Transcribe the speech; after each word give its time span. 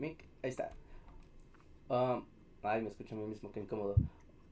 Mic, 0.00 0.24
ahí 0.42 0.48
está. 0.48 0.72
Um, 1.90 2.24
ay, 2.62 2.80
me 2.80 2.88
escucho 2.88 3.14
a 3.14 3.18
mí 3.18 3.26
mismo, 3.26 3.52
qué 3.52 3.60
incómodo. 3.60 3.96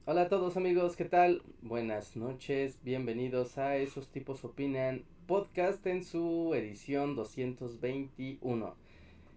Hola 0.05 0.21
a 0.21 0.29
todos 0.29 0.57
amigos, 0.57 0.95
¿qué 0.95 1.05
tal? 1.05 1.41
Buenas 1.63 2.15
noches, 2.15 2.77
bienvenidos 2.83 3.57
a 3.57 3.75
Esos 3.77 4.09
Tipos 4.09 4.45
Opinan 4.45 5.05
podcast 5.25 5.83
en 5.87 6.03
su 6.03 6.53
edición 6.53 7.15
221. 7.15 8.75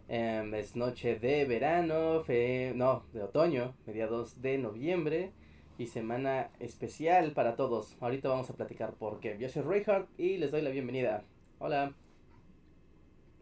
Em, 0.08 0.54
es 0.54 0.76
noche 0.76 1.18
de 1.18 1.46
verano, 1.46 2.22
fe, 2.24 2.74
no, 2.76 3.04
de 3.14 3.22
otoño, 3.22 3.74
mediados 3.86 4.42
de 4.42 4.58
noviembre 4.58 5.32
y 5.78 5.86
semana 5.86 6.50
especial 6.60 7.32
para 7.32 7.56
todos. 7.56 7.96
Ahorita 8.00 8.28
vamos 8.28 8.50
a 8.50 8.54
platicar 8.54 8.92
por 8.92 9.18
qué. 9.18 9.38
Yo 9.38 9.48
soy 9.48 9.62
Reinhardt 9.62 10.10
y 10.20 10.36
les 10.36 10.50
doy 10.50 10.60
la 10.60 10.68
bienvenida. 10.68 11.24
Hola. 11.58 11.94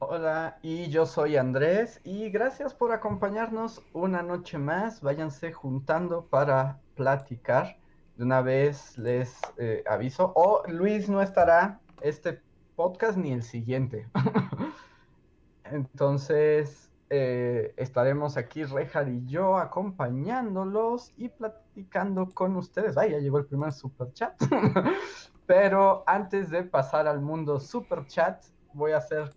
Hola, 0.02 0.58
y 0.62 0.88
yo 0.88 1.04
soy 1.04 1.36
Andrés 1.36 2.00
y 2.04 2.30
gracias 2.30 2.72
por 2.72 2.90
acompañarnos 2.90 3.82
una 3.92 4.22
noche 4.22 4.56
más. 4.56 5.02
Váyanse 5.02 5.52
juntando 5.52 6.24
para 6.24 6.80
platicar. 6.94 7.76
De 8.16 8.24
una 8.24 8.40
vez 8.40 8.96
les 8.96 9.38
eh, 9.58 9.84
aviso, 9.86 10.32
o 10.34 10.62
Luis 10.68 11.10
no 11.10 11.20
estará 11.20 11.80
este 12.00 12.40
podcast 12.76 13.18
ni 13.18 13.32
el 13.32 13.42
siguiente. 13.42 14.08
Entonces, 15.64 16.90
eh, 17.10 17.74
estaremos 17.76 18.38
aquí, 18.38 18.64
Rejar 18.64 19.10
y 19.10 19.26
yo, 19.26 19.58
acompañándolos 19.58 21.12
y 21.18 21.28
platicando 21.28 22.30
con 22.30 22.56
ustedes. 22.56 22.96
Ay, 22.96 23.10
ya 23.10 23.18
llegó 23.18 23.36
el 23.36 23.44
primer 23.44 23.74
super 23.74 24.10
chat. 24.14 24.32
Pero 25.46 26.04
antes 26.06 26.48
de 26.48 26.62
pasar 26.62 27.06
al 27.06 27.20
mundo 27.20 27.60
super 27.60 28.06
chat, 28.06 28.42
voy 28.72 28.92
a 28.92 28.96
hacer 28.96 29.30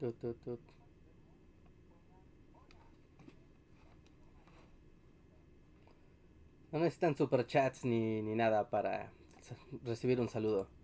Tut, 0.00 0.18
tut, 0.20 0.36
tut. 0.44 0.60
No 6.72 6.78
necesitan 6.78 7.16
superchats 7.16 7.84
ni, 7.84 8.22
ni 8.22 8.34
nada 8.34 8.70
para 8.70 9.12
recibir 9.84 10.20
un 10.20 10.30
saludo. 10.30 10.79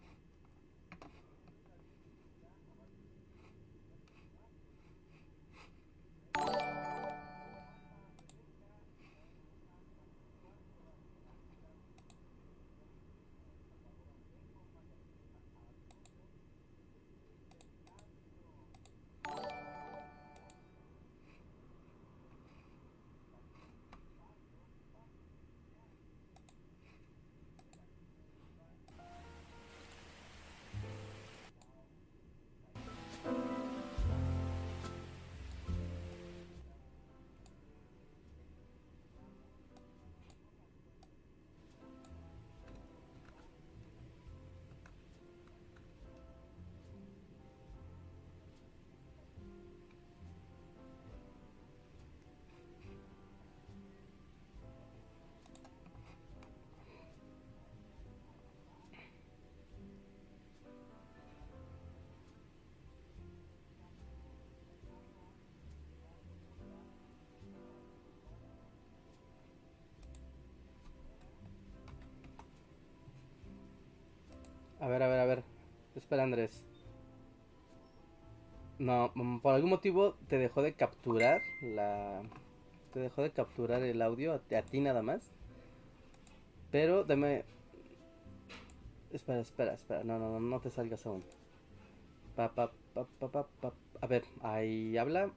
A 74.86 74.89
ver, 74.89 75.02
a 75.02 75.08
ver, 75.08 75.19
a 75.19 75.24
ver. 75.24 75.42
Espera, 75.97 76.23
Andrés. 76.23 76.64
No, 78.79 79.11
mm, 79.17 79.41
por 79.41 79.55
algún 79.55 79.70
motivo 79.70 80.14
te 80.29 80.39
dejó 80.39 80.63
de 80.63 80.74
capturar 80.74 81.42
la... 81.61 82.23
Te 82.92 83.01
dejó 83.01 83.23
de 83.23 83.33
capturar 83.33 83.83
el 83.83 84.01
audio 84.01 84.33
a, 84.33 84.39
ti 84.39 84.79
nada 84.79 85.02
más. 85.02 85.33
Pero 86.70 87.02
dame... 87.02 87.45
Espera, 89.13 89.41
espera, 89.41 89.74
espera. 89.74 90.05
No, 90.05 90.20
no, 90.20 90.30
no, 90.30 90.39
no 90.39 90.61
te 90.61 90.70
salgas 90.70 91.05
aún. 91.05 91.24
Pa, 92.36 92.55
pa, 92.55 92.70
pa, 92.95 93.08
pa, 93.18 93.29
pa, 93.29 93.47
pa. 93.61 93.73
A 94.01 94.07
ver, 94.07 94.23
ahí 94.41 94.97
habla. 94.97 95.33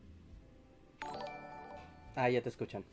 Ah, 2.15 2.29
ya 2.29 2.43
te 2.43 2.49
escuchan. 2.49 2.85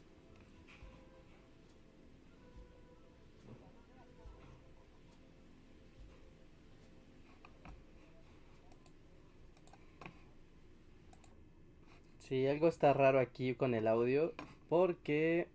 Sí, 12.29 12.47
algo 12.49 12.67
está 12.69 12.93
raro 12.93 13.21
aquí 13.21 13.55
con 13.55 13.75
el 13.75 13.87
audio 13.87 14.33
porque 14.69 15.47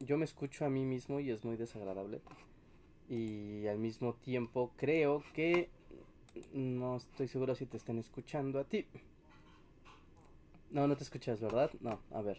yo 0.00 0.18
me 0.18 0.24
escucho 0.24 0.64
a 0.64 0.68
mí 0.70 0.84
mismo 0.84 1.20
y 1.20 1.30
es 1.30 1.44
muy 1.44 1.56
desagradable. 1.56 2.20
Y 3.08 3.66
al 3.68 3.78
mismo 3.78 4.14
tiempo 4.14 4.72
creo 4.76 5.22
que 5.34 5.70
no 6.52 6.96
estoy 6.96 7.28
seguro 7.28 7.54
si 7.54 7.66
te 7.66 7.76
están 7.76 7.98
escuchando 7.98 8.58
a 8.58 8.64
ti. 8.64 8.86
No, 10.70 10.88
no 10.88 10.96
te 10.96 11.04
escuchas, 11.04 11.40
¿verdad? 11.40 11.70
No, 11.80 12.00
a 12.10 12.20
ver. 12.22 12.38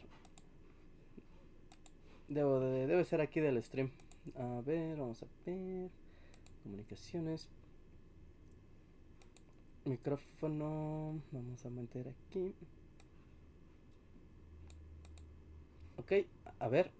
Debo 2.28 2.60
de- 2.60 2.88
debe 2.88 3.06
ser 3.06 3.22
aquí 3.22 3.40
del 3.40 3.64
stream. 3.64 3.90
A 4.36 4.62
ver, 4.66 4.98
vamos 4.98 5.24
a 5.24 5.28
ver. 5.46 5.90
Comunicaciones. 6.64 7.48
Micrófono. 9.86 11.22
Vamos 11.32 11.66
a 11.66 11.70
meter 11.70 12.10
aquí. 12.10 12.54
Ok, 15.98 16.14
a 16.60 16.68
ver. 16.68 16.92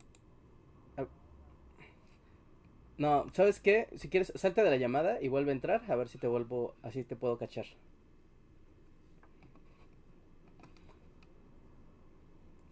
No, 2.98 3.28
¿sabes 3.34 3.60
qué? 3.60 3.88
Si 3.96 4.10
quieres, 4.10 4.34
salta 4.36 4.64
de 4.64 4.72
la 4.72 4.78
llamada 4.78 5.22
y 5.22 5.28
vuelve 5.28 5.52
a 5.52 5.54
entrar. 5.56 5.84
A 5.92 5.96
ver 5.96 6.08
si 6.10 6.18
te 6.18 6.28
vuelvo. 6.28 6.74
Así 6.82 7.04
te 7.04 7.16
puedo 7.16 7.38
cachar. 7.38 7.66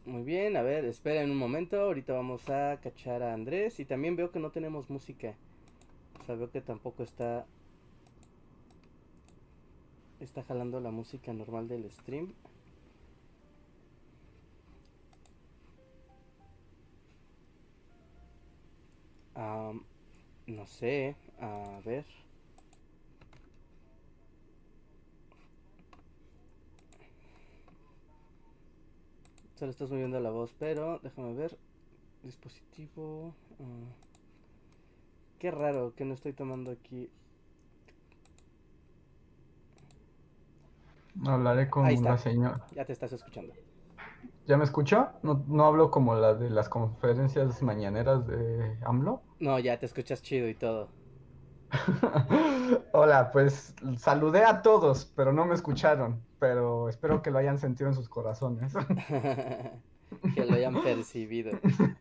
Muy 0.06 0.24
bien, 0.24 0.56
a 0.58 0.62
ver, 0.62 0.86
esperen 0.86 1.32
un 1.32 1.38
momento. 1.38 1.80
Ahorita 1.80 2.14
vamos 2.14 2.50
a 2.50 2.80
cachar 2.82 3.22
a 3.24 3.34
Andrés. 3.34 3.80
Y 3.80 3.86
también 3.86 4.16
veo 4.16 4.32
que 4.32 4.40
no 4.40 4.52
tenemos 4.52 4.90
música. 4.90 5.36
O 6.22 6.24
sea, 6.26 6.36
veo 6.36 6.50
que 6.52 6.62
tampoco 6.62 7.04
está. 7.04 7.46
Está 10.20 10.44
jalando 10.44 10.80
la 10.80 10.92
música 10.92 11.34
normal 11.34 11.68
del 11.68 11.90
stream. 11.92 12.34
Um, 19.36 19.84
no 20.48 20.66
sé, 20.66 21.16
a 21.40 21.80
ver. 21.84 22.06
Solo 29.56 29.72
estás 29.72 29.90
moviendo 29.90 30.20
la 30.20 30.32
voz, 30.32 30.54
pero 30.58 31.00
déjame 31.00 31.34
ver. 31.34 31.58
Dispositivo. 32.24 33.34
Uh, 33.60 33.88
qué 35.40 35.52
raro 35.52 35.94
que 35.96 36.06
no 36.06 36.14
estoy 36.14 36.34
tomando 36.34 36.72
aquí. 36.72 37.10
Hablaré 41.26 41.70
con 41.70 41.86
la 42.04 42.18
señora. 42.18 42.66
Ya 42.76 42.86
te 42.86 42.94
estás 42.94 43.14
escuchando. 43.14 43.54
¿Ya 44.48 44.58
me 44.58 44.64
escucha? 44.64 45.14
¿No, 45.24 45.44
¿No 45.48 45.66
hablo 45.66 45.90
como 45.90 46.16
la 46.16 46.36
de 46.36 46.50
las 46.50 46.70
conferencias 46.70 47.62
mañaneras 47.64 48.28
de 48.28 48.78
AMLO? 48.86 49.22
No, 49.40 49.60
ya 49.60 49.78
te 49.78 49.86
escuchas 49.86 50.22
chido 50.22 50.48
y 50.48 50.56
todo. 50.56 50.90
Hola, 52.94 53.32
pues 53.32 53.74
saludé 53.98 54.44
a 54.44 54.62
todos, 54.62 55.12
pero 55.16 55.34
no 55.34 55.46
me 55.46 55.56
escucharon. 55.56 56.22
Pero 56.40 56.90
espero 56.90 57.22
que 57.22 57.32
lo 57.32 57.40
hayan 57.40 57.58
sentido 57.58 57.90
en 57.90 57.96
sus 57.96 58.10
corazones. 58.10 58.74
que 60.36 60.46
lo 60.46 60.54
hayan 60.56 60.82
percibido. 60.82 61.52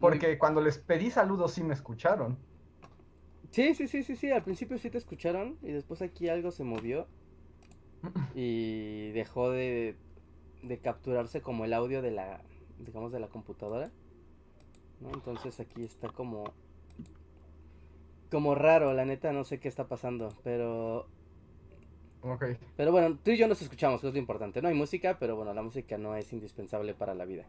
Porque 0.00 0.38
cuando 0.38 0.60
les 0.60 0.78
pedí 0.78 1.10
saludos 1.10 1.52
sí 1.52 1.62
me 1.62 1.74
escucharon. 1.74 2.36
Sí, 3.50 3.74
sí, 3.74 3.86
sí, 3.86 4.02
sí, 4.02 4.16
sí. 4.16 4.30
Al 4.30 4.42
principio 4.42 4.78
sí 4.78 4.90
te 4.90 4.98
escucharon 4.98 5.58
y 5.62 5.72
después 5.72 6.02
aquí 6.02 6.28
algo 6.28 6.50
se 6.50 6.64
movió 6.64 7.06
y 8.34 9.10
dejó 9.12 9.50
de, 9.50 9.96
de 10.62 10.78
capturarse 10.78 11.40
como 11.40 11.64
el 11.64 11.72
audio 11.72 12.02
de 12.02 12.10
la, 12.10 12.40
digamos, 12.78 13.12
de 13.12 13.20
la 13.20 13.28
computadora. 13.28 13.90
¿No? 15.02 15.14
Entonces 15.14 15.60
aquí 15.60 15.84
está 15.84 16.10
como, 16.10 16.54
como 18.30 18.54
raro, 18.56 18.92
la 18.94 19.04
neta, 19.04 19.32
no 19.32 19.44
sé 19.44 19.60
qué 19.60 19.68
está 19.68 19.86
pasando, 19.88 20.36
pero, 20.42 21.08
Ok. 22.22 22.42
pero 22.76 22.92
bueno, 22.92 23.18
tú 23.22 23.30
y 23.30 23.36
yo 23.38 23.48
nos 23.48 23.62
escuchamos, 23.62 24.00
que 24.00 24.08
es 24.08 24.12
lo 24.12 24.18
importante. 24.18 24.60
No 24.62 24.68
hay 24.68 24.74
música, 24.74 25.18
pero 25.18 25.36
bueno, 25.36 25.54
la 25.54 25.62
música 25.62 25.98
no 25.98 26.16
es 26.16 26.32
indispensable 26.32 26.94
para 26.94 27.14
la 27.14 27.24
vida. 27.24 27.46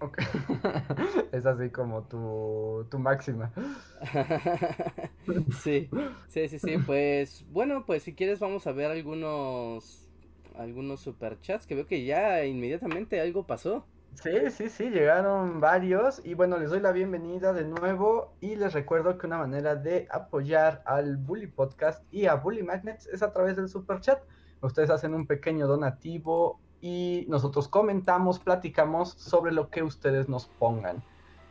ok. 0.00 0.18
Es 1.32 1.46
así 1.46 1.70
como 1.70 2.02
tu, 2.04 2.86
tu 2.90 2.98
máxima. 2.98 3.52
Sí, 5.50 5.90
sí, 6.26 6.48
sí, 6.48 6.58
sí, 6.58 6.78
pues 6.78 7.44
bueno, 7.50 7.84
pues 7.86 8.02
si 8.02 8.14
quieres 8.14 8.38
vamos 8.40 8.66
a 8.66 8.72
ver 8.72 8.90
algunos 8.90 10.10
algunos 10.54 11.00
superchats 11.00 11.66
que 11.66 11.74
veo 11.74 11.86
que 11.86 12.04
ya 12.04 12.44
inmediatamente 12.46 13.20
algo 13.20 13.46
pasó. 13.46 13.86
Sí, 14.22 14.50
sí, 14.50 14.70
sí, 14.70 14.88
llegaron 14.88 15.60
varios 15.60 16.22
y 16.24 16.32
bueno, 16.32 16.56
les 16.56 16.70
doy 16.70 16.80
la 16.80 16.90
bienvenida 16.92 17.52
de 17.52 17.64
nuevo 17.64 18.32
y 18.40 18.56
les 18.56 18.72
recuerdo 18.72 19.18
que 19.18 19.26
una 19.26 19.36
manera 19.36 19.76
de 19.76 20.08
apoyar 20.10 20.82
al 20.86 21.18
Bully 21.18 21.48
Podcast 21.48 22.02
y 22.10 22.24
a 22.24 22.34
Bully 22.34 22.62
Magnets 22.62 23.06
es 23.08 23.22
a 23.22 23.30
través 23.32 23.56
del 23.56 23.68
super 23.68 24.00
chat. 24.00 24.22
Ustedes 24.62 24.88
hacen 24.88 25.12
un 25.12 25.26
pequeño 25.26 25.66
donativo 25.66 26.58
y 26.80 27.26
nosotros 27.28 27.68
comentamos, 27.68 28.38
platicamos 28.38 29.10
sobre 29.10 29.52
lo 29.52 29.68
que 29.68 29.82
ustedes 29.82 30.30
nos 30.30 30.46
pongan. 30.46 31.02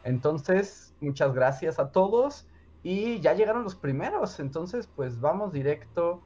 Entonces, 0.04 0.96
muchas 1.02 1.36
gracias 1.36 1.78
a 1.78 1.92
todos 1.92 2.48
y 2.82 3.20
ya 3.20 3.34
llegaron 3.34 3.64
los 3.64 3.76
primeros, 3.76 4.40
entonces 4.40 4.90
pues 4.96 5.22
vamos 5.22 5.54
directo 5.54 6.24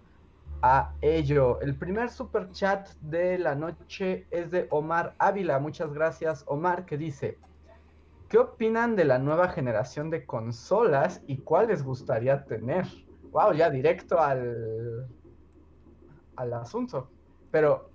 a 0.62 0.94
ello. 1.02 1.60
El 1.62 1.76
primer 1.76 2.10
super 2.10 2.52
chat 2.52 2.90
de 3.02 3.38
la 3.38 3.56
noche 3.56 4.28
es 4.32 4.52
de 4.52 4.68
Omar 4.70 5.16
Ávila. 5.18 5.60
Muchas 5.60 5.94
gracias, 5.94 6.44
Omar, 6.48 6.86
que 6.86 6.98
dice: 6.98 7.38
¿Qué 8.28 8.38
opinan 8.38 8.96
de 8.96 9.06
la 9.06 9.20
nueva 9.20 9.50
generación 9.50 10.10
de 10.10 10.26
consolas 10.26 11.22
y 11.28 11.38
cuál 11.38 11.68
les 11.68 11.84
gustaría 11.84 12.46
tener? 12.46 12.86
Wow, 13.32 13.54
ya 13.54 13.70
directo 13.70 14.20
al, 14.20 15.08
al 16.36 16.54
asunto. 16.54 17.10
Pero, 17.52 17.90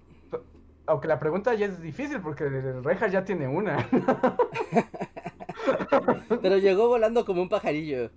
aunque 0.86 1.08
la 1.08 1.18
pregunta 1.18 1.54
ya 1.54 1.66
es 1.66 1.80
difícil 1.80 2.20
porque 2.20 2.48
Reja 2.48 3.08
ya 3.08 3.24
tiene 3.24 3.48
una. 3.48 3.88
Pero 6.42 6.58
llegó 6.58 6.88
volando 6.88 7.24
como 7.24 7.42
un 7.42 7.48
pajarillo. 7.48 8.10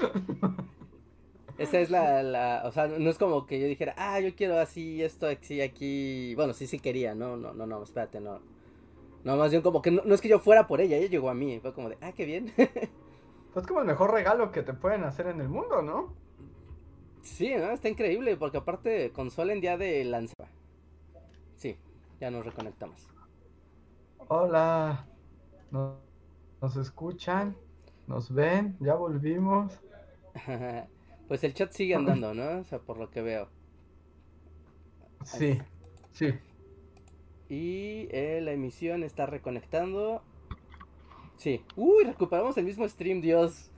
Esa 1.60 1.78
es 1.78 1.90
la, 1.90 2.22
la, 2.22 2.62
o 2.64 2.72
sea, 2.72 2.86
no 2.86 3.10
es 3.10 3.18
como 3.18 3.44
que 3.44 3.60
yo 3.60 3.66
dijera, 3.66 3.94
ah, 3.98 4.18
yo 4.18 4.34
quiero 4.34 4.58
así, 4.58 5.02
esto, 5.02 5.26
así, 5.26 5.60
aquí. 5.60 6.34
Bueno, 6.34 6.54
sí, 6.54 6.66
sí 6.66 6.78
quería, 6.78 7.14
no, 7.14 7.36
no, 7.36 7.52
no, 7.52 7.66
no, 7.66 7.82
espérate, 7.82 8.18
no. 8.18 8.40
No, 9.24 9.36
más 9.36 9.50
bien 9.50 9.62
como 9.62 9.82
que 9.82 9.90
no, 9.90 10.00
no 10.06 10.14
es 10.14 10.22
que 10.22 10.30
yo 10.30 10.38
fuera 10.38 10.66
por 10.66 10.80
ella, 10.80 10.96
ella 10.96 11.10
llegó 11.10 11.28
a 11.28 11.34
mí, 11.34 11.60
fue 11.60 11.74
como 11.74 11.90
de, 11.90 11.98
ah, 12.00 12.12
qué 12.12 12.24
bien. 12.24 12.50
Es 13.54 13.66
como 13.66 13.80
el 13.80 13.86
mejor 13.86 14.12
regalo 14.12 14.52
que 14.52 14.62
te 14.62 14.72
pueden 14.72 15.04
hacer 15.04 15.26
en 15.26 15.40
el 15.40 15.48
mundo, 15.50 15.82
¿no? 15.82 16.14
Sí, 17.20 17.52
¿no? 17.56 17.72
Está 17.72 17.90
increíble, 17.90 18.36
porque 18.36 18.56
aparte 18.56 19.12
consola 19.12 19.52
en 19.52 19.60
día 19.60 19.76
de 19.76 20.02
lanzamiento. 20.04 20.56
Sí, 21.56 21.76
ya 22.20 22.30
nos 22.30 22.46
reconectamos. 22.46 23.06
Hola, 24.28 25.04
¿nos, 25.72 25.96
nos 26.62 26.76
escuchan? 26.76 27.54
¿Nos 28.06 28.32
ven? 28.32 28.78
¿Ya 28.80 28.94
volvimos? 28.94 29.78
Pues 31.30 31.44
el 31.44 31.54
chat 31.54 31.70
sigue 31.70 31.94
andando, 31.94 32.34
¿no? 32.34 32.58
O 32.58 32.64
sea, 32.64 32.80
por 32.80 32.98
lo 32.98 33.08
que 33.08 33.22
veo. 33.22 33.48
Sí, 35.22 35.60
sí. 36.10 36.34
Y 37.48 38.08
eh, 38.10 38.40
la 38.42 38.50
emisión 38.50 39.04
está 39.04 39.26
reconectando. 39.26 40.24
Sí. 41.36 41.62
Uy, 41.76 42.02
recuperamos 42.02 42.58
el 42.58 42.64
mismo 42.64 42.88
stream, 42.88 43.20
Dios. 43.20 43.70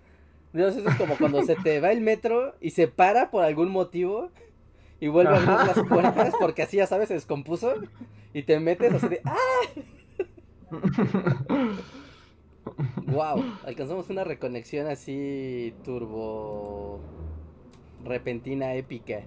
Dios, 0.55 0.77
eso 0.77 0.89
es 0.89 0.97
como 0.97 1.19
cuando 1.19 1.43
se 1.43 1.55
te 1.57 1.79
va 1.81 1.93
el 1.93 2.01
metro 2.01 2.55
y 2.59 2.71
se 2.71 2.89
para 2.89 3.31
por 3.31 3.45
algún 3.45 3.71
motivo 3.71 4.31
y 4.99 5.09
vuelve 5.09 5.37
a 5.37 5.43
abrir 5.43 5.77
las 5.77 5.87
puertas 5.87 6.33
porque 6.41 6.63
así 6.63 6.79
ya 6.79 6.87
sabes, 6.87 7.09
se 7.09 7.15
descompuso 7.15 7.75
y 8.33 8.45
te 8.45 8.59
metes 8.61 8.95
así 8.95 9.09
de 9.09 9.21
¡ah! 9.27 9.37
Wow, 13.09 13.45
alcanzamos 13.67 14.09
una 14.09 14.25
reconexión 14.25 14.87
así 14.87 15.75
turbo 15.85 17.03
repentina 18.05 18.75
épica. 18.75 19.21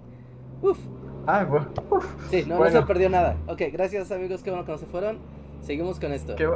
Uf, 0.62 0.78
Ah, 1.26 1.44
bueno. 1.44 1.66
uf, 1.90 2.30
sí, 2.30 2.44
no, 2.46 2.58
no 2.58 2.70
se 2.70 2.82
perdió 2.82 3.10
nada. 3.10 3.36
Ok, 3.48 3.62
gracias 3.72 4.12
amigos, 4.12 4.42
qué 4.42 4.50
bueno 4.50 4.64
que 4.64 4.72
no 4.72 4.78
se 4.78 4.86
fueron. 4.86 5.18
Seguimos 5.60 5.98
con 5.98 6.12
esto. 6.12 6.36
qué 6.36 6.48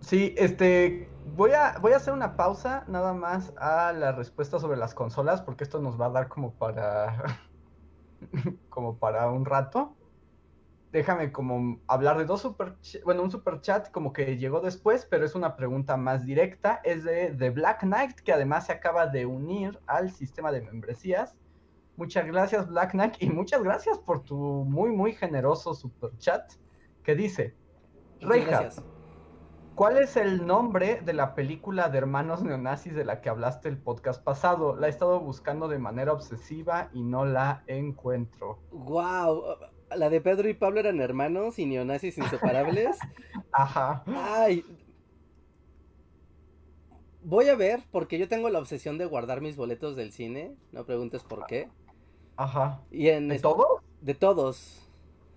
Sí, 0.00 0.34
este, 0.38 1.08
voy 1.36 1.50
a, 1.52 1.78
voy 1.80 1.92
a 1.92 1.96
hacer 1.96 2.14
una 2.14 2.36
pausa 2.36 2.84
nada 2.86 3.12
más 3.12 3.52
a 3.58 3.92
la 3.92 4.12
respuesta 4.12 4.60
sobre 4.60 4.76
las 4.76 4.94
consolas, 4.94 5.42
porque 5.42 5.64
esto 5.64 5.80
nos 5.80 6.00
va 6.00 6.06
a 6.06 6.10
dar 6.10 6.28
como 6.28 6.52
para, 6.52 7.24
como 8.70 8.96
para 8.96 9.28
un 9.30 9.44
rato. 9.44 9.94
Déjame 10.92 11.32
como 11.32 11.80
hablar 11.86 12.16
de 12.16 12.24
dos 12.24 12.40
super, 12.40 12.76
bueno, 13.04 13.22
un 13.22 13.30
super 13.30 13.60
chat 13.60 13.90
como 13.90 14.12
que 14.12 14.38
llegó 14.38 14.60
después, 14.60 15.06
pero 15.08 15.26
es 15.26 15.34
una 15.34 15.54
pregunta 15.54 15.96
más 15.96 16.24
directa. 16.24 16.80
Es 16.84 17.04
de, 17.04 17.32
de 17.32 17.50
Black 17.50 17.80
Knight, 17.80 18.20
que 18.20 18.32
además 18.32 18.66
se 18.66 18.72
acaba 18.72 19.06
de 19.06 19.26
unir 19.26 19.78
al 19.86 20.10
sistema 20.10 20.50
de 20.50 20.62
membresías. 20.62 21.36
Muchas 21.96 22.26
gracias, 22.26 22.68
Black 22.68 22.92
Knight, 22.92 23.16
y 23.20 23.28
muchas 23.28 23.62
gracias 23.62 23.98
por 23.98 24.22
tu 24.22 24.36
muy, 24.36 24.90
muy 24.90 25.12
generoso 25.12 25.74
super 25.74 26.16
chat, 26.18 26.52
que 27.02 27.14
dice, 27.14 27.54
Reija. 28.20 28.70
¿Cuál 29.74 29.98
es 29.98 30.16
el 30.16 30.44
nombre 30.44 31.00
de 31.04 31.12
la 31.12 31.36
película 31.36 31.88
de 31.88 31.98
hermanos 31.98 32.42
neonazis 32.42 32.96
de 32.96 33.04
la 33.04 33.20
que 33.20 33.28
hablaste 33.28 33.68
el 33.68 33.78
podcast 33.78 34.20
pasado? 34.24 34.74
La 34.74 34.88
he 34.88 34.90
estado 34.90 35.20
buscando 35.20 35.68
de 35.68 35.78
manera 35.78 36.12
obsesiva 36.12 36.90
y 36.92 37.04
no 37.04 37.24
la 37.24 37.62
encuentro. 37.68 38.58
Wow, 38.72 39.44
la 39.96 40.10
de 40.10 40.20
Pedro 40.20 40.48
y 40.48 40.54
Pablo 40.54 40.80
eran 40.80 41.00
hermanos 41.00 41.58
y 41.58 41.66
neonazis 41.66 42.18
inseparables. 42.18 42.96
Ajá. 43.52 44.02
Ay. 44.06 44.64
Voy 47.22 47.48
a 47.48 47.56
ver, 47.56 47.80
porque 47.90 48.18
yo 48.18 48.28
tengo 48.28 48.48
la 48.48 48.58
obsesión 48.58 48.96
de 48.98 49.04
guardar 49.04 49.40
mis 49.40 49.56
boletos 49.56 49.96
del 49.96 50.12
cine. 50.12 50.54
No 50.72 50.84
preguntes 50.84 51.22
por 51.24 51.46
qué. 51.46 51.68
Ajá. 52.36 52.80
Y 52.90 53.08
en 53.08 53.28
¿De 53.28 53.36
es- 53.36 53.42
todo? 53.42 53.82
de 54.00 54.14
todos. 54.14 54.84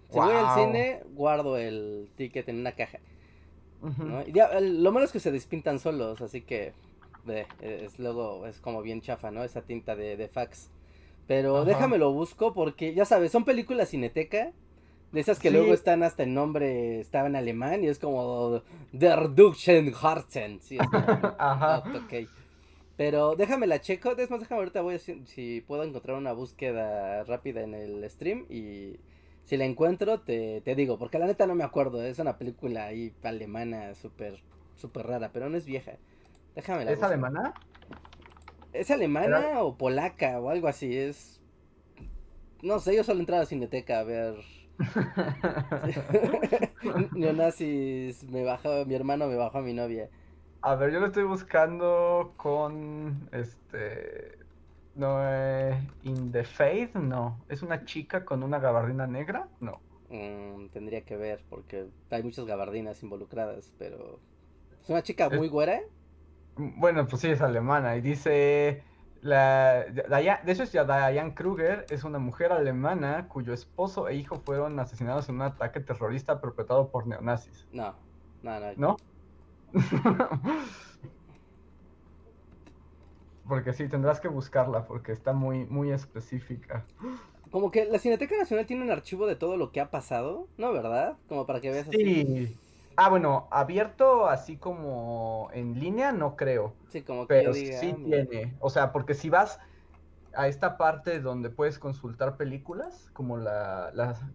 Si 0.10 0.18
voy 0.20 0.34
al 0.34 0.56
cine, 0.56 1.04
guardo 1.14 1.58
el 1.58 2.10
ticket 2.16 2.48
en 2.50 2.60
una 2.60 2.74
caja. 2.74 3.00
Ujú. 3.82 4.04
¿no? 4.04 4.22
Y 4.28 4.34
ya, 4.34 4.60
lo 4.60 4.92
malo 4.92 5.06
es 5.06 5.12
que 5.12 5.20
se 5.20 5.32
despintan 5.32 5.80
solos, 5.80 6.22
así 6.22 6.42
que 6.42 6.74
es 7.62 7.98
luego 7.98 8.46
es 8.46 8.60
como 8.60 8.82
bien 8.82 9.02
chafa, 9.02 9.32
¿no? 9.32 9.44
Esa 9.44 9.62
tinta 9.62 9.96
de, 9.96 10.18
de 10.18 10.28
fax. 10.28 10.70
Pero 11.32 11.64
Ajá. 11.64 11.66
déjame 11.66 11.98
lo 11.98 12.12
busco 12.12 12.54
porque 12.54 12.94
ya 12.94 13.06
sabes, 13.06 13.32
son 13.32 13.46
películas 13.46 13.88
cineteca. 13.88 14.52
De 15.14 15.22
esas 15.22 15.40
que 15.40 15.50
Sí. 15.50 15.56
luego 15.56 15.74
están 15.74 16.04
hasta 16.04 16.24
el 16.24 16.34
nombre, 16.34 17.00
estaba 17.00 17.28
en 17.28 17.38
alemán 17.38 17.86
y 17.86 17.88
es 17.88 18.00
como 18.00 18.64
Der 18.92 19.34
Duschen 19.34 19.94
Harzen. 20.02 20.60
Sí, 20.62 20.78
es 20.78 20.88
como, 20.88 21.06
Ajá. 21.40 21.76
ah, 21.76 21.84
ok. 21.86 22.28
Pero 22.98 23.36
déjame 23.38 23.66
la 23.66 23.80
checo. 23.80 24.12
Es 24.18 24.30
más, 24.30 24.42
déjame 24.42 24.60
ahorita 24.60 24.82
voy 24.82 24.96
a 24.96 25.00
si, 25.00 25.26
si 25.26 25.62
puedo 25.66 25.84
encontrar 25.84 26.18
una 26.18 26.34
búsqueda 26.34 27.24
rápida 27.24 27.62
en 27.62 27.76
el 27.76 28.10
stream 28.10 28.46
y 28.50 28.98
si 29.46 29.56
la 29.56 29.64
encuentro 29.66 30.20
te, 30.20 30.60
te 30.62 30.76
digo, 30.76 30.98
porque 30.98 31.18
la 31.18 31.28
neta 31.28 31.48
no 31.48 31.56
me 31.56 31.64
acuerdo. 31.64 32.04
Es 32.04 32.20
una 32.20 32.38
película 32.38 32.88
ahí 32.88 33.14
alemana 33.24 33.96
súper 33.96 34.42
súper 34.76 35.08
rara, 35.08 35.30
pero 35.32 35.50
no 35.50 35.58
es 35.58 35.66
vieja. 35.66 35.94
Déjame 36.56 36.84
la 36.84 36.92
¿Es 36.92 36.98
busco. 36.98 37.08
alemana? 37.08 37.54
¿Es 38.74 38.92
alemana 38.92 39.62
o 39.64 39.78
polaca 39.78 40.40
o 40.40 40.50
algo 40.50 40.68
así? 40.68 40.98
Es 40.98 41.42
no 42.62 42.80
sé, 42.80 42.96
yo 42.96 43.04
solo 43.04 43.20
entraba 43.20 43.44
a 43.44 43.46
Cineteca 43.46 44.00
a 44.00 44.04
ver 44.04 44.36
neonazis, 47.14 48.24
me 48.24 48.44
bajó 48.44 48.86
mi 48.86 48.96
hermano 48.96 49.28
me 49.28 49.36
bajó 49.36 49.60
a 49.60 49.62
mi 49.62 49.74
novia. 49.74 50.10
A 50.62 50.76
ver, 50.76 50.92
yo 50.92 51.00
lo 51.00 51.08
estoy 51.08 51.24
buscando 51.24 52.34
con 52.38 53.28
este 53.32 54.38
No, 54.96 55.18
eh, 55.22 55.80
In 56.04 56.32
the 56.32 56.44
Faith, 56.44 56.96
no. 56.96 57.40
¿Es 57.50 57.62
una 57.64 57.84
chica 57.86 58.26
con 58.26 58.44
una 58.44 58.60
gabardina 58.60 59.08
negra? 59.08 59.48
No. 59.60 59.80
Mm, 60.10 60.68
tendría 60.70 61.02
que 61.02 61.16
ver, 61.16 61.44
porque 61.50 61.88
hay 62.10 62.24
muchas 62.24 62.46
gabardinas 62.46 63.02
involucradas, 63.02 63.72
pero... 63.78 64.20
¿Es 64.84 64.90
una 64.90 65.04
chica 65.04 65.30
muy 65.30 65.48
güera? 65.48 65.82
Bueno, 66.78 67.08
pues 67.08 67.22
sí, 67.22 67.30
es 67.30 67.42
alemana. 67.42 67.96
Y 67.96 68.02
dice... 68.02 68.84
La, 69.22 69.86
de 69.86 70.52
hecho, 70.52 70.66
Diane 70.66 71.36
Kruger 71.36 71.86
es 71.92 72.04
una 72.04 72.18
mujer 72.18 72.52
alemana 72.52 73.28
cuyo 73.28 73.54
esposo 73.54 74.08
e 74.08 74.16
hijo 74.16 74.40
fueron 74.40 74.80
asesinados 74.80 75.30
en 75.30 75.36
un 75.36 75.44
ataque 75.44 75.80
terrorista 75.80 76.42
perpetrado 76.42 76.90
por 76.90 77.06
neonazis. 77.06 77.68
No, 77.72 77.94
no, 78.42 78.60
no. 78.60 78.74
¿No? 78.78 78.98
porque 83.48 83.74
sí, 83.74 83.88
tendrás 83.88 84.20
que 84.22 84.28
buscarla 84.28 84.86
porque 84.86 85.12
está 85.12 85.34
muy, 85.34 85.66
muy 85.66 85.92
específica. 85.92 86.86
Como 87.52 87.70
que 87.70 87.86
la 87.86 88.00
Cineteca 88.00 88.38
Nacional 88.38 88.66
tiene 88.66 88.84
un 88.84 88.92
archivo 88.92 89.28
de 89.28 89.36
todo 89.36 89.58
lo 89.58 89.72
que 89.72 89.82
ha 89.82 89.92
pasado, 89.92 90.48
¿no? 90.58 90.72
¿Verdad? 90.72 91.18
Como 91.28 91.46
para 91.46 91.60
que 91.60 91.70
veas 91.70 91.88
así. 91.88 92.58
Ah, 93.04 93.10
bueno, 93.10 93.48
abierto 93.50 94.28
así 94.28 94.58
como 94.58 95.50
en 95.54 95.80
línea, 95.80 96.12
no 96.12 96.36
creo. 96.36 96.76
Sí, 96.90 97.02
como 97.02 97.26
que 97.26 97.34
Pero 97.34 97.54
sí 97.56 97.72
ah, 97.74 97.80
tiene. 97.80 98.56
O 98.60 98.70
sea, 98.70 98.92
porque 98.92 99.16
si 99.16 99.32
vas 99.32 99.60
a 100.36 100.48
esta 100.48 100.78
parte 100.78 101.20
donde 101.20 101.50
puedes 101.50 101.80
consultar 101.80 102.38
películas, 102.38 103.10
como 103.14 103.38
la, 103.38 103.92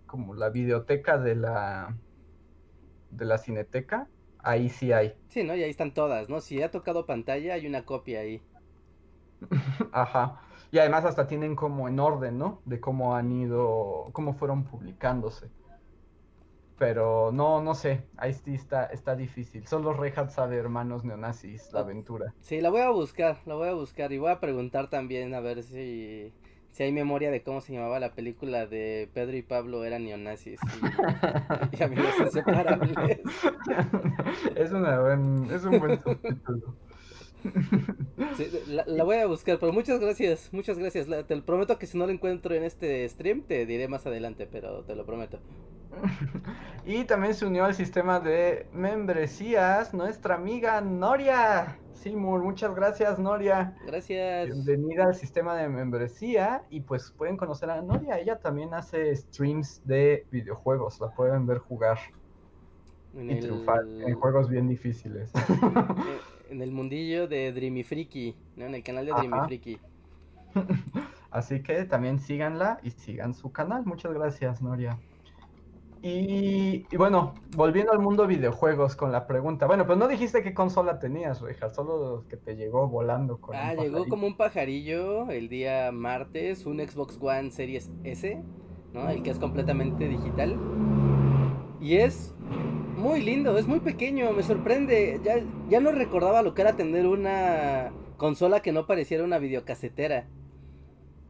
como 0.07 0.35
la 0.35 0.49
videoteca 0.49 1.17
de 1.17 1.37
la 1.37 1.97
de 3.11 3.25
la 3.25 3.39
cineteca, 3.39 4.09
ahí 4.41 4.69
sí 4.69 4.93
hay. 4.93 5.15
Sí, 5.29 5.45
¿no? 5.45 5.55
Y 5.55 5.63
ahí 5.63 5.71
están 5.71 5.95
todas, 5.95 6.29
¿no? 6.29 6.41
Si 6.41 6.61
ha 6.61 6.73
tocado 6.73 7.07
pantalla, 7.07 7.55
hay 7.55 7.69
una 7.69 7.85
copia 7.85 8.19
ahí. 8.19 8.43
Ajá. 9.93 10.41
Y 10.73 10.79
además 10.81 11.05
hasta 11.05 11.29
tienen 11.29 11.55
como 11.55 11.87
en 11.87 12.01
orden, 12.01 12.37
¿no? 12.37 12.63
De 12.65 12.81
cómo 12.81 13.15
han 13.15 13.31
ido, 13.31 14.07
cómo 14.13 14.35
fueron 14.35 14.65
publicándose. 14.65 15.51
Pero 16.79 17.33
no, 17.33 17.63
no 17.63 17.75
sé, 17.75 18.03
ahí 18.17 18.35
sí 18.35 18.55
está, 18.55 18.87
está 18.87 19.17
difícil. 19.17 19.67
Solo 19.67 19.95
Rehat 19.95 20.31
sabe, 20.31 20.57
hermanos 20.57 21.05
neonazis, 21.05 21.73
la 21.73 21.81
aventura. 21.81 22.35
Sí, 22.41 22.61
la 22.61 22.71
voy 22.71 22.83
a 22.83 22.91
buscar, 22.91 23.39
la 23.47 23.55
voy 23.55 23.69
a 23.69 23.73
buscar 23.73 24.13
y 24.13 24.19
voy 24.19 24.31
a 24.31 24.41
preguntar 24.41 24.91
también 24.91 25.35
a 25.35 25.41
ver 25.41 25.63
si, 25.63 26.33
si 26.73 26.83
hay 26.83 26.93
memoria 26.93 27.31
de 27.31 27.43
cómo 27.43 27.63
se 27.63 27.73
llamaba 27.73 27.99
la 27.99 28.13
película 28.13 28.67
de 28.67 29.09
Pedro 29.15 29.37
y 29.37 29.43
Pablo 29.43 29.85
eran 29.85 30.05
neonazis 30.05 30.61
y, 31.73 31.83
amigos 31.83 32.15
inseparables. 32.21 32.95
es, 34.55 34.71
una 34.73 35.01
buen, 35.01 35.49
es 35.51 35.65
un 35.65 35.79
buen 35.79 35.99
título 35.99 36.75
la, 38.87 39.05
voy 39.05 39.17
a 39.17 39.27
buscar, 39.27 39.59
pero 39.59 39.73
muchas 39.73 40.01
gracias, 40.01 40.53
muchas 40.53 40.79
gracias. 40.79 41.07
te 41.27 41.37
lo 41.37 41.45
prometo 41.45 41.79
que 41.79 41.87
si 41.87 41.99
no 41.99 42.07
lo 42.07 42.13
encuentro 42.13 42.55
en 42.55 42.65
este 42.65 43.09
stream, 43.09 43.43
te 43.43 43.67
diré 43.67 43.89
más 43.89 44.07
adelante, 44.07 44.49
pero 44.51 44.83
te 44.83 44.95
lo 44.95 45.05
prometo. 45.05 45.39
y 46.87 47.05
también 47.05 47.35
se 47.35 47.47
unió 47.47 47.65
al 47.65 47.75
sistema 47.75 48.21
de 48.21 48.67
membresías 48.73 49.95
nuestra 49.95 50.35
amiga 50.35 50.81
Noria. 50.81 51.79
Simur, 51.95 52.43
muchas 52.43 52.75
gracias 52.75 53.19
Noria. 53.19 53.77
Gracias. 53.87 54.65
Bienvenida 54.65 55.05
al 55.05 55.15
sistema 55.15 55.57
de 55.57 55.69
membresía 55.69 56.63
y 56.71 56.81
pues 56.81 57.11
pueden 57.11 57.37
conocer 57.37 57.71
a 57.71 57.83
Noria. 57.83 58.19
Ella 58.19 58.39
también 58.39 58.75
hace 58.75 59.15
streams 59.17 59.83
de 59.85 60.27
videojuegos, 60.31 61.01
la 61.01 61.09
pueden 61.11 61.47
ver 61.47 61.59
jugar. 61.59 61.99
y 63.15 63.41
triunfar 63.41 63.85
en 63.87 64.15
juegos 64.15 64.49
bien 64.49 64.69
difíciles. 64.69 65.33
En 66.49 66.63
el 66.63 66.71
mundillo 66.71 67.27
de 67.27 67.53
Dreamy 67.53 67.83
Freaky, 67.83 68.37
¿no? 68.55 68.67
En 68.67 68.77
el 68.77 68.85
canal 68.85 69.05
de 69.05 69.13
Dreamy 69.13 69.47
Freaky. 69.47 69.81
Así 71.31 71.61
que 71.63 71.85
también 71.85 72.21
síganla 72.21 72.79
y 72.85 72.91
sigan 72.91 73.35
su 73.35 73.51
canal. 73.51 73.85
Muchas 73.85 74.13
gracias, 74.13 74.63
Noria. 74.63 74.97
Y, 76.03 76.85
bueno, 76.97 77.35
volviendo 77.57 77.93
al 77.93 77.99
mundo 77.99 78.27
videojuegos 78.27 78.97
con 78.97 79.13
la 79.13 79.27
pregunta. 79.27 79.67
Bueno, 79.67 79.87
pues 79.87 79.99
no 79.99 80.09
dijiste 80.09 80.43
qué 80.43 80.55
consola 80.55 80.99
tenías, 80.99 81.41
Reja, 81.41 81.71
solo 81.71 82.25
que 82.29 82.37
te 82.37 82.55
llegó 82.57 82.89
volando 82.89 83.41
con 83.41 83.57
Ah, 83.57 83.75
llegó 83.75 84.07
como 84.07 84.27
un 84.27 84.37
pajarillo 84.37 85.31
el 85.31 85.49
día 85.49 85.91
martes, 85.93 86.67
un 86.67 86.79
Xbox 86.79 87.19
One 87.21 87.51
Series 87.51 87.91
S, 88.05 88.43
¿no? 88.93 89.09
El 89.11 89.23
que 89.23 89.31
es 89.31 89.39
completamente 89.39 90.09
digital. 90.09 90.57
Y 91.81 91.97
es 91.97 92.35
muy 92.97 93.23
lindo, 93.23 93.59
es 93.59 93.67
muy 93.67 93.81
pequeño, 93.81 94.33
me 94.33 94.43
sorprende. 94.43 95.21
Ya, 95.25 95.43
ya 95.69 95.81
no 95.81 95.93
recordaba 95.93 96.43
lo 96.43 96.55
que 96.55 96.63
era 96.63 96.77
tener 96.77 97.07
una 97.07 97.93
consola 98.17 98.61
que 98.61 98.73
no 98.73 98.87
pareciera 98.87 99.25
una 99.25 99.39
videocasetera. 99.39 100.27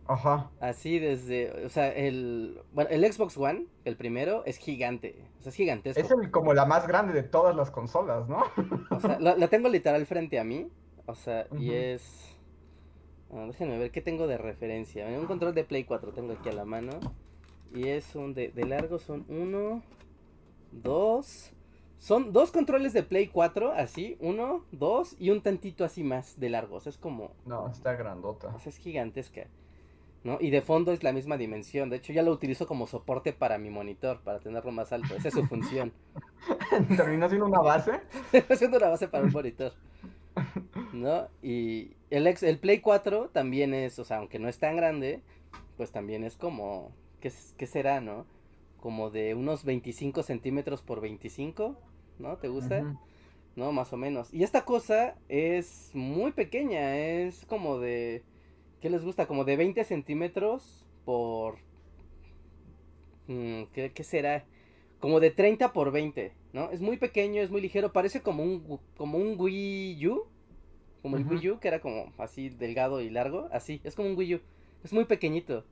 Ajá. 0.08 0.50
Así 0.60 0.98
desde, 0.98 1.64
o 1.64 1.68
sea, 1.68 1.88
el, 1.88 2.60
bueno, 2.72 2.90
el 2.90 3.12
Xbox 3.12 3.36
One, 3.36 3.66
el 3.84 3.96
primero, 3.96 4.44
es 4.44 4.58
gigante, 4.58 5.16
o 5.38 5.42
sea, 5.42 5.50
es 5.50 5.56
gigantesco. 5.56 6.00
Es 6.00 6.30
como 6.30 6.54
la 6.54 6.64
más 6.64 6.86
grande 6.86 7.12
de 7.12 7.22
todas 7.22 7.56
las 7.56 7.70
consolas, 7.70 8.28
¿no? 8.28 8.42
O 8.90 9.00
sea, 9.00 9.18
la, 9.18 9.48
tengo 9.48 9.68
literal 9.68 10.06
frente 10.06 10.38
a 10.38 10.44
mí, 10.44 10.68
o 11.06 11.14
sea, 11.14 11.46
y 11.58 11.72
es... 11.72 12.36
déjenme 13.30 13.78
ver 13.78 13.90
qué 13.90 14.00
tengo 14.00 14.26
de 14.26 14.38
referencia. 14.38 15.06
Un 15.06 15.26
control 15.26 15.54
de 15.54 15.64
Play 15.64 15.84
4 15.84 16.12
tengo 16.12 16.32
aquí 16.32 16.48
a 16.48 16.52
la 16.52 16.64
mano. 16.64 16.92
Y 17.74 17.88
es 17.88 18.14
un 18.14 18.32
de, 18.32 18.48
de 18.48 18.64
largo, 18.64 18.98
son 18.98 19.26
uno, 19.28 19.82
dos, 20.72 21.52
son 21.98 22.32
dos 22.32 22.52
controles 22.52 22.92
de 22.92 23.02
Play 23.02 23.28
4, 23.28 23.72
así, 23.72 24.16
uno, 24.20 24.64
dos 24.70 25.16
y 25.18 25.30
un 25.30 25.42
tantito 25.42 25.84
así 25.84 26.02
más 26.02 26.38
de 26.38 26.50
largos. 26.50 26.86
Es 26.86 26.98
como. 26.98 27.32
No, 27.44 27.68
está 27.68 27.94
grandota. 27.94 28.54
es 28.64 28.78
gigantesca. 28.78 29.46
¿No? 30.26 30.38
Y 30.40 30.50
de 30.50 30.60
fondo 30.60 30.92
es 30.92 31.02
la 31.02 31.12
misma 31.12 31.36
dimensión. 31.36 31.88
De 31.88 31.96
hecho, 31.96 32.12
ya 32.12 32.22
lo 32.22 32.32
utilizo 32.32 32.66
como 32.66 32.86
soporte 32.86 33.32
para 33.32 33.56
mi 33.56 33.70
monitor, 33.70 34.20
para 34.20 34.40
tenerlo 34.40 34.72
más 34.72 34.92
alto. 34.92 35.14
Esa 35.14 35.28
es 35.28 35.34
su 35.34 35.44
función. 35.46 35.92
¿Termina 36.96 37.28
siendo 37.28 37.46
una 37.46 37.60
base? 37.60 38.00
siendo 38.56 38.76
una 38.76 38.88
base 38.88 39.08
para 39.08 39.24
un 39.24 39.32
monitor. 39.32 39.72
¿No? 40.92 41.28
Y 41.42 41.92
el, 42.10 42.26
ex, 42.26 42.42
el 42.42 42.58
Play 42.58 42.80
4 42.80 43.30
también 43.32 43.72
es, 43.72 43.98
o 43.98 44.04
sea, 44.04 44.18
aunque 44.18 44.38
no 44.38 44.48
es 44.48 44.58
tan 44.58 44.76
grande, 44.76 45.22
pues 45.76 45.92
también 45.92 46.24
es 46.24 46.36
como. 46.36 46.92
¿Qué, 47.20 47.32
qué 47.56 47.66
será, 47.66 48.00
no? 48.00 48.26
como 48.86 49.10
de 49.10 49.34
unos 49.34 49.64
25 49.64 50.22
centímetros 50.22 50.80
por 50.80 51.00
25, 51.00 51.76
¿no? 52.20 52.36
¿Te 52.36 52.46
gusta? 52.46 52.96
¿No? 53.56 53.72
Más 53.72 53.92
o 53.92 53.96
menos. 53.96 54.32
Y 54.32 54.44
esta 54.44 54.64
cosa 54.64 55.16
es 55.28 55.90
muy 55.92 56.30
pequeña, 56.30 56.96
es 56.96 57.44
como 57.46 57.80
de... 57.80 58.22
¿Qué 58.80 58.90
les 58.90 59.04
gusta? 59.04 59.26
Como 59.26 59.44
de 59.44 59.56
20 59.56 59.84
centímetros 59.84 60.84
por... 61.04 61.56
Mm, 63.26 63.64
¿qué, 63.72 63.92
¿Qué 63.92 64.04
será? 64.04 64.44
Como 65.00 65.20
de 65.20 65.30
30 65.30 65.72
por 65.72 65.92
20, 65.92 66.32
¿no? 66.52 66.70
Es 66.70 66.80
muy 66.80 66.96
pequeño, 66.96 67.42
es 67.42 67.50
muy 67.50 67.60
ligero, 67.60 67.92
parece 67.92 68.22
como 68.22 68.42
un, 68.42 68.80
como 68.96 69.18
un 69.18 69.36
Wii 69.38 70.06
U. 70.08 70.24
Como 71.02 71.16
el 71.16 71.26
Wii 71.26 71.50
U, 71.50 71.60
que 71.60 71.68
era 71.68 71.80
como 71.80 72.12
así 72.18 72.48
delgado 72.48 73.00
y 73.00 73.10
largo. 73.10 73.48
Así, 73.52 73.80
es 73.84 73.94
como 73.94 74.08
un 74.08 74.16
Wii 74.16 74.36
U. 74.36 74.40
Es 74.82 74.92
muy 74.92 75.04
pequeñito. 75.04 75.64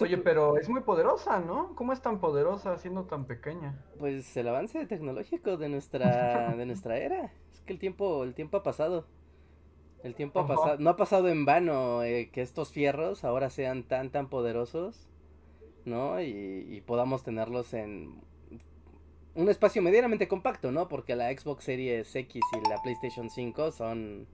Oye, 0.00 0.18
pero 0.18 0.58
es 0.58 0.68
muy 0.68 0.82
poderosa, 0.82 1.40
¿no? 1.40 1.74
¿Cómo 1.74 1.92
es 1.92 2.00
tan 2.00 2.20
poderosa 2.20 2.76
siendo 2.78 3.04
tan 3.04 3.24
pequeña? 3.24 3.82
Pues 3.98 4.36
el 4.36 4.46
avance 4.48 4.86
tecnológico 4.86 5.56
de 5.56 5.68
nuestra 5.68 6.54
de 6.56 6.66
nuestra 6.66 6.98
era. 6.98 7.32
Es 7.52 7.60
que 7.62 7.72
el 7.72 7.78
tiempo 7.78 8.22
el 8.24 8.34
tiempo 8.34 8.58
ha 8.58 8.62
pasado. 8.62 9.06
El 10.02 10.14
tiempo 10.14 10.40
ha 10.40 10.46
pasado, 10.46 10.76
no 10.78 10.90
ha 10.90 10.96
pasado 10.96 11.28
en 11.28 11.44
vano 11.44 12.02
eh, 12.04 12.30
que 12.32 12.42
estos 12.42 12.70
fierros 12.70 13.24
ahora 13.24 13.50
sean 13.50 13.82
tan 13.82 14.10
tan 14.10 14.28
poderosos, 14.28 15.08
¿no? 15.84 16.20
Y, 16.20 16.82
podamos 16.86 17.24
tenerlos 17.24 17.74
en 17.74 18.20
un 19.34 19.48
espacio 19.48 19.82
medianamente 19.82 20.28
compacto, 20.28 20.70
¿no? 20.72 20.88
Porque 20.88 21.16
la 21.16 21.30
Xbox 21.30 21.64
Series 21.64 22.14
X 22.14 22.42
y 22.52 22.68
la 22.68 22.80
PlayStation 22.82 23.28
5 23.28 23.72
son 23.72 24.26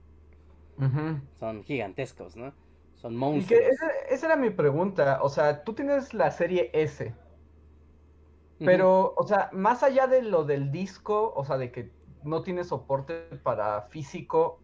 son 1.39 1.63
gigantescos, 1.63 2.35
¿no? 2.35 2.53
Son 2.95 3.15
monstruos. 3.15 3.61
esa, 4.09 4.25
era 4.25 4.35
mi 4.35 4.49
pregunta. 4.49 5.19
O 5.21 5.29
sea, 5.29 5.63
tú 5.63 5.73
tienes 5.73 6.13
la 6.13 6.31
serie 6.31 6.69
S. 6.73 7.13
Pero, 8.59 9.13
o 9.17 9.27
sea, 9.27 9.49
más 9.51 9.83
allá 9.83 10.07
de 10.07 10.21
lo 10.21 10.45
del 10.45 10.71
disco, 10.71 11.33
o 11.35 11.43
sea, 11.43 11.57
de 11.57 11.71
que 11.71 11.91
no 12.23 12.41
tiene 12.41 12.63
soporte 12.63 13.27
para 13.43 13.81
físico, 13.83 14.59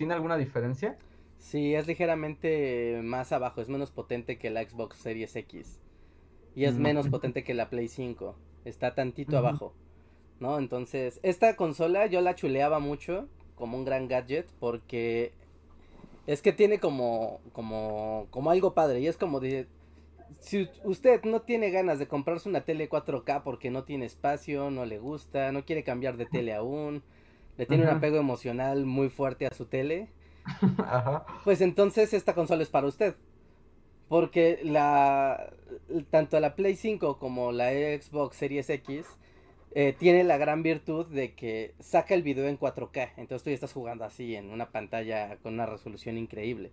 ¿tiene 0.00 0.14
alguna 0.14 0.38
diferencia? 0.38 0.96
Sí, 1.36 1.74
es 1.74 1.86
ligeramente 1.86 3.02
más 3.04 3.32
abajo, 3.32 3.60
es 3.60 3.68
menos 3.68 3.90
potente 3.90 4.38
que 4.38 4.48
la 4.48 4.66
Xbox 4.66 4.96
Series 4.96 5.36
X. 5.36 5.78
Y 6.54 6.64
es 6.64 6.78
menos 6.78 7.10
potente 7.10 7.44
que 7.44 7.52
la 7.52 7.68
Play 7.68 7.88
5. 7.88 8.34
Está 8.64 8.94
tantito 8.94 9.36
abajo. 9.36 9.74
¿No? 10.38 10.58
Entonces, 10.58 11.20
esta 11.22 11.54
consola 11.54 12.06
yo 12.06 12.22
la 12.22 12.34
chuleaba 12.34 12.78
mucho 12.78 13.28
como 13.56 13.76
un 13.76 13.84
gran 13.84 14.08
gadget 14.08 14.46
porque 14.58 15.32
es 16.26 16.40
que 16.40 16.54
tiene 16.54 16.78
como, 16.80 17.42
como, 17.52 18.26
como 18.30 18.50
algo 18.50 18.72
padre. 18.72 19.00
Y 19.00 19.06
es 19.06 19.18
como 19.18 19.38
de, 19.38 19.68
si 20.38 20.66
usted 20.84 21.24
no 21.24 21.42
tiene 21.42 21.70
ganas 21.70 21.98
de 21.98 22.08
comprarse 22.08 22.48
una 22.48 22.62
tele 22.62 22.88
4K 22.88 23.42
porque 23.42 23.70
no 23.70 23.84
tiene 23.84 24.06
espacio, 24.06 24.70
no 24.70 24.86
le 24.86 24.98
gusta, 24.98 25.52
no 25.52 25.66
quiere 25.66 25.84
cambiar 25.84 26.16
de 26.16 26.24
tele 26.24 26.54
aún, 26.54 27.02
le 27.60 27.66
tiene 27.66 27.82
un 27.82 27.90
apego 27.90 28.16
emocional 28.16 28.86
muy 28.86 29.10
fuerte 29.10 29.46
a 29.46 29.52
su 29.52 29.66
tele, 29.66 30.08
Ajá. 30.78 31.26
Pues 31.44 31.60
entonces 31.60 32.14
esta 32.14 32.34
consola 32.34 32.62
es 32.62 32.70
para 32.70 32.86
usted. 32.86 33.16
Porque 34.08 34.60
la 34.64 35.52
tanto 36.10 36.40
la 36.40 36.56
Play 36.56 36.74
5 36.74 37.18
como 37.18 37.52
la 37.52 37.70
Xbox 37.70 38.36
Series 38.36 38.70
X 38.70 39.04
eh, 39.74 39.94
tiene 39.96 40.24
la 40.24 40.38
gran 40.38 40.62
virtud 40.62 41.04
de 41.04 41.34
que 41.34 41.74
saca 41.80 42.14
el 42.14 42.22
video 42.22 42.48
en 42.48 42.58
4K. 42.58 43.10
Entonces 43.18 43.44
tú 43.44 43.50
ya 43.50 43.54
estás 43.56 43.74
jugando 43.74 44.04
así 44.04 44.34
en 44.34 44.50
una 44.50 44.70
pantalla 44.70 45.36
con 45.42 45.52
una 45.52 45.66
resolución 45.66 46.16
increíble. 46.16 46.70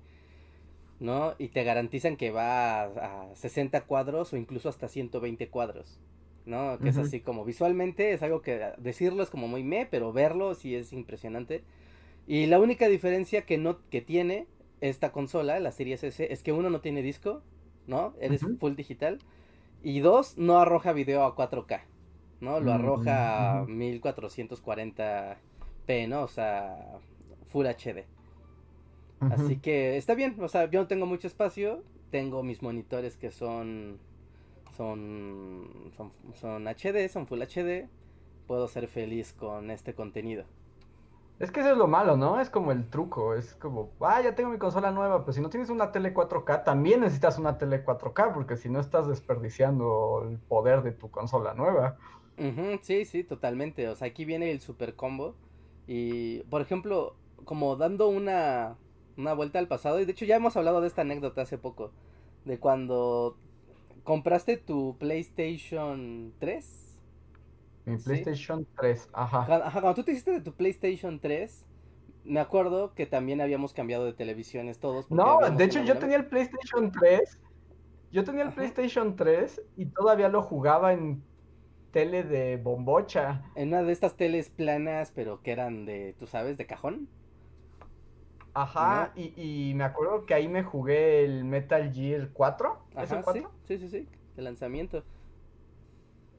¿No? 1.02 1.36
Y 1.38 1.50
te 1.50 1.66
garantizan 1.66 2.16
que 2.16 2.32
va 2.32 2.84
a, 2.84 3.36
60 3.36 3.82
cuadros 3.82 4.32
o 4.32 4.38
incluso 4.38 4.70
hasta 4.70 4.88
120 4.88 5.50
cuadros. 5.50 6.00
¿No? 6.48 6.80
Que 6.80 6.90
es 6.90 6.98
así 6.98 7.20
como 7.20 7.44
visualmente 7.44 8.14
es 8.14 8.24
algo 8.24 8.42
que 8.42 8.72
decirlo 8.78 9.22
es 9.22 9.30
como 9.30 9.50
muy 9.50 9.64
me, 9.64 9.86
pero 9.86 10.14
verlo 10.14 10.56
sí 10.56 10.76
es 10.76 10.94
impresionante. 10.94 11.66
Y 12.26 12.46
la 12.46 12.58
única 12.60 12.88
diferencia 12.88 13.46
que 13.46 13.58
no 13.58 13.80
que 13.90 14.00
tiene 14.02 14.48
esta 14.80 15.12
consola, 15.12 15.60
la 15.60 15.74
Series 15.74 16.06
S, 16.06 16.32
es 16.32 16.44
que 16.44 16.54
uno 16.54 16.70
no 16.70 16.80
tiene 16.80 17.02
disco, 17.02 17.42
¿no? 17.86 18.14
Eres 18.22 18.46
full 18.60 18.76
digital. 18.76 19.20
Y 19.84 20.00
dos, 20.00 20.38
no 20.38 20.60
arroja 20.60 20.94
video 20.94 21.24
a 21.24 21.36
4K, 21.36 21.82
¿no? 22.40 22.62
Lo 22.62 22.72
arroja 22.72 23.60
a 23.60 23.66
1440p, 23.66 26.08
¿no? 26.08 26.24
O 26.24 26.30
sea, 26.30 26.98
Full 27.48 27.66
HD. 27.66 28.06
Así 29.20 29.58
que 29.58 29.98
está 29.98 30.16
bien, 30.16 30.38
o 30.40 30.48
sea, 30.48 30.70
yo 30.70 30.80
no 30.82 30.88
tengo 30.88 31.06
mucho 31.06 31.28
espacio, 31.28 31.84
tengo 32.12 32.44
mis 32.44 32.62
monitores 32.62 33.18
que 33.18 33.32
son 33.32 34.00
son 34.78 35.92
son, 35.98 36.12
son 36.36 36.68
HD, 36.68 37.10
son 37.10 37.28
Full 37.28 37.42
HD, 37.42 37.90
puedo 38.48 38.68
ser 38.68 38.88
feliz 38.88 39.34
con 39.34 39.72
este 39.72 39.94
contenido. 39.94 40.46
Es 41.40 41.52
que 41.52 41.60
eso 41.60 41.72
es 41.72 41.78
lo 41.78 41.88
malo, 41.88 42.18
¿no? 42.18 42.40
Es 42.40 42.50
como 42.50 42.72
el 42.72 42.90
truco, 42.90 43.36
es 43.36 43.54
como, 43.56 43.92
ah, 44.00 44.22
ya 44.22 44.34
tengo 44.34 44.50
mi 44.50 44.58
consola 44.58 44.90
nueva, 44.90 45.22
pero 45.22 45.34
si 45.34 45.42
no 45.42 45.52
tienes 45.52 45.70
una 45.70 45.92
tele 45.92 46.14
4K, 46.14 46.64
también 46.64 47.02
necesitas 47.02 47.38
una 47.38 47.60
tele 47.60 47.86
4K, 47.86 48.34
porque 48.34 48.58
si 48.58 48.70
no 48.70 48.80
estás 48.80 49.08
desperdiciando 49.08 50.26
el 50.28 50.40
poder 50.40 50.82
de 50.82 50.94
tu 50.94 51.12
consola 51.12 51.54
nueva. 51.54 51.98
sí, 52.82 53.06
sí, 53.06 53.24
totalmente. 53.24 53.88
O 53.88 53.96
sea, 53.96 54.08
aquí 54.08 54.26
viene 54.26 54.50
el 54.50 54.62
super 54.62 54.96
combo. 54.96 55.36
Y, 55.86 56.40
por 56.50 56.62
ejemplo, 56.62 57.16
como 57.46 57.76
dando 57.76 58.08
una, 58.08 58.76
una 59.16 59.34
vuelta 59.34 59.60
al 59.60 59.68
pasado, 59.68 60.00
y 60.00 60.06
de 60.06 60.14
hecho 60.14 60.26
ya 60.26 60.38
hemos 60.38 60.58
hablado 60.58 60.82
de 60.82 60.88
esta 60.88 61.04
anécdota 61.04 61.44
hace 61.44 61.60
poco, 61.60 61.92
de 62.46 62.60
cuando 62.60 63.38
compraste 64.08 64.56
tu 64.56 64.98
PlayStation 64.98 66.34
3 66.40 66.88
mi 67.84 67.98
PlayStation 67.98 68.66
3, 68.80 69.10
ajá. 69.14 69.66
Ajá, 69.66 69.82
cuando 69.82 69.96
tú 69.96 70.04
te 70.04 70.12
hiciste 70.12 70.32
de 70.32 70.42
tu 70.42 70.54
PlayStation 70.54 71.20
3, 71.20 71.66
me 72.26 72.40
acuerdo 72.40 72.94
que 72.94 73.06
también 73.06 73.42
habíamos 73.42 73.74
cambiado 73.74 74.06
de 74.06 74.14
televisiones 74.14 74.80
todos. 74.80 75.12
No, 75.12 75.40
de 75.40 75.64
hecho 75.64 75.82
yo 75.84 75.98
tenía 75.98 76.18
el 76.18 76.26
PlayStation 76.26 76.92
3. 76.92 77.42
Yo 78.12 78.24
tenía 78.24 78.44
el 78.44 78.54
PlayStation 78.54 79.16
3 79.16 79.62
y 79.78 79.86
todavía 79.88 80.30
lo 80.30 80.42
jugaba 80.42 80.94
en 80.94 81.22
tele 81.92 82.24
de 82.24 82.58
bombocha. 82.58 83.44
En 83.56 83.70
una 83.70 83.84
de 83.84 83.92
estas 83.92 84.16
teles 84.16 84.50
planas, 84.50 85.12
pero 85.14 85.42
que 85.42 85.52
eran 85.52 85.86
de, 85.86 86.14
tú 86.20 86.28
sabes, 86.28 86.58
de 86.58 86.66
cajón. 86.66 87.10
Ajá, 88.62 89.12
y, 89.16 89.74
me 89.76 89.84
acuerdo 89.84 90.26
que 90.26 90.34
ahí 90.34 90.48
me 90.48 90.64
jugué 90.64 91.24
el 91.24 91.44
Metal 91.44 91.94
Gear 91.94 92.30
4. 92.34 92.78
¿Es 92.98 93.12
el 93.12 93.22
4? 93.22 93.52
Sí, 93.68 93.78
sí, 93.78 93.88
sí, 93.88 93.90
sí, 93.90 94.08
el 94.36 94.46
lanzamiento. 94.46 95.04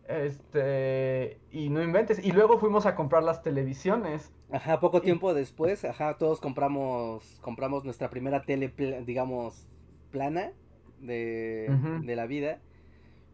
Este, 0.08 1.38
y 1.52 1.68
no 1.68 1.80
inventes. 1.80 2.18
Y 2.18 2.32
luego 2.32 2.58
fuimos 2.58 2.86
a 2.86 2.96
comprar 2.96 3.22
las 3.22 3.42
televisiones. 3.42 4.32
Ajá, 4.50 4.80
poco 4.80 5.00
tiempo 5.00 5.32
después, 5.32 5.84
ajá, 5.84 6.18
todos 6.18 6.40
compramos, 6.40 7.38
compramos 7.40 7.84
nuestra 7.84 8.10
primera 8.10 8.42
tele, 8.42 8.72
digamos, 9.06 9.68
plana 10.10 10.50
de, 10.98 11.70
de 12.02 12.16
la 12.16 12.26
vida, 12.26 12.58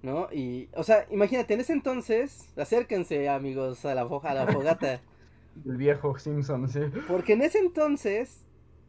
¿no? 0.02 0.28
Y, 0.30 0.68
o 0.74 0.82
sea, 0.82 1.06
imagínate, 1.10 1.54
en 1.54 1.60
ese 1.60 1.72
entonces, 1.72 2.52
acérquense, 2.58 3.30
amigos, 3.30 3.82
a 3.86 3.94
la, 3.94 4.02
a 4.02 4.34
la 4.34 4.46
fogata. 4.52 5.00
El 5.64 5.76
viejo 5.78 6.18
Simpson, 6.18 6.68
sí. 6.68 6.80
Porque 7.08 7.32
en 7.34 7.42
ese 7.42 7.60
entonces, 7.60 8.43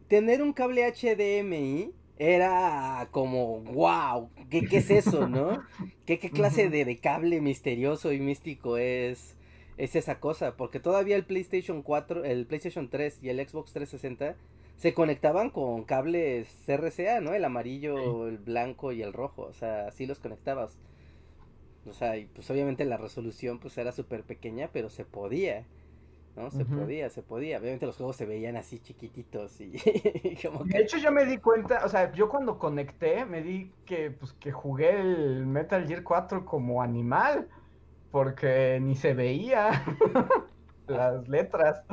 tener 0.07 0.41
un 0.41 0.53
cable 0.53 0.91
HDMI 0.91 1.91
era 2.17 3.07
como, 3.11 3.59
wow, 3.61 4.29
¿qué, 4.49 4.65
qué 4.65 4.77
es 4.77 4.89
eso, 4.89 5.27
no? 5.27 5.63
¿Qué, 6.05 6.19
qué 6.19 6.29
clase 6.31 6.69
de, 6.69 6.85
de, 6.85 6.97
cable 6.99 7.41
misterioso 7.41 8.13
y 8.13 8.19
místico 8.19 8.77
es, 8.77 9.35
es 9.77 9.95
esa 9.95 10.19
cosa? 10.19 10.55
Porque 10.55 10.79
todavía 10.79 11.15
el 11.15 11.25
PlayStation 11.25 11.81
4, 11.81 12.23
el 12.23 12.45
PlayStation 12.45 12.89
3 12.89 13.19
y 13.21 13.29
el 13.29 13.45
Xbox 13.45 13.73
360 13.73 14.35
se 14.77 14.93
conectaban 14.93 15.49
con 15.49 15.83
cables 15.83 16.49
RCA, 16.67 17.21
¿no? 17.21 17.33
El 17.33 17.45
amarillo, 17.45 18.27
el 18.27 18.37
blanco 18.37 18.91
y 18.91 19.01
el 19.01 19.13
rojo, 19.13 19.43
o 19.43 19.53
sea, 19.53 19.87
así 19.87 20.05
los 20.05 20.19
conectabas. 20.19 20.77
O 21.87 21.93
sea, 21.93 22.17
y 22.17 22.25
pues 22.25 22.49
obviamente 22.49 22.83
la 22.83 22.97
resolución 22.97 23.59
pues 23.59 23.77
era 23.77 23.91
súper 23.91 24.23
pequeña, 24.23 24.69
pero 24.73 24.89
se 24.89 25.05
podía. 25.05 25.65
¿No? 26.35 26.51
Se 26.51 26.65
podía, 26.65 27.09
se 27.09 27.21
podía. 27.21 27.59
Obviamente 27.59 27.85
los 27.85 27.95
juegos 27.95 28.15
se 28.15 28.25
veían 28.25 28.57
así 28.57 28.79
chiquititos 28.79 29.59
y, 29.61 29.71
como 30.43 30.65
que... 30.65 30.77
De 30.77 30.83
hecho 30.83 30.97
yo 30.97 31.11
me 31.11 31.25
di 31.25 31.37
cuenta, 31.37 31.85
o 31.85 31.89
sea, 31.89 32.11
yo 32.11 32.29
cuando 32.29 32.59
conecté 32.59 33.25
me 33.25 33.41
di 33.41 33.71
que, 33.85 34.11
pues, 34.11 34.33
que 34.33 34.51
jugué 34.51 34.99
el 34.99 35.45
Metal 35.45 35.87
Gear 35.87 36.03
4 36.03 36.45
como 36.45 36.81
animal, 36.81 37.47
porque 38.11 38.79
ni 38.81 38.95
se 38.95 39.13
veía 39.13 39.83
las 40.87 41.27
letras. 41.27 41.83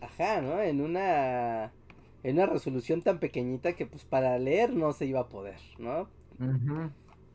Ajá, 0.00 0.40
¿no? 0.40 0.60
En 0.60 0.80
una... 0.80 1.72
En 2.22 2.36
una 2.36 2.46
resolución 2.46 3.02
tan 3.02 3.18
pequeñita 3.18 3.74
que 3.74 3.84
pues 3.84 4.06
para 4.06 4.38
leer 4.38 4.72
no 4.72 4.94
se 4.94 5.04
iba 5.04 5.20
a 5.20 5.28
poder, 5.28 5.58
¿no? 5.78 6.08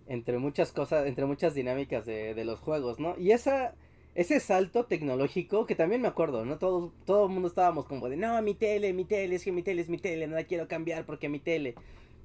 Entre 0.07 0.39
muchas 0.39 0.71
cosas, 0.71 1.05
entre 1.05 1.27
muchas 1.27 1.53
dinámicas 1.53 2.07
de, 2.07 2.33
de 2.33 2.43
los 2.43 2.59
juegos, 2.59 2.99
¿no? 2.99 3.15
Y 3.15 3.29
esa 3.29 3.75
ese 4.15 4.39
salto 4.39 4.85
tecnológico 4.85 5.65
que 5.65 5.75
también 5.75 6.01
me 6.01 6.07
acuerdo, 6.07 6.45
¿no? 6.45 6.57
Todo, 6.57 6.91
todo 7.05 7.27
el 7.27 7.31
mundo 7.31 7.47
estábamos 7.47 7.85
como 7.85 8.09
de, 8.09 8.17
no, 8.17 8.41
mi 8.41 8.53
tele, 8.53 8.93
mi 8.93 9.05
tele, 9.05 9.35
es 9.35 9.43
que 9.43 9.51
mi 9.51 9.61
tele 9.61 9.81
es 9.81 9.89
mi 9.89 9.97
tele, 9.97 10.27
no 10.27 10.35
la 10.35 10.43
quiero 10.43 10.67
cambiar 10.67 11.05
porque 11.05 11.29
mi 11.29 11.39
tele. 11.39 11.75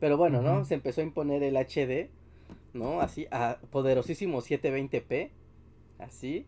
Pero 0.00 0.16
bueno, 0.16 0.42
¿no? 0.42 0.64
Se 0.64 0.74
empezó 0.74 1.00
a 1.00 1.04
imponer 1.04 1.42
el 1.42 1.56
HD, 1.56 2.10
¿no? 2.72 3.00
Así, 3.00 3.26
a 3.30 3.58
poderosísimo 3.70 4.40
720p, 4.40 5.30
así. 5.98 6.46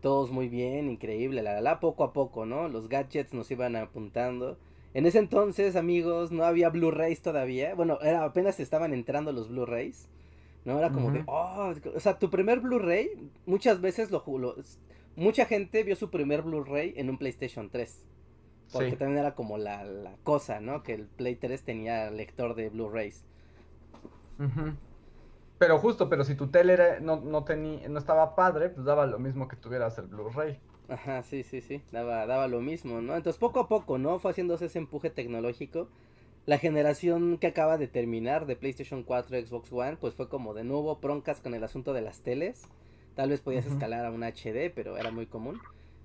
Todos 0.00 0.30
muy 0.30 0.48
bien, 0.48 0.90
increíble, 0.90 1.42
la, 1.42 1.54
la, 1.54 1.60
la, 1.60 1.80
poco 1.80 2.04
a 2.04 2.12
poco, 2.12 2.44
¿no? 2.46 2.68
Los 2.68 2.88
gadgets 2.88 3.32
nos 3.32 3.50
iban 3.50 3.76
apuntando. 3.76 4.58
En 4.94 5.04
ese 5.04 5.18
entonces, 5.18 5.76
amigos, 5.76 6.32
no 6.32 6.44
había 6.44 6.70
Blu-rays 6.70 7.20
todavía. 7.22 7.74
Bueno, 7.74 7.98
era, 8.00 8.24
apenas 8.24 8.60
estaban 8.60 8.94
entrando 8.94 9.32
los 9.32 9.48
Blu-rays. 9.48 10.08
¿No? 10.66 10.78
Era 10.78 10.90
como 10.90 11.12
de, 11.12 11.22
oh, 11.26 11.72
o 11.94 12.00
sea, 12.00 12.18
tu 12.18 12.28
primer 12.28 12.60
Blu-ray, 12.60 13.30
muchas 13.46 13.80
veces 13.80 14.10
lo, 14.10 14.18
jugó, 14.18 14.56
mucha 15.14 15.46
gente 15.46 15.84
vio 15.84 15.94
su 15.94 16.10
primer 16.10 16.42
Blu-ray 16.42 16.92
en 16.96 17.08
un 17.08 17.18
PlayStation 17.18 17.70
3. 17.70 18.04
Porque 18.72 18.96
también 18.96 19.20
era 19.20 19.36
como 19.36 19.58
la, 19.58 19.84
la, 19.84 20.16
cosa, 20.24 20.60
¿no? 20.60 20.82
Que 20.82 20.94
el 20.94 21.06
Play 21.06 21.36
3 21.36 21.62
tenía 21.62 22.10
lector 22.10 22.56
de 22.56 22.68
Blu-rays. 22.68 23.24
Pero 25.58 25.78
justo, 25.78 26.08
pero 26.08 26.24
si 26.24 26.34
tu 26.34 26.48
tele 26.48 27.00
no, 27.00 27.20
no, 27.20 27.44
tenía, 27.44 27.88
no 27.88 28.00
estaba 28.00 28.34
padre, 28.34 28.68
pues 28.70 28.84
daba 28.84 29.06
lo 29.06 29.20
mismo 29.20 29.46
que 29.46 29.54
tuvieras 29.54 29.96
el 29.98 30.08
Blu-ray. 30.08 30.58
Ajá, 30.88 31.22
sí, 31.22 31.44
sí, 31.44 31.60
sí, 31.60 31.80
daba, 31.92 32.26
daba 32.26 32.48
lo 32.48 32.60
mismo, 32.60 33.00
¿no? 33.00 33.14
Entonces 33.14 33.38
poco 33.38 33.60
a 33.60 33.68
poco, 33.68 33.98
¿no? 33.98 34.18
Fue 34.18 34.32
haciéndose 34.32 34.66
ese 34.66 34.80
empuje 34.80 35.10
tecnológico 35.10 35.88
la 36.46 36.58
generación 36.58 37.38
que 37.38 37.48
acaba 37.48 37.76
de 37.76 37.88
terminar 37.88 38.46
de 38.46 38.54
PlayStation 38.54 39.02
4 39.02 39.46
Xbox 39.46 39.72
One, 39.72 39.96
pues 39.96 40.14
fue 40.14 40.28
como 40.28 40.54
de 40.54 40.62
nuevo 40.62 40.96
broncas 40.96 41.40
con 41.40 41.54
el 41.54 41.64
asunto 41.64 41.92
de 41.92 42.02
las 42.02 42.20
teles. 42.20 42.62
Tal 43.16 43.30
vez 43.30 43.40
podías 43.40 43.66
escalar 43.66 44.06
a 44.06 44.12
un 44.12 44.22
HD, 44.22 44.70
pero 44.72 44.96
era 44.96 45.10
muy 45.10 45.26
común. 45.26 45.58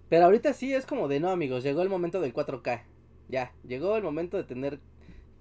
Pero 0.09 0.25
ahorita 0.25 0.53
sí 0.53 0.73
es 0.73 0.85
como 0.85 1.07
de 1.07 1.19
no, 1.19 1.29
amigos, 1.29 1.63
llegó 1.63 1.83
el 1.83 1.89
momento 1.89 2.19
del 2.19 2.33
4K. 2.33 2.81
Ya, 3.29 3.53
llegó 3.63 3.95
el 3.95 4.03
momento 4.03 4.35
de 4.35 4.43
tener 4.43 4.79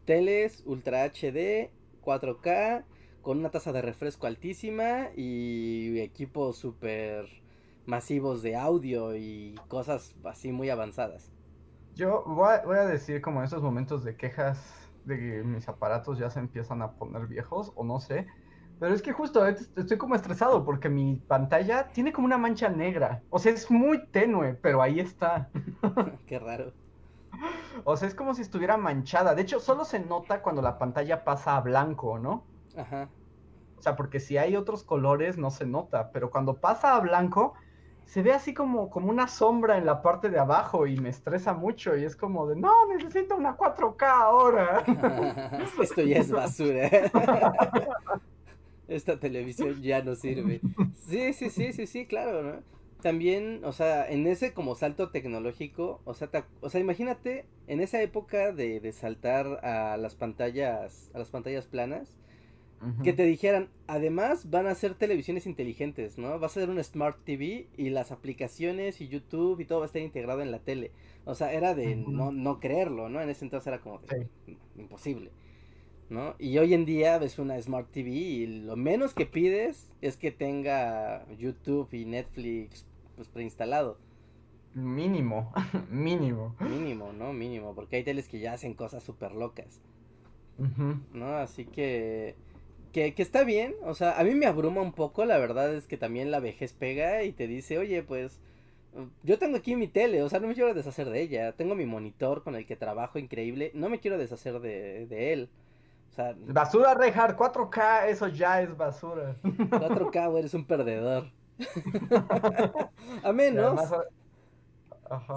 teles 0.04 0.62
Ultra 0.66 1.04
HD, 1.04 1.70
4K, 2.02 2.84
con 3.22 3.38
una 3.38 3.50
tasa 3.50 3.72
de 3.72 3.80
refresco 3.82 4.26
altísima 4.26 5.08
y 5.16 5.98
equipos 6.00 6.58
súper 6.58 7.26
masivos 7.86 8.42
de 8.42 8.56
audio 8.56 9.16
y 9.16 9.54
cosas 9.68 10.14
así 10.24 10.52
muy 10.52 10.68
avanzadas. 10.68 11.32
Yo 11.94 12.22
voy 12.26 12.48
a, 12.50 12.62
voy 12.64 12.76
a 12.76 12.86
decir 12.86 13.20
como 13.22 13.40
en 13.40 13.46
esos 13.46 13.62
momentos 13.62 14.04
de 14.04 14.16
quejas 14.16 14.79
de 15.04 15.18
que 15.18 15.42
mis 15.42 15.68
aparatos 15.68 16.18
ya 16.18 16.30
se 16.30 16.40
empiezan 16.40 16.82
a 16.82 16.92
poner 16.92 17.26
viejos 17.26 17.72
o 17.74 17.84
no 17.84 18.00
sé. 18.00 18.26
Pero 18.78 18.94
es 18.94 19.02
que 19.02 19.12
justo 19.12 19.46
estoy 19.46 19.98
como 19.98 20.14
estresado 20.14 20.64
porque 20.64 20.88
mi 20.88 21.16
pantalla 21.16 21.88
tiene 21.92 22.12
como 22.12 22.26
una 22.26 22.38
mancha 22.38 22.70
negra. 22.70 23.22
O 23.28 23.38
sea, 23.38 23.52
es 23.52 23.70
muy 23.70 24.06
tenue, 24.06 24.54
pero 24.54 24.80
ahí 24.80 25.00
está. 25.00 25.50
Qué 26.26 26.38
raro. 26.38 26.72
O 27.84 27.96
sea, 27.96 28.08
es 28.08 28.14
como 28.14 28.34
si 28.34 28.42
estuviera 28.42 28.78
manchada. 28.78 29.34
De 29.34 29.42
hecho, 29.42 29.60
solo 29.60 29.84
se 29.84 30.00
nota 30.00 30.40
cuando 30.42 30.62
la 30.62 30.78
pantalla 30.78 31.24
pasa 31.24 31.56
a 31.56 31.60
blanco, 31.60 32.18
¿no? 32.18 32.44
Ajá. 32.76 33.08
O 33.78 33.82
sea, 33.82 33.96
porque 33.96 34.20
si 34.20 34.36
hay 34.36 34.56
otros 34.56 34.82
colores 34.82 35.38
no 35.38 35.50
se 35.50 35.66
nota, 35.66 36.10
pero 36.12 36.30
cuando 36.30 36.54
pasa 36.60 36.96
a 36.96 37.00
blanco 37.00 37.54
se 38.06 38.22
ve 38.22 38.32
así 38.32 38.54
como, 38.54 38.90
como 38.90 39.08
una 39.08 39.28
sombra 39.28 39.78
en 39.78 39.86
la 39.86 40.02
parte 40.02 40.28
de 40.28 40.38
abajo 40.38 40.86
y 40.86 40.96
me 40.96 41.08
estresa 41.08 41.54
mucho 41.54 41.96
y 41.96 42.04
es 42.04 42.16
como 42.16 42.46
de, 42.46 42.56
no, 42.56 42.72
necesito 42.88 43.36
una 43.36 43.56
4K 43.56 44.02
ahora. 44.02 45.60
Esto 45.80 46.02
ya 46.02 46.18
es 46.18 46.30
basura. 46.30 46.88
Esta 48.88 49.20
televisión 49.20 49.80
ya 49.80 50.02
no 50.02 50.16
sirve. 50.16 50.60
Sí, 51.06 51.32
sí, 51.32 51.50
sí, 51.50 51.72
sí, 51.72 51.86
sí, 51.86 52.06
claro, 52.06 52.42
¿no? 52.42 52.62
También, 53.00 53.64
o 53.64 53.72
sea, 53.72 54.10
en 54.10 54.26
ese 54.26 54.52
como 54.52 54.74
salto 54.74 55.10
tecnológico, 55.10 56.00
o 56.04 56.12
sea, 56.12 56.28
o 56.60 56.68
sea, 56.68 56.80
imagínate 56.80 57.46
en 57.66 57.80
esa 57.80 58.02
época 58.02 58.52
de, 58.52 58.80
de 58.80 58.92
saltar 58.92 59.64
a 59.64 59.96
las 59.96 60.16
pantallas, 60.16 61.10
a 61.14 61.18
las 61.18 61.30
pantallas 61.30 61.66
planas, 61.66 62.18
que 63.02 63.12
te 63.12 63.24
dijeran, 63.24 63.68
además 63.86 64.48
van 64.48 64.66
a 64.66 64.74
ser 64.74 64.94
televisiones 64.94 65.46
inteligentes, 65.46 66.16
¿no? 66.16 66.40
Va 66.40 66.46
a 66.46 66.50
ser 66.50 66.70
un 66.70 66.82
Smart 66.82 67.18
TV 67.24 67.68
y 67.76 67.90
las 67.90 68.10
aplicaciones 68.10 69.00
y 69.02 69.08
YouTube 69.08 69.60
y 69.60 69.66
todo 69.66 69.80
va 69.80 69.84
a 69.84 69.86
estar 69.86 70.00
integrado 70.00 70.40
en 70.40 70.50
la 70.50 70.60
tele. 70.60 70.90
O 71.26 71.34
sea, 71.34 71.52
era 71.52 71.74
de 71.74 71.96
no, 71.96 72.32
no 72.32 72.58
creerlo, 72.58 73.10
¿no? 73.10 73.20
En 73.20 73.28
ese 73.28 73.44
entonces 73.44 73.66
era 73.66 73.80
como 73.80 74.00
imposible, 74.78 75.30
¿no? 76.08 76.36
Y 76.38 76.56
hoy 76.56 76.72
en 76.72 76.86
día 76.86 77.18
ves 77.18 77.38
una 77.38 77.60
Smart 77.60 77.90
TV 77.90 78.10
y 78.10 78.46
lo 78.46 78.76
menos 78.76 79.12
que 79.12 79.26
pides 79.26 79.92
es 80.00 80.16
que 80.16 80.30
tenga 80.30 81.26
YouTube 81.36 81.92
y 81.92 82.06
Netflix 82.06 82.86
pues 83.16 83.28
preinstalado. 83.28 83.98
Mínimo, 84.72 85.52
mínimo. 85.90 86.54
Mínimo, 86.60 87.12
¿no? 87.12 87.34
Mínimo, 87.34 87.74
porque 87.74 87.96
hay 87.96 88.04
teles 88.04 88.26
que 88.26 88.38
ya 88.38 88.54
hacen 88.54 88.72
cosas 88.72 89.02
súper 89.02 89.32
locas. 89.32 89.82
¿No? 91.14 91.36
Así 91.36 91.64
que 91.64 92.36
que, 92.92 93.14
que, 93.14 93.22
está 93.22 93.44
bien, 93.44 93.74
o 93.82 93.94
sea, 93.94 94.18
a 94.18 94.24
mí 94.24 94.34
me 94.34 94.46
abruma 94.46 94.80
un 94.82 94.92
poco, 94.92 95.24
la 95.24 95.38
verdad 95.38 95.74
es 95.74 95.86
que 95.86 95.96
también 95.96 96.30
la 96.30 96.40
vejez 96.40 96.72
pega 96.72 97.22
y 97.22 97.32
te 97.32 97.46
dice, 97.46 97.78
oye, 97.78 98.02
pues 98.02 98.40
yo 99.22 99.38
tengo 99.38 99.56
aquí 99.56 99.76
mi 99.76 99.86
tele, 99.86 100.22
o 100.22 100.28
sea, 100.28 100.40
no 100.40 100.48
me 100.48 100.54
quiero 100.54 100.74
deshacer 100.74 101.08
de 101.10 101.20
ella, 101.20 101.52
tengo 101.52 101.74
mi 101.74 101.86
monitor 101.86 102.42
con 102.42 102.56
el 102.56 102.66
que 102.66 102.76
trabajo 102.76 103.18
increíble, 103.18 103.70
no 103.74 103.88
me 103.88 104.00
quiero 104.00 104.18
deshacer 104.18 104.60
de, 104.60 105.06
de 105.06 105.32
él. 105.32 105.50
O 106.10 106.12
sea, 106.12 106.34
basura, 106.36 106.94
Reinhardt, 106.94 107.38
4K, 107.38 108.08
eso 108.08 108.26
ya 108.26 108.60
es 108.62 108.76
basura. 108.76 109.36
4K, 109.44 110.38
eres 110.38 110.54
un 110.54 110.64
perdedor. 110.64 111.30
a 113.22 113.32
menos... 113.32 113.80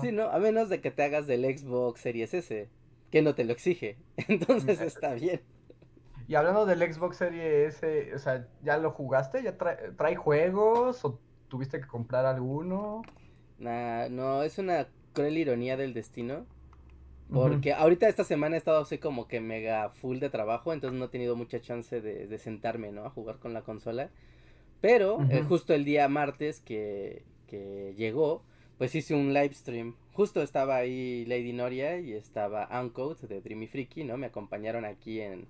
Sí, 0.02 0.12
¿no? 0.12 0.30
A 0.30 0.38
menos 0.39 0.70
de 0.70 0.82
que 0.82 0.92
te 0.92 1.04
hagas 1.04 1.26
del 1.26 1.46
Xbox 1.46 2.02
Series 2.02 2.34
S, 2.34 2.70
que 3.10 3.22
no 3.22 3.34
te 3.34 3.44
lo 3.44 3.54
exige. 3.54 3.98
Entonces 4.28 4.82
está 4.82 5.13
bien. 5.13 5.42
Y 6.28 6.36
hablando 6.36 6.66
del 6.66 6.80
Xbox 6.80 7.18
Series 7.18 7.76
S, 7.84 8.16
o 8.16 8.20
sea, 8.20 8.48
¿ya 8.64 8.78
lo 8.78 8.92
jugaste? 8.92 9.44
¿Ya 9.44 9.58
trae, 9.58 10.16
juegos? 10.16 11.04
¿O 11.04 11.20
tuviste 11.50 11.82
que 11.82 11.88
comprar 11.88 12.26
alguno? 12.26 13.02
Nah, 13.60 14.08
no, 14.10 14.44
es 14.44 14.58
una 14.58 14.88
cruel 15.14 15.38
ironía 15.38 15.78
del 15.78 15.94
destino. 15.94 16.46
Porque 17.32 17.74
ahorita 17.74 18.08
esta 18.08 18.24
semana 18.24 18.56
he 18.56 18.60
estado 18.60 18.82
así 18.82 19.00
como 19.00 19.28
que 19.28 19.42
mega 19.42 19.90
full 19.90 20.20
de 20.20 20.30
trabajo, 20.30 20.72
entonces 20.72 21.00
no 21.00 21.06
he 21.06 21.10
tenido 21.10 21.36
mucha 21.36 21.60
chance 21.62 22.00
de, 22.00 22.38
sentarme, 22.38 22.92
¿no? 22.92 23.06
A 23.06 23.10
jugar 23.10 23.40
con 23.40 23.54
la 23.54 23.64
consola. 23.64 24.12
Pero 24.82 25.20
eh, 25.30 25.42
justo 25.42 25.74
el 25.74 25.84
día 25.84 26.08
martes 26.10 26.60
que, 26.60 27.24
que 27.48 27.96
llegó, 27.98 28.44
pues 28.78 28.94
hice 28.94 29.16
un 29.16 29.34
live 29.34 29.54
stream. 29.54 29.96
Justo 30.12 30.44
estaba 30.44 30.76
ahí 30.76 31.26
Lady 31.26 31.54
Noria 31.54 32.00
y 32.00 32.14
estaba 32.14 32.70
Uncode 32.80 33.28
de 33.28 33.42
Dreamy 33.42 33.66
Freaky, 33.66 34.04
¿no? 34.04 34.18
Me 34.18 34.28
acompañaron 34.28 34.86
aquí 34.86 35.22
en, 35.22 35.48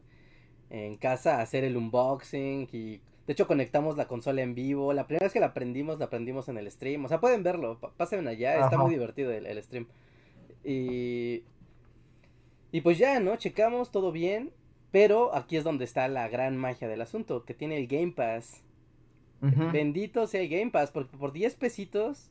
en 0.70 0.98
casa 0.98 1.38
a 1.38 1.42
hacer 1.42 1.64
el 1.64 1.78
unboxing 1.78 2.68
y 2.72 3.02
de 3.28 3.34
hecho 3.34 3.48
conectamos 3.48 3.98
la 3.98 4.08
consola 4.08 4.42
en 4.42 4.56
vivo. 4.56 4.94
La 4.94 5.08
primera 5.08 5.26
vez 5.26 5.34
que 5.34 5.40
la 5.40 5.48
aprendimos, 5.48 6.00
la 6.00 6.06
aprendimos 6.06 6.50
en 6.50 6.58
el 6.58 6.70
stream. 6.70 7.06
O 7.06 7.08
sea, 7.08 7.20
pueden 7.20 7.44
verlo, 7.44 7.80
pasen 7.98 8.28
allá, 8.28 8.64
está 8.64 8.78
muy 8.78 8.92
divertido 8.92 9.32
el, 9.32 9.64
stream. 9.64 9.88
Y... 10.64 11.44
Y 12.72 12.82
pues 12.82 12.98
ya, 12.98 13.20
¿no? 13.20 13.36
Checamos 13.36 13.92
todo 13.92 14.12
bien. 14.12 14.52
Pero 14.92 15.34
aquí 15.36 15.58
es 15.58 15.64
donde 15.64 15.86
está 15.86 16.08
la 16.08 16.28
gran 16.28 16.56
magia 16.56 16.88
del 16.88 17.02
asunto, 17.02 17.46
que 17.46 17.56
tiene 17.56 17.78
el 17.78 17.88
Game 17.88 18.12
Pass. 18.12 18.64
Bendito 19.42 20.28
sea 20.28 20.42
el 20.42 20.50
Game 20.50 20.70
Pass, 20.70 20.92
porque 20.92 21.18
por 21.18 21.34
10 21.34 21.56
pesitos 21.56 22.30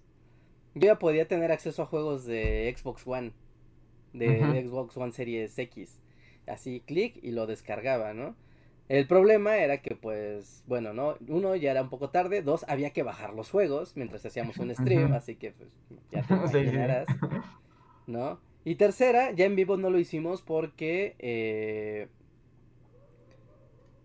yo 0.75 0.87
ya 0.87 0.99
podía 0.99 1.29
tener 1.29 1.53
acceso 1.53 1.83
a 1.83 1.87
juegos 1.87 2.25
de 2.25 2.73
Xbox 2.77 3.07
One. 3.07 3.33
De, 4.13 4.65
Xbox 4.65 4.97
One 4.97 5.13
Series 5.13 5.59
X 5.59 6.02
así 6.47 6.81
clic 6.81 7.19
y 7.23 7.33
lo 7.33 7.47
descargaba, 7.47 8.15
¿no? 8.15 8.37
El 8.89 9.07
problema 9.07 9.57
era 9.57 9.81
que, 9.81 9.95
pues, 9.95 10.65
bueno, 10.67 10.93
¿no? 10.93 11.17
Uno, 11.29 11.57
ya 11.57 11.71
era 11.71 11.83
un 11.83 11.89
poco 11.89 12.11
tarde. 12.11 12.43
Dos, 12.43 12.65
había 12.69 12.91
que 12.91 13.03
bajar 13.03 13.33
los 13.33 13.51
juegos 13.51 13.97
mientras 13.97 14.27
hacíamos 14.27 14.59
un 14.59 14.75
stream, 14.75 15.13
así 15.15 15.37
que, 15.37 15.53
pues, 15.53 15.71
ya 16.11 16.23
te 16.23 16.35
imaginarás, 16.35 17.07
¿no? 18.07 18.41
Y 18.65 18.75
tercera, 18.77 19.33
ya 19.33 19.47
en 19.47 19.57
vivo 19.57 19.77
no 19.77 19.91
lo 19.91 19.99
hicimos 19.99 20.43
porque 20.43 21.17
eh, 21.19 22.09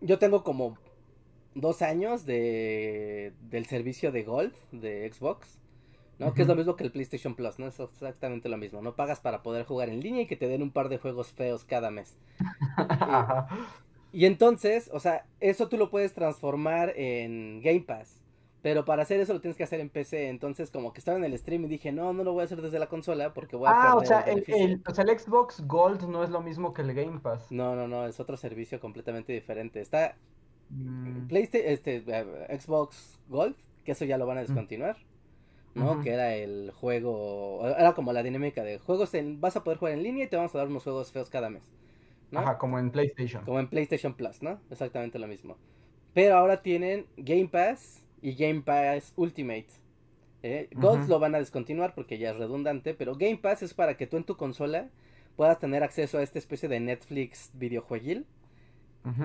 yo 0.02 0.18
tengo 0.20 0.44
como 0.44 0.78
dos 1.54 1.82
años 1.82 2.26
de, 2.26 3.34
del 3.50 3.66
servicio 3.66 4.12
de 4.12 4.24
Gold 4.24 4.54
de 4.72 5.12
Xbox. 5.12 5.57
¿No? 6.20 6.34
Que 6.34 6.42
es 6.42 6.48
lo 6.48 6.56
mismo 6.56 6.76
que 6.76 6.84
el 6.84 6.92
PlayStation 6.92 7.36
Plus, 7.36 7.60
¿no? 7.60 7.68
Es 7.68 7.80
exactamente 7.80 8.50
lo 8.50 8.58
mismo. 8.58 8.82
No 8.82 8.96
pagas 8.96 9.20
para 9.20 9.44
poder 9.44 9.66
jugar 9.66 9.90
en 9.90 10.02
línea 10.02 10.24
y 10.24 10.28
que 10.28 10.36
te 10.36 10.48
den 10.48 10.62
un 10.62 10.72
par 10.72 10.90
de 10.90 10.98
juegos 10.98 11.32
feos 11.32 11.64
cada 11.64 11.92
mes. 11.92 12.18
y, 14.12 14.26
entonces, 14.26 14.90
o 14.94 15.00
sea, 15.00 15.26
eso 15.40 15.70
tú 15.70 15.78
lo 15.78 15.90
puedes 15.90 16.14
transformar 16.14 16.94
en 16.96 17.62
Game 17.62 17.82
Pass. 17.82 18.22
Pero 18.64 18.84
para 18.84 19.04
hacer 19.04 19.20
eso 19.20 19.34
lo 19.34 19.40
tienes 19.40 19.56
que 19.56 19.64
hacer 19.64 19.80
en 19.80 19.90
PC. 19.90 20.30
Entonces, 20.30 20.72
como 20.72 20.92
que 20.92 21.00
estaba 21.00 21.18
en 21.18 21.24
el 21.24 21.38
stream 21.38 21.66
y 21.66 21.68
dije, 21.68 21.92
no, 21.92 22.12
no 22.12 22.24
lo 22.24 22.34
voy 22.34 22.42
a 22.42 22.46
hacer 22.46 22.62
desde 22.62 22.80
la 22.80 22.88
consola 22.88 23.34
porque 23.34 23.56
voy 23.56 23.68
a 23.68 23.92
ah, 23.92 23.96
o 23.96 24.04
sea, 24.04 24.22
el, 24.22 24.82
o 24.86 24.94
sea, 24.94 25.04
el 25.04 25.18
Xbox 25.18 25.66
Gold 25.68 26.10
no 26.10 26.24
es 26.24 26.32
lo 26.32 26.42
mismo 26.42 26.74
que 26.74 26.82
el 26.82 26.94
Game 26.94 27.20
Pass. 27.20 27.52
No, 27.52 27.76
no, 27.76 27.88
no, 27.88 28.08
es 28.08 28.20
otro 28.20 28.36
servicio 28.36 28.80
completamente 28.80 29.32
diferente. 29.32 29.80
Está 29.80 30.16
mm. 30.72 31.28
PlayStation, 31.28 31.72
este, 31.72 32.04
eh, 32.08 32.60
Xbox 32.60 33.20
Gold, 33.30 33.56
que 33.86 33.92
eso 33.92 34.06
ya 34.06 34.18
lo 34.18 34.26
van 34.26 34.40
a 34.40 34.42
mm. 34.42 34.46
¿No? 35.78 36.02
Que 36.02 36.12
era 36.12 36.36
el 36.36 36.72
juego, 36.72 37.66
era 37.66 37.94
como 37.94 38.14
la 38.14 38.24
dinámica 38.24 38.64
de 38.64 38.80
juegos, 38.80 39.14
en, 39.14 39.40
vas 39.40 39.56
a 39.56 39.64
poder 39.64 39.78
jugar 39.78 39.94
en 39.94 40.04
línea 40.04 40.26
y 40.26 40.28
te 40.28 40.36
vamos 40.36 40.54
a 40.56 40.58
dar 40.58 40.68
unos 40.68 40.84
juegos 40.84 41.12
feos 41.12 41.30
cada 41.30 41.50
mes. 41.50 41.64
¿no? 42.32 42.40
Ajá, 42.40 42.58
como 42.58 42.80
en 42.80 42.92
PlayStation. 42.92 43.44
Como 43.46 43.60
en 43.60 43.68
PlayStation 43.68 44.14
Plus, 44.14 44.42
¿no? 44.42 44.60
Exactamente 44.70 45.20
lo 45.20 45.28
mismo. 45.28 45.58
Pero 46.14 46.38
ahora 46.38 46.62
tienen 46.62 47.06
Game 47.18 47.48
Pass 47.48 48.04
y 48.22 48.36
Game 48.36 48.62
Pass 48.62 49.14
Ultimate. 49.16 49.68
¿eh? 50.44 50.68
Gold 50.74 51.08
lo 51.08 51.20
van 51.20 51.36
a 51.36 51.40
descontinuar 51.40 51.94
porque 51.96 52.18
ya 52.18 52.32
es 52.32 52.38
redundante, 52.38 52.94
pero 52.94 53.16
Game 53.16 53.38
Pass 53.38 53.64
es 53.64 53.74
para 53.74 53.98
que 53.98 54.08
tú 54.08 54.18
en 54.18 54.24
tu 54.24 54.36
consola 54.36 54.90
puedas 55.36 55.60
tener 55.60 55.84
acceso 55.84 56.18
a 56.18 56.24
esta 56.24 56.40
especie 56.40 56.68
de 56.68 56.80
Netflix 56.80 57.52
videojueguil 57.54 58.26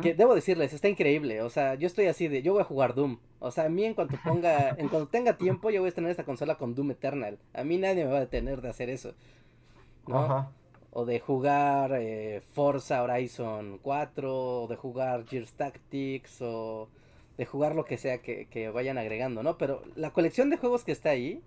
que 0.01 0.15
debo 0.15 0.35
decirles, 0.35 0.73
está 0.73 0.89
increíble. 0.89 1.43
O 1.43 1.51
sea, 1.51 1.75
yo 1.75 1.87
estoy 1.87 2.07
así 2.07 2.29
de, 2.29 2.43
yo 2.43 2.53
voy 2.53 2.63
a 2.63 2.65
jugar 2.65 2.95
Doom. 2.95 3.19
O 3.41 3.51
sea, 3.51 3.65
a 3.65 3.69
mí 3.69 3.85
en 3.85 3.95
cuanto 3.95 4.17
ponga, 4.23 4.71
en 4.71 4.89
cuanto 4.89 5.09
tenga 5.09 5.37
tiempo, 5.37 5.71
yo 5.71 5.81
voy 5.81 5.91
a 5.91 5.95
tener 5.95 6.11
esta 6.11 6.25
consola 6.25 6.57
con 6.57 6.75
Doom 6.75 6.93
Eternal. 6.93 7.39
A 7.55 7.65
mí 7.65 7.79
nadie 7.79 8.05
me 8.05 8.11
va 8.11 8.19
a 8.19 8.21
detener 8.21 8.61
de 8.63 8.69
hacer 8.69 8.91
eso. 8.91 9.15
¿no? 10.07 10.53
O 10.91 11.07
de 11.07 11.21
jugar 11.21 11.93
eh, 11.95 12.43
Forza 12.53 13.03
Horizon 13.03 13.79
4, 13.83 14.63
o 14.63 14.67
de 14.69 14.77
jugar 14.77 15.25
Gears 15.27 15.55
Tactics, 15.55 16.43
o 16.43 16.89
de 17.39 17.47
jugar 17.47 17.75
lo 17.75 17.85
que 17.85 17.97
sea 17.97 18.19
que, 18.19 18.47
que 18.47 18.69
vayan 18.71 18.99
agregando, 18.99 19.43
¿no? 19.43 19.57
Pero 19.59 19.83
la 19.97 20.13
colección 20.13 20.51
de 20.51 20.59
juegos 20.59 20.85
que 20.85 20.93
está 20.93 21.11
ahí, 21.11 21.43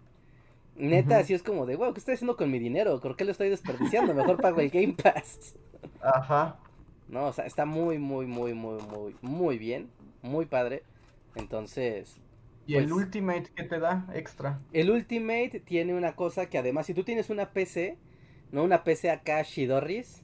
neta, 0.76 1.20
así 1.20 1.34
es 1.34 1.44
como 1.44 1.66
de, 1.66 1.76
wow, 1.76 1.94
¿qué 1.94 2.00
estoy 2.00 2.16
haciendo 2.16 2.38
con 2.38 2.52
mi 2.52 2.60
dinero? 2.60 3.00
¿Por 3.00 3.16
qué 3.16 3.26
lo 3.26 3.32
estoy 3.32 3.50
desperdiciando? 3.50 4.14
Mejor 4.14 4.40
pago 4.40 4.60
el 4.62 4.70
Game 4.70 4.94
Pass. 4.94 5.56
Ajá. 6.02 6.60
¿No? 7.08 7.28
O 7.28 7.34
sea, 7.34 7.46
está 7.46 7.66
muy, 7.66 7.98
muy, 7.98 8.26
muy, 8.26 8.54
muy, 8.54 8.82
muy, 8.82 9.16
muy 9.22 9.58
bien, 9.58 9.90
muy 10.22 10.46
padre. 10.46 10.84
Entonces... 11.36 12.22
¿Y 12.68 12.76
el 12.76 12.90
pues 12.90 13.04
Ultimate 13.04 13.52
qué 13.56 13.64
te 13.64 13.80
da 13.80 14.08
extra? 14.14 14.60
El 14.74 14.90
Ultimate 14.90 15.62
tiene 15.64 15.94
una 15.94 16.16
cosa 16.16 16.50
que 16.50 16.58
además, 16.58 16.88
si 16.88 16.94
tú 16.96 17.04
tienes 17.04 17.30
una 17.30 17.52
PC, 17.52 17.98
¿no? 18.52 18.64
Una 18.64 18.84
PC 18.84 19.12
acá 19.12 19.44
Shidorris, 19.44 20.24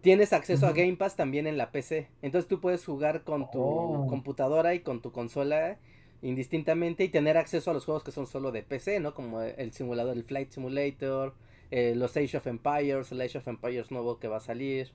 tienes 0.00 0.32
acceso 0.32 0.66
a 0.66 0.72
Game 0.72 0.96
Pass 0.96 1.14
también 1.14 1.46
en 1.46 1.56
la 1.56 1.70
PC. 1.70 2.08
Entonces 2.22 2.48
tú 2.48 2.60
puedes 2.60 2.84
jugar 2.84 3.22
con 3.22 3.50
tu 3.50 3.62
oh. 3.62 4.06
computadora 4.08 4.74
y 4.74 4.80
con 4.80 5.00
tu 5.00 5.12
consola 5.12 5.78
indistintamente 6.22 7.04
y 7.04 7.08
tener 7.08 7.36
acceso 7.36 7.70
a 7.70 7.74
los 7.74 7.84
juegos 7.84 8.02
que 8.02 8.10
son 8.10 8.26
solo 8.26 8.50
de 8.50 8.62
PC, 8.62 8.98
¿no? 8.98 9.14
Como 9.14 9.42
el 9.42 9.72
simulador, 9.72 10.16
el 10.16 10.24
Flight 10.24 10.50
Simulator, 10.50 11.34
eh, 11.70 11.94
los 11.94 12.16
Age 12.16 12.36
of 12.36 12.46
Empires, 12.46 13.12
el 13.12 13.20
Age 13.20 13.38
of 13.38 13.48
Empires 13.48 13.90
nuevo 13.90 14.18
que 14.18 14.28
va 14.28 14.38
a 14.38 14.40
salir, 14.40 14.90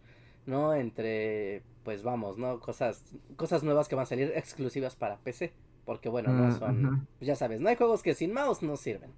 ¿no? 0.50 0.74
Entre, 0.74 1.64
pues 1.84 2.04
vamos, 2.04 2.38
¿no? 2.38 2.60
Cosas, 2.60 3.04
cosas 3.38 3.64
nuevas 3.64 3.88
que 3.88 3.96
van 3.96 4.04
a 4.04 4.08
salir 4.08 4.34
exclusivas 4.36 4.96
para 4.96 5.18
PC. 5.18 5.54
Porque 5.86 6.10
bueno, 6.10 6.32
no 6.32 6.50
mm, 6.50 6.60
son, 6.60 7.08
pues 7.18 7.28
ya 7.28 7.36
sabes, 7.36 7.62
no 7.62 7.70
hay 7.70 7.76
juegos 7.76 8.04
que 8.04 8.14
sin 8.14 8.34
mouse 8.34 8.62
no 8.62 8.76
sirven. 8.76 9.12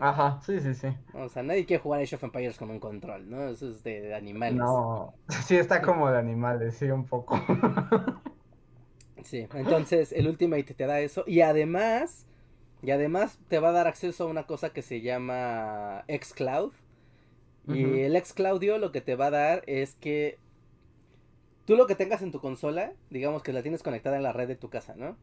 Ajá, 0.00 0.40
sí, 0.42 0.60
sí, 0.60 0.74
sí. 0.74 0.88
O 1.12 1.28
sea, 1.28 1.42
nadie 1.42 1.66
quiere 1.66 1.82
jugar 1.82 2.00
Age 2.00 2.14
of 2.14 2.24
Empires 2.24 2.56
con 2.56 2.70
un 2.70 2.78
control, 2.78 3.28
¿no? 3.28 3.48
Eso 3.48 3.68
es 3.68 3.82
de, 3.82 4.14
animales. 4.14 4.58
No, 4.58 5.14
sí 5.46 5.56
está 5.56 5.82
como 5.82 6.10
de 6.10 6.18
animales, 6.18 6.76
sí, 6.76 6.86
un 6.86 7.04
poco. 7.04 7.38
sí, 9.24 9.46
entonces 9.52 10.12
el 10.12 10.28
Ultimate 10.28 10.74
te 10.74 10.86
da 10.86 11.00
eso. 11.00 11.24
Y 11.26 11.40
además, 11.40 12.26
Y 12.82 12.90
además 12.90 13.38
te 13.48 13.58
va 13.58 13.70
a 13.70 13.72
dar 13.72 13.86
acceso 13.86 14.24
a 14.24 14.26
una 14.26 14.46
cosa 14.46 14.70
que 14.70 14.82
se 14.82 15.00
llama 15.00 16.04
xCloud. 16.08 16.72
Y 17.66 18.00
el 18.00 18.22
xCloudio 18.22 18.78
lo 18.78 18.92
que 18.92 19.00
te 19.00 19.16
va 19.16 19.26
a 19.26 19.30
dar 19.30 19.62
es 19.66 19.94
que 19.94 20.38
tú 21.64 21.76
lo 21.76 21.86
que 21.86 21.94
tengas 21.94 22.22
en 22.22 22.30
tu 22.30 22.40
consola, 22.40 22.92
digamos 23.10 23.42
que 23.42 23.52
la 23.52 23.62
tienes 23.62 23.82
conectada 23.82 24.16
en 24.16 24.22
la 24.22 24.32
red 24.32 24.48
de 24.48 24.56
tu 24.56 24.68
casa, 24.68 24.94
¿no? 24.96 25.16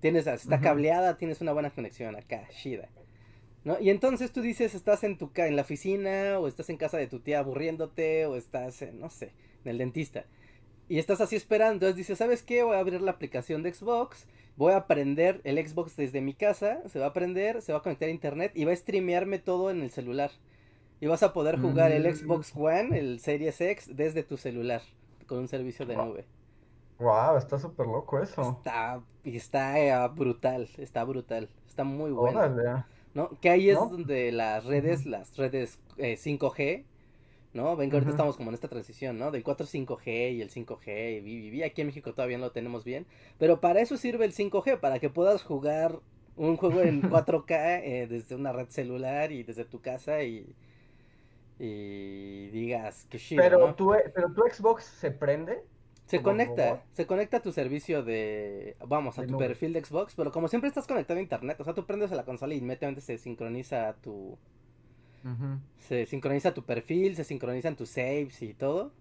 Tienes, 0.00 0.26
está 0.26 0.60
cableada, 0.60 1.16
tienes 1.16 1.40
una 1.40 1.52
buena 1.52 1.70
conexión 1.70 2.14
acá, 2.16 2.46
shida. 2.50 2.88
¿No? 3.64 3.80
Y 3.80 3.88
entonces 3.88 4.30
tú 4.32 4.42
dices, 4.42 4.74
estás 4.74 5.04
en 5.04 5.16
tu 5.16 5.30
en 5.36 5.56
la 5.56 5.62
oficina, 5.62 6.38
o 6.38 6.48
estás 6.48 6.68
en 6.68 6.76
casa 6.76 6.98
de 6.98 7.06
tu 7.06 7.20
tía 7.20 7.38
aburriéndote, 7.38 8.26
o 8.26 8.36
estás, 8.36 8.82
en, 8.82 9.00
no 9.00 9.08
sé, 9.08 9.32
en 9.64 9.70
el 9.70 9.78
dentista. 9.78 10.26
Y 10.86 10.98
estás 10.98 11.22
así 11.22 11.36
esperando, 11.36 11.72
entonces 11.72 11.96
dices, 11.96 12.18
¿sabes 12.18 12.42
qué? 12.42 12.62
Voy 12.62 12.76
a 12.76 12.80
abrir 12.80 13.00
la 13.00 13.12
aplicación 13.12 13.62
de 13.62 13.72
Xbox, 13.72 14.26
voy 14.56 14.74
a 14.74 14.86
prender 14.86 15.40
el 15.44 15.66
Xbox 15.66 15.96
desde 15.96 16.20
mi 16.20 16.34
casa, 16.34 16.82
se 16.88 16.98
va 16.98 17.06
a 17.06 17.12
prender, 17.14 17.62
se 17.62 17.72
va 17.72 17.78
a 17.78 17.82
conectar 17.82 18.08
a 18.08 18.12
internet 18.12 18.52
y 18.54 18.66
va 18.66 18.72
a 18.72 18.76
streamearme 18.76 19.38
todo 19.38 19.70
en 19.70 19.80
el 19.80 19.90
celular. 19.90 20.30
Y 21.00 21.06
vas 21.06 21.22
a 21.22 21.32
poder 21.32 21.60
jugar 21.60 21.92
el 21.92 22.04
mm. 22.04 22.16
Xbox 22.16 22.52
One, 22.56 22.98
el 22.98 23.20
Series 23.20 23.60
X, 23.60 23.94
desde 23.94 24.22
tu 24.22 24.36
celular, 24.36 24.82
con 25.26 25.38
un 25.38 25.48
servicio 25.48 25.84
de 25.86 25.96
nube. 25.96 26.26
Wow, 26.98 27.36
está 27.36 27.58
súper 27.58 27.86
loco 27.86 28.20
eso. 28.20 28.56
Está, 28.58 29.02
está 29.24 29.78
eh, 29.78 30.08
brutal, 30.14 30.68
está 30.78 31.04
brutal, 31.04 31.48
está 31.66 31.84
muy 31.84 32.12
bueno. 32.12 32.84
¿No? 33.14 33.30
Que 33.40 33.50
ahí 33.50 33.70
es 33.70 33.78
donde 33.78 34.32
las 34.32 34.64
redes, 34.64 35.06
las 35.06 35.36
redes 35.36 35.78
5G, 35.98 36.58
eh, 36.58 36.84
¿no? 37.52 37.76
Ven 37.76 37.90
que 37.90 37.96
ahorita 37.96 38.10
estamos 38.10 38.36
como 38.36 38.50
en 38.50 38.54
esta 38.54 38.68
transición, 38.68 39.18
¿no? 39.18 39.30
Del 39.30 39.44
4 39.44 39.66
5G 39.66 40.34
y 40.34 40.42
el 40.42 40.50
5G, 40.50 41.22
y, 41.24 41.62
aquí 41.62 41.80
en 41.80 41.88
México 41.88 42.12
todavía 42.12 42.38
no 42.38 42.46
lo 42.46 42.52
tenemos 42.52 42.84
bien, 42.84 43.06
pero 43.38 43.60
para 43.60 43.80
eso 43.80 43.96
sirve 43.96 44.24
el 44.24 44.34
5G, 44.34 44.80
para 44.80 44.98
que 44.98 45.10
puedas 45.10 45.44
jugar 45.44 46.00
un 46.36 46.56
juego 46.56 46.80
en 46.80 47.02
4K 47.10 47.82
eh, 47.84 48.06
desde 48.08 48.34
una 48.34 48.52
red 48.52 48.68
celular 48.68 49.30
y 49.30 49.44
desde 49.44 49.64
tu 49.64 49.80
casa 49.80 50.24
y, 50.24 50.54
y 51.58 52.48
digas 52.48 53.06
que 53.10 53.18
chido, 53.18 53.42
pero 53.42 53.74
tu 53.74 53.94
pero 54.14 54.32
tu 54.32 54.42
Xbox 54.42 54.84
se 54.84 55.10
prende 55.10 55.62
se 56.06 56.20
conecta, 56.22 56.84
se 56.92 57.06
conecta 57.06 57.38
a 57.38 57.42
tu 57.42 57.50
servicio 57.50 58.02
de, 58.02 58.76
vamos, 58.86 59.18
a 59.18 59.26
tu 59.26 59.38
perfil 59.38 59.72
de 59.72 59.82
Xbox, 59.82 60.14
pero 60.14 60.30
como 60.32 60.48
siempre 60.48 60.68
estás 60.68 60.86
conectado 60.86 61.18
a 61.18 61.22
internet, 61.22 61.58
o 61.60 61.64
sea, 61.64 61.72
tú 61.72 61.86
prendes 61.86 62.12
a 62.12 62.14
la 62.14 62.24
consola 62.24 62.52
y 62.52 62.58
inmediatamente 62.58 63.00
se 63.00 63.16
sincroniza 63.16 63.94
tu, 64.02 64.36
se 65.78 66.04
sincroniza 66.04 66.52
tu 66.52 66.62
perfil, 66.64 67.16
se 67.16 67.24
sincronizan 67.24 67.76
tus 67.76 67.88
saves 67.88 68.42
y 68.42 68.52
todo, 68.52 68.92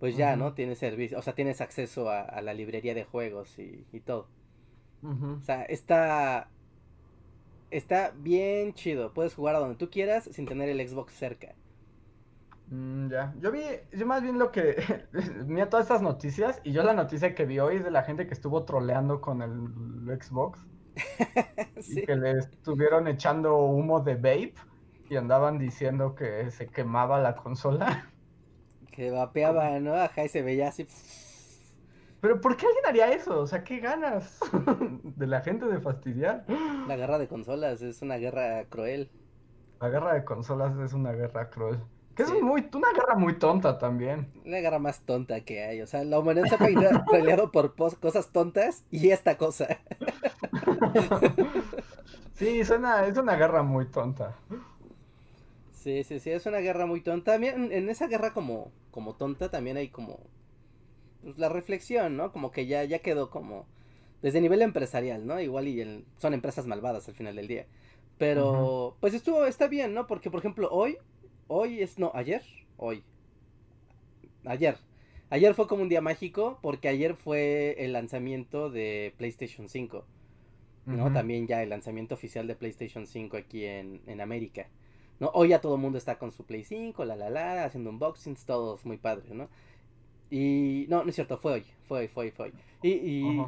pues 0.00 0.16
ya, 0.16 0.34
¿no? 0.36 0.54
Tienes 0.54 0.78
servicio, 0.78 1.18
o 1.18 1.22
sea, 1.22 1.34
tienes 1.34 1.60
acceso 1.60 2.08
a, 2.08 2.40
la 2.40 2.54
librería 2.54 2.94
de 2.94 3.04
juegos 3.04 3.58
y, 3.58 3.86
y 3.92 4.00
todo. 4.00 4.28
O 5.02 5.42
sea, 5.42 5.64
está, 5.64 6.48
está 7.70 8.14
bien 8.16 8.72
chido, 8.72 9.12
puedes 9.12 9.34
jugar 9.34 9.56
a 9.56 9.58
donde 9.58 9.76
tú 9.76 9.90
quieras 9.90 10.30
sin 10.32 10.46
tener 10.46 10.70
el 10.70 10.88
Xbox 10.88 11.12
cerca. 11.12 11.54
Mm, 12.74 13.08
ya, 13.08 13.32
yo 13.40 13.52
vi, 13.52 13.62
yo 13.92 14.04
más 14.04 14.20
bien 14.20 14.36
lo 14.36 14.50
que, 14.50 14.74
mira 15.46 15.68
todas 15.68 15.84
estas 15.84 16.02
noticias 16.02 16.60
y 16.64 16.72
yo 16.72 16.82
la 16.82 16.92
noticia 16.92 17.34
que 17.34 17.44
vi 17.44 17.60
hoy 17.60 17.76
es 17.76 17.84
de 17.84 17.92
la 17.92 18.02
gente 18.02 18.26
que 18.26 18.34
estuvo 18.34 18.64
troleando 18.64 19.20
con 19.20 19.42
el 19.42 20.20
Xbox 20.20 20.58
y 21.88 22.02
que 22.02 22.16
le 22.16 22.32
estuvieron 22.32 23.06
echando 23.06 23.58
humo 23.58 24.00
de 24.00 24.16
vape 24.16 24.54
y 25.08 25.14
andaban 25.14 25.58
diciendo 25.58 26.16
que 26.16 26.50
se 26.50 26.66
quemaba 26.66 27.20
la 27.20 27.36
consola. 27.36 28.10
Que 28.90 29.10
vapeaba, 29.10 29.80
¿no? 29.80 29.94
Ajá, 29.94 30.24
y 30.24 30.28
se 30.28 30.40
veía 30.42 30.68
así. 30.68 30.86
Pero 32.20 32.40
¿por 32.40 32.56
qué 32.56 32.66
alguien 32.66 32.86
haría 32.86 33.10
eso? 33.12 33.40
O 33.40 33.46
sea, 33.48 33.64
¿qué 33.64 33.80
ganas 33.80 34.38
de 35.02 35.26
la 35.26 35.40
gente 35.40 35.66
de 35.66 35.80
fastidiar? 35.80 36.44
La 36.86 36.94
guerra 36.94 37.18
de 37.18 37.26
consolas 37.26 37.82
es 37.82 38.02
una 38.02 38.18
guerra 38.18 38.64
cruel. 38.66 39.10
La 39.80 39.88
guerra 39.88 40.14
de 40.14 40.24
consolas 40.24 40.78
es 40.78 40.92
una 40.92 41.10
guerra 41.10 41.50
cruel. 41.50 41.80
Que 42.14 42.22
es 42.22 42.32
muy, 42.32 42.68
una 42.72 42.92
guerra 42.92 43.16
muy 43.16 43.38
tonta 43.38 43.78
también. 43.78 44.28
La 44.44 44.60
guerra 44.60 44.78
más 44.78 45.00
tonta 45.00 45.40
que 45.40 45.64
hay. 45.64 45.80
O 45.80 45.86
sea, 45.86 46.04
la 46.04 46.18
humanidad 46.18 46.46
se 46.46 46.54
ha 46.54 46.58
peleado 47.10 47.50
por 47.50 47.74
cosas 47.74 48.30
tontas 48.30 48.84
y 48.90 49.10
esta 49.10 49.36
cosa. 49.36 49.80
sí, 52.34 52.64
suena, 52.64 53.06
es 53.06 53.16
una 53.18 53.34
guerra 53.34 53.62
muy 53.62 53.86
tonta. 53.86 54.36
Sí, 55.72 56.04
sí, 56.04 56.20
sí, 56.20 56.30
es 56.30 56.46
una 56.46 56.58
guerra 56.58 56.86
muy 56.86 57.00
tonta. 57.00 57.32
También 57.32 57.72
en 57.72 57.88
esa 57.88 58.06
guerra 58.06 58.32
como, 58.32 58.70
como 58.90 59.14
tonta 59.14 59.50
también 59.50 59.76
hay 59.76 59.88
como 59.88 60.20
pues, 61.22 61.36
la 61.36 61.48
reflexión, 61.48 62.16
¿no? 62.16 62.32
Como 62.32 62.52
que 62.52 62.66
ya, 62.66 62.84
ya 62.84 63.00
quedó 63.00 63.30
como 63.30 63.66
desde 64.22 64.40
nivel 64.40 64.62
empresarial, 64.62 65.26
¿no? 65.26 65.40
Igual 65.40 65.68
y 65.68 66.04
son 66.18 66.32
empresas 66.32 66.66
malvadas 66.66 67.08
al 67.08 67.14
final 67.14 67.34
del 67.36 67.48
día. 67.48 67.66
Pero, 68.18 68.96
pues 69.00 69.12
estuvo, 69.14 69.44
está 69.44 69.66
bien, 69.66 69.92
¿no? 69.92 70.06
Porque, 70.06 70.30
por 70.30 70.38
ejemplo, 70.38 70.68
hoy 70.70 70.98
hoy 71.48 71.82
es, 71.82 71.98
no, 71.98 72.10
ayer, 72.14 72.42
hoy. 72.76 73.02
Ayer. 74.44 74.78
Ayer 75.30 75.54
fue 75.54 75.66
como 75.66 75.82
un 75.82 75.88
día 75.88 76.00
mágico 76.00 76.58
porque 76.62 76.88
ayer 76.88 77.14
fue 77.14 77.76
el 77.78 77.92
lanzamiento 77.92 78.70
de 78.70 79.14
PlayStation 79.16 79.68
5. 79.68 80.04
¿no? 80.86 81.12
También 81.12 81.46
ya 81.46 81.62
el 81.62 81.70
lanzamiento 81.70 82.14
oficial 82.14 82.46
de 82.46 82.54
PlayStation 82.54 83.06
5 83.06 83.36
aquí 83.36 83.64
en, 83.64 84.02
en 84.06 84.20
América. 84.20 84.68
¿no? 85.20 85.30
Hoy 85.34 85.48
ya 85.48 85.60
todo 85.60 85.76
el 85.76 85.80
mundo 85.80 85.98
está 85.98 86.18
con 86.18 86.30
su 86.32 86.44
Play 86.44 86.64
5, 86.64 87.04
la 87.04 87.16
la 87.16 87.30
la, 87.30 87.64
haciendo 87.64 87.90
unboxings, 87.90 88.44
todos 88.44 88.84
muy 88.84 88.96
padres, 88.96 89.32
¿no? 89.32 89.48
Y 90.30 90.86
no, 90.88 91.04
no 91.04 91.08
es 91.08 91.14
cierto, 91.14 91.38
fue 91.38 91.52
hoy, 91.52 91.64
fue 91.86 92.00
hoy, 92.00 92.08
fue 92.08 92.24
hoy, 92.24 92.30
fue 92.32 92.46
hoy. 92.46 92.52
Y, 92.82 92.90
y, 92.90 93.46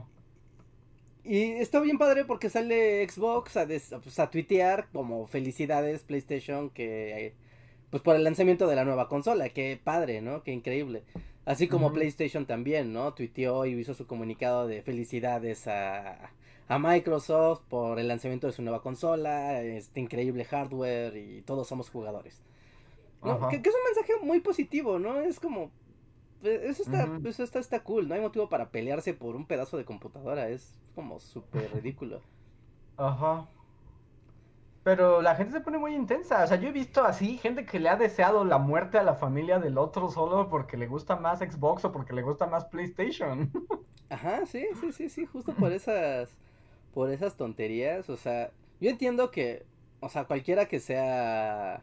y 1.24 1.42
está 1.54 1.80
bien 1.80 1.98
padre 1.98 2.24
porque 2.24 2.48
sale 2.48 3.06
Xbox 3.08 3.56
a, 3.56 3.66
pues, 3.66 4.18
a 4.18 4.30
tuitear 4.30 4.88
como 4.92 5.26
felicidades 5.26 6.04
PlayStation 6.04 6.70
que 6.70 7.34
pues 7.96 8.02
por 8.02 8.16
el 8.16 8.24
lanzamiento 8.24 8.66
de 8.66 8.76
la 8.76 8.84
nueva 8.84 9.08
consola, 9.08 9.48
qué 9.48 9.80
padre, 9.82 10.20
¿no? 10.20 10.42
Qué 10.42 10.52
increíble. 10.52 11.02
Así 11.46 11.66
como 11.66 11.94
PlayStation 11.94 12.44
también, 12.44 12.92
¿no? 12.92 13.14
Tuiteó 13.14 13.64
y 13.64 13.72
hizo 13.72 13.94
su 13.94 14.06
comunicado 14.06 14.66
de 14.66 14.82
felicidades 14.82 15.66
a, 15.66 16.30
a 16.68 16.78
Microsoft 16.78 17.62
por 17.70 17.98
el 17.98 18.08
lanzamiento 18.08 18.48
de 18.48 18.52
su 18.52 18.60
nueva 18.60 18.82
consola, 18.82 19.62
este 19.62 20.00
increíble 20.00 20.44
hardware 20.44 21.16
y 21.16 21.40
todos 21.40 21.68
somos 21.68 21.88
jugadores. 21.88 22.42
Que, 23.22 23.56
es 23.56 23.74
un 23.74 23.94
mensaje 23.94 24.12
muy 24.22 24.40
positivo, 24.40 24.98
¿no? 24.98 25.18
Es 25.22 25.40
como, 25.40 25.70
pues, 26.42 26.64
eso 26.64 26.82
está, 26.82 27.08
eso 27.24 27.44
está, 27.44 27.60
está 27.60 27.82
cool, 27.82 28.08
no 28.08 28.14
hay 28.14 28.20
motivo 28.20 28.50
para 28.50 28.68
pelearse 28.68 29.14
por 29.14 29.36
un 29.36 29.46
pedazo 29.46 29.78
de 29.78 29.86
computadora, 29.86 30.50
es 30.50 30.78
como 30.94 31.18
súper 31.18 31.72
ridículo. 31.72 32.20
Ajá. 32.98 33.48
Pero 34.86 35.20
la 35.20 35.34
gente 35.34 35.52
se 35.52 35.60
pone 35.60 35.78
muy 35.78 35.96
intensa. 35.96 36.44
O 36.44 36.46
sea, 36.46 36.60
yo 36.60 36.68
he 36.68 36.72
visto 36.72 37.02
así 37.02 37.38
gente 37.38 37.66
que 37.66 37.80
le 37.80 37.88
ha 37.88 37.96
deseado 37.96 38.44
la 38.44 38.58
muerte 38.58 38.98
a 38.98 39.02
la 39.02 39.16
familia 39.16 39.58
del 39.58 39.78
otro 39.78 40.08
solo 40.12 40.48
porque 40.48 40.76
le 40.76 40.86
gusta 40.86 41.16
más 41.16 41.40
Xbox 41.40 41.84
o 41.86 41.90
porque 41.90 42.12
le 42.12 42.22
gusta 42.22 42.46
más 42.46 42.66
PlayStation. 42.66 43.50
Ajá, 44.10 44.46
sí, 44.46 44.64
sí, 44.80 44.92
sí, 44.92 45.08
sí, 45.08 45.26
justo 45.26 45.52
por 45.56 45.72
esas, 45.72 46.28
por 46.94 47.10
esas 47.10 47.36
tonterías. 47.36 48.08
O 48.08 48.16
sea, 48.16 48.52
yo 48.80 48.88
entiendo 48.88 49.32
que, 49.32 49.66
o 49.98 50.08
sea, 50.08 50.26
cualquiera 50.26 50.66
que 50.66 50.78
sea 50.78 51.82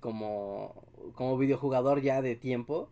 como, 0.00 0.74
como 1.14 1.38
videojugador 1.38 2.00
ya 2.00 2.20
de 2.20 2.34
tiempo, 2.34 2.88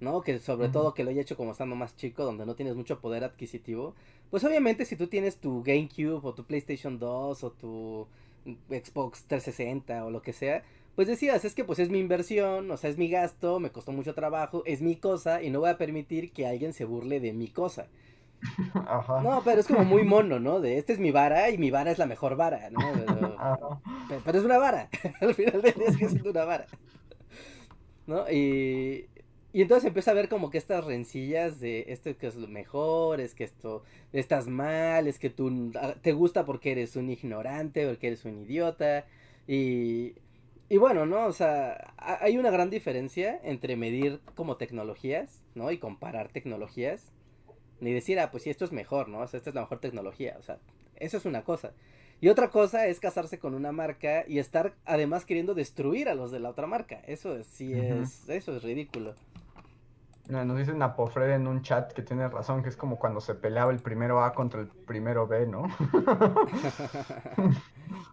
¿no? 0.00 0.22
Que 0.22 0.38
sobre 0.38 0.70
todo 0.70 0.94
que 0.94 1.04
lo 1.04 1.10
haya 1.10 1.20
hecho 1.20 1.36
como 1.36 1.52
estando 1.52 1.76
más 1.76 1.96
chico, 1.96 2.24
donde 2.24 2.46
no 2.46 2.54
tienes 2.54 2.76
mucho 2.76 2.98
poder 2.98 3.24
adquisitivo. 3.24 3.94
Pues 4.30 4.42
obviamente 4.42 4.86
si 4.86 4.96
tú 4.96 5.06
tienes 5.08 5.36
tu 5.36 5.62
GameCube 5.62 6.26
o 6.26 6.32
tu 6.32 6.46
PlayStation 6.46 6.98
2 6.98 7.44
o 7.44 7.52
tu 7.52 8.08
Xbox 8.68 9.24
360 9.24 10.04
o 10.04 10.10
lo 10.10 10.22
que 10.22 10.32
sea, 10.32 10.62
pues 10.94 11.08
decías, 11.08 11.44
es 11.44 11.54
que 11.54 11.64
pues 11.64 11.78
es 11.78 11.90
mi 11.90 11.98
inversión, 11.98 12.70
o 12.70 12.76
sea, 12.76 12.88
es 12.88 12.96
mi 12.96 13.08
gasto, 13.08 13.60
me 13.60 13.70
costó 13.70 13.92
mucho 13.92 14.14
trabajo, 14.14 14.62
es 14.64 14.80
mi 14.80 14.96
cosa 14.96 15.42
y 15.42 15.50
no 15.50 15.60
voy 15.60 15.70
a 15.70 15.78
permitir 15.78 16.32
que 16.32 16.46
alguien 16.46 16.72
se 16.72 16.86
burle 16.86 17.20
de 17.20 17.32
mi 17.34 17.48
cosa. 17.48 17.88
Ajá. 18.74 19.20
No, 19.22 19.42
pero 19.44 19.60
es 19.60 19.66
como 19.66 19.84
muy 19.84 20.04
mono, 20.04 20.40
¿no? 20.40 20.60
De 20.60 20.78
este 20.78 20.94
es 20.94 20.98
mi 20.98 21.10
vara 21.10 21.50
y 21.50 21.58
mi 21.58 21.70
vara 21.70 21.90
es 21.90 21.98
la 21.98 22.06
mejor 22.06 22.36
vara, 22.36 22.70
¿no? 22.70 22.80
Pero, 24.08 24.22
pero 24.24 24.38
es 24.38 24.44
una 24.44 24.58
vara. 24.58 24.88
Al 25.20 25.34
final 25.34 25.60
del 25.60 25.74
día 25.74 25.88
es 25.88 25.96
que 25.96 26.04
es 26.04 26.12
una 26.12 26.44
vara. 26.44 26.66
¿No? 28.06 28.30
Y, 28.30 29.08
y 29.56 29.62
entonces 29.62 29.86
empieza 29.86 30.10
a 30.10 30.14
ver 30.14 30.28
como 30.28 30.50
que 30.50 30.58
estas 30.58 30.84
rencillas 30.84 31.60
de 31.60 31.86
esto 31.88 32.14
que 32.18 32.26
es 32.26 32.36
lo 32.36 32.46
mejor, 32.46 33.22
es 33.22 33.34
que 33.34 33.44
esto 33.44 33.84
estás 34.12 34.48
mal, 34.48 35.06
es 35.06 35.18
que 35.18 35.30
tú 35.30 35.72
ah, 35.80 35.94
te 36.02 36.12
gusta 36.12 36.44
porque 36.44 36.72
eres 36.72 36.94
un 36.94 37.08
ignorante, 37.08 37.86
porque 37.86 38.08
eres 38.08 38.26
un 38.26 38.42
idiota. 38.42 39.06
Y, 39.48 40.12
y 40.68 40.76
bueno, 40.76 41.06
¿no? 41.06 41.24
O 41.24 41.32
sea, 41.32 41.94
hay 41.96 42.36
una 42.36 42.50
gran 42.50 42.68
diferencia 42.68 43.40
entre 43.44 43.76
medir 43.76 44.20
como 44.34 44.58
tecnologías, 44.58 45.42
¿no? 45.54 45.70
Y 45.70 45.78
comparar 45.78 46.28
tecnologías. 46.28 47.10
Ni 47.80 47.94
decir, 47.94 48.20
ah, 48.20 48.30
pues 48.30 48.42
sí, 48.42 48.50
esto 48.50 48.66
es 48.66 48.72
mejor, 48.72 49.08
¿no? 49.08 49.20
O 49.20 49.26
sea, 49.26 49.38
esta 49.38 49.48
es 49.48 49.54
la 49.54 49.62
mejor 49.62 49.80
tecnología. 49.80 50.36
O 50.38 50.42
sea, 50.42 50.58
eso 50.96 51.16
es 51.16 51.24
una 51.24 51.44
cosa. 51.44 51.72
Y 52.20 52.28
otra 52.28 52.50
cosa 52.50 52.88
es 52.88 53.00
casarse 53.00 53.38
con 53.38 53.54
una 53.54 53.72
marca 53.72 54.26
y 54.28 54.38
estar 54.38 54.74
además 54.84 55.24
queriendo 55.24 55.54
destruir 55.54 56.10
a 56.10 56.14
los 56.14 56.30
de 56.30 56.40
la 56.40 56.50
otra 56.50 56.66
marca. 56.66 57.00
Eso 57.06 57.42
sí 57.42 57.72
es, 57.72 58.28
eso 58.28 58.54
es 58.54 58.62
ridículo. 58.62 59.14
Nos 60.28 60.58
dice 60.58 60.74
Napofred 60.74 61.30
en 61.30 61.46
un 61.46 61.62
chat 61.62 61.92
que 61.92 62.02
tiene 62.02 62.28
razón, 62.28 62.62
que 62.62 62.68
es 62.68 62.76
como 62.76 62.98
cuando 62.98 63.20
se 63.20 63.34
peleaba 63.34 63.70
el 63.70 63.78
primero 63.78 64.24
A 64.24 64.32
contra 64.32 64.60
el 64.60 64.68
primero 64.68 65.26
B, 65.26 65.46
¿no? 65.46 65.68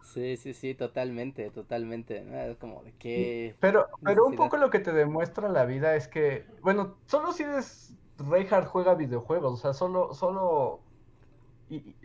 Sí, 0.03 0.37
sí, 0.37 0.53
sí, 0.53 0.75
totalmente, 0.75 1.49
totalmente. 1.49 2.51
Es 2.51 2.57
como 2.57 2.83
de 2.83 2.91
que... 2.93 3.55
Pero, 3.59 3.87
pero 4.03 4.27
un 4.27 4.35
poco 4.35 4.57
lo 4.57 4.69
que 4.69 4.77
te 4.77 4.93
demuestra 4.93 5.49
la 5.49 5.65
vida 5.65 5.95
es 5.95 6.07
que, 6.07 6.45
bueno, 6.61 6.97
solo 7.07 7.31
si 7.31 7.41
eres 7.41 7.97
Reinhardt 8.19 8.67
juega 8.67 8.93
videojuegos, 8.93 9.53
o 9.53 9.57
sea, 9.57 9.73
solo, 9.73 10.13
solo 10.13 10.81
y, 11.67 11.95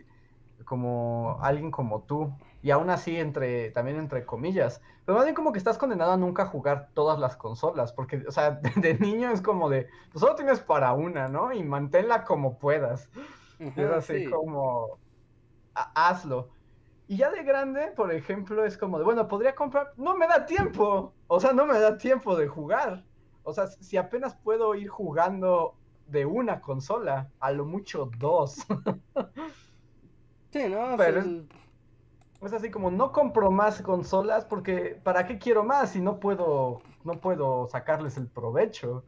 como 0.65 1.37
alguien 1.41 1.71
como 1.71 2.01
tú, 2.01 2.33
y 2.61 2.71
aún 2.71 2.89
así 2.89 3.17
entre, 3.17 3.71
también 3.71 3.97
entre 3.97 4.25
comillas, 4.25 4.81
pero 5.09 5.17
más 5.17 5.25
bien 5.25 5.33
como 5.33 5.51
que 5.51 5.57
estás 5.57 5.79
condenado 5.79 6.11
a 6.11 6.17
nunca 6.17 6.45
jugar 6.45 6.91
todas 6.93 7.17
las 7.17 7.35
consolas, 7.35 7.91
porque, 7.93 8.23
o 8.27 8.31
sea, 8.31 8.61
de, 8.75 8.93
niño 8.99 9.31
es 9.31 9.41
como 9.41 9.67
de, 9.67 9.87
pues 10.11 10.21
solo 10.21 10.35
tienes 10.35 10.59
para 10.59 10.93
una, 10.93 11.27
¿no? 11.27 11.51
Y 11.51 11.63
manténla 11.63 12.23
como 12.25 12.59
puedas. 12.59 13.09
es 13.57 13.89
así 13.89 14.29
como, 14.29 14.99
hazlo. 15.73 16.49
Y 17.07 17.17
ya 17.17 17.31
de 17.31 17.41
grande, 17.41 17.87
por 17.95 18.13
ejemplo, 18.13 18.63
es 18.63 18.77
como 18.77 18.99
de, 18.99 19.03
bueno, 19.03 19.27
podría 19.27 19.55
comprar, 19.55 19.93
no 19.97 20.15
me 20.15 20.27
da 20.27 20.45
tiempo, 20.45 21.11
o 21.25 21.39
sea, 21.39 21.53
no 21.53 21.65
me 21.65 21.79
da 21.79 21.97
tiempo 21.97 22.35
de 22.35 22.47
jugar. 22.47 23.03
O 23.41 23.51
sea, 23.51 23.65
si 23.65 23.97
apenas 23.97 24.35
puedo 24.35 24.75
ir 24.75 24.89
jugando 24.89 25.73
de 26.05 26.27
una 26.27 26.61
consola, 26.61 27.31
a 27.39 27.51
lo 27.51 27.65
mucho 27.65 28.11
dos. 28.19 28.57
sí, 30.51 30.69
¿no? 30.69 30.95
Pero 30.97 31.23
es, 32.41 32.53
así 32.53 32.69
como 32.69 32.91
no 32.91 33.11
compro 33.11 33.51
más 33.51 33.81
consolas 33.81 34.45
porque 34.45 34.99
¿para 35.03 35.27
qué 35.27 35.37
quiero 35.37 35.63
más 35.63 35.91
si 35.91 35.99
no 35.99 36.19
puedo 36.19 36.81
no 37.03 37.19
puedo 37.19 37.67
sacarles 37.67 38.17
el 38.17 38.27
provecho? 38.27 39.03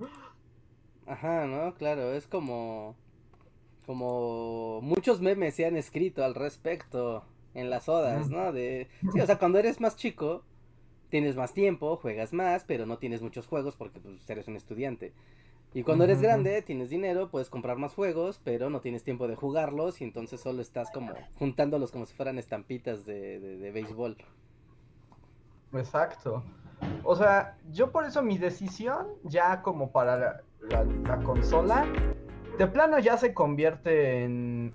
Ajá, 1.05 1.45
¿no? 1.47 1.73
Claro, 1.75 2.13
es 2.13 2.27
como 2.27 2.95
como 3.85 4.81
muchos 4.81 5.21
memes 5.21 5.55
se 5.55 5.65
han 5.65 5.75
escrito 5.75 6.23
al 6.23 6.35
respecto 6.35 7.25
en 7.53 7.69
las 7.69 7.89
odas, 7.89 8.29
¿no? 8.29 8.51
De 8.51 8.89
sí, 9.11 9.19
o 9.19 9.25
sea, 9.25 9.37
cuando 9.37 9.59
eres 9.59 9.81
más 9.81 9.95
chico 9.95 10.43
tienes 11.09 11.35
más 11.35 11.53
tiempo, 11.53 11.97
juegas 11.97 12.33
más, 12.33 12.63
pero 12.63 12.85
no 12.85 12.97
tienes 12.97 13.21
muchos 13.21 13.45
juegos 13.47 13.75
porque 13.75 13.99
pues, 13.99 14.27
eres 14.29 14.47
un 14.47 14.55
estudiante. 14.55 15.13
Y 15.73 15.83
cuando 15.83 16.03
eres 16.03 16.21
grande, 16.21 16.61
tienes 16.61 16.89
dinero, 16.89 17.29
puedes 17.29 17.49
comprar 17.49 17.77
más 17.77 17.93
juegos, 17.93 18.41
pero 18.43 18.69
no 18.69 18.81
tienes 18.81 19.03
tiempo 19.03 19.27
de 19.29 19.35
jugarlos 19.35 20.01
y 20.01 20.03
entonces 20.03 20.41
solo 20.41 20.61
estás 20.61 20.91
como 20.91 21.13
juntándolos 21.39 21.91
como 21.91 22.05
si 22.05 22.13
fueran 22.13 22.37
estampitas 22.37 23.05
de, 23.05 23.39
de, 23.39 23.71
béisbol. 23.71 24.17
Exacto. 25.73 26.43
O 27.03 27.15
sea, 27.15 27.57
yo 27.71 27.91
por 27.91 28.03
eso 28.03 28.21
mi 28.21 28.37
decisión 28.37 29.07
ya 29.23 29.61
como 29.61 29.91
para 29.91 30.43
la, 30.61 31.19
consola, 31.23 31.87
de 32.57 32.67
plano 32.67 32.99
ya 32.99 33.17
se 33.17 33.33
convierte 33.33 34.25
en... 34.25 34.73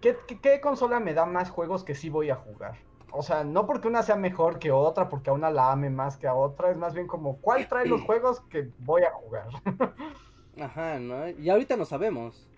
¿Qué, 0.00 0.16
¿Qué, 0.40 0.60
consola 0.60 1.00
me 1.00 1.14
da 1.14 1.26
más 1.26 1.50
juegos 1.50 1.82
que 1.82 1.96
sí 1.96 2.10
voy 2.10 2.30
a 2.30 2.36
jugar? 2.36 2.76
O 3.12 3.22
sea, 3.22 3.44
no 3.44 3.66
porque 3.66 3.88
una 3.88 4.02
sea 4.02 4.16
mejor 4.16 4.58
que 4.58 4.72
otra, 4.72 5.08
porque 5.08 5.30
a 5.30 5.34
una 5.34 5.50
la 5.50 5.70
ame 5.70 5.90
más 5.90 6.16
que 6.16 6.26
a 6.26 6.34
otra, 6.34 6.70
es 6.70 6.76
más 6.76 6.94
bien 6.94 7.06
como, 7.06 7.36
¿cuál 7.36 7.68
trae 7.68 7.86
los 7.86 8.00
juegos 8.06 8.40
que 8.40 8.70
voy 8.78 9.02
a 9.02 9.12
jugar? 9.12 9.48
Ajá, 10.60 10.98
¿no? 10.98 11.28
Y 11.28 11.50
ahorita 11.50 11.76
no 11.76 11.84
sabemos. 11.84 12.48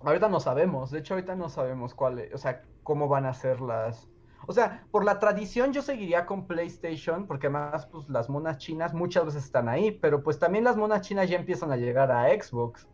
Ahorita 0.00 0.28
no 0.28 0.38
sabemos, 0.38 0.90
de 0.90 1.00
hecho 1.00 1.14
ahorita 1.14 1.34
no 1.34 1.48
sabemos 1.48 1.94
cuál, 1.94 2.28
o 2.32 2.38
sea, 2.38 2.62
cómo 2.84 3.08
van 3.08 3.26
a 3.26 3.34
ser 3.34 3.60
las... 3.60 4.08
O 4.46 4.52
sea, 4.52 4.86
por 4.92 5.04
la 5.04 5.18
tradición 5.18 5.72
yo 5.72 5.82
seguiría 5.82 6.24
con 6.24 6.46
PlayStation, 6.46 7.26
porque 7.26 7.48
además 7.48 7.86
pues 7.86 8.08
las 8.08 8.30
monas 8.30 8.58
chinas 8.58 8.94
muchas 8.94 9.24
veces 9.24 9.44
están 9.44 9.68
ahí, 9.68 9.90
pero 9.90 10.22
pues 10.22 10.38
también 10.38 10.64
las 10.64 10.76
monas 10.76 11.00
chinas 11.02 11.28
ya 11.28 11.36
empiezan 11.36 11.72
a 11.72 11.76
llegar 11.76 12.12
a 12.12 12.28
Xbox. 12.28 12.88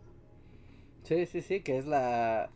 Sí, 1.03 1.27
sí, 1.27 1.43
sí, 1.43 1.63
que 1.63 1.77
es 1.79 1.87
la, 1.87 2.51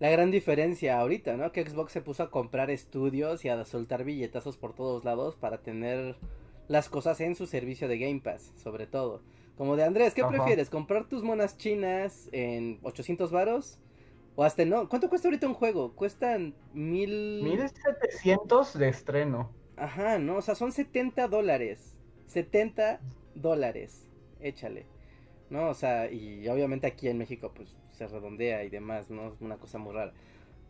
la 0.00 0.10
gran 0.10 0.30
diferencia 0.30 0.98
ahorita, 0.98 1.36
¿no? 1.36 1.52
Que 1.52 1.68
Xbox 1.68 1.92
se 1.92 2.00
puso 2.00 2.24
a 2.24 2.30
comprar 2.30 2.70
estudios 2.70 3.44
y 3.44 3.48
a 3.48 3.64
soltar 3.64 4.04
billetazos 4.04 4.56
por 4.56 4.74
todos 4.74 5.04
lados 5.04 5.36
para 5.36 5.58
tener 5.58 6.16
las 6.68 6.88
cosas 6.88 7.20
en 7.20 7.34
su 7.34 7.46
servicio 7.46 7.88
de 7.88 7.98
Game 7.98 8.20
Pass, 8.20 8.52
sobre 8.56 8.86
todo. 8.86 9.22
Como 9.56 9.76
de 9.76 9.84
Andrés, 9.84 10.14
¿qué 10.14 10.24
prefieres? 10.24 10.68
¿Comprar 10.68 11.08
tus 11.08 11.22
monas 11.22 11.56
chinas 11.56 12.28
en 12.32 12.80
800 12.82 13.30
varos? 13.30 13.78
O 14.34 14.42
hasta 14.42 14.64
no. 14.64 14.88
¿Cuánto 14.88 15.08
cuesta 15.08 15.28
ahorita 15.28 15.46
un 15.46 15.54
juego? 15.54 15.94
Cuestan 15.94 16.54
mil... 16.72 17.42
1700 17.44 18.76
de 18.76 18.88
estreno. 18.88 19.52
Ajá, 19.76 20.18
no, 20.18 20.36
o 20.36 20.42
sea, 20.42 20.56
son 20.56 20.72
70 20.72 21.28
dólares. 21.28 21.94
70 22.26 23.00
dólares. 23.36 24.08
Échale. 24.40 24.86
¿No? 25.50 25.68
O 25.68 25.74
sea, 25.74 26.10
y 26.10 26.48
obviamente 26.48 26.88
aquí 26.88 27.08
en 27.08 27.18
México, 27.18 27.52
pues 27.54 27.76
se 27.94 28.06
redondea 28.06 28.64
y 28.64 28.70
demás, 28.70 29.10
¿no? 29.10 29.28
Es 29.28 29.40
una 29.40 29.56
cosa 29.56 29.78
muy 29.78 29.92
rara. 29.92 30.12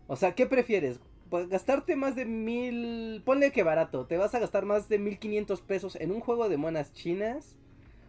O 0.07 0.17
sea, 0.17 0.35
¿qué 0.35 0.47
prefieres? 0.47 1.01
Pues, 1.31 1.49
gastarte 1.49 1.97
más 1.97 2.15
de 2.15 2.27
mil... 2.27 3.23
Ponle 3.25 3.51
que 3.51 3.63
barato, 3.63 4.07
te 4.07 4.17
vas 4.17 4.35
a 4.35 4.39
gastar 4.39 4.65
más 4.67 4.89
de 4.89 4.99
mil 4.99 5.19
quinientos 5.19 5.63
pesos 5.63 5.97
en 5.97 6.13
un 6.13 6.21
juego 6.21 6.49
de 6.49 6.57
monas 6.57 6.93
chinas 6.93 7.57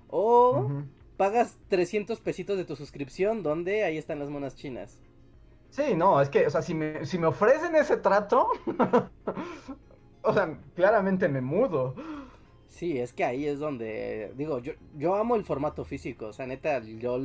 o 0.09 0.69
pagas 1.17 1.57
300 1.69 2.19
pesitos 2.19 2.57
de 2.57 2.65
tu 2.65 2.75
suscripción 2.75 3.41
donde 3.41 3.83
ahí 3.83 3.97
están 3.97 4.19
las 4.19 4.29
monas 4.29 4.55
chinas. 4.55 4.99
Sí, 5.69 5.95
no, 5.95 6.21
es 6.21 6.29
que, 6.29 6.45
o 6.45 6.49
sea, 6.49 6.61
si 6.61 6.73
me, 6.73 7.05
si 7.05 7.17
me 7.17 7.27
ofrecen 7.27 7.75
ese 7.75 7.97
trato, 7.97 8.47
o 10.21 10.33
sea, 10.33 10.57
claramente 10.75 11.27
me 11.27 11.41
mudo. 11.41 11.95
Sí, 12.67 12.97
es 12.97 13.13
que 13.13 13.23
ahí 13.23 13.45
es 13.45 13.59
donde, 13.59 14.33
digo, 14.35 14.59
yo, 14.59 14.73
yo 14.95 15.15
amo 15.15 15.35
el 15.35 15.43
formato 15.43 15.83
físico, 15.83 16.27
o 16.27 16.33
sea, 16.33 16.45
neta, 16.45 16.79
yo 16.79 17.17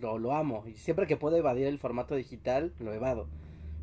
lo, 0.00 0.18
lo 0.18 0.34
amo. 0.34 0.64
Y 0.66 0.74
siempre 0.74 1.06
que 1.06 1.16
puedo 1.16 1.36
evadir 1.36 1.66
el 1.66 1.78
formato 1.78 2.14
digital, 2.14 2.72
lo 2.78 2.92
evado. 2.92 3.26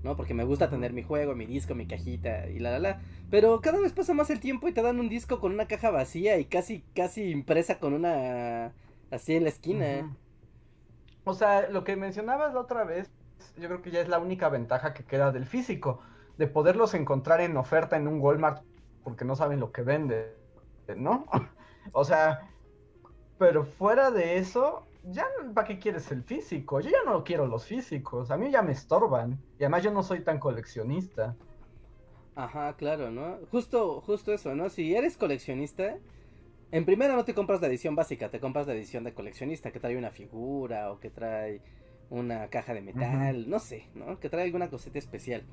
¿no? 0.04 0.16
Porque 0.18 0.34
me 0.34 0.44
gusta 0.44 0.70
tener 0.70 0.94
mi 0.94 1.02
juego, 1.02 1.34
mi 1.34 1.46
disco, 1.46 1.76
mi 1.76 1.88
cajita 1.88 2.50
y 2.50 2.60
la 2.60 2.72
la 2.72 2.80
la. 2.80 3.02
Pero 3.32 3.62
cada 3.62 3.80
vez 3.80 3.94
pasa 3.94 4.14
más 4.14 4.30
el 4.30 4.40
tiempo 4.40 4.68
y 4.68 4.74
te 4.74 4.82
dan 4.82 5.00
un 5.00 5.10
disco 5.10 5.40
con 5.40 5.54
una 5.54 5.68
caja 5.68 5.92
vacía 5.92 6.38
y 6.38 6.46
casi, 6.46 6.84
casi 6.94 7.32
impresa 7.32 7.80
con 7.80 7.94
una 7.94 8.74
así 9.12 9.36
en 9.36 9.44
la 9.44 9.50
esquina. 9.50 10.16
O 11.24 11.34
sea, 11.34 11.70
lo 11.70 11.84
que 11.84 11.96
mencionabas 11.96 12.54
la 12.54 12.60
otra 12.60 12.84
vez, 12.84 13.10
yo 13.58 13.70
creo 13.70 13.82
que 13.82 13.92
ya 13.92 14.02
es 14.02 14.10
la 14.10 14.20
única 14.20 14.50
ventaja 14.50 14.94
que 14.94 15.06
queda 15.06 15.32
del 15.32 15.46
físico, 15.46 16.02
de 16.38 16.48
poderlos 16.48 16.94
encontrar 16.94 17.40
en 17.40 17.56
oferta 17.56 17.96
en 17.96 18.08
un 18.08 18.20
Walmart 18.20 18.64
porque 19.04 19.26
no 19.26 19.36
saben 19.36 19.60
lo 19.60 19.72
que 19.72 19.84
vende, 19.84 20.36
¿no? 20.96 21.26
o 21.92 22.04
sea, 22.04 22.50
pero 23.38 23.64
fuera 23.66 24.12
de 24.12 24.38
eso, 24.38 24.86
ya, 25.04 25.26
¿para 25.54 25.68
qué 25.68 25.80
quieres 25.80 26.12
el 26.12 26.24
físico? 26.24 26.80
Yo 26.80 26.90
ya 26.90 27.04
no 27.06 27.24
quiero 27.24 27.48
los 27.48 27.66
físicos, 27.66 28.32
a 28.32 28.38
mí 28.38 28.52
ya 28.52 28.62
me 28.62 28.72
estorban. 28.72 29.40
Y 29.60 29.64
además 29.64 29.84
yo 29.84 29.92
no 29.92 30.04
soy 30.04 30.22
tan 30.22 30.40
coleccionista. 30.40 31.36
Ajá, 32.36 32.76
claro, 32.78 33.12
¿no? 33.12 33.38
Justo, 33.52 34.02
justo 34.02 34.34
eso, 34.34 34.56
¿no? 34.56 34.70
Si 34.70 34.96
eres 34.96 35.18
coleccionista, 35.18 35.98
en 36.72 36.86
primera 36.86 37.16
no 37.16 37.26
te 37.26 37.34
compras 37.34 37.62
la 37.62 37.68
edición 37.68 37.96
básica, 37.96 38.30
te 38.30 38.40
compras 38.40 38.66
la 38.66 38.74
edición 38.74 39.04
de 39.04 39.14
coleccionista, 39.14 39.72
que 39.72 39.80
trae 39.80 39.98
una 39.98 40.10
figura 40.10 40.92
o 40.92 41.00
que 41.00 41.10
trae 41.10 41.62
una 42.10 42.48
caja 42.48 42.74
de 42.74 42.82
metal, 42.82 43.50
no 43.50 43.60
sé, 43.60 43.88
¿no? 43.94 44.20
Que 44.20 44.30
trae 44.30 44.46
alguna 44.46 44.70
cosita 44.70 44.98
especial, 44.98 45.44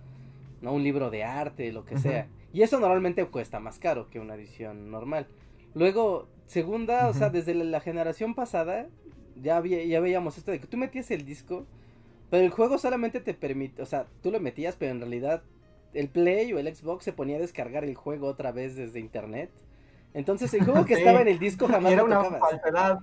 ¿no? 0.62 0.72
Un 0.72 0.82
libro 0.82 1.10
de 1.10 1.24
arte, 1.24 1.72
lo 1.72 1.84
que 1.84 1.98
sea. 1.98 2.28
Y 2.52 2.62
eso 2.62 2.80
normalmente 2.80 3.24
cuesta 3.26 3.60
más 3.60 3.78
caro 3.78 4.08
que 4.08 4.20
una 4.20 4.34
edición 4.34 4.90
normal. 4.90 5.26
Luego, 5.74 6.28
segunda, 6.46 7.08
o 7.08 7.14
sea, 7.14 7.30
desde 7.30 7.54
la 7.54 7.80
generación 7.80 8.34
pasada, 8.34 8.88
ya, 9.42 9.62
ya 9.64 10.00
veíamos 10.00 10.38
esto 10.38 10.50
de 10.50 10.61
que 10.61 10.66
tú 10.66 10.76
metías 10.76 11.11
el 11.11 11.24
disco, 11.24 11.66
pero 12.31 12.44
el 12.44 12.50
juego 12.50 12.79
solamente 12.79 13.20
te 13.20 13.35
permite, 13.35 13.83
o 13.83 13.87
sea, 13.87 14.07
tú 14.22 14.31
lo 14.31 14.40
metías, 14.40 14.76
pero 14.76 14.92
en 14.92 15.00
realidad 15.00 15.42
el 15.94 16.09
Play 16.09 16.53
o 16.53 16.59
el 16.59 16.74
Xbox 16.74 17.05
se 17.05 17.12
ponía 17.12 17.37
a 17.37 17.40
descargar 17.40 17.85
el 17.85 17.94
juego 17.94 18.29
otra 18.29 18.53
vez 18.53 18.76
desde 18.76 19.00
internet. 19.00 19.50
Entonces 20.14 20.53
el 20.55 20.64
juego 20.64 20.85
que 20.85 20.94
estaba 20.98 21.20
en 21.22 21.29
el 21.29 21.38
disco 21.38 21.66
jamás 21.66 21.92
Era 21.92 22.05
una 22.05 22.22
falsedad. 22.22 23.00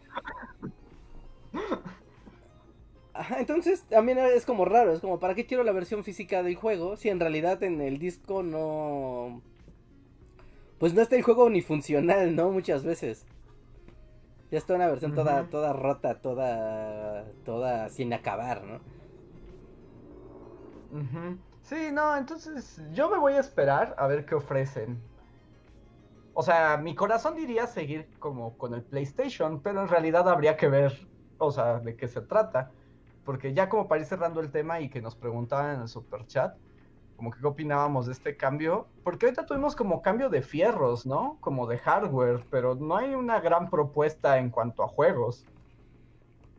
Ajá, 3.13 3.39
entonces 3.39 3.84
también 3.89 4.19
es 4.19 4.45
como 4.45 4.63
raro, 4.65 4.93
es 4.93 5.00
como, 5.00 5.19
¿para 5.19 5.34
qué 5.34 5.45
quiero 5.45 5.63
la 5.63 5.71
versión 5.71 6.04
física 6.04 6.43
del 6.43 6.56
juego 6.56 6.97
si 6.97 7.10
en 7.10 7.19
realidad 7.19 7.62
en 7.63 7.82
el 7.82 7.97
disco 7.97 8.43
no... 8.43 9.41
Pues 10.78 10.93
no 10.93 11.01
está 11.01 11.16
el 11.16 11.24
juego 11.24 11.49
ni 11.49 11.61
funcional, 11.61 12.36
¿no? 12.36 12.51
Muchas 12.51 12.84
veces. 12.84 13.26
Ya 14.50 14.58
está 14.58 14.76
una 14.76 14.88
versión 14.88 15.14
toda, 15.14 15.50
toda 15.50 15.74
rota, 15.74 16.22
toda, 16.22 17.34
toda 17.43 17.89
sin 17.89 18.14
acabar, 18.14 18.64
¿no? 18.64 18.84
Sí, 21.62 21.91
no, 21.91 22.16
entonces 22.16 22.82
yo 22.91 23.10
me 23.10 23.18
voy 23.20 23.34
a 23.34 23.39
esperar 23.41 23.93
a 24.00 24.08
ver 24.08 24.26
qué 24.26 24.34
ofrecen. 24.36 25.12
O 26.34 26.43
sea, 26.43 26.78
mi 26.78 26.93
corazón 26.95 27.36
diría 27.36 27.66
seguir 27.68 28.12
como 28.20 28.58
con 28.58 28.74
el 28.76 28.86
PlayStation, 28.86 29.62
pero 29.64 29.82
en 29.82 29.88
realidad 29.88 30.30
habría 30.30 30.56
que 30.56 30.68
ver, 30.68 31.10
o 31.38 31.52
sea, 31.52 31.80
de 31.80 31.95
qué 31.95 32.08
se 32.08 32.22
trata. 32.22 32.76
Porque 33.24 33.54
ya 33.54 33.70
como 33.70 33.88
para 33.88 34.02
ir 34.02 34.08
cerrando 34.08 34.39
el 34.39 34.52
tema 34.52 34.80
y 34.80 34.89
que 34.89 35.02
nos 35.02 35.16
preguntaban 35.18 35.76
en 35.76 35.82
el 35.82 35.88
super 35.88 36.26
chat, 36.28 36.56
como 37.18 37.32
que 37.32 37.39
qué 37.41 37.47
opinábamos 37.47 38.05
de 38.05 38.13
este 38.13 38.38
cambio, 38.38 38.88
porque 39.03 39.26
ahorita 39.26 39.45
tuvimos 39.45 39.76
como 39.76 40.01
cambio 40.01 40.30
de 40.30 40.41
fierros, 40.41 41.05
¿no? 41.05 41.38
Como 41.41 41.68
de 41.68 41.80
hardware, 41.80 42.45
pero 42.49 42.76
no 42.76 42.95
hay 42.95 43.13
una 43.15 43.39
gran 43.41 43.70
propuesta 43.70 44.38
en 44.38 44.51
cuanto 44.51 44.84
a 44.84 44.88
juegos. 44.88 45.45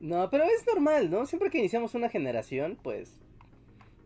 No, 0.01 0.29
pero 0.31 0.45
es 0.45 0.67
normal, 0.67 1.11
¿no? 1.11 1.27
Siempre 1.27 1.51
que 1.51 1.59
iniciamos 1.59 1.95
una 1.95 2.09
generación, 2.09 2.79
pues 2.83 3.21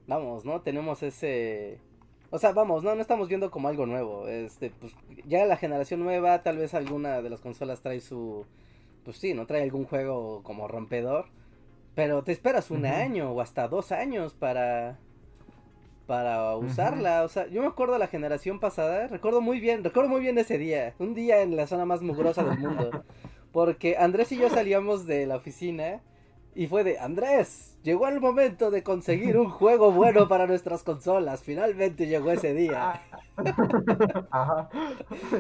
vamos, 0.07 0.45
¿no? 0.45 0.61
Tenemos 0.63 1.03
ese 1.03 1.79
O 2.31 2.39
sea, 2.39 2.53
vamos, 2.53 2.83
no, 2.83 2.95
no 2.95 3.01
estamos 3.01 3.29
viendo 3.29 3.51
como 3.51 3.69
algo 3.69 3.87
nuevo. 3.87 4.29
Este, 4.29 4.71
pues 4.71 4.95
ya 5.27 5.45
la 5.47 5.57
generación 5.57 6.01
nueva, 6.03 6.41
tal 6.43 6.59
vez 6.59 6.75
alguna 6.75 7.23
de 7.23 7.31
las 7.31 7.41
consolas 7.41 7.83
trae 7.83 8.01
su. 8.01 8.47
Pues 9.05 9.19
sí, 9.19 9.35
no 9.35 9.47
trae 9.47 9.63
algún 9.63 9.85
juego 9.87 10.43
como 10.43 10.69
rompedor. 10.69 11.27
Pero 11.95 12.25
te 12.25 12.33
esperas 12.33 12.71
un 12.71 12.87
año 12.87 13.33
o 13.33 13.41
hasta 13.41 13.69
dos 13.69 13.93
años 13.93 14.35
para. 14.35 14.99
Para 16.07 16.57
usarla. 16.57 17.23
O 17.23 17.29
sea, 17.29 17.47
yo 17.47 17.63
me 17.63 17.69
acuerdo 17.69 17.95
de 17.95 18.01
la 18.01 18.09
generación 18.09 18.61
pasada. 18.61 19.07
Recuerdo 19.07 19.41
muy 19.41 19.61
bien, 19.61 19.85
recuerdo 19.85 20.09
muy 20.09 20.21
bien 20.21 20.39
ese 20.39 20.59
día. 20.59 20.95
Un 20.99 21.15
día 21.15 21.43
en 21.43 21.57
la 21.57 21.67
zona 21.67 21.85
más 21.85 22.03
mugrosa 22.03 22.43
del 22.45 22.59
mundo. 22.59 23.05
Porque 23.53 23.97
Andrés 23.99 24.33
y 24.33 24.39
yo 24.39 24.49
salíamos 24.49 25.07
de 25.07 25.27
la 25.27 25.37
oficina. 25.37 26.01
Y 26.55 26.67
fue 26.67 26.85
de 26.85 26.99
Andrés, 26.99 27.79
llegó 27.83 28.09
el 28.09 28.21
momento 28.21 28.71
de 28.71 28.83
conseguir 28.83 29.39
un 29.39 29.49
juego 29.49 29.91
bueno 29.91 30.29
para 30.29 30.47
nuestras 30.47 30.83
consolas. 30.83 31.43
Finalmente 31.43 32.07
llegó 32.07 32.31
ese 32.31 32.53
día. 32.53 33.01
Ajá. 34.31 34.69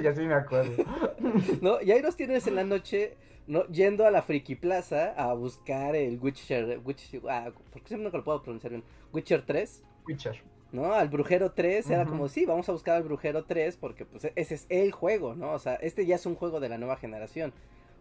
Y 0.02 0.06
así 0.06 0.22
me 0.22 0.34
acuerdo. 0.34 0.84
¿No? 1.60 1.82
Y 1.82 1.92
ahí 1.92 2.00
nos 2.00 2.16
tienes 2.16 2.46
en 2.46 2.54
la 2.54 2.64
noche, 2.64 3.18
¿no? 3.46 3.66
Yendo 3.66 4.06
a 4.06 4.10
la 4.10 4.22
Friki 4.22 4.54
Plaza 4.54 5.12
a 5.14 5.34
buscar 5.34 5.94
el 5.96 6.18
Witcher. 6.18 6.80
Witcher 6.82 7.20
ah, 7.28 7.50
¿Por 7.70 7.82
qué 7.82 7.88
siempre 7.88 8.10
no 8.10 8.16
lo 8.16 8.24
puedo 8.24 8.42
pronunciar 8.42 8.70
bien? 8.70 8.84
Witcher 9.12 9.44
3. 9.44 9.82
Witcher. 10.06 10.42
¿No? 10.72 10.94
Al 10.94 11.08
Brujero 11.08 11.52
3 11.52 11.90
era 11.90 12.06
como, 12.06 12.28
sí, 12.28 12.46
vamos 12.46 12.66
a 12.68 12.72
buscar 12.72 12.96
al 12.96 13.02
Brujero 13.02 13.44
3 13.44 13.76
porque 13.76 14.06
pues 14.06 14.24
ese 14.34 14.54
es 14.54 14.66
el 14.70 14.90
juego, 14.90 15.34
¿no? 15.34 15.52
O 15.52 15.58
sea, 15.58 15.74
este 15.74 16.06
ya 16.06 16.14
es 16.14 16.24
un 16.24 16.34
juego 16.34 16.60
de 16.60 16.70
la 16.70 16.78
nueva 16.78 16.96
generación. 16.96 17.52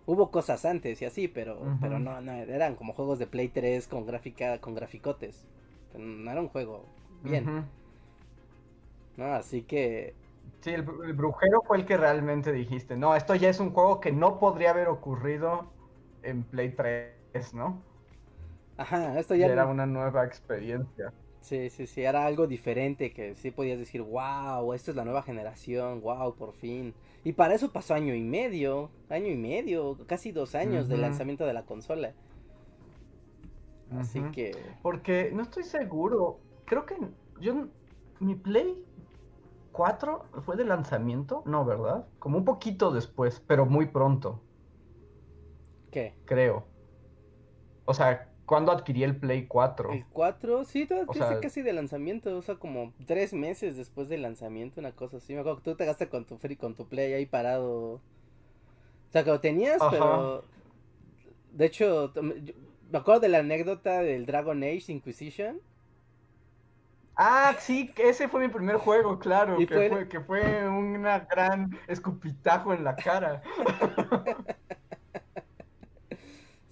Hubo 0.06 0.32
cosas 0.32 0.64
antes 0.64 1.02
y 1.02 1.06
así, 1.06 1.28
pero, 1.28 1.60
pero 1.82 2.00
no, 2.00 2.22
no, 2.22 2.32
eran 2.32 2.76
como 2.76 2.94
juegos 2.94 3.20
de 3.20 3.28
Play 3.28 3.50
3 3.50 3.88
con 3.88 4.06
gráfica, 4.06 4.60
con 4.60 4.74
graficotes. 4.74 5.46
No 5.98 6.32
era 6.32 6.40
un 6.40 6.48
juego 6.48 6.86
bien. 7.24 7.66
No, 9.18 9.34
así 9.34 9.64
que. 9.64 10.16
Sí, 10.62 10.72
el, 10.72 10.84
brujero 10.84 11.62
fue 11.68 11.78
el 11.78 11.86
que 11.86 11.98
realmente 11.98 12.52
dijiste. 12.52 12.96
No, 12.96 13.16
esto 13.16 13.36
ya 13.36 13.50
es 13.50 13.60
un 13.60 13.72
juego 13.72 14.00
que 14.00 14.12
no 14.12 14.40
podría 14.40 14.72
haber 14.72 14.88
ocurrido 14.88 15.68
en 16.24 16.44
Play 16.44 16.72
3, 16.72 17.54
¿no? 17.54 17.82
Ajá, 18.78 19.20
esto 19.20 19.36
ya. 19.36 19.48
Era 19.48 19.66
una 19.66 19.86
nueva 19.86 20.26
experiencia. 20.26 21.14
Sí, 21.42 21.70
sí, 21.72 21.88
sí, 21.88 22.04
era 22.04 22.26
algo 22.26 22.46
diferente 22.46 23.12
que 23.12 23.36
sí 23.36 23.52
podías 23.52 23.80
decir, 23.80 24.02
wow, 24.02 24.74
esta 24.74 24.92
es 24.92 24.98
la 24.98 25.04
nueva 25.04 25.24
generación, 25.24 26.02
wow, 26.02 26.36
por 26.36 26.54
fin. 26.54 26.94
Y 27.24 27.34
para 27.34 27.56
eso 27.56 27.72
pasó 27.72 27.96
año 27.96 28.14
y 28.14 28.22
medio, 28.22 28.92
año 29.10 29.28
y 29.28 29.38
medio, 29.38 29.98
casi 30.08 30.32
dos 30.32 30.56
años 30.56 30.88
del 30.88 31.02
lanzamiento 31.02 31.46
de 31.46 31.54
la 31.54 31.64
consola. 31.66 32.14
Así 33.98 34.22
que... 34.32 34.56
Porque 34.82 35.32
no 35.34 35.42
estoy 35.42 35.64
seguro, 35.64 36.40
creo 36.66 36.86
que 36.86 36.96
yo, 37.40 37.68
mi 38.20 38.36
Play 38.36 38.78
4 39.72 40.26
fue 40.46 40.56
de 40.56 40.66
lanzamiento, 40.66 41.44
no, 41.46 41.66
¿verdad? 41.66 42.08
Como 42.20 42.38
un 42.38 42.46
poquito 42.46 42.92
después, 42.92 43.42
pero 43.46 43.66
muy 43.66 43.88
pronto. 43.88 44.40
¿Qué? 45.92 46.16
Creo. 46.26 46.66
O 47.86 47.94
sea, 47.94 48.31
¿Cuándo 48.52 48.74
adquirí 48.74 49.06
el 49.06 49.16
Play 49.16 49.48
4? 49.48 49.94
El 49.94 50.06
4, 50.08 50.66
sí, 50.66 50.86
tú 50.86 50.96
casi 51.42 51.62
de 51.62 51.72
lanzamiento, 51.72 52.38
o 52.38 52.42
sea, 52.42 52.56
como 52.56 52.92
tres 53.06 53.32
meses 53.32 53.78
después 53.78 54.10
del 54.10 54.24
lanzamiento, 54.24 54.82
una 54.82 54.92
cosa 54.92 55.16
así. 55.16 55.34
Me 55.34 55.40
acuerdo 55.40 55.60
que 55.60 55.72
tú 55.72 55.78
te 55.78 55.86
gastas 55.86 56.10
con 56.10 56.26
tu 56.26 56.38
free, 56.38 56.58
con 56.58 56.76
tu 56.76 56.86
Play 56.86 57.14
ahí 57.14 57.26
parado. 57.26 57.72
O 57.94 58.02
sea, 59.08 59.24
que 59.24 59.30
lo 59.30 59.40
tenías, 59.40 59.78
pero. 59.90 60.44
De 61.54 61.66
hecho, 61.66 62.12
me 62.92 62.98
acuerdo 62.98 63.22
de 63.22 63.30
la 63.30 63.38
anécdota 63.38 64.02
del 64.02 64.26
Dragon 64.26 64.62
Age 64.62 64.92
Inquisition. 64.92 65.62
Ah, 67.16 67.56
sí, 67.58 67.94
ese 67.96 68.28
fue 68.28 68.42
mi 68.42 68.50
primer 68.50 68.76
juego, 68.76 69.18
claro, 69.18 69.56
que 69.60 69.66
fue, 69.66 70.10
que 70.10 70.20
fue 70.20 70.68
una 70.68 71.20
gran 71.20 71.80
escupitajo 71.88 72.74
en 72.74 72.84
la 72.84 72.98
cara. 72.98 73.44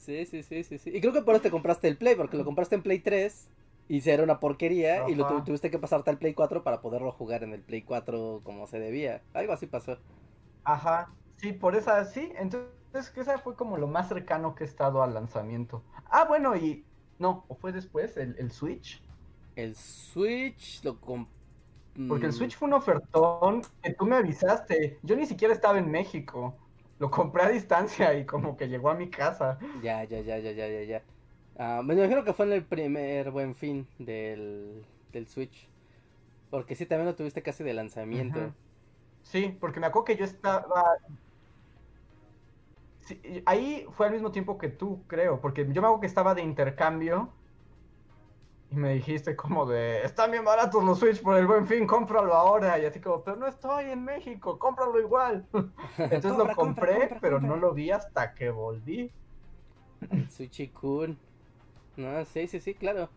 Sí, 0.10 0.26
sí, 0.26 0.41
sí, 0.41 0.64
sí, 0.64 0.78
sí. 0.80 0.89
Y 0.91 1.01
creo 1.01 1.14
que 1.14 1.22
por 1.22 1.36
eso 1.36 1.43
te 1.43 1.51
compraste 1.51 1.88
el 1.88 1.95
Play, 1.95 2.16
porque 2.16 2.36
lo 2.36 2.43
compraste 2.43 2.74
en 2.74 2.82
Play 2.82 2.97
3 2.97 3.47
y 3.89 4.01
se 4.01 4.12
era 4.12 4.24
una 4.24 4.39
porquería 4.39 5.07
y 5.07 5.14
lo 5.14 5.43
tuviste 5.43 5.70
que 5.70 5.78
pasarte 5.78 6.10
al 6.10 6.18
Play 6.18 6.34
4 6.34 6.64
para 6.64 6.82
poderlo 6.82 7.12
jugar 7.12 7.43
en 7.43 7.53
el 7.53 7.62
Play 7.62 7.84
4 7.84 8.41
como 8.43 8.66
se 8.66 8.80
debía. 8.80 9.22
Algo 9.36 9.53
así 9.53 9.68
pasó. 9.68 9.99
Ajá, 10.64 11.14
sí, 11.38 11.53
por 11.53 11.76
esa, 11.76 12.03
sí. 12.05 12.34
Entonces, 12.39 13.12
que 13.14 13.22
esa 13.22 13.38
fue 13.38 13.55
como 13.55 13.78
lo 13.78 13.86
más 13.86 14.07
cercano 14.07 14.55
que 14.55 14.64
he 14.64 14.68
estado 14.68 15.03
al 15.03 15.14
lanzamiento. 15.14 15.84
Ah, 16.10 16.26
bueno, 16.28 16.55
y 16.55 16.84
no, 17.20 17.45
¿o 17.47 17.53
fue 17.53 17.72
después 17.72 18.18
el, 18.18 18.51
Switch? 18.51 19.03
El 19.55 19.76
Switch 19.76 20.84
lo 20.84 20.99
compré. 20.99 21.32
Porque 22.07 22.26
el 22.26 22.32
mm. 22.32 22.36
Switch 22.36 22.57
fue 22.57 22.68
un 22.68 22.74
ofertón 22.74 23.62
que 23.84 23.93
tú 23.93 24.07
me 24.07 24.16
avisaste. 24.16 24.97
Yo 25.03 25.16
ni 25.16 25.28
siquiera 25.28 25.53
estaba 25.53 25.78
en 25.78 25.91
México 25.91 26.57
lo 27.00 27.10
compré 27.10 27.43
a 27.43 27.50
distancia 27.50 28.14
y 28.14 28.26
como 28.26 28.58
que 28.58 28.68
llegó 28.68 28.89
a 28.89 28.95
mi 28.95 29.10
casa. 29.10 29.58
Ya, 29.82 30.04
ya, 30.04 30.20
ya, 30.20 30.38
ya, 30.38 30.52
ya, 30.52 30.68
ya, 30.68 30.84
ya. 30.84 31.04
Ah, 31.58 31.82
me 31.84 31.93
imagino 31.93 32.24
que 32.24 32.34
fue 32.34 32.45
en 32.45 32.54
el 32.54 32.64
primer 32.64 33.32
buen 33.32 33.56
fin 33.56 33.88
del, 33.97 34.86
del 35.12 35.28
Switch. 35.28 35.68
Porque 36.50 36.76
sí, 36.76 36.86
también 36.86 37.08
lo 37.08 37.16
tuviste 37.16 37.41
casi 37.41 37.64
de 37.64 37.74
lanzamiento. 37.74 38.54
Sí, 39.24 39.56
porque 39.60 39.80
me 39.80 39.88
acuerdo 39.88 40.06
que 40.06 40.18
yo 40.18 40.26
estaba... 40.26 40.84
ahí 43.45 43.86
fue 43.91 44.08
al 44.08 44.14
mismo 44.14 44.32
tiempo 44.32 44.58
que 44.58 44.70
tú, 44.70 45.04
creo, 45.08 45.39
porque 45.39 45.62
yo 45.62 45.82
me 45.82 45.88
acuerdo 45.88 46.02
que 46.02 46.08
estaba 46.08 46.36
de 46.36 46.41
intercambio 46.41 47.30
y 48.72 48.76
me 48.76 48.94
dijiste 48.94 49.36
como 49.36 49.66
de, 49.66 50.04
están 50.04 50.32
bien 50.32 50.46
baratos 50.46 50.84
los 50.84 51.00
Switch 51.00 51.22
por 51.22 51.36
el 51.38 51.48
buen 51.48 51.66
fin, 51.66 51.88
cómpralo 51.88 52.34
ahora. 52.34 52.78
Y 52.78 52.86
así 52.86 53.00
como, 53.00 53.24
pero 53.24 53.38
no 53.38 53.48
estoy 53.48 53.86
en 53.86 54.04
México, 54.04 54.60
cómpralo 54.60 55.00
igual. 55.00 55.48
Entonces 55.98 56.38
lo 56.38 56.56
compré, 56.56 57.18
pero 57.20 57.40
no 57.40 57.56
lo 57.56 57.74
vi 57.74 57.90
hasta 57.90 58.36
que 58.36 58.52
volví. 58.52 59.12
Switch-kun. 60.30 61.18
No, 61.98 62.26
sí, 62.26 62.48
sí, 62.48 62.60
sí, 62.60 62.76
claro. 62.76 63.10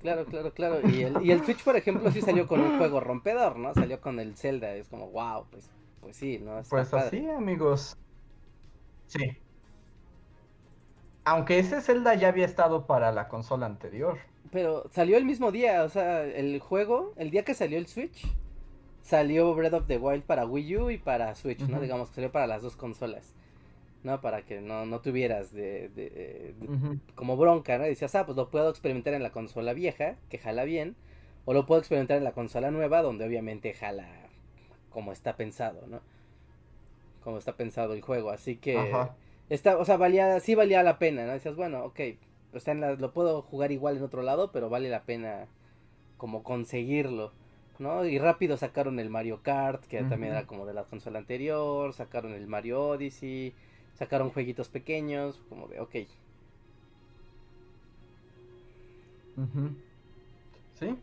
Claro, 0.00 0.24
claro, 0.24 0.52
claro. 0.52 0.80
Y 0.88 1.02
el, 1.02 1.22
y 1.22 1.30
el 1.30 1.44
Switch, 1.44 1.62
por 1.62 1.76
ejemplo, 1.76 2.10
sí 2.10 2.20
salió 2.20 2.48
con 2.48 2.60
un 2.60 2.78
juego 2.78 3.00
rompedor, 3.00 3.58
¿no? 3.58 3.72
Salió 3.74 4.00
con 4.00 4.18
el 4.18 4.36
Zelda. 4.36 4.74
Es 4.74 4.88
como, 4.88 5.10
wow, 5.10 5.46
pues, 5.50 5.70
pues 6.00 6.16
sí, 6.16 6.38
¿no? 6.38 6.62
pues 6.68 6.92
así, 6.92 7.28
amigos. 7.28 7.96
Sí. 9.06 9.38
Aunque 11.24 11.58
ese 11.58 11.80
Zelda 11.80 12.14
ya 12.14 12.28
había 12.28 12.46
estado 12.46 12.86
para 12.86 13.12
la 13.12 13.28
consola 13.28 13.66
anterior. 13.66 14.18
Pero 14.50 14.88
salió 14.90 15.16
el 15.16 15.24
mismo 15.24 15.52
día, 15.52 15.84
o 15.84 15.88
sea, 15.88 16.24
el 16.24 16.58
juego, 16.60 17.12
el 17.16 17.30
día 17.30 17.44
que 17.44 17.54
salió 17.54 17.78
el 17.78 17.86
Switch, 17.86 18.26
salió 19.02 19.54
Breath 19.54 19.74
of 19.74 19.86
the 19.86 19.98
Wild 19.98 20.24
para 20.24 20.44
Wii 20.44 20.76
U 20.76 20.90
y 20.90 20.98
para 20.98 21.34
Switch, 21.34 21.60
¿no? 21.60 21.80
Digamos 21.80 22.08
que 22.08 22.16
salió 22.16 22.32
para 22.32 22.46
las 22.46 22.62
dos 22.62 22.76
consolas, 22.76 23.34
¿no? 24.02 24.20
Para 24.20 24.42
que 24.42 24.60
no, 24.60 24.86
no 24.86 25.00
tuvieras 25.00 25.52
de, 25.52 26.54
como 27.14 27.36
bronca, 27.36 27.78
¿no? 27.78 27.84
decías, 27.84 28.14
ah, 28.16 28.26
pues 28.26 28.36
lo 28.36 28.50
puedo 28.50 28.70
experimentar 28.70 29.14
en 29.14 29.22
la 29.22 29.30
consola 29.30 29.72
vieja, 29.72 30.16
que 30.30 30.38
jala 30.38 30.64
bien, 30.64 30.96
o 31.44 31.52
lo 31.52 31.66
puedo 31.66 31.80
experimentar 31.80 32.16
en 32.16 32.24
la 32.24 32.32
consola 32.32 32.70
nueva, 32.70 33.02
donde 33.02 33.24
obviamente 33.24 33.72
jala 33.72 34.08
como 34.90 35.12
está 35.12 35.36
pensado, 35.36 35.86
¿no? 35.86 36.00
Como 37.22 37.38
está 37.38 37.56
pensado 37.56 37.92
el 37.94 38.00
juego, 38.00 38.30
así 38.30 38.56
que... 38.56 38.76
Está, 39.50 39.76
o 39.76 39.84
sea, 39.84 39.98
valía, 39.98 40.40
sí 40.40 40.54
valía 40.54 40.82
la 40.82 40.98
pena, 40.98 41.26
¿no? 41.26 41.32
Decías, 41.32 41.56
bueno, 41.56 41.84
ok, 41.84 42.00
o 42.54 42.60
sea, 42.60 42.74
lo 42.74 43.12
puedo 43.12 43.42
jugar 43.42 43.72
igual 43.72 43.98
en 43.98 44.04
otro 44.04 44.22
lado, 44.22 44.52
pero 44.52 44.70
vale 44.70 44.88
la 44.88 45.02
pena 45.02 45.48
como 46.16 46.42
conseguirlo, 46.42 47.32
¿no? 47.78 48.04
Y 48.04 48.18
rápido 48.18 48.56
sacaron 48.56 48.98
el 49.00 49.10
Mario 49.10 49.40
Kart, 49.42 49.84
que 49.86 50.02
también 50.04 50.32
era 50.32 50.46
como 50.46 50.66
de 50.66 50.74
la 50.74 50.84
consola 50.84 51.18
anterior, 51.18 51.92
sacaron 51.92 52.32
el 52.32 52.46
Mario 52.46 52.80
Odyssey, 52.88 53.54
sacaron 53.94 54.30
jueguitos 54.30 54.68
pequeños, 54.68 55.42
como 55.48 55.66
de, 55.68 55.80
ok. 55.80 55.96
Sí, 60.78 60.98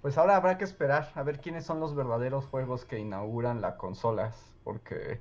pues 0.00 0.18
ahora 0.18 0.36
habrá 0.36 0.58
que 0.58 0.64
esperar 0.64 1.12
a 1.14 1.22
ver 1.22 1.40
quiénes 1.40 1.64
son 1.64 1.78
los 1.78 1.94
verdaderos 1.94 2.46
juegos 2.46 2.84
que 2.84 2.98
inauguran 2.98 3.60
las 3.60 3.74
consolas, 3.76 4.52
porque, 4.64 5.20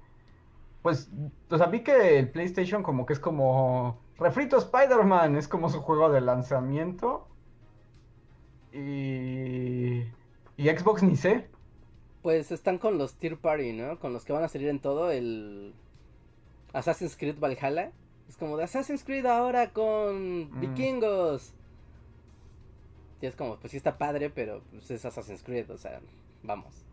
pues, 0.82 1.10
o 1.50 1.58
sea, 1.58 1.68
vi 1.68 1.82
que 1.82 2.20
el 2.20 2.30
PlayStation 2.30 2.84
como 2.84 3.06
que 3.06 3.14
es 3.14 3.20
como 3.20 4.00
Refrito 4.18 4.58
Spider-Man 4.58 5.36
es 5.36 5.48
como 5.48 5.70
su 5.70 5.82
juego 5.82 6.12
de 6.12 6.22
lanzamiento. 6.22 7.28
Y. 8.74 10.04
Y 10.58 10.70
Xbox 10.70 11.04
ni 11.04 11.16
sé. 11.16 11.48
Pues 12.22 12.52
están 12.52 12.78
con 12.78 12.98
los 12.98 13.16
Tier 13.16 13.38
Party, 13.38 13.74
¿no? 13.74 14.00
Con 14.00 14.14
los 14.14 14.26
que 14.26 14.34
van 14.34 14.44
a 14.44 14.48
salir 14.48 14.70
en 14.70 14.80
todo 14.80 15.12
el. 15.12 15.74
Assassin's 16.74 17.18
Creed 17.18 17.40
Valhalla. 17.40 17.92
Es 18.30 18.38
como 18.38 18.58
de 18.58 18.64
Assassin's 18.64 19.04
Creed 19.04 19.26
ahora 19.26 19.72
con 19.74 20.52
mm. 20.52 20.60
vikingos. 20.62 21.54
Y 23.22 23.26
es 23.28 23.36
como, 23.36 23.58
pues 23.58 23.72
sí 23.72 23.78
está 23.78 23.98
padre, 23.98 24.30
pero 24.30 24.62
pues 24.72 24.90
es 24.90 25.06
Assassin's 25.06 25.44
Creed, 25.44 25.70
o 25.70 25.78
sea, 25.78 26.00
vamos. 26.42 26.86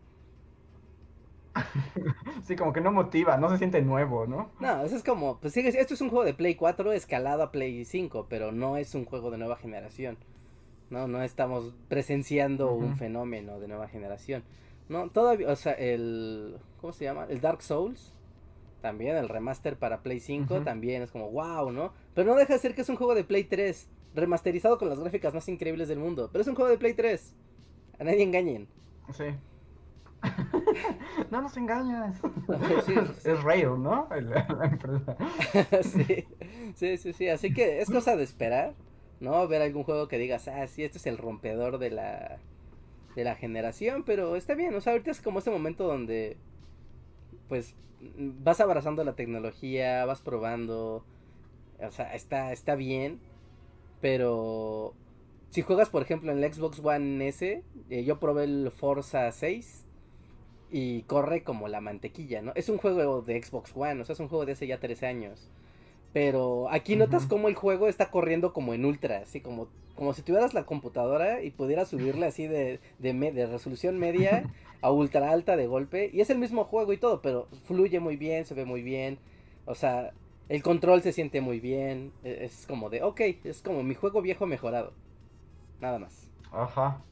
sí, 2.43 2.55
como 2.55 2.73
que 2.73 2.81
no 2.81 2.91
motiva, 2.91 3.37
no 3.37 3.49
se 3.49 3.57
siente 3.57 3.81
nuevo, 3.81 4.27
¿no? 4.27 4.51
No, 4.59 4.83
eso 4.83 4.95
es 4.95 5.03
como, 5.03 5.39
pues 5.39 5.53
sí, 5.53 5.61
esto 5.61 5.93
es 5.93 6.01
un 6.01 6.09
juego 6.09 6.25
de 6.25 6.33
Play 6.33 6.55
4 6.55 6.91
escalado 6.93 7.43
a 7.43 7.51
Play 7.51 7.85
5, 7.85 8.27
pero 8.29 8.51
no 8.51 8.77
es 8.77 8.95
un 8.95 9.05
juego 9.05 9.31
de 9.31 9.37
nueva 9.37 9.55
generación. 9.55 10.17
No, 10.89 11.07
no 11.07 11.21
estamos 11.21 11.75
presenciando 11.87 12.73
un 12.73 12.97
fenómeno 12.97 13.59
de 13.59 13.67
nueva 13.67 13.87
generación. 13.87 14.43
¿no? 14.89 15.09
Todavía, 15.09 15.49
o 15.49 15.55
sea, 15.55 15.73
el, 15.73 16.57
¿cómo 16.81 16.91
se 16.93 17.05
llama? 17.05 17.25
El 17.29 17.39
Dark 17.39 17.61
Souls, 17.61 18.13
también 18.81 19.15
el 19.15 19.29
remaster 19.29 19.77
para 19.77 20.01
Play 20.01 20.19
5, 20.19 20.61
también 20.61 21.03
es 21.03 21.11
como, 21.11 21.29
wow, 21.29 21.71
¿no? 21.71 21.93
Pero 22.15 22.31
no 22.31 22.37
deja 22.37 22.53
de 22.53 22.59
ser 22.59 22.75
que 22.75 22.81
es 22.81 22.89
un 22.89 22.95
juego 22.95 23.13
de 23.13 23.23
Play 23.23 23.43
3, 23.43 23.87
remasterizado 24.15 24.77
con 24.77 24.89
las 24.89 24.99
gráficas 24.99 25.33
más 25.33 25.47
increíbles 25.47 25.87
del 25.87 25.99
mundo, 25.99 26.29
pero 26.31 26.41
es 26.41 26.47
un 26.47 26.55
juego 26.55 26.71
de 26.71 26.77
Play 26.77 26.95
3, 26.95 27.35
a 27.99 28.03
nadie 28.03 28.23
engañen. 28.23 28.67
Sí. 29.13 29.25
no 31.31 31.41
nos 31.41 31.55
engañas. 31.57 32.19
Es 33.23 33.43
Rail, 33.43 33.81
¿no? 33.81 34.07
sí, 35.81 36.25
sí, 36.75 36.97
sí, 36.97 37.13
sí. 37.13 37.29
Así 37.29 37.53
que 37.53 37.81
es 37.81 37.89
cosa 37.89 38.15
de 38.15 38.23
esperar, 38.23 38.73
¿no? 39.19 39.47
Ver 39.47 39.61
algún 39.61 39.83
juego 39.83 40.07
que 40.07 40.17
digas, 40.17 40.47
ah, 40.47 40.65
sí, 40.67 40.83
este 40.83 40.97
es 40.97 41.07
el 41.07 41.17
rompedor 41.17 41.77
de 41.77 41.91
la, 41.91 42.39
de 43.15 43.23
la 43.23 43.35
generación, 43.35 44.03
pero 44.03 44.35
está 44.35 44.55
bien. 44.55 44.75
O 44.75 44.81
sea, 44.81 44.93
ahorita 44.93 45.11
es 45.11 45.21
como 45.21 45.39
ese 45.39 45.51
momento 45.51 45.85
donde, 45.85 46.37
pues, 47.47 47.75
vas 48.01 48.59
abrazando 48.59 49.03
la 49.03 49.15
tecnología, 49.15 50.05
vas 50.05 50.21
probando. 50.21 51.05
O 51.81 51.91
sea, 51.91 52.13
está, 52.13 52.51
está 52.51 52.75
bien, 52.75 53.19
pero 54.01 54.93
si 55.49 55.61
juegas, 55.61 55.89
por 55.89 56.01
ejemplo, 56.01 56.31
en 56.31 56.43
el 56.43 56.53
Xbox 56.53 56.79
One 56.83 57.27
S, 57.27 57.63
eh, 57.89 58.03
yo 58.03 58.19
probé 58.19 58.43
el 58.43 58.71
Forza 58.71 59.31
6 59.31 59.85
y 60.71 61.01
corre 61.03 61.43
como 61.43 61.67
la 61.67 61.81
mantequilla, 61.81 62.41
¿no? 62.41 62.51
Es 62.55 62.69
un 62.69 62.77
juego 62.77 63.21
de 63.21 63.41
Xbox 63.41 63.71
One, 63.75 64.01
o 64.01 64.05
sea, 64.05 64.13
es 64.13 64.19
un 64.19 64.27
juego 64.27 64.45
de 64.45 64.53
hace 64.53 64.67
ya 64.67 64.79
13 64.79 65.07
años. 65.07 65.49
Pero 66.13 66.69
aquí 66.71 66.95
notas 66.95 67.27
como 67.27 67.47
el 67.47 67.55
juego 67.55 67.87
está 67.87 68.09
corriendo 68.09 68.51
como 68.51 68.73
en 68.73 68.85
ultra, 68.85 69.19
así 69.19 69.41
como, 69.41 69.67
como 69.95 70.13
si 70.13 70.23
tuvieras 70.23 70.53
la 70.53 70.65
computadora 70.65 71.43
y 71.43 71.51
pudieras 71.51 71.89
subirle 71.89 72.25
así 72.25 72.47
de, 72.47 72.79
de, 72.97 73.13
de 73.13 73.45
resolución 73.45 73.99
media 73.99 74.43
a 74.81 74.91
ultra 74.91 75.31
alta 75.31 75.55
de 75.55 75.67
golpe. 75.67 76.09
Y 76.11 76.21
es 76.21 76.29
el 76.31 76.39
mismo 76.39 76.63
juego 76.63 76.93
y 76.93 76.97
todo, 76.97 77.21
pero 77.21 77.47
fluye 77.65 77.99
muy 77.99 78.15
bien, 78.15 78.45
se 78.45 78.55
ve 78.55 78.65
muy 78.65 78.81
bien. 78.81 79.19
O 79.65 79.75
sea, 79.75 80.13
el 80.49 80.63
control 80.63 81.03
se 81.03 81.13
siente 81.13 81.41
muy 81.41 81.59
bien. 81.59 82.11
E, 82.23 82.45
es 82.45 82.65
como 82.65 82.89
de, 82.89 83.03
ok, 83.03 83.21
es 83.43 83.61
como 83.61 83.83
mi 83.83 83.93
juego 83.93 84.21
viejo 84.23 84.47
mejorado. 84.47 84.93
Nada 85.79 85.99
más. 85.99 86.29
Ajá. 86.51 87.03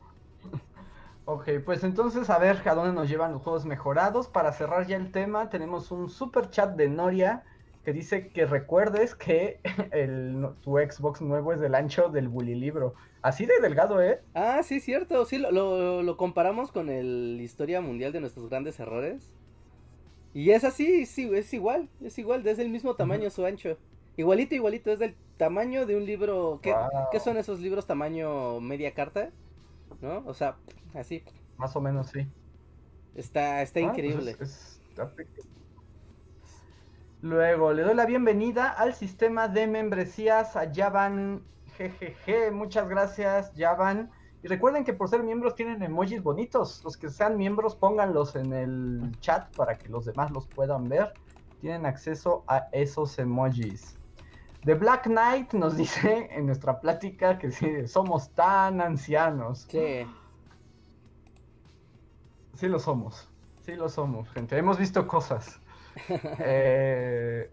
Ok, 1.29 1.49
pues 1.65 1.83
entonces 1.83 2.29
a 2.29 2.39
ver 2.39 2.61
a 2.63 2.73
dónde 2.73 2.93
nos 2.93 3.09
llevan 3.09 3.33
los 3.33 3.41
juegos 3.41 3.65
mejorados. 3.65 4.29
Para 4.29 4.53
cerrar 4.53 4.87
ya 4.87 4.95
el 4.95 5.11
tema, 5.11 5.49
tenemos 5.49 5.91
un 5.91 6.09
super 6.09 6.49
chat 6.49 6.77
de 6.77 6.87
Noria 6.87 7.43
que 7.83 7.91
dice 7.91 8.29
que 8.29 8.45
recuerdes 8.45 9.13
que 9.13 9.59
el, 9.91 10.47
tu 10.63 10.77
Xbox 10.77 11.19
nuevo 11.19 11.51
es 11.51 11.59
del 11.59 11.75
ancho 11.75 12.07
del 12.07 12.29
Bully 12.29 12.55
Libro. 12.55 12.93
Así 13.21 13.45
de 13.45 13.59
delgado, 13.61 14.01
¿eh? 14.01 14.21
Ah, 14.35 14.63
sí, 14.63 14.79
cierto. 14.79 15.25
Sí, 15.25 15.37
lo, 15.37 16.01
lo, 16.01 16.15
comparamos 16.15 16.71
con 16.71 16.87
el 16.87 17.41
Historia 17.41 17.81
Mundial 17.81 18.13
de 18.13 18.21
nuestros 18.21 18.47
grandes 18.47 18.79
errores. 18.79 19.33
Y 20.33 20.51
es 20.51 20.63
así, 20.63 21.05
sí, 21.05 21.29
es 21.33 21.53
igual, 21.53 21.89
es 22.01 22.17
igual, 22.17 22.47
es 22.47 22.55
del 22.55 22.69
mismo 22.69 22.95
tamaño 22.95 23.29
su 23.31 23.45
ancho. 23.45 23.77
Igualito, 24.15 24.55
igualito, 24.55 24.91
es 24.91 24.99
del 24.99 25.13
tamaño 25.35 25.85
de 25.85 25.97
un 25.97 26.05
libro. 26.05 26.61
¿Qué, 26.63 26.73
¿qué 27.11 27.19
son 27.19 27.35
esos 27.35 27.59
libros 27.59 27.85
tamaño 27.85 28.61
media 28.61 28.93
carta? 28.93 29.31
¿No? 30.01 30.23
O 30.25 30.33
sea, 30.33 30.57
así. 30.93 31.23
Más 31.57 31.75
o 31.75 31.81
menos, 31.81 32.07
sí. 32.07 32.27
Está, 33.15 33.61
está 33.61 33.79
ah, 33.79 33.83
pues 33.83 33.97
increíble. 33.97 34.35
Luego, 37.21 37.73
le 37.73 37.81
doy 37.81 37.95
la 37.95 38.05
bienvenida 38.05 38.69
al 38.69 38.93
sistema 38.93 39.47
de 39.47 39.65
membresías 39.65 40.55
a 40.55 40.71
Javan 40.71 41.41
GGG. 41.77 42.51
Muchas 42.51 42.87
gracias, 42.87 43.51
Javan. 43.57 44.11
Y 44.43 44.47
recuerden 44.47 44.83
que 44.83 44.93
por 44.93 45.09
ser 45.09 45.23
miembros 45.23 45.55
tienen 45.55 45.81
emojis 45.81 46.21
bonitos. 46.21 46.83
Los 46.83 46.95
que 46.95 47.09
sean 47.09 47.37
miembros, 47.37 47.75
pónganlos 47.75 48.35
en 48.35 48.53
el 48.53 49.19
chat 49.19 49.53
para 49.55 49.77
que 49.79 49.89
los 49.89 50.05
demás 50.05 50.29
los 50.29 50.47
puedan 50.47 50.87
ver. 50.87 51.13
Tienen 51.59 51.87
acceso 51.87 52.43
a 52.47 52.67
esos 52.71 53.17
emojis. 53.17 53.97
The 54.67 54.75
Black 54.75 55.05
Knight 55.05 55.53
nos 55.53 55.77
dice 55.77 56.27
en 56.29 56.45
nuestra 56.45 56.81
plática 56.81 57.37
que 57.37 57.53
sí, 57.53 57.87
somos 57.87 58.31
tan 58.31 58.81
ancianos. 58.81 59.65
Sí. 59.69 60.05
Sí 62.53 62.67
lo 62.67 62.77
somos. 62.77 63.29
Sí 63.65 63.75
lo 63.75 63.87
somos, 63.87 64.29
gente. 64.31 64.57
Hemos 64.57 64.77
visto 64.77 65.07
cosas. 65.07 65.61
Eh, 66.39 67.49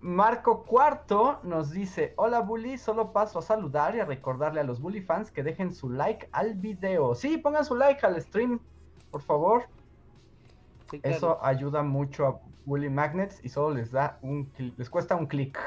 Marco 0.00 0.62
Cuarto 0.62 1.40
nos 1.42 1.70
dice, 1.70 2.14
hola 2.16 2.40
Bully, 2.40 2.78
solo 2.78 3.12
paso 3.12 3.40
a 3.40 3.42
saludar 3.42 3.94
y 3.96 4.00
a 4.00 4.06
recordarle 4.06 4.60
a 4.60 4.64
los 4.64 4.80
Bully 4.80 5.02
fans 5.02 5.30
que 5.30 5.42
dejen 5.42 5.74
su 5.74 5.90
like 5.90 6.28
al 6.32 6.54
video. 6.54 7.14
Sí, 7.14 7.36
pongan 7.36 7.64
su 7.64 7.74
like 7.74 8.06
al 8.06 8.22
stream, 8.22 8.60
por 9.10 9.20
favor. 9.20 9.64
Eso 11.02 11.44
ayuda 11.44 11.82
mucho 11.82 12.26
a 12.26 12.40
Bully 12.64 12.88
Magnets 12.88 13.44
y 13.44 13.48
solo 13.48 13.74
les 13.74 13.90
da 13.90 14.18
un 14.22 14.50
les 14.78 14.88
cuesta 14.88 15.16
un 15.16 15.26
clic. 15.26 15.58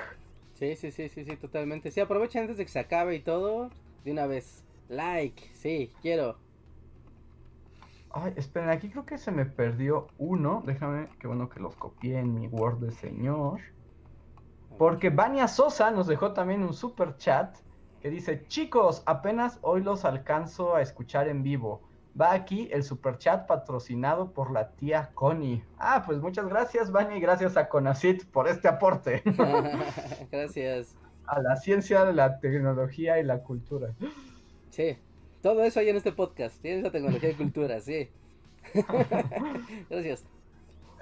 Sí, 0.58 0.76
sí, 0.76 0.92
sí, 0.92 1.10
sí, 1.10 1.24
sí, 1.26 1.38
totalmente. 1.38 1.92
Sí, 1.92 2.00
aprovechen 2.00 2.42
antes 2.42 2.58
de 2.58 2.66
que 2.66 2.72
se 2.72 2.80
acabe 2.80 3.16
y 3.16 3.24
todo, 3.24 3.70
de 4.04 4.12
una 4.12 4.26
vez. 4.28 4.66
Like, 4.88 5.44
sí, 5.54 5.94
quiero. 6.02 6.42
Ay, 8.10 8.34
esperen, 8.36 8.70
aquí 8.70 8.90
creo 8.90 9.06
que 9.06 9.18
se 9.18 9.32
me 9.32 9.46
perdió 9.46 10.08
uno. 10.18 10.62
Déjame, 10.66 11.10
qué 11.20 11.28
bueno 11.28 11.48
que 11.50 11.60
los 11.62 11.76
copié 11.78 12.20
en 12.20 12.34
mi 12.36 12.48
Word 12.48 12.80
de 12.80 12.92
señor. 12.92 13.62
Porque 14.78 15.10
Vania 15.10 15.48
Sosa 15.48 15.92
nos 15.92 16.08
dejó 16.08 16.34
también 16.34 16.64
un 16.64 16.74
super 16.74 17.18
chat 17.18 17.58
que 18.00 18.10
dice, 18.10 18.48
chicos, 18.48 19.04
apenas 19.06 19.60
hoy 19.62 19.84
los 19.84 20.06
alcanzo 20.06 20.76
a 20.76 20.82
escuchar 20.82 21.28
en 21.28 21.44
vivo. 21.44 21.87
Va 22.20 22.34
aquí 22.34 22.68
el 22.72 22.84
super 22.84 23.20
chat 23.20 23.46
patrocinado 23.46 24.32
por 24.32 24.52
la 24.52 24.72
tía 24.72 25.12
Connie. 25.14 25.64
Ah, 25.78 26.02
pues 26.04 26.20
muchas 26.20 26.48
gracias, 26.48 26.92
Vania, 26.92 27.18
y 27.18 27.20
gracias 27.20 27.58
a 27.58 27.70
Conacit 27.70 28.26
por 28.26 28.48
este 28.48 28.68
aporte. 28.68 29.22
gracias. 30.32 30.96
A 31.28 31.42
la 31.42 31.56
ciencia, 31.58 32.06
la 32.06 32.40
tecnología 32.40 33.20
y 33.20 33.24
la 33.24 33.44
cultura. 33.44 33.94
Sí, 34.72 34.98
todo 35.42 35.64
eso 35.64 35.80
hay 35.80 35.90
en 35.90 35.98
este 35.98 36.12
podcast. 36.12 36.60
Ciencia, 36.62 36.92
tecnología 36.92 37.30
y 37.30 37.36
cultura, 37.36 37.80
sí. 37.82 38.10
gracias. 39.90 40.26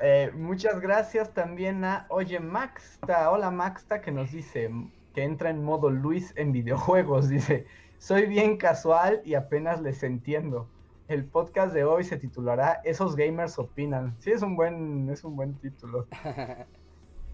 Eh, 0.01 0.31
muchas 0.35 0.81
gracias 0.81 1.33
también 1.33 1.85
a 1.85 2.07
Oye 2.09 2.41
Maxta. 2.41 3.31
Hola 3.31 3.51
Maxta 3.51 4.01
que 4.01 4.11
nos 4.11 4.33
dice 4.33 4.69
que 5.13 5.23
entra 5.23 5.49
en 5.49 5.63
modo 5.63 5.89
Luis 5.89 6.33
en 6.35 6.51
videojuegos. 6.51 7.29
Dice, 7.29 7.65
soy 7.99 8.25
bien 8.25 8.57
casual 8.57 9.21
y 9.23 9.35
apenas 9.35 9.81
les 9.81 10.03
entiendo. 10.03 10.67
El 11.07 11.25
podcast 11.25 11.71
de 11.71 11.83
hoy 11.83 12.03
se 12.03 12.17
titulará 12.17 12.81
Esos 12.83 13.15
gamers 13.15 13.59
opinan. 13.59 14.15
Sí, 14.19 14.31
es 14.31 14.41
un 14.41 14.55
buen, 14.55 15.09
es 15.09 15.23
un 15.23 15.35
buen 15.35 15.53
título. 15.55 16.07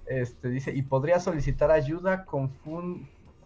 Este 0.07 0.49
dice, 0.49 0.73
y 0.73 0.81
podría 0.81 1.19
solicitar 1.21 1.71
ayuda 1.71 2.25
con 2.25 2.51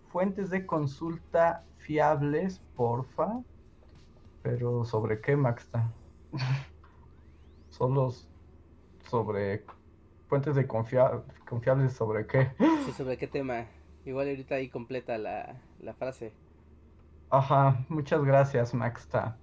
fuentes 0.07 0.49
de 0.49 0.65
consulta 0.65 1.63
fiables, 1.77 2.59
porfa. 2.75 3.41
Pero 4.41 4.83
¿sobre 4.83 5.21
qué, 5.21 5.35
Maxta? 5.35 5.91
Solo 7.69 8.11
sobre 9.09 9.63
fuentes 10.27 10.55
de 10.55 10.65
confiables 10.65 11.93
sobre 11.93 12.25
qué. 12.25 12.51
Sí, 12.85 12.93
sobre 12.93 13.17
qué 13.17 13.27
tema. 13.27 13.65
Igual 14.05 14.29
ahorita 14.29 14.55
ahí 14.55 14.69
completa 14.69 15.19
la, 15.19 15.61
la 15.81 15.93
frase. 15.93 16.33
Ajá, 17.29 17.85
muchas 17.89 18.23
gracias, 18.23 18.73
Maxta. 18.73 19.37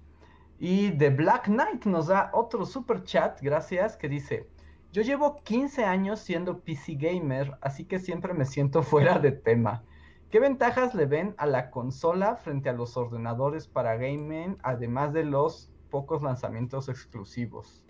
Y 0.65 0.91
The 0.91 1.09
Black 1.09 1.47
Knight 1.47 1.83
nos 1.83 2.07
da 2.07 2.29
otro 2.31 2.65
super 2.65 3.03
chat, 3.03 3.41
gracias, 3.41 3.97
que 3.97 4.07
dice, 4.07 4.47
yo 4.93 5.01
llevo 5.01 5.35
15 5.43 5.83
años 5.83 6.21
siendo 6.21 6.61
PC 6.61 6.95
gamer, 6.95 7.57
así 7.59 7.83
que 7.83 7.99
siempre 7.99 8.33
me 8.33 8.45
siento 8.45 8.81
fuera 8.83 9.19
de 9.19 9.33
tema. 9.33 9.83
¿Qué 10.31 10.39
ventajas 10.39 10.95
le 10.95 11.05
ven 11.05 11.35
a 11.37 11.47
la 11.47 11.69
consola 11.69 12.37
frente 12.37 12.69
a 12.69 12.73
los 12.73 12.95
ordenadores 12.95 13.67
para 13.67 13.97
gaming, 13.97 14.57
además 14.63 15.11
de 15.11 15.25
los 15.25 15.69
pocos 15.89 16.23
lanzamientos 16.23 16.87
exclusivos? 16.87 17.83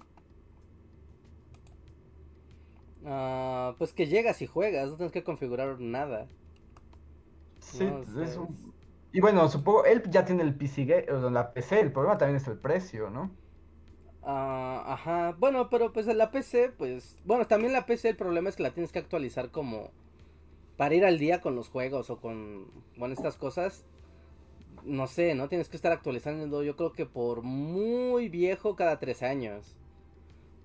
Uh, 3.03 3.77
pues 3.77 3.93
que 3.93 4.07
llegas 4.07 4.41
y 4.41 4.47
juegas, 4.47 4.89
no 4.89 4.95
tienes 4.95 5.11
que 5.11 5.23
configurar 5.23 5.79
nada. 5.79 6.27
Sí, 7.59 7.87
es 8.19 8.35
un... 8.35 8.72
Y 9.13 9.21
bueno, 9.21 9.47
supongo, 9.47 9.85
él 9.85 10.01
ya 10.09 10.25
tiene 10.25 10.41
el 10.41 10.55
PC, 10.55 11.05
la 11.31 11.53
PC, 11.53 11.79
el 11.79 11.91
problema 11.91 12.17
también 12.17 12.37
es 12.37 12.47
el 12.47 12.57
precio, 12.57 13.11
¿no? 13.11 13.29
Uh, 14.23 14.81
ajá, 14.85 15.35
bueno, 15.37 15.69
pero 15.69 15.93
pues 15.93 16.07
la 16.07 16.31
PC, 16.31 16.71
pues, 16.75 17.21
bueno, 17.23 17.45
también 17.45 17.73
la 17.73 17.85
PC 17.85 18.09
el 18.09 18.15
problema 18.15 18.49
es 18.49 18.55
que 18.55 18.63
la 18.63 18.73
tienes 18.73 18.91
que 18.91 18.97
actualizar 18.97 19.51
como 19.51 19.91
para 20.77 20.95
ir 20.95 21.05
al 21.05 21.19
día 21.19 21.41
con 21.41 21.55
los 21.55 21.69
juegos 21.69 22.09
o 22.09 22.19
con, 22.19 22.71
estas 23.11 23.37
cosas, 23.37 23.85
no 24.83 25.05
sé, 25.05 25.35
¿no? 25.35 25.47
Tienes 25.47 25.69
que 25.69 25.75
estar 25.75 25.91
actualizando, 25.91 26.63
yo 26.63 26.75
creo 26.75 26.93
que 26.93 27.05
por 27.05 27.43
muy 27.43 28.29
viejo 28.29 28.75
cada 28.75 28.97
tres 28.97 29.21
años, 29.21 29.77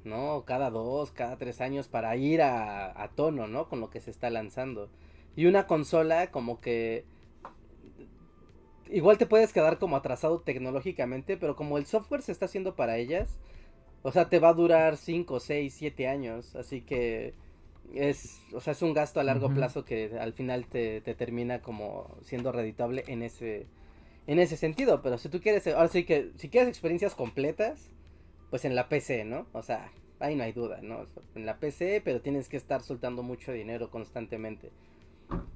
¿no? 0.05 0.45
Cada 0.47 0.71
dos, 0.71 1.11
cada 1.11 1.37
tres 1.37 1.61
años 1.61 1.89
para 1.89 2.17
ir 2.17 2.41
a, 2.41 3.03
a 3.03 3.09
tono, 3.11 3.47
¿no? 3.47 3.69
Con 3.69 3.81
lo 3.81 3.91
que 3.91 4.01
se 4.01 4.11
está 4.11 4.31
lanzando. 4.31 4.89
Y 5.37 5.45
una 5.45 5.67
consola 5.67 6.31
como 6.31 6.63
que... 6.63 7.05
Igual 8.91 9.19
te 9.19 9.27
puedes 9.27 9.53
quedar 9.53 9.79
como 9.79 9.97
atrasado 9.97 10.41
tecnológicamente, 10.41 11.37
pero 11.37 11.57
como 11.57 11.79
el 11.79 11.87
software 11.87 12.23
se 12.23 12.33
está 12.33 12.47
haciendo 12.47 12.75
para 12.77 12.97
ellas, 12.99 13.39
O 14.03 14.13
sea, 14.13 14.29
te 14.31 14.39
va 14.41 14.51
a 14.51 14.55
durar 14.55 14.97
5, 14.97 15.41
6, 15.41 15.75
7 15.75 16.09
años. 16.09 16.57
Así 16.57 16.83
que 16.83 17.35
es, 17.95 18.41
o 18.55 18.61
sea, 18.61 18.73
es 18.73 18.83
un 18.83 18.95
gasto 18.95 19.21
a 19.21 19.25
largo 19.25 19.51
plazo 19.55 19.85
que 19.85 20.19
al 20.21 20.33
final 20.35 20.67
te, 20.67 21.01
te, 21.03 21.15
termina 21.15 21.63
como 21.63 22.17
siendo 22.23 22.53
reditable 22.53 23.05
en 23.09 23.23
ese, 23.23 23.67
en 24.27 24.39
ese 24.39 24.57
sentido. 24.57 25.03
Pero 25.03 25.19
si 25.19 25.29
tú 25.29 25.41
quieres, 25.41 25.67
ahora 25.69 25.89
sí 25.89 26.05
que, 26.05 26.33
si 26.37 26.49
quieres 26.51 26.69
experiencias 26.69 27.15
completas, 27.15 27.91
pues 28.51 28.65
en 28.65 28.75
la 28.75 28.89
PC, 28.89 29.25
¿no? 29.25 29.47
O 29.53 29.63
sea, 29.63 29.93
ahí 30.21 30.37
no 30.37 30.45
hay 30.45 30.53
duda, 30.53 30.81
¿no? 30.83 31.07
En 31.35 31.47
la 31.47 31.59
PC, 31.59 32.03
pero 32.05 32.21
tienes 32.21 32.49
que 32.49 32.57
estar 32.57 32.83
soltando 32.83 33.23
mucho 33.23 33.53
dinero 33.53 33.91
constantemente. 33.91 34.71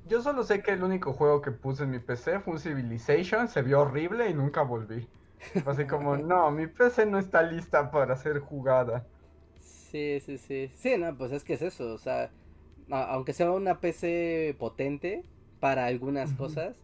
Yo 0.04 0.20
solo 0.22 0.44
sé 0.44 0.62
que 0.62 0.72
el 0.72 0.82
único 0.84 1.12
juego 1.12 1.40
que 1.42 1.52
puse 1.52 1.84
en 1.84 1.90
mi 1.90 1.98
PC 2.00 2.40
fue 2.40 2.54
un 2.54 2.60
Civilization, 2.60 3.48
se 3.48 3.62
vio 3.62 3.80
horrible 3.80 4.28
y 4.28 4.34
nunca 4.34 4.62
volví. 4.62 5.10
Así 5.64 5.86
como, 5.86 6.16
no, 6.18 6.50
mi 6.50 6.66
PC 6.68 7.06
no 7.06 7.18
está 7.18 7.42
lista 7.42 7.90
para 7.90 8.16
ser 8.16 8.40
jugada. 8.40 9.08
Sí, 9.58 10.20
sí, 10.20 10.38
sí. 10.38 10.70
Sí, 10.74 10.96
no, 10.98 11.16
pues 11.16 11.32
es 11.32 11.44
que 11.44 11.54
es 11.54 11.62
eso, 11.62 11.92
o 11.94 11.98
sea, 11.98 12.32
aunque 12.90 13.32
sea 13.32 13.52
una 13.52 13.80
PC 13.80 14.56
potente 14.58 15.24
para 15.60 15.86
algunas 15.86 16.34
cosas, 16.34 16.76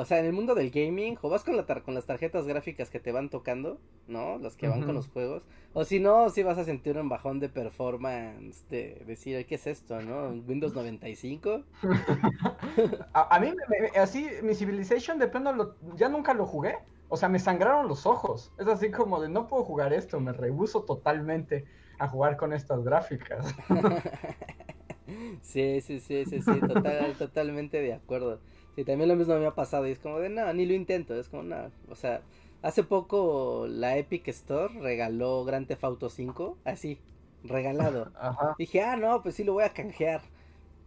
o 0.00 0.04
sea, 0.06 0.18
en 0.18 0.24
el 0.24 0.32
mundo 0.32 0.54
del 0.54 0.70
gaming, 0.70 1.18
o 1.20 1.28
vas 1.28 1.44
con, 1.44 1.58
la 1.58 1.66
con 1.66 1.94
las 1.94 2.06
tarjetas 2.06 2.46
gráficas 2.46 2.88
que 2.88 3.00
te 3.00 3.12
van 3.12 3.28
tocando, 3.28 3.78
¿no? 4.08 4.38
Las 4.38 4.56
que 4.56 4.66
van 4.66 4.82
con 4.82 4.94
los 4.94 5.08
juegos. 5.08 5.42
O 5.74 5.84
si 5.84 6.00
no, 6.00 6.30
si 6.30 6.42
vas 6.42 6.56
a 6.56 6.64
sentir 6.64 6.96
un 6.96 7.10
bajón 7.10 7.38
de 7.38 7.50
performance 7.50 8.66
de 8.70 9.02
decir, 9.06 9.44
¿qué 9.44 9.56
es 9.56 9.66
esto, 9.66 10.00
no? 10.00 10.30
¿Windows 10.48 10.74
95? 10.74 11.64
a, 13.12 13.36
a, 13.36 13.40
mí, 13.40 13.52
así, 13.94 14.26
mi 14.42 14.54
Civilization 14.54 15.18
de 15.18 15.28
plano 15.28 15.74
ya 15.96 16.08
nunca 16.08 16.32
lo 16.32 16.46
jugué. 16.46 16.76
O 17.10 17.18
sea, 17.18 17.28
me 17.28 17.38
sangraron 17.38 17.86
los 17.86 18.06
ojos. 18.06 18.52
Es 18.58 18.68
así 18.68 18.90
como 18.90 19.20
de, 19.20 19.28
no 19.28 19.48
puedo 19.48 19.64
jugar 19.64 19.92
esto, 19.92 20.18
me 20.18 20.32
rehuso 20.32 20.84
totalmente 20.84 21.66
a 21.98 22.08
jugar 22.08 22.38
con 22.38 22.54
estas 22.54 22.82
gráficas. 22.82 23.54
sí, 25.42 25.82
sí, 25.82 26.00
sí, 26.00 26.24
sí, 26.24 26.40
sí, 26.40 26.60
total, 26.60 27.12
totalmente 27.18 27.82
de 27.82 27.92
acuerdo. 27.92 28.40
Sí, 28.76 28.84
también 28.84 29.08
lo 29.08 29.16
mismo 29.16 29.36
me 29.38 29.46
ha 29.46 29.54
pasado 29.54 29.86
y 29.86 29.92
es 29.92 29.98
como 29.98 30.18
de, 30.20 30.28
no, 30.28 30.52
ni 30.52 30.66
lo 30.66 30.74
intento, 30.74 31.18
es 31.18 31.28
como, 31.28 31.42
no, 31.42 31.70
o 31.88 31.94
sea, 31.94 32.22
hace 32.62 32.84
poco 32.84 33.66
la 33.68 33.96
Epic 33.96 34.28
Store 34.28 34.72
regaló 34.80 35.44
Grand 35.44 35.66
Theft 35.66 35.84
Auto 35.84 36.08
5, 36.08 36.56
así, 36.64 36.98
regalado. 37.44 38.10
Dije, 38.58 38.82
ah, 38.82 38.96
no, 38.96 39.22
pues 39.22 39.34
sí 39.34 39.44
lo 39.44 39.54
voy 39.54 39.64
a 39.64 39.72
canjear. 39.72 40.22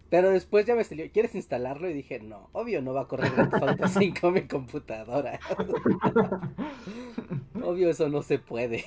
Pero 0.09 0.29
después 0.29 0.67
ya 0.67 0.75
me 0.75 0.83
salió, 0.83 1.11
¿quieres 1.11 1.33
instalarlo? 1.33 1.89
Y 1.89 1.93
dije, 1.93 2.19
no, 2.19 2.47
obvio 2.51 2.83
no 2.83 2.93
va 2.93 3.01
a 3.01 3.07
correr 3.07 3.31
Grand 3.31 3.49
Theft 3.49 3.63
Auto 3.63 3.87
5 3.87 4.27
en 4.27 4.33
mi 4.33 4.47
computadora. 4.47 5.39
obvio 7.63 7.89
eso 7.89 8.09
no 8.09 8.21
se 8.21 8.37
puede. 8.37 8.83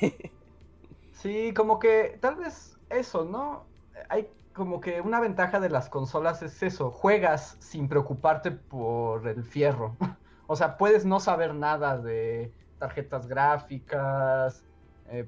sí, 1.12 1.52
como 1.52 1.80
que 1.80 2.16
tal 2.20 2.36
vez 2.36 2.78
eso, 2.90 3.24
¿no? 3.24 3.64
Hay 4.08 4.28
como 4.56 4.80
que 4.80 5.02
una 5.02 5.20
ventaja 5.20 5.60
de 5.60 5.68
las 5.68 5.90
consolas 5.90 6.42
es 6.42 6.62
eso, 6.62 6.90
juegas 6.90 7.58
sin 7.60 7.88
preocuparte 7.88 8.50
por 8.50 9.28
el 9.28 9.44
fierro. 9.44 9.96
O 10.48 10.54
sea, 10.54 10.76
puedes 10.76 11.04
no 11.04 11.18
saber 11.18 11.54
nada 11.56 11.98
de 11.98 12.52
tarjetas 12.78 13.26
gráficas, 13.26 14.62
eh, 15.10 15.26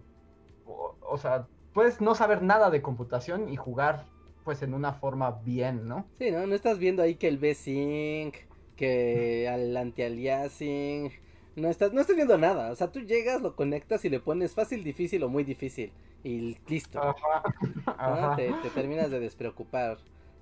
o, 0.65 1.19
sea, 1.19 1.49
puedes 1.73 2.01
no 2.01 2.15
saber 2.15 2.41
nada 2.41 2.71
de 2.71 2.83
computación 2.83 3.49
y 3.49 3.57
jugar 3.57 4.07
pues 4.45 4.63
en 4.63 4.75
una 4.75 4.93
forma 4.93 5.41
bien, 5.45 5.89
¿no? 5.89 6.07
Sí, 6.21 6.31
¿no? 6.31 6.47
No 6.47 6.55
estás 6.55 6.79
viendo 6.79 7.03
ahí 7.03 7.17
que 7.17 7.27
el 7.27 7.39
V-Sync, 7.39 8.37
que 8.77 9.49
al 9.53 9.77
anti-aliasing, 9.77 11.11
no 11.57 11.67
estás, 11.67 11.93
no 11.93 12.01
estás 12.01 12.15
viendo 12.15 12.39
nada, 12.39 12.71
o 12.71 12.77
sea, 12.77 12.93
tú 12.93 13.01
llegas, 13.01 13.43
lo 13.43 13.57
conectas 13.57 14.05
y 14.05 14.11
le 14.11 14.21
pones 14.21 14.55
fácil, 14.55 14.85
difícil 14.85 15.25
o 15.25 15.29
muy 15.29 15.43
difícil 15.43 15.91
y 16.25 16.57
listo. 16.69 17.01
Te, 18.37 18.53
terminas 18.75 19.11
de 19.11 19.21
despreocupar 19.21 19.99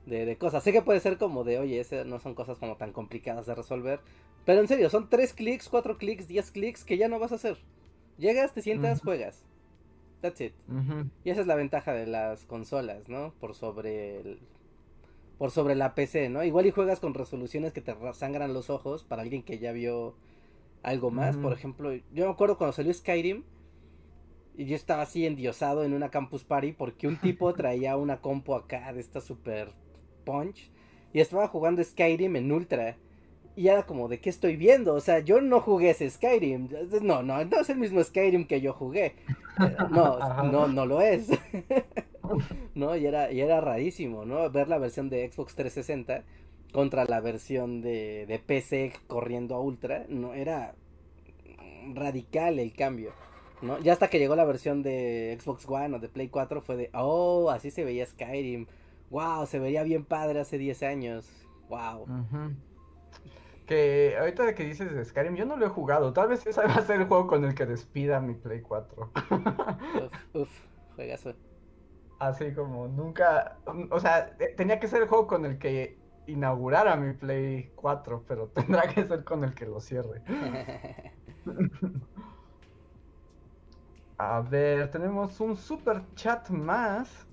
de, 0.06 0.36
cosas. 0.36 0.62
Sé 0.62 0.72
que 0.72 0.82
puede 0.82 1.00
ser 1.00 1.18
como 1.18 1.44
de, 1.44 1.58
oye, 1.58 1.80
ese 1.80 2.04
no 2.04 2.18
son 2.18 2.34
cosas 2.34 2.58
como 2.58 2.76
tan 2.76 2.92
complicadas 2.92 3.46
de 3.46 3.54
resolver. 3.54 4.00
Pero 4.44 4.60
en 4.60 4.68
serio, 4.68 4.88
son 4.90 5.08
tres 5.08 5.32
clics, 5.32 5.68
cuatro 5.68 5.98
clics, 5.98 6.28
diez 6.28 6.50
clics 6.50 6.84
que 6.84 6.96
ya 6.96 7.08
no 7.08 7.18
vas 7.18 7.32
a 7.32 7.36
hacer. 7.36 7.58
Llegas, 8.18 8.54
te 8.54 8.62
sientas, 8.62 9.00
juegas. 9.02 9.44
That's 10.20 10.40
it. 10.40 10.54
Y 11.24 11.30
esa 11.30 11.40
es 11.40 11.46
la 11.46 11.56
ventaja 11.56 11.92
de 11.92 12.06
las 12.06 12.44
consolas, 12.46 13.08
¿no? 13.08 13.34
Por 13.40 13.54
sobre 13.54 14.20
el, 14.20 14.38
por 15.38 15.50
sobre 15.50 15.74
la 15.74 15.94
PC, 15.94 16.30
¿no? 16.30 16.42
Igual 16.44 16.66
y 16.66 16.70
juegas 16.70 17.00
con 17.00 17.14
resoluciones 17.14 17.72
que 17.72 17.82
te 17.82 17.94
sangran 18.14 18.54
los 18.54 18.70
ojos 18.70 19.04
para 19.04 19.22
alguien 19.22 19.42
que 19.42 19.58
ya 19.58 19.72
vio 19.72 20.14
algo 20.82 21.10
más. 21.10 21.36
Por 21.36 21.52
ejemplo, 21.52 21.92
yo 21.92 22.26
me 22.26 22.30
acuerdo 22.30 22.56
cuando 22.56 22.72
salió 22.72 22.94
Skyrim, 22.94 23.42
y 24.56 24.66
yo 24.66 24.76
estaba 24.76 25.02
así 25.02 25.26
endiosado 25.26 25.84
en 25.84 25.92
una 25.92 26.10
campus 26.10 26.44
party 26.44 26.72
porque 26.72 27.06
un 27.06 27.16
tipo 27.16 27.52
traía 27.54 27.96
una 27.96 28.20
compo 28.20 28.54
acá 28.54 28.92
de 28.92 29.00
esta 29.00 29.20
super 29.20 29.72
punch 30.24 30.70
y 31.12 31.20
estaba 31.20 31.48
jugando 31.48 31.82
Skyrim 31.82 32.36
en 32.36 32.52
ultra. 32.52 32.96
Y 33.54 33.68
era 33.68 33.86
como, 33.86 34.06
¿de 34.06 34.20
qué 34.20 34.28
estoy 34.28 34.56
viendo? 34.56 34.92
O 34.94 35.00
sea, 35.00 35.20
yo 35.20 35.40
no 35.40 35.60
jugué 35.60 35.90
ese 35.90 36.10
Skyrim. 36.10 36.68
No, 37.00 37.22
no, 37.22 37.42
no 37.42 37.60
es 37.60 37.70
el 37.70 37.78
mismo 37.78 38.04
Skyrim 38.04 38.46
que 38.46 38.60
yo 38.60 38.74
jugué. 38.74 39.06
Eh, 39.06 39.76
no, 39.90 40.18
no, 40.52 40.68
no 40.68 40.84
lo 40.84 41.00
es. 41.00 41.30
no, 42.74 42.96
y 42.96 43.06
era, 43.06 43.32
y 43.32 43.40
era 43.40 43.62
rarísimo, 43.62 44.26
¿no? 44.26 44.50
Ver 44.50 44.68
la 44.68 44.76
versión 44.76 45.08
de 45.08 45.30
Xbox 45.30 45.54
360 45.54 46.24
contra 46.70 47.06
la 47.06 47.20
versión 47.20 47.80
de, 47.80 48.26
de 48.26 48.38
PC 48.38 48.92
corriendo 49.06 49.54
a 49.54 49.60
ultra. 49.60 50.04
No, 50.10 50.34
era 50.34 50.74
radical 51.94 52.58
el 52.58 52.74
cambio. 52.74 53.12
¿No? 53.62 53.78
Ya 53.78 53.92
hasta 53.92 54.08
que 54.08 54.18
llegó 54.18 54.36
la 54.36 54.44
versión 54.44 54.82
de 54.82 55.36
Xbox 55.40 55.68
One 55.68 55.96
o 55.96 55.98
de 55.98 56.08
Play 56.08 56.28
4 56.28 56.60
fue 56.60 56.76
de, 56.76 56.90
oh, 56.94 57.50
así 57.50 57.70
se 57.70 57.84
veía 57.84 58.06
Skyrim. 58.06 58.66
Wow, 59.10 59.46
se 59.46 59.58
veía 59.58 59.82
bien 59.82 60.04
padre 60.04 60.40
hace 60.40 60.58
10 60.58 60.82
años. 60.82 61.30
Wow. 61.68 62.06
Que 63.66 64.16
ahorita 64.18 64.54
que 64.54 64.64
dices 64.64 64.94
de 64.94 65.04
Skyrim, 65.04 65.34
yo 65.34 65.44
no 65.44 65.56
lo 65.56 65.66
he 65.66 65.68
jugado. 65.68 66.12
Tal 66.12 66.28
vez 66.28 66.46
ese 66.46 66.60
va 66.66 66.74
a 66.74 66.82
ser 66.82 67.00
el 67.00 67.08
juego 67.08 67.26
con 67.26 67.44
el 67.44 67.54
que 67.54 67.66
despida 67.66 68.20
mi 68.20 68.34
Play 68.34 68.60
4. 68.60 69.12
uf, 69.14 70.34
uf, 70.34 70.50
juegazo. 70.94 71.34
Así 72.18 72.52
como 72.52 72.88
nunca, 72.88 73.58
o 73.90 74.00
sea, 74.00 74.34
eh, 74.38 74.54
tenía 74.56 74.80
que 74.80 74.88
ser 74.88 75.02
el 75.02 75.08
juego 75.08 75.26
con 75.26 75.44
el 75.44 75.58
que 75.58 75.98
inaugurara 76.26 76.96
mi 76.96 77.12
Play 77.12 77.70
4, 77.74 78.24
pero 78.26 78.48
tendrá 78.54 78.82
que 78.88 79.04
ser 79.04 79.24
con 79.24 79.44
el 79.44 79.54
que 79.54 79.66
lo 79.66 79.80
cierre. 79.80 80.22
A 84.18 84.40
ver, 84.40 84.90
tenemos 84.90 85.38
un 85.40 85.56
super 85.56 86.02
chat 86.14 86.48
más 86.48 87.26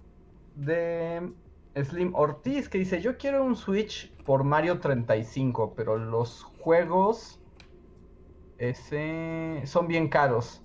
de 0.56 1.34
Slim 1.82 2.14
Ortiz 2.14 2.68
que 2.68 2.78
dice, 2.78 3.02
yo 3.02 3.18
quiero 3.18 3.44
un 3.44 3.56
Switch 3.56 4.14
por 4.24 4.44
Mario 4.44 4.80
35, 4.80 5.74
pero 5.76 5.98
los 5.98 6.44
juegos 6.60 7.40
ese, 8.58 9.62
son 9.66 9.88
bien 9.88 10.10
caros. 10.10 10.62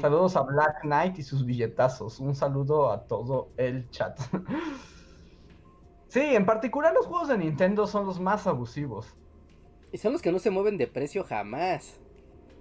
Saludos 0.00 0.36
a 0.36 0.42
Black 0.42 0.82
Knight 0.82 1.18
y 1.18 1.22
sus 1.22 1.44
billetazos. 1.44 2.18
Un 2.18 2.34
saludo 2.34 2.90
a 2.90 3.06
todo 3.06 3.50
el 3.56 3.88
chat. 3.90 4.18
sí, 6.08 6.20
en 6.20 6.46
particular 6.46 6.94
los 6.94 7.06
juegos 7.06 7.28
de 7.28 7.38
Nintendo 7.38 7.86
son 7.86 8.06
los 8.06 8.18
más 8.18 8.46
abusivos. 8.46 9.14
Y 9.92 9.98
son 9.98 10.12
los 10.12 10.22
que 10.22 10.32
no 10.32 10.38
se 10.38 10.50
mueven 10.50 10.78
de 10.78 10.86
precio 10.86 11.24
jamás. 11.24 12.00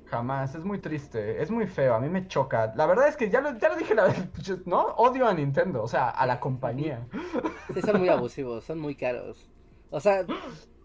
Jamás, 0.09 0.55
es 0.55 0.63
muy 0.63 0.79
triste, 0.79 1.41
es 1.41 1.51
muy 1.51 1.67
feo, 1.67 1.93
a 1.93 1.99
mí 1.99 2.09
me 2.09 2.27
choca. 2.27 2.73
La 2.75 2.87
verdad 2.87 3.07
es 3.07 3.15
que 3.15 3.29
ya 3.29 3.41
lo, 3.41 3.55
ya 3.59 3.69
lo 3.69 3.75
dije 3.75 3.93
la 3.93 4.05
vez, 4.05 4.17
¿no? 4.65 4.81
Odio 4.97 5.27
a 5.27 5.33
Nintendo, 5.33 5.83
o 5.83 5.87
sea, 5.87 6.09
a 6.09 6.25
la 6.25 6.39
compañía. 6.39 7.07
Sí, 7.73 7.81
son 7.83 7.99
muy 7.99 8.09
abusivos, 8.09 8.63
son 8.63 8.79
muy 8.79 8.95
caros. 8.95 9.47
O 9.91 9.99
sea, 9.99 10.25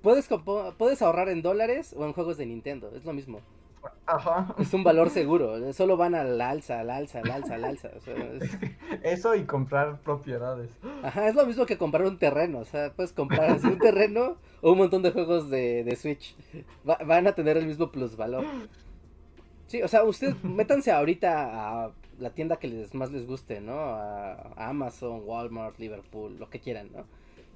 puedes, 0.02 0.28
puedes 0.76 1.00
ahorrar 1.00 1.30
en 1.30 1.40
dólares 1.40 1.94
o 1.96 2.04
en 2.04 2.12
juegos 2.12 2.36
de 2.36 2.44
Nintendo, 2.44 2.92
es 2.94 3.06
lo 3.06 3.14
mismo. 3.14 3.40
Ajá. 4.06 4.54
Es 4.58 4.74
un 4.74 4.84
valor 4.84 5.08
seguro, 5.08 5.72
solo 5.72 5.96
van 5.96 6.14
al 6.14 6.38
alza, 6.42 6.80
al 6.80 6.90
alza, 6.90 7.20
al 7.20 7.30
alza, 7.30 7.54
al 7.54 7.64
alza. 7.64 7.90
Eso 9.02 9.34
y 9.34 9.44
comprar 9.44 9.98
propiedades. 10.00 10.70
Ajá, 11.02 11.28
es 11.28 11.34
lo 11.34 11.46
mismo 11.46 11.64
que 11.64 11.78
comprar 11.78 12.04
un 12.04 12.18
terreno, 12.18 12.58
o 12.58 12.64
sea, 12.66 12.92
puedes 12.92 13.14
comprar 13.14 13.58
un 13.64 13.78
terreno 13.78 14.36
o 14.60 14.72
un 14.72 14.78
montón 14.78 15.02
de 15.02 15.10
juegos 15.10 15.48
de, 15.48 15.84
de 15.84 15.96
Switch. 15.96 16.36
van 16.84 17.26
a 17.26 17.32
tener 17.32 17.56
el 17.56 17.66
mismo 17.66 17.90
plusvalor. 17.90 18.44
Sí, 19.66 19.82
o 19.82 19.88
sea, 19.88 20.04
ustedes 20.04 20.34
métanse 20.44 20.92
ahorita 20.92 21.84
a 21.84 21.92
la 22.18 22.30
tienda 22.30 22.56
que 22.56 22.68
les 22.68 22.94
más 22.94 23.10
les 23.10 23.26
guste, 23.26 23.60
¿no? 23.60 23.74
A, 23.74 24.52
Amazon, 24.68 25.22
Walmart, 25.24 25.78
Liverpool, 25.78 26.38
lo 26.38 26.50
que 26.50 26.60
quieran, 26.60 26.90
¿no? 26.92 27.04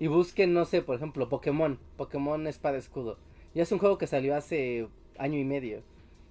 Y 0.01 0.07
busquen, 0.07 0.53
no 0.55 0.65
sé, 0.65 0.83
por 0.83 0.97
ejemplo, 0.97 1.29
Pokémon, 1.29 1.79
Pokémon 1.97 2.47
Espada 2.47 2.79
Escudo. 2.79 3.19
Y 3.55 3.61
es 3.61 3.73
un 3.73 3.79
juego 3.79 3.99
que 3.99 4.07
salió 4.07 4.37
hace 4.37 4.87
año 5.19 5.39
y 5.39 5.45
medio. 5.45 5.83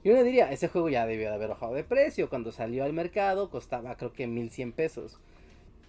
Y 0.03 0.09
uno 0.09 0.23
diría, 0.23 0.51
ese 0.51 0.69
juego 0.69 0.88
ya 0.89 1.05
debió 1.05 1.30
de 1.30 1.36
haber 1.36 1.49
bajado 1.49 1.73
de 1.73 1.84
precio. 1.84 2.30
Cuando 2.30 2.51
salió 2.51 2.86
al 2.86 2.93
mercado 2.93 3.49
costaba 3.49 3.97
creo 3.97 4.13
que 4.13 4.25
1100 4.25 4.71
pesos. 4.71 5.19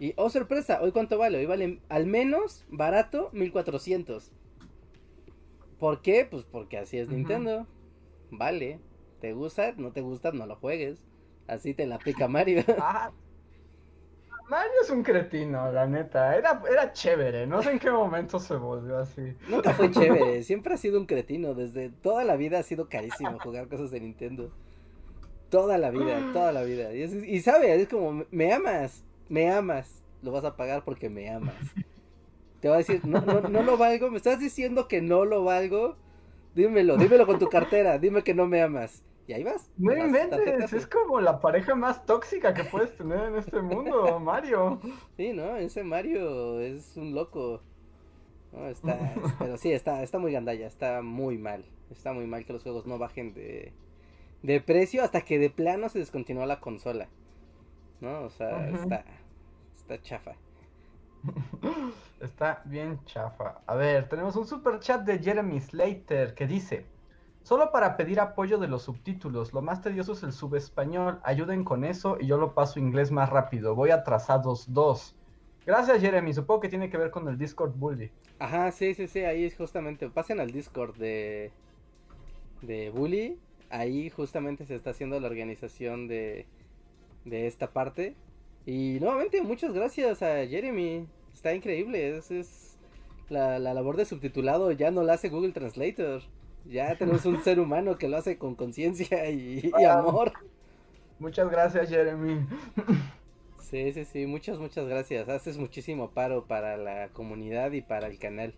Y, 0.00 0.12
oh 0.16 0.30
sorpresa, 0.30 0.80
¿hoy 0.82 0.92
cuánto 0.92 1.18
vale? 1.18 1.38
Hoy 1.38 1.46
vale 1.46 1.78
al 1.88 2.06
menos 2.06 2.64
barato 2.68 3.30
1400. 3.32 4.32
¿Por 5.78 6.02
qué? 6.02 6.26
Pues 6.28 6.44
porque 6.44 6.78
así 6.78 6.98
es 6.98 7.08
Nintendo. 7.08 7.66
Vale. 8.30 8.80
¿Te 9.20 9.32
gusta? 9.32 9.72
¿No 9.76 9.92
te 9.92 10.00
gusta? 10.00 10.32
No 10.32 10.46
lo 10.46 10.56
juegues. 10.56 11.04
Así 11.46 11.74
te 11.74 11.86
la 11.86 11.98
pica 11.98 12.28
Mario. 12.28 12.62
Mario 14.48 14.72
es 14.82 14.88
un 14.90 15.02
cretino, 15.02 15.70
la 15.72 15.86
neta. 15.86 16.36
Era, 16.36 16.62
era 16.70 16.92
chévere. 16.92 17.46
No 17.46 17.62
sé 17.62 17.72
en 17.72 17.78
qué 17.78 17.90
momento 17.90 18.38
se 18.38 18.54
volvió 18.56 18.98
así. 18.98 19.34
Nunca 19.48 19.74
fue 19.74 19.90
chévere. 19.90 20.42
Siempre 20.44 20.74
ha 20.74 20.76
sido 20.78 20.98
un 20.98 21.06
cretino. 21.06 21.54
Desde 21.54 21.90
toda 21.90 22.24
la 22.24 22.36
vida 22.36 22.58
ha 22.58 22.62
sido 22.62 22.88
carísimo 22.88 23.38
jugar 23.40 23.68
cosas 23.68 23.90
de 23.90 24.00
Nintendo. 24.00 24.50
Toda 25.50 25.76
la 25.78 25.90
vida, 25.90 26.30
toda 26.32 26.52
la 26.52 26.62
vida. 26.62 26.94
Y, 26.94 27.02
y 27.02 27.40
sabe, 27.40 27.74
es 27.74 27.88
como, 27.88 28.24
me 28.30 28.52
amas, 28.52 29.04
me 29.28 29.50
amas. 29.50 30.02
Lo 30.22 30.32
vas 30.32 30.44
a 30.44 30.56
pagar 30.56 30.84
porque 30.84 31.08
me 31.10 31.30
amas. 31.30 31.54
Te 32.60 32.68
va 32.68 32.76
a 32.76 32.78
decir, 32.78 33.04
no, 33.04 33.20
no, 33.20 33.40
no 33.42 33.62
lo 33.62 33.76
valgo. 33.76 34.10
¿Me 34.10 34.16
estás 34.16 34.40
diciendo 34.40 34.88
que 34.88 35.00
no 35.00 35.24
lo 35.24 35.44
valgo? 35.44 35.96
Dímelo, 36.54 36.96
dímelo 36.96 37.26
con 37.26 37.38
tu 37.38 37.48
cartera. 37.48 37.98
Dime 37.98 38.22
que 38.22 38.34
no 38.34 38.46
me 38.46 38.62
amas. 38.62 39.04
Y 39.28 39.34
ahí 39.34 39.44
vas. 39.44 39.70
No 39.76 39.94
inventes, 39.94 40.72
es 40.72 40.86
como 40.86 41.20
la 41.20 41.38
pareja 41.38 41.74
más 41.74 42.06
tóxica 42.06 42.54
que 42.54 42.64
puedes 42.64 42.96
tener 42.96 43.24
en 43.24 43.36
este 43.36 43.60
mundo, 43.60 44.18
Mario. 44.20 44.80
Sí, 45.18 45.34
¿no? 45.34 45.54
Ese 45.56 45.84
Mario 45.84 46.60
es 46.60 46.96
un 46.96 47.14
loco. 47.14 47.60
No, 48.52 48.66
está, 48.68 48.98
pero 49.38 49.58
sí, 49.58 49.70
está, 49.70 50.02
está 50.02 50.18
muy 50.18 50.32
gandalla, 50.32 50.66
está 50.66 51.02
muy 51.02 51.36
mal. 51.36 51.66
Está 51.90 52.14
muy 52.14 52.26
mal 52.26 52.46
que 52.46 52.54
los 52.54 52.62
juegos 52.62 52.86
no 52.86 52.96
bajen 52.96 53.34
de, 53.34 53.74
de 54.42 54.60
precio 54.62 55.02
hasta 55.04 55.20
que 55.20 55.38
de 55.38 55.50
plano 55.50 55.90
se 55.90 55.98
descontinuó 55.98 56.46
la 56.46 56.60
consola. 56.60 57.08
¿No? 58.00 58.22
O 58.22 58.30
sea, 58.30 58.70
está, 58.70 59.04
está 59.76 60.00
chafa. 60.00 60.36
Está 62.20 62.62
bien 62.64 63.04
chafa. 63.04 63.60
A 63.66 63.74
ver, 63.74 64.08
tenemos 64.08 64.36
un 64.36 64.46
super 64.46 64.78
chat 64.80 65.02
de 65.02 65.18
Jeremy 65.18 65.60
Slater 65.60 66.34
que 66.34 66.46
dice: 66.46 66.86
Solo 67.48 67.72
para 67.72 67.96
pedir 67.96 68.20
apoyo 68.20 68.58
de 68.58 68.68
los 68.68 68.82
subtítulos. 68.82 69.54
Lo 69.54 69.62
más 69.62 69.80
tedioso 69.80 70.12
es 70.12 70.22
el 70.22 70.34
subespañol. 70.34 71.18
Ayuden 71.22 71.64
con 71.64 71.82
eso 71.82 72.18
y 72.20 72.26
yo 72.26 72.36
lo 72.36 72.52
paso 72.52 72.78
inglés 72.78 73.10
más 73.10 73.30
rápido. 73.30 73.74
Voy 73.74 73.88
atrasados 73.88 74.70
dos. 74.74 75.16
Gracias, 75.64 75.98
Jeremy. 76.02 76.34
Supongo 76.34 76.60
que 76.60 76.68
tiene 76.68 76.90
que 76.90 76.98
ver 76.98 77.10
con 77.10 77.26
el 77.26 77.38
Discord 77.38 77.72
Bully. 77.74 78.10
Ajá, 78.38 78.70
sí, 78.70 78.92
sí, 78.92 79.08
sí. 79.08 79.20
Ahí 79.20 79.44
es 79.44 79.56
justamente. 79.56 80.10
Pasen 80.10 80.40
al 80.40 80.50
Discord 80.50 80.96
de. 80.96 81.50
de 82.60 82.90
Bully. 82.90 83.38
Ahí 83.70 84.10
justamente 84.10 84.66
se 84.66 84.74
está 84.74 84.90
haciendo 84.90 85.18
la 85.18 85.28
organización 85.28 86.06
de. 86.06 86.44
de 87.24 87.46
esta 87.46 87.70
parte. 87.70 88.14
Y 88.66 88.98
nuevamente, 89.00 89.40
muchas 89.40 89.72
gracias 89.72 90.20
a 90.22 90.46
Jeremy. 90.46 91.06
Está 91.32 91.54
increíble. 91.54 92.14
Es, 92.14 92.30
es 92.30 92.78
la, 93.30 93.58
la 93.58 93.72
labor 93.72 93.96
de 93.96 94.04
subtitulado 94.04 94.70
ya 94.70 94.90
no 94.90 95.02
la 95.02 95.14
hace 95.14 95.30
Google 95.30 95.52
Translator. 95.52 96.20
Ya 96.64 96.96
tenemos 96.96 97.24
un 97.24 97.42
ser 97.42 97.60
humano 97.60 97.96
que 97.96 98.08
lo 98.08 98.16
hace 98.16 98.38
con 98.38 98.54
conciencia 98.54 99.28
y, 99.30 99.72
amor. 99.88 100.32
Muchas 101.18 101.50
gracias, 101.50 101.88
Jeremy. 101.88 102.46
Sí, 103.60 103.92
sí, 103.92 104.04
sí, 104.04 104.26
muchas, 104.26 104.58
muchas 104.58 104.86
gracias. 104.86 105.28
Haces 105.28 105.58
muchísimo 105.58 106.10
paro 106.10 106.46
para 106.46 106.76
la 106.76 107.08
comunidad 107.08 107.72
y 107.72 107.82
para 107.82 108.06
el 108.06 108.18
canal. 108.18 108.54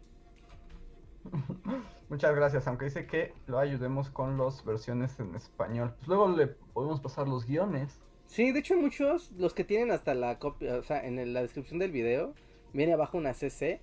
Muchas 2.08 2.34
gracias, 2.34 2.66
aunque 2.66 2.86
dice 2.86 3.06
que 3.06 3.32
lo 3.46 3.58
ayudemos 3.58 4.10
con 4.10 4.38
las 4.38 4.64
versiones 4.64 5.18
en 5.18 5.34
español. 5.34 5.94
Pues 5.96 6.08
luego 6.08 6.28
le 6.28 6.46
podemos 6.46 7.00
pasar 7.00 7.28
los 7.28 7.46
guiones. 7.46 8.00
Sí, 8.26 8.52
de 8.52 8.60
hecho 8.60 8.76
muchos, 8.76 9.32
los 9.32 9.54
que 9.54 9.64
tienen 9.64 9.90
hasta 9.90 10.14
la 10.14 10.38
copia, 10.38 10.76
o 10.76 10.82
sea, 10.82 11.04
en 11.04 11.32
la 11.32 11.42
descripción 11.42 11.80
del 11.80 11.90
video, 11.90 12.34
viene 12.72 12.92
abajo 12.92 13.18
una 13.18 13.34
CC 13.34 13.80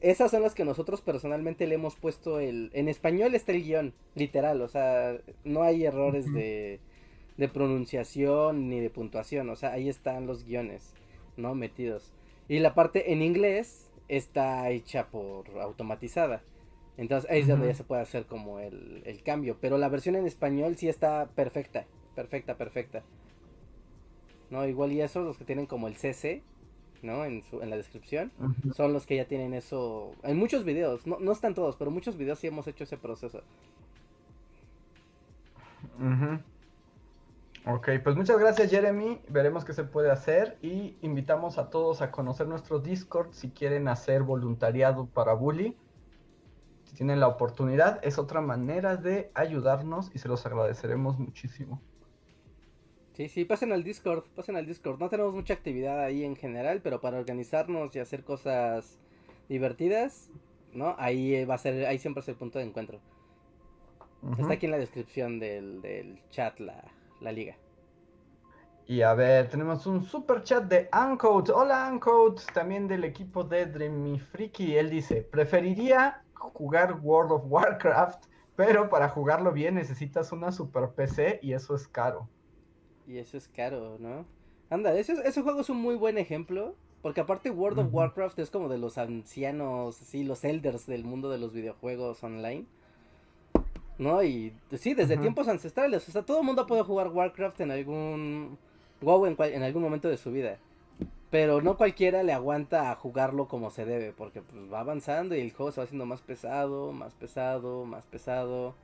esas 0.00 0.30
son 0.30 0.42
las 0.42 0.54
que 0.54 0.64
nosotros 0.64 1.00
personalmente 1.00 1.66
le 1.66 1.76
hemos 1.76 1.96
puesto 1.96 2.40
el... 2.40 2.70
En 2.74 2.88
español 2.88 3.34
está 3.34 3.52
el 3.52 3.62
guion, 3.62 3.94
literal, 4.14 4.60
o 4.62 4.68
sea, 4.68 5.16
no 5.44 5.62
hay 5.62 5.84
errores 5.84 6.32
de, 6.32 6.80
de 7.36 7.48
pronunciación 7.48 8.68
ni 8.68 8.80
de 8.80 8.90
puntuación, 8.90 9.48
o 9.50 9.56
sea, 9.56 9.72
ahí 9.72 9.88
están 9.88 10.26
los 10.26 10.44
guiones, 10.44 10.94
¿no? 11.36 11.54
Metidos. 11.54 12.12
Y 12.48 12.58
la 12.60 12.74
parte 12.74 13.12
en 13.12 13.22
inglés 13.22 13.90
está 14.08 14.70
hecha 14.70 15.08
por 15.08 15.48
automatizada. 15.60 16.42
Entonces 16.96 17.30
ahí 17.30 17.40
es 17.40 17.48
donde 17.48 17.66
ya 17.66 17.74
se 17.74 17.84
puede 17.84 18.02
hacer 18.02 18.26
como 18.26 18.58
el, 18.58 19.02
el 19.04 19.22
cambio. 19.22 19.58
Pero 19.60 19.78
la 19.78 19.88
versión 19.88 20.16
en 20.16 20.26
español 20.26 20.76
sí 20.76 20.88
está 20.88 21.28
perfecta, 21.34 21.86
perfecta, 22.14 22.56
perfecta. 22.56 23.02
¿No? 24.50 24.66
Igual 24.66 24.92
y 24.92 25.02
esos, 25.02 25.24
los 25.24 25.36
que 25.36 25.44
tienen 25.44 25.66
como 25.66 25.88
el 25.88 25.96
CC, 25.96 26.42
¿no? 27.02 27.24
En, 27.24 27.42
su, 27.42 27.62
en 27.62 27.70
la 27.70 27.76
descripción, 27.76 28.32
son 28.74 28.92
los 28.92 29.06
que 29.06 29.16
ya 29.16 29.26
tienen 29.26 29.54
eso. 29.54 30.12
En 30.22 30.36
muchos 30.36 30.64
videos, 30.64 31.06
no, 31.06 31.18
no 31.20 31.32
están 31.32 31.54
todos, 31.54 31.76
pero 31.76 31.90
muchos 31.90 32.16
videos 32.16 32.38
sí 32.38 32.46
hemos 32.46 32.66
hecho 32.66 32.84
ese 32.84 32.96
proceso. 32.96 33.42
Ok, 37.68 37.88
pues 38.04 38.14
muchas 38.14 38.38
gracias 38.38 38.70
Jeremy, 38.70 39.20
veremos 39.28 39.64
qué 39.64 39.72
se 39.72 39.82
puede 39.82 40.10
hacer 40.10 40.56
y 40.62 40.96
invitamos 41.02 41.58
a 41.58 41.68
todos 41.68 42.00
a 42.00 42.12
conocer 42.12 42.46
nuestro 42.46 42.78
Discord 42.78 43.32
si 43.32 43.50
quieren 43.50 43.88
hacer 43.88 44.22
voluntariado 44.22 45.06
para 45.06 45.32
Bully. 45.32 45.76
Si 46.84 46.94
tienen 46.94 47.18
la 47.18 47.26
oportunidad, 47.26 47.98
es 48.04 48.18
otra 48.18 48.40
manera 48.40 48.96
de 48.96 49.32
ayudarnos 49.34 50.12
y 50.14 50.20
se 50.20 50.28
los 50.28 50.46
agradeceremos 50.46 51.18
muchísimo. 51.18 51.80
Sí, 53.16 53.30
sí, 53.30 53.46
pasen 53.46 53.72
al 53.72 53.82
Discord, 53.82 54.24
pasen 54.34 54.56
al 54.56 54.66
Discord. 54.66 55.00
No 55.00 55.08
tenemos 55.08 55.34
mucha 55.34 55.54
actividad 55.54 55.98
ahí 56.00 56.22
en 56.22 56.36
general, 56.36 56.82
pero 56.82 57.00
para 57.00 57.18
organizarnos 57.18 57.96
y 57.96 57.98
hacer 57.98 58.24
cosas 58.24 58.98
divertidas, 59.48 60.28
¿no? 60.74 60.94
Ahí 60.98 61.42
va 61.46 61.54
a 61.54 61.58
ser, 61.58 61.86
ahí 61.86 61.98
siempre 61.98 62.20
es 62.20 62.28
el 62.28 62.34
punto 62.34 62.58
de 62.58 62.66
encuentro. 62.66 63.00
Está 64.38 64.52
aquí 64.52 64.66
en 64.66 64.72
la 64.72 64.78
descripción 64.78 65.38
del, 65.38 65.80
del 65.80 66.20
chat 66.28 66.60
la, 66.60 66.84
la, 67.22 67.32
liga. 67.32 67.56
Y 68.86 69.00
a 69.00 69.14
ver, 69.14 69.48
tenemos 69.48 69.86
un 69.86 70.04
super 70.04 70.42
chat 70.42 70.64
de 70.64 70.90
Uncode. 70.92 71.52
Hola 71.54 71.88
Uncode, 71.90 72.42
también 72.52 72.86
del 72.86 73.04
equipo 73.04 73.44
de 73.44 73.64
Dreamy 73.64 74.18
Freaky. 74.18 74.76
Él 74.76 74.90
dice, 74.90 75.22
preferiría 75.22 76.22
jugar 76.34 76.98
World 77.00 77.32
of 77.32 77.44
Warcraft, 77.46 78.26
pero 78.56 78.90
para 78.90 79.08
jugarlo 79.08 79.52
bien 79.52 79.76
necesitas 79.76 80.32
una 80.32 80.52
super 80.52 80.90
PC 80.90 81.40
y 81.42 81.54
eso 81.54 81.74
es 81.74 81.88
caro. 81.88 82.28
Y 83.06 83.18
eso 83.18 83.36
es 83.36 83.48
caro, 83.48 83.96
¿no? 83.98 84.26
Anda, 84.70 84.94
ese, 84.98 85.14
ese 85.24 85.42
juego 85.42 85.60
es 85.60 85.70
un 85.70 85.78
muy 85.78 85.94
buen 85.94 86.18
ejemplo. 86.18 86.74
Porque 87.02 87.20
aparte 87.20 87.50
World 87.50 87.78
of 87.78 87.94
Warcraft 87.94 88.36
es 88.40 88.50
como 88.50 88.68
de 88.68 88.78
los 88.78 88.98
ancianos, 88.98 90.02
así, 90.02 90.24
los 90.24 90.44
elders 90.44 90.86
del 90.86 91.04
mundo 91.04 91.30
de 91.30 91.38
los 91.38 91.52
videojuegos 91.52 92.24
online. 92.24 92.64
¿No? 93.98 94.24
Y 94.24 94.52
sí, 94.76 94.94
desde 94.94 95.16
tiempos 95.16 95.46
ancestrales. 95.46 96.08
O 96.08 96.10
sea, 96.10 96.22
todo 96.22 96.40
el 96.40 96.46
mundo 96.46 96.66
puede 96.66 96.82
jugar 96.82 97.08
Warcraft 97.08 97.60
en 97.60 97.70
algún... 97.70 98.58
WoW 99.02 99.26
en, 99.26 99.36
en 99.38 99.62
algún 99.62 99.82
momento 99.82 100.08
de 100.08 100.16
su 100.16 100.32
vida. 100.32 100.58
Pero 101.30 101.60
no 101.60 101.76
cualquiera 101.76 102.24
le 102.24 102.32
aguanta 102.32 102.90
a 102.90 102.96
jugarlo 102.96 103.46
como 103.46 103.70
se 103.70 103.84
debe. 103.84 104.12
Porque 104.12 104.42
pues, 104.42 104.72
va 104.72 104.80
avanzando 104.80 105.36
y 105.36 105.40
el 105.40 105.52
juego 105.52 105.70
se 105.70 105.80
va 105.80 105.84
haciendo 105.84 106.06
más 106.06 106.22
pesado, 106.22 106.90
más 106.90 107.14
pesado, 107.14 107.84
más 107.84 108.04
pesado. 108.06 108.74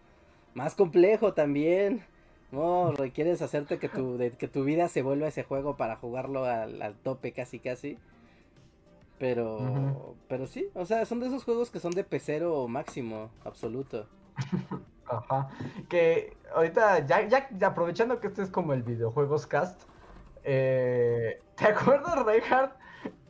Más 0.54 0.76
complejo 0.76 1.34
también. 1.34 2.04
No, 2.52 2.92
requieres 2.92 3.40
hacerte 3.40 3.78
que 3.78 3.88
tu, 3.88 4.18
de, 4.18 4.32
que 4.32 4.46
tu 4.46 4.62
vida 4.62 4.88
se 4.88 5.00
vuelva 5.00 5.26
ese 5.26 5.42
juego 5.42 5.78
para 5.78 5.96
jugarlo 5.96 6.44
al, 6.44 6.94
tope 7.02 7.32
casi 7.32 7.58
casi. 7.58 7.98
Pero, 9.18 10.16
pero 10.28 10.46
sí, 10.46 10.68
o 10.74 10.84
sea, 10.84 11.06
son 11.06 11.20
de 11.20 11.28
esos 11.28 11.44
juegos 11.44 11.70
que 11.70 11.80
son 11.80 11.92
de 11.92 12.04
pecero 12.04 12.68
máximo, 12.68 13.30
absoluto. 13.44 14.06
Ajá. 15.06 15.48
Que 15.88 16.36
ahorita, 16.54 17.06
ya, 17.06 17.26
ya, 17.26 17.66
aprovechando 17.66 18.20
que 18.20 18.26
este 18.26 18.42
es 18.42 18.50
como 18.50 18.74
el 18.74 18.82
videojuegos 18.82 19.46
cast, 19.46 19.80
eh, 20.44 21.40
¿te 21.56 21.66
acuerdas, 21.66 22.22
Reinhardt? 22.22 22.76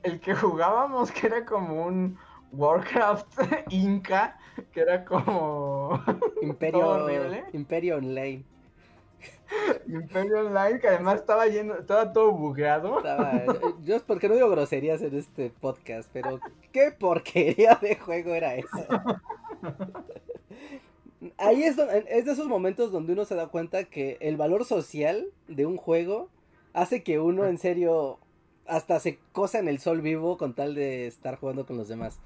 El 0.03 0.19
que 0.21 0.35
jugábamos 0.35 1.13
que 1.13 1.29
era 1.29 1.45
como 1.45 1.87
un 1.87 2.19
Warcraft 2.51 3.39
Inca, 3.71 4.37
que 4.73 4.81
era 4.81 5.05
como... 5.05 6.03
Imperio, 6.43 7.07
Imperio 7.53 7.97
Online. 7.99 8.45
Imperio 9.87 10.41
Online, 10.47 10.81
que 10.81 10.89
además 10.89 11.21
estaba 11.21 11.47
lleno, 11.47 11.75
estaba 11.75 12.13
todo 12.13 12.33
bugueado. 12.33 13.03
Yo 13.83 13.97
es 13.97 14.03
porque 14.03 14.29
no 14.29 14.35
digo 14.35 14.51
groserías 14.51 15.03
en 15.03 15.17
este 15.17 15.51
podcast, 15.51 16.09
pero 16.13 16.41
qué 16.73 16.93
porquería 16.93 17.79
de 17.81 17.97
juego 17.97 18.35
era 18.35 18.55
eso. 18.55 18.87
Ahí 21.39 21.63
es, 21.63 21.79
es 21.79 22.25
de 22.25 22.33
esos 22.33 22.49
momentos 22.49 22.91
donde 22.91 23.13
uno 23.13 23.25
se 23.25 23.35
da 23.35 23.47
cuenta 23.47 23.85
que 23.85 24.17
el 24.21 24.37
valor 24.37 24.65
social 24.65 25.27
de 25.47 25.67
un 25.67 25.77
juego 25.77 26.29
hace 26.73 27.03
que 27.03 27.21
uno 27.21 27.45
en 27.45 27.59
serio 27.59 28.19
hasta 28.67 28.99
se 29.01 29.19
cosa 29.33 29.59
en 29.59 29.69
el 29.69 29.79
sol 29.79 30.01
vivo 30.01 30.37
con 30.37 30.55
tal 30.55 30.75
de 30.75 31.07
estar 31.07 31.37
jugando 31.37 31.67
con 31.67 31.77
los 31.77 31.89
demás. 31.89 32.19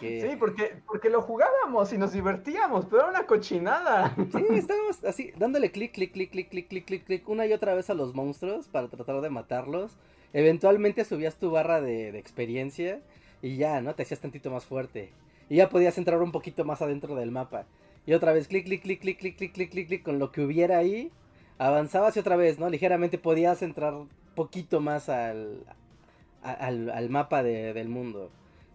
Sí, 0.00 0.36
porque, 0.38 0.76
porque 0.86 1.08
lo 1.10 1.22
jugábamos 1.22 1.92
y 1.92 1.98
nos 1.98 2.12
divertíamos, 2.12 2.84
pero 2.86 3.02
era 3.02 3.10
una 3.10 3.26
cochinada. 3.26 4.14
Sí, 4.16 4.44
estábamos 4.50 5.02
así, 5.04 5.32
dándole 5.36 5.70
clic, 5.70 5.92
clic, 5.92 6.12
clic, 6.12 6.30
clic, 6.30 6.48
clic, 6.48 6.68
clic, 6.68 6.84
clic, 6.84 7.04
clic, 7.04 7.28
una 7.28 7.46
y 7.46 7.52
otra 7.52 7.74
vez 7.74 7.88
a 7.90 7.94
los 7.94 8.14
monstruos 8.14 8.68
para 8.68 8.88
tratar 8.88 9.20
de 9.20 9.30
matarlos. 9.30 9.96
Eventualmente 10.32 11.04
subías 11.04 11.36
tu 11.36 11.50
barra 11.50 11.80
de, 11.80 12.12
de 12.12 12.18
experiencia 12.18 13.00
y 13.42 13.56
ya, 13.56 13.80
¿no? 13.80 13.94
Te 13.94 14.02
hacías 14.02 14.20
tantito 14.20 14.50
más 14.50 14.66
fuerte. 14.66 15.12
Y 15.48 15.56
ya 15.56 15.68
podías 15.70 15.96
entrar 15.98 16.20
un 16.20 16.32
poquito 16.32 16.64
más 16.64 16.82
adentro 16.82 17.14
del 17.14 17.30
mapa. 17.30 17.64
Y 18.04 18.12
otra 18.12 18.32
vez 18.32 18.48
clic, 18.48 18.64
clic, 18.66 18.82
clic, 18.82 19.00
clic, 19.00 19.18
clic, 19.18 19.36
clic, 19.36 19.52
clic, 19.52 19.70
clic, 19.70 19.88
clic, 19.88 20.02
con 20.02 20.18
lo 20.18 20.30
que 20.30 20.42
hubiera 20.42 20.78
ahí 20.78 21.10
avanzabas 21.58 22.16
y 22.16 22.20
otra 22.20 22.36
vez, 22.36 22.58
¿no? 22.58 22.68
Ligeramente 22.68 23.18
podías 23.18 23.62
entrar 23.62 23.94
poquito 24.34 24.80
más 24.80 25.08
al, 25.08 25.64
al, 26.42 26.90
al 26.90 27.10
mapa 27.10 27.42
de, 27.42 27.72
del 27.72 27.88
mundo, 27.88 28.30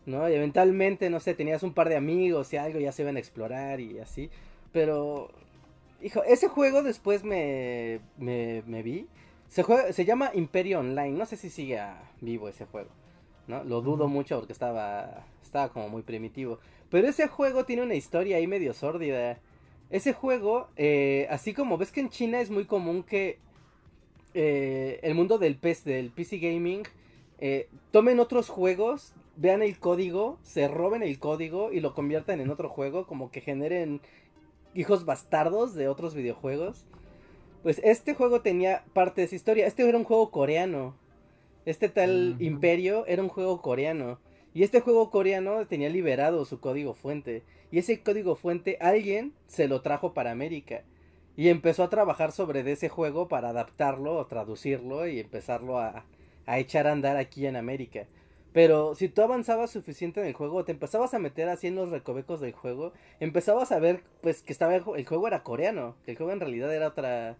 ¿no? 0.05 0.29
Y 0.29 0.33
eventualmente, 0.33 1.09
no 1.09 1.19
sé, 1.19 1.33
tenías 1.33 1.63
un 1.63 1.73
par 1.73 1.89
de 1.89 1.95
amigos 1.95 2.51
y 2.53 2.57
algo, 2.57 2.79
ya 2.79 2.91
se 2.91 3.03
iban 3.03 3.17
a 3.17 3.19
explorar 3.19 3.79
y 3.79 3.99
así. 3.99 4.29
Pero, 4.71 5.31
hijo, 6.01 6.23
ese 6.23 6.47
juego 6.47 6.83
después 6.83 7.23
me, 7.23 7.99
me, 8.17 8.63
me 8.65 8.83
vi. 8.83 9.07
Se, 9.47 9.63
juega, 9.63 9.91
se 9.91 10.05
llama 10.05 10.31
Imperio 10.33 10.79
Online, 10.79 11.11
no 11.11 11.25
sé 11.25 11.35
si 11.37 11.49
sigue 11.49 11.79
vivo 12.21 12.47
ese 12.47 12.65
juego, 12.65 12.89
¿no? 13.47 13.63
Lo 13.63 13.81
dudo 13.81 14.07
mucho 14.07 14.37
porque 14.37 14.53
estaba, 14.53 15.25
estaba 15.43 15.69
como 15.69 15.89
muy 15.89 16.03
primitivo. 16.03 16.59
Pero 16.89 17.07
ese 17.07 17.27
juego 17.27 17.65
tiene 17.65 17.83
una 17.83 17.95
historia 17.95 18.37
ahí 18.37 18.47
medio 18.47 18.73
sórdida. 18.73 19.39
Ese 19.89 20.13
juego, 20.13 20.69
eh, 20.77 21.27
así 21.29 21.53
como 21.53 21.77
ves 21.77 21.91
que 21.91 21.99
en 21.99 22.09
China 22.09 22.39
es 22.39 22.49
muy 22.49 22.65
común 22.65 23.03
que 23.03 23.39
eh, 24.33 24.99
el 25.03 25.15
mundo 25.15 25.37
del, 25.37 25.57
PC, 25.57 25.89
del 25.89 26.11
PC 26.11 26.37
Gaming 26.37 26.83
eh, 27.39 27.67
tomen 27.91 28.19
otros 28.19 28.49
juegos, 28.49 29.13
vean 29.35 29.61
el 29.61 29.79
código, 29.79 30.37
se 30.43 30.67
roben 30.67 31.03
el 31.03 31.19
código 31.19 31.71
y 31.71 31.79
lo 31.79 31.93
conviertan 31.93 32.41
en 32.41 32.49
otro 32.49 32.69
juego, 32.69 33.07
como 33.07 33.31
que 33.31 33.41
generen 33.41 34.01
hijos 34.73 35.05
bastardos 35.05 35.73
de 35.75 35.87
otros 35.87 36.13
videojuegos. 36.13 36.85
Pues 37.63 37.79
este 37.83 38.13
juego 38.13 38.41
tenía 38.41 38.83
parte 38.93 39.21
de 39.21 39.25
esa 39.25 39.35
historia. 39.35 39.67
Este 39.67 39.87
era 39.87 39.97
un 39.97 40.03
juego 40.03 40.31
coreano. 40.31 40.95
Este 41.65 41.89
tal. 41.89 42.35
Imperio 42.39 43.05
era 43.05 43.21
un 43.21 43.29
juego 43.29 43.61
coreano. 43.61 44.19
Y 44.53 44.63
este 44.63 44.81
juego 44.81 45.11
coreano 45.11 45.65
tenía 45.67 45.89
liberado 45.89 46.43
su 46.45 46.59
código 46.59 46.93
fuente. 46.93 47.43
Y 47.71 47.77
ese 47.77 48.01
código 48.01 48.35
fuente 48.35 48.77
alguien 48.81 49.33
se 49.47 49.67
lo 49.67 49.81
trajo 49.81 50.13
para 50.13 50.31
América. 50.31 50.83
Y 51.37 51.49
empezó 51.49 51.83
a 51.83 51.89
trabajar 51.89 52.31
sobre 52.31 52.63
de 52.63 52.73
ese 52.73 52.89
juego 52.89 53.27
para 53.27 53.49
adaptarlo 53.49 54.17
o 54.17 54.25
traducirlo 54.25 55.07
y 55.07 55.19
empezarlo 55.19 55.79
a, 55.79 56.05
a 56.45 56.59
echar 56.59 56.87
a 56.87 56.91
andar 56.91 57.15
aquí 57.15 57.45
en 57.45 57.55
América. 57.55 58.07
Pero 58.53 58.95
si 58.95 59.07
tú 59.07 59.21
avanzabas 59.21 59.71
suficiente 59.71 60.19
en 60.21 60.27
el 60.27 60.33
juego, 60.33 60.65
te 60.65 60.73
empezabas 60.73 61.13
a 61.13 61.19
meter 61.19 61.47
así 61.49 61.67
en 61.67 61.75
los 61.75 61.89
recovecos 61.89 62.41
del 62.41 62.51
juego, 62.53 62.91
empezabas 63.19 63.71
a 63.71 63.79
ver 63.79 64.03
pues 64.21 64.41
que 64.43 64.51
estaba 64.51 64.75
el, 64.75 64.83
ju- 64.83 64.97
el 64.97 65.05
juego 65.07 65.27
era 65.27 65.43
coreano, 65.43 65.95
que 66.05 66.11
el 66.11 66.17
juego 66.17 66.33
en 66.33 66.39
realidad 66.41 66.73
era 66.75 66.87
otra 66.87 67.37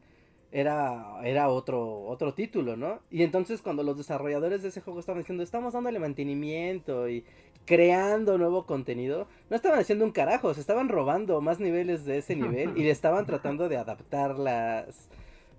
era 0.53 1.21
era 1.23 1.49
otro 1.49 2.03
otro 2.03 2.33
título, 2.33 2.75
¿no? 2.77 2.99
Y 3.09 3.23
entonces 3.23 3.61
cuando 3.61 3.83
los 3.83 3.97
desarrolladores 3.97 4.61
de 4.63 4.69
ese 4.69 4.81
juego 4.81 4.99
estaban 4.99 5.21
diciendo, 5.21 5.43
"Estamos 5.43 5.73
dándole 5.73 5.99
mantenimiento 5.99 7.07
y 7.09 7.25
creando 7.65 8.37
nuevo 8.37 8.65
contenido", 8.65 9.27
no 9.49 9.55
estaban 9.55 9.79
haciendo 9.79 10.05
un 10.05 10.11
carajo, 10.11 10.53
se 10.53 10.61
estaban 10.61 10.89
robando 10.89 11.41
más 11.41 11.59
niveles 11.59 12.05
de 12.05 12.17
ese 12.19 12.35
nivel 12.35 12.77
y 12.77 12.83
le 12.83 12.91
estaban 12.91 13.25
tratando 13.25 13.69
de 13.69 13.77
adaptar 13.77 14.37
las 14.39 15.09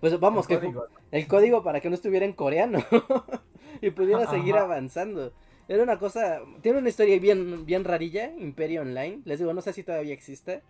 pues 0.01 0.19
vamos, 0.19 0.47
que 0.49 0.55
El 0.55 0.61
código. 0.61 0.87
el 1.13 1.29
código 1.29 1.63
para 1.63 1.81
que 1.81 1.89
no 1.89 1.95
estuviera 1.95 2.27
en 2.27 2.33
coreano 2.33 2.81
y 3.81 3.91
pudiera 3.91 4.27
seguir 4.27 4.57
avanzando. 4.59 5.33
Era 5.69 5.83
una 5.83 5.99
cosa, 5.99 6.41
tiene 6.61 6.79
una 6.79 6.89
historia 6.89 7.19
bien, 7.19 7.65
bien 7.65 7.85
rarilla, 7.85 8.33
Imperio 8.37 8.83
Online. 8.83 9.23
Les 9.25 9.39
digo, 9.39 9.53
no 9.55 9.61
sé 9.63 9.73
si 9.73 9.83
todavía 9.83 10.13
existe, 10.15 10.63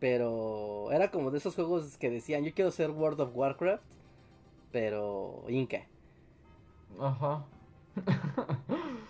pero 0.00 0.90
era 0.92 1.10
como 1.10 1.30
de 1.30 1.38
esos 1.38 1.54
juegos 1.54 1.98
que 1.98 2.10
decían, 2.10 2.44
yo 2.44 2.54
quiero 2.54 2.70
ser 2.70 2.90
World 2.90 3.20
of 3.20 3.30
Warcraft, 3.34 3.82
pero 4.72 5.44
Inca. 5.48 5.86
Ajá. 7.00 7.44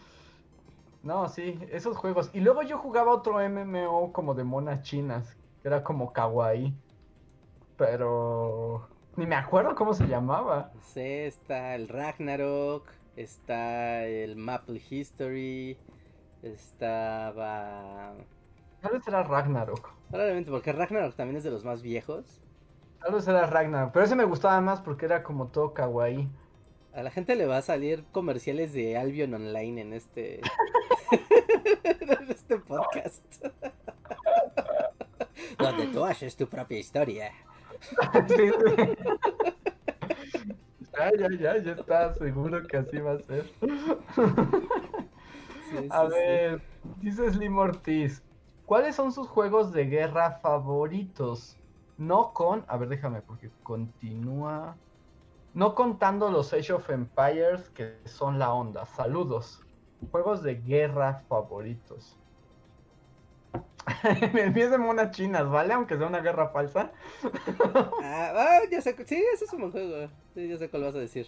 No, 1.02 1.28
sí, 1.28 1.58
esos 1.70 1.96
juegos. 1.96 2.30
Y 2.34 2.40
luego 2.40 2.62
yo 2.62 2.78
jugaba 2.78 3.12
otro 3.12 3.40
MMO 3.40 4.12
como 4.12 4.34
de 4.34 4.44
monas 4.44 4.82
chinas, 4.82 5.36
que 5.62 5.68
era 5.68 5.82
como 5.82 6.12
kawaii. 6.12 6.74
Pero 7.76 8.88
ni 9.16 9.26
me 9.26 9.36
acuerdo 9.36 9.74
cómo 9.74 9.94
se 9.94 10.06
llamaba. 10.06 10.72
Está 10.94 11.76
el 11.76 11.88
Ragnarok, 11.88 12.88
está 13.18 14.06
el 14.06 14.36
Maple 14.36 14.80
History, 14.88 15.76
estaba... 16.42 18.14
Tal 18.80 18.92
vez 18.92 19.08
era 19.08 19.24
Ragnarok. 19.24 19.92
Probablemente 20.08 20.50
porque 20.50 20.72
Ragnarok 20.72 21.16
también 21.16 21.36
es 21.36 21.44
de 21.44 21.50
los 21.50 21.64
más 21.64 21.82
viejos. 21.82 22.40
Tal 23.00 23.12
vez 23.12 23.26
era 23.26 23.46
Ragnarok. 23.46 23.92
Pero 23.92 24.04
ese 24.04 24.14
me 24.14 24.24
gustaba 24.24 24.60
más 24.60 24.80
porque 24.80 25.06
era 25.06 25.24
como 25.24 25.48
todo 25.48 25.74
kawaii. 25.74 26.28
A 26.94 27.02
la 27.02 27.10
gente 27.10 27.34
le 27.34 27.46
va 27.46 27.58
a 27.58 27.62
salir 27.62 28.04
comerciales 28.12 28.72
de 28.72 28.96
Albion 28.96 29.34
Online 29.34 29.80
en 29.80 29.92
este 29.92 30.40
en 31.82 32.30
este 32.30 32.58
podcast. 32.58 33.24
Donde 35.58 35.86
tú 35.88 36.04
haces 36.04 36.36
tu 36.36 36.48
propia 36.48 36.78
historia. 36.78 37.32
Sí, 38.28 38.50
sí. 38.76 38.84
Ya, 40.96 41.10
ya, 41.18 41.28
ya, 41.38 41.58
ya 41.62 41.72
está 41.72 42.12
seguro 42.14 42.66
que 42.66 42.76
así 42.78 42.98
va 43.00 43.12
a 43.12 43.18
ser. 43.20 43.54
Sí, 45.60 45.90
A 45.90 46.04
sí. 46.08 46.08
ver, 46.08 46.62
dice 46.82 47.30
Slim 47.30 47.58
Ortiz, 47.58 48.24
¿cuáles 48.64 48.96
son 48.96 49.12
sus 49.12 49.28
juegos 49.28 49.72
de 49.72 49.86
guerra 49.86 50.40
favoritos? 50.40 51.60
No 51.96 52.32
con, 52.32 52.64
a 52.68 52.76
ver, 52.78 52.88
déjame 52.88 53.22
porque 53.22 53.52
continúa. 53.62 54.80
No 55.52 55.74
contando 55.74 56.30
los 56.30 56.52
Age 56.54 56.72
of 56.74 56.90
Empires 56.90 57.70
que 57.70 58.02
son 58.06 58.38
la 58.38 58.52
onda. 58.54 58.86
Saludos. 58.86 59.60
Juegos 60.10 60.42
de 60.42 60.56
guerra 60.56 61.26
favoritos. 61.28 62.20
De 64.32 64.78
monas 64.78 65.10
chinas, 65.12 65.48
¿vale? 65.48 65.74
Aunque 65.74 65.96
sea 65.96 66.06
una 66.06 66.20
guerra 66.20 66.48
falsa. 66.48 66.92
Ah, 68.02 68.32
ah, 68.34 68.60
ya 68.70 68.80
sé, 68.80 68.94
sí, 69.06 69.22
ese 69.34 69.44
es 69.44 69.52
un 69.52 69.60
buen 69.60 69.72
juego. 69.72 70.10
Sí, 70.34 70.48
ya 70.48 70.58
sé 70.58 70.68
cuál 70.68 70.84
vas 70.84 70.94
a 70.94 70.98
decir. 70.98 71.26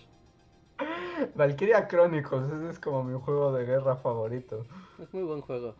Valkyria 1.34 1.86
Chronicles, 1.88 2.50
ese 2.50 2.70
es 2.70 2.78
como 2.78 3.04
mi 3.04 3.18
juego 3.20 3.52
de 3.52 3.64
guerra 3.64 3.96
favorito. 3.96 4.64
Es 4.98 5.12
muy 5.12 5.22
buen 5.24 5.40
juego. 5.42 5.74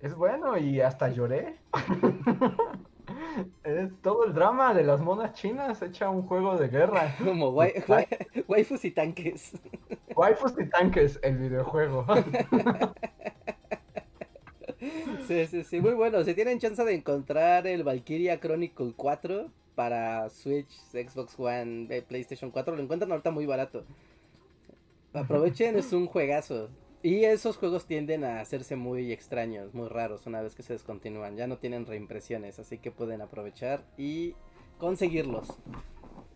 Es 0.00 0.14
bueno 0.14 0.56
y 0.56 0.80
hasta 0.80 1.08
lloré. 1.08 1.58
es 3.64 3.90
todo 4.02 4.24
el 4.24 4.34
drama 4.34 4.74
de 4.74 4.84
las 4.84 5.00
monas 5.00 5.32
chinas 5.32 5.82
hecha 5.82 6.08
un 6.10 6.22
juego 6.22 6.56
de 6.56 6.68
guerra. 6.68 7.14
Como 7.18 7.52
wai- 7.52 7.84
wai- 7.86 8.44
waifus 8.46 8.84
y 8.84 8.92
tanques. 8.92 9.52
Waifus 10.14 10.54
y 10.58 10.68
tanques, 10.70 11.18
el 11.22 11.38
videojuego. 11.38 12.06
Sí, 15.26 15.46
sí, 15.46 15.64
sí, 15.64 15.80
muy 15.80 15.92
bueno. 15.92 16.22
Si 16.24 16.34
tienen 16.34 16.58
chance 16.58 16.84
de 16.84 16.94
encontrar 16.94 17.66
el 17.66 17.84
Valkyria 17.84 18.40
Chronicle 18.40 18.92
4 18.96 19.50
para 19.74 20.28
Switch, 20.30 20.70
Xbox 20.92 21.38
One, 21.38 21.86
eh, 21.90 22.02
PlayStation 22.02 22.50
4, 22.50 22.74
lo 22.76 22.82
encuentran 22.82 23.10
ahorita 23.10 23.30
muy 23.30 23.46
barato. 23.46 23.84
Aprovechen, 25.12 25.76
es 25.76 25.92
un 25.92 26.06
juegazo. 26.06 26.70
Y 27.02 27.24
esos 27.24 27.56
juegos 27.56 27.86
tienden 27.86 28.24
a 28.24 28.40
hacerse 28.40 28.74
muy 28.74 29.12
extraños, 29.12 29.72
muy 29.72 29.88
raros 29.88 30.26
una 30.26 30.42
vez 30.42 30.54
que 30.54 30.62
se 30.62 30.72
descontinúan. 30.72 31.36
Ya 31.36 31.46
no 31.46 31.58
tienen 31.58 31.86
reimpresiones, 31.86 32.58
así 32.58 32.78
que 32.78 32.90
pueden 32.90 33.22
aprovechar 33.22 33.84
y 33.96 34.34
conseguirlos. 34.78 35.48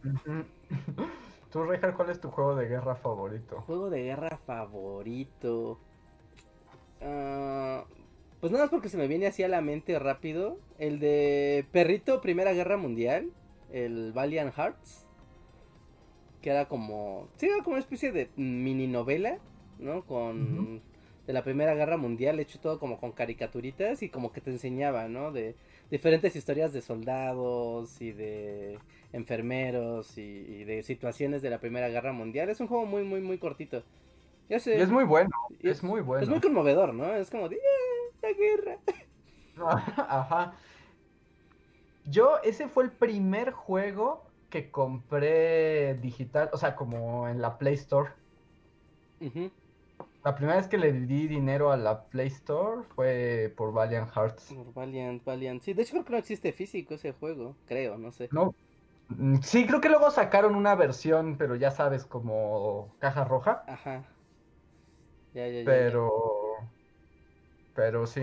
Tú, 1.53 1.65
Richard, 1.65 1.95
¿cuál 1.97 2.11
es 2.11 2.21
tu 2.21 2.31
juego 2.31 2.55
de 2.55 2.67
guerra 2.67 2.95
favorito? 2.97 3.61
Juego 3.63 3.91
de 3.91 4.05
guerra 4.05 4.39
favorito. 4.47 5.79
Ah, 7.03 7.85
pues 8.43 8.51
nada 8.51 8.65
más 8.65 8.71
porque 8.71 8.89
se 8.89 8.97
me 8.97 9.07
viene 9.07 9.29
así 9.29 9.45
a 9.45 9.49
la 9.49 9.61
mente 9.61 9.97
rápido. 10.01 10.59
El 10.79 10.99
de 10.99 11.65
Perrito 11.71 12.21
Primera 12.21 12.53
Guerra 12.53 12.77
Mundial. 12.77 13.31
El 13.73 14.13
Valiant 14.13 14.53
Hearts. 14.53 15.07
Que 16.43 16.51
era 16.51 16.67
como. 16.67 17.29
Sí, 17.37 17.47
era 17.47 17.63
como 17.63 17.75
una 17.75 17.81
especie 17.81 18.11
de 18.11 18.31
mini 18.35 18.89
novela. 18.89 19.39
¿No? 19.79 20.05
Con. 20.05 20.83
De 21.25 21.33
la 21.33 21.45
Primera 21.45 21.77
Guerra 21.77 21.97
Mundial. 21.97 22.41
Hecho 22.41 22.59
todo 22.59 22.81
como 22.81 22.99
con 22.99 23.13
caricaturitas. 23.13 24.03
Y 24.03 24.09
como 24.09 24.33
que 24.33 24.41
te 24.41 24.51
enseñaba, 24.51 25.07
¿no? 25.07 25.31
De 25.31 25.55
diferentes 25.89 26.35
historias 26.35 26.73
de 26.73 26.81
soldados. 26.81 28.03
Y 28.03 28.11
de 28.11 28.77
enfermeros. 29.13 30.19
Y, 30.19 30.23
y 30.23 30.65
de 30.65 30.83
situaciones 30.83 31.43
de 31.43 31.51
la 31.51 31.61
Primera 31.61 31.89
Guerra 31.91 32.13
Mundial. 32.13 32.51
Es 32.51 32.59
un 32.59 32.67
juego 32.67 32.87
muy, 32.87 33.05
muy, 33.05 33.21
muy 33.21 33.39
cortito. 33.39 33.85
Sé. 34.59 34.77
Y 34.77 34.83
es 34.83 34.91
muy 34.91 35.05
bueno, 35.05 35.31
y 35.63 35.69
es 35.71 35.83
muy 35.83 36.03
bueno. 36.03 36.23
es 36.23 36.29
muy 36.29 36.41
conmovedor, 36.41 36.93
¿no? 36.93 37.15
Es 37.15 37.31
como 37.31 37.49
de. 37.49 37.57
"Ah, 37.57 38.02
la 38.23 38.33
guerra. 38.33 38.79
Ajá. 40.09 40.55
Yo, 42.07 42.39
ese 42.43 42.69
fue 42.69 42.85
el 42.85 42.91
primer 42.91 43.53
juego 43.53 44.25
que 44.51 44.71
compré 44.71 45.95
digital, 45.95 46.51
o 46.53 46.57
sea, 46.57 46.77
como 46.77 47.29
en 47.29 47.41
la 47.41 47.59
Play 47.59 47.75
Store. 47.75 48.11
La 50.25 50.35
primera 50.35 50.57
vez 50.57 50.69
que 50.69 50.79
le 50.79 50.93
di 50.93 51.27
dinero 51.27 51.73
a 51.73 51.77
la 51.77 52.05
Play 52.05 52.29
Store 52.29 52.83
fue 52.95 53.53
por 53.57 53.73
Valiant 53.73 54.11
Hearts. 54.15 54.53
Por 54.53 54.73
Valiant, 54.75 55.25
Valiant. 55.25 55.63
Sí, 55.63 55.75
de 55.75 55.83
hecho 55.83 55.93
creo 55.93 56.05
que 56.05 56.13
no 56.13 56.19
existe 56.19 56.53
físico 56.53 56.95
ese 56.95 57.13
juego, 57.13 57.57
creo, 57.67 57.99
no 57.99 58.13
sé. 58.13 58.29
No. 58.33 58.55
Sí, 59.43 59.67
creo 59.67 59.81
que 59.81 59.89
luego 59.89 60.11
sacaron 60.11 60.55
una 60.55 60.75
versión, 60.75 61.37
pero 61.39 61.57
ya 61.57 61.71
sabes, 61.71 62.05
como 62.05 62.95
caja 62.99 63.25
roja. 63.25 63.65
Ajá. 63.67 64.05
Ya, 65.35 65.47
ya, 65.49 65.63
ya, 65.63 65.91
ya. 65.91 66.42
Pero. 67.75 68.07
Sí. 68.07 68.23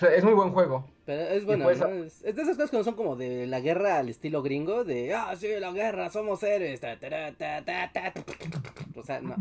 Es 0.00 0.24
muy 0.24 0.34
buen 0.34 0.50
juego. 0.52 0.86
Pero 1.06 1.22
es 1.22 1.44
bueno, 1.44 1.64
¿no? 1.64 1.70
es, 1.70 2.22
de 2.22 2.30
esas 2.30 2.56
cosas 2.56 2.70
que 2.70 2.76
no 2.76 2.84
son 2.84 2.94
como 2.94 3.16
de 3.16 3.46
la 3.46 3.60
guerra 3.60 3.98
al 3.98 4.08
estilo 4.08 4.42
gringo, 4.42 4.84
de, 4.84 5.14
ah, 5.14 5.34
sí, 5.36 5.48
la 5.58 5.70
guerra, 5.72 6.10
somos 6.10 6.42
héroes. 6.42 6.80
o 8.94 9.02
sea, 9.02 9.20
no. 9.20 9.36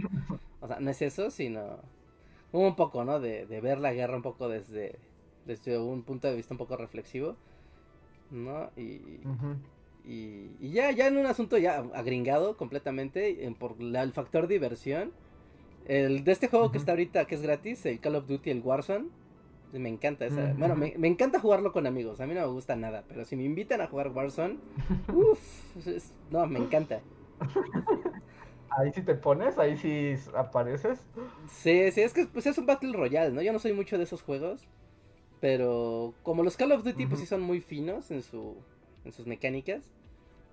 O 0.61 0.67
sea, 0.67 0.79
no 0.79 0.89
es 0.89 1.01
eso, 1.01 1.29
sino 1.29 1.79
un 2.51 2.75
poco, 2.75 3.03
¿no? 3.03 3.19
De, 3.19 3.45
de 3.45 3.61
ver 3.61 3.79
la 3.79 3.93
guerra 3.93 4.15
un 4.15 4.21
poco 4.21 4.47
desde, 4.47 4.95
desde 5.45 5.77
un 5.77 6.03
punto 6.03 6.27
de 6.27 6.35
vista 6.35 6.53
un 6.53 6.57
poco 6.57 6.77
reflexivo, 6.77 7.35
¿no? 8.31 8.71
Y, 8.77 9.19
y, 10.07 10.71
ya, 10.71 10.91
ya 10.91 11.07
en 11.07 11.17
un 11.17 11.25
asunto 11.25 11.57
ya 11.57 11.79
agringado 11.93 12.57
completamente, 12.57 13.53
por 13.59 13.75
el 13.79 14.13
factor 14.13 14.47
diversión. 14.47 15.11
El 15.87 16.23
de 16.23 16.31
este 16.31 16.47
juego 16.47 16.71
que 16.71 16.77
está 16.77 16.93
ahorita, 16.93 17.25
que 17.25 17.35
es 17.35 17.41
gratis, 17.41 17.85
el 17.85 17.99
Call 17.99 18.15
of 18.15 18.27
Duty, 18.27 18.49
el 18.49 18.61
Warzone. 18.61 19.09
Me 19.79 19.89
encanta 19.89 20.25
esa. 20.25 20.53
Bueno, 20.57 20.75
me, 20.75 20.93
me, 20.97 21.07
encanta 21.07 21.39
jugarlo 21.39 21.71
con 21.71 21.85
amigos. 21.87 22.21
A 22.21 22.27
mí 22.27 22.33
no 22.33 22.41
me 22.41 22.47
gusta 22.47 22.75
nada. 22.75 23.03
Pero 23.07 23.25
si 23.25 23.35
me 23.35 23.43
invitan 23.43 23.81
a 23.81 23.87
jugar 23.87 24.09
Warzone, 24.09 24.57
uff, 25.13 25.71
no, 26.31 26.45
me 26.47 26.59
encanta. 26.59 27.01
Ahí 28.69 28.91
sí 28.93 29.01
te 29.01 29.15
pones, 29.15 29.57
ahí 29.57 29.77
sí 29.77 30.15
apareces. 30.35 30.99
Sí, 31.47 31.91
sí, 31.91 32.01
es 32.01 32.13
que 32.13 32.25
pues, 32.25 32.45
es 32.45 32.57
un 32.57 32.65
Battle 32.65 32.93
Royale, 32.93 33.33
¿no? 33.33 33.41
Yo 33.41 33.53
no 33.53 33.59
soy 33.59 33.73
mucho 33.73 33.97
de 33.97 34.03
esos 34.03 34.21
juegos. 34.21 34.67
Pero 35.39 36.13
como 36.23 36.43
los 36.43 36.57
Call 36.57 36.71
of 36.71 36.83
Duty, 36.83 37.05
pues 37.05 37.19
sí 37.19 37.25
son 37.25 37.41
muy 37.41 37.61
finos 37.61 38.09
en, 38.11 38.23
su, 38.23 38.55
en 39.03 39.11
sus 39.11 39.27
mecánicas. 39.27 39.91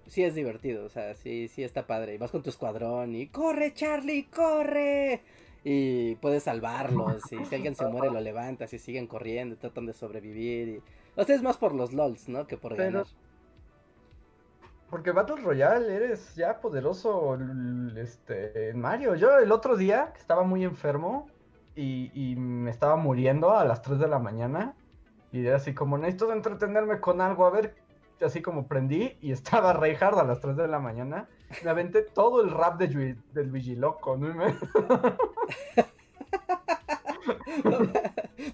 Sí 0.06 0.24
es 0.24 0.34
divertido, 0.34 0.84
o 0.84 0.88
sea, 0.88 1.14
sí, 1.14 1.48
sí 1.48 1.62
está 1.62 1.86
padre. 1.86 2.14
Y 2.14 2.18
vas 2.18 2.30
con 2.30 2.42
tu 2.42 2.50
escuadrón 2.50 3.14
y 3.14 3.28
¡corre, 3.28 3.72
Charlie, 3.72 4.24
corre! 4.24 5.22
Y 5.64 6.16
puedes 6.16 6.44
salvarlos. 6.44 7.32
Y 7.32 7.44
si 7.44 7.54
alguien 7.54 7.74
se 7.74 7.86
muere, 7.86 8.10
lo 8.10 8.20
levantas 8.20 8.72
y 8.72 8.78
siguen 8.78 9.06
corriendo, 9.06 9.56
tratan 9.56 9.86
de 9.86 9.92
sobrevivir. 9.92 10.68
Y... 10.68 10.82
O 11.16 11.24
sea, 11.24 11.36
es 11.36 11.42
más 11.42 11.56
por 11.56 11.74
los 11.74 11.92
LOLs, 11.92 12.28
¿no? 12.28 12.46
Que 12.46 12.56
por 12.56 12.76
ganar. 12.76 13.06
Porque 14.90 15.10
Battle 15.10 15.36
Royale 15.36 15.94
eres 15.94 16.34
ya 16.34 16.60
poderoso 16.60 17.38
este, 17.96 18.70
en 18.70 18.80
Mario. 18.80 19.14
Yo 19.14 19.38
el 19.38 19.50
otro 19.50 19.76
día, 19.76 20.12
estaba 20.18 20.42
muy 20.42 20.64
enfermo 20.64 21.28
y, 21.74 22.10
y, 22.12 22.36
me 22.36 22.70
estaba 22.70 22.96
muriendo 22.96 23.56
a 23.56 23.64
las 23.64 23.80
3 23.80 23.98
de 23.98 24.08
la 24.08 24.18
mañana, 24.18 24.74
y 25.32 25.46
era 25.46 25.56
así 25.56 25.72
como, 25.72 25.96
necesito 25.96 26.30
entretenerme 26.30 27.00
con 27.00 27.22
algo, 27.22 27.46
a 27.46 27.50
ver, 27.50 27.74
así 28.20 28.42
como 28.42 28.66
prendí 28.66 29.16
y 29.20 29.32
estaba 29.32 29.72
Reinhardt 29.72 30.18
a 30.18 30.24
las 30.24 30.40
3 30.40 30.56
de 30.56 30.68
la 30.68 30.78
mañana. 30.78 31.28
Me 31.64 31.70
aventé 31.70 32.02
todo 32.02 32.42
el 32.42 32.50
rap 32.50 32.78
de, 32.78 33.16
del 33.32 33.50
Vigiloco, 33.50 34.16
¿no? 34.16 34.34
Me... 34.34 34.54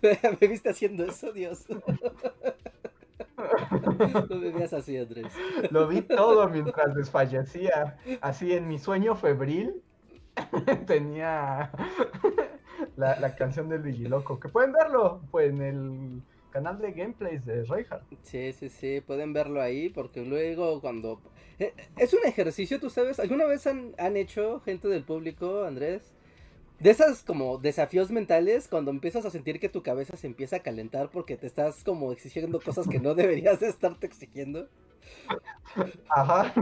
¿Me 0.40 0.46
viste 0.49 0.70
haciendo 0.70 1.05
eso, 1.05 1.32
Dios? 1.32 1.64
No 4.28 4.36
me 4.36 4.51
veas 4.51 4.72
así, 4.72 4.96
Andrés. 4.96 5.32
Lo 5.70 5.86
vi 5.88 6.03
todo 6.03 6.49
mientras 6.49 6.94
desfallecía. 6.94 7.96
Así 8.20 8.53
en 8.53 8.68
mi 8.68 8.78
sueño 8.78 9.14
febril 9.14 9.82
tenía 10.86 11.70
la, 12.96 13.18
la 13.18 13.36
canción 13.36 13.68
del 13.68 13.82
Vigiloco. 13.82 14.38
Que 14.40 14.49
pueden 14.49 14.72
verlo 14.72 15.20
pues, 15.30 15.51
en 15.51 15.62
el 15.62 16.22
canal 16.51 16.78
de 16.78 16.92
gameplays 16.92 17.44
de 17.44 17.64
Reinhardt. 17.64 18.05
Sí, 18.22 18.53
sí, 18.53 18.68
sí, 18.68 19.01
pueden 19.01 19.32
verlo 19.32 19.61
ahí 19.61 19.88
porque 19.88 20.24
luego 20.24 20.80
cuando... 20.80 21.20
Eh, 21.59 21.74
es 21.96 22.12
un 22.14 22.24
ejercicio, 22.24 22.78
tú 22.80 22.90
sabes, 22.90 23.18
¿alguna 23.18 23.44
vez 23.46 23.66
han, 23.66 23.94
han 23.99 24.16
hecho 24.16 24.61
gente 24.61 24.88
del 24.88 25.05
público, 25.05 25.64
Andrés? 25.64 26.14
De 26.78 26.90
esas 26.90 27.24
como 27.24 27.59
desafíos 27.59 28.11
mentales 28.11 28.68
cuando 28.68 28.92
empiezas 28.92 29.24
a 29.24 29.30
sentir 29.30 29.59
que 29.59 29.68
tu 29.68 29.82
cabeza 29.82 30.16
se 30.16 30.28
empieza 30.28 30.57
a 30.57 30.62
calentar 30.62 31.11
porque 31.11 31.36
te 31.36 31.46
estás 31.49 31.82
como 31.82 32.12
exigiendo 32.12 32.61
cosas 32.61 32.86
que 32.86 33.01
no 33.01 33.14
deberías 33.16 33.59
de 33.61 33.68
estarte 33.68 34.07
exigiendo. 34.07 34.68
Ajá. 36.09 36.55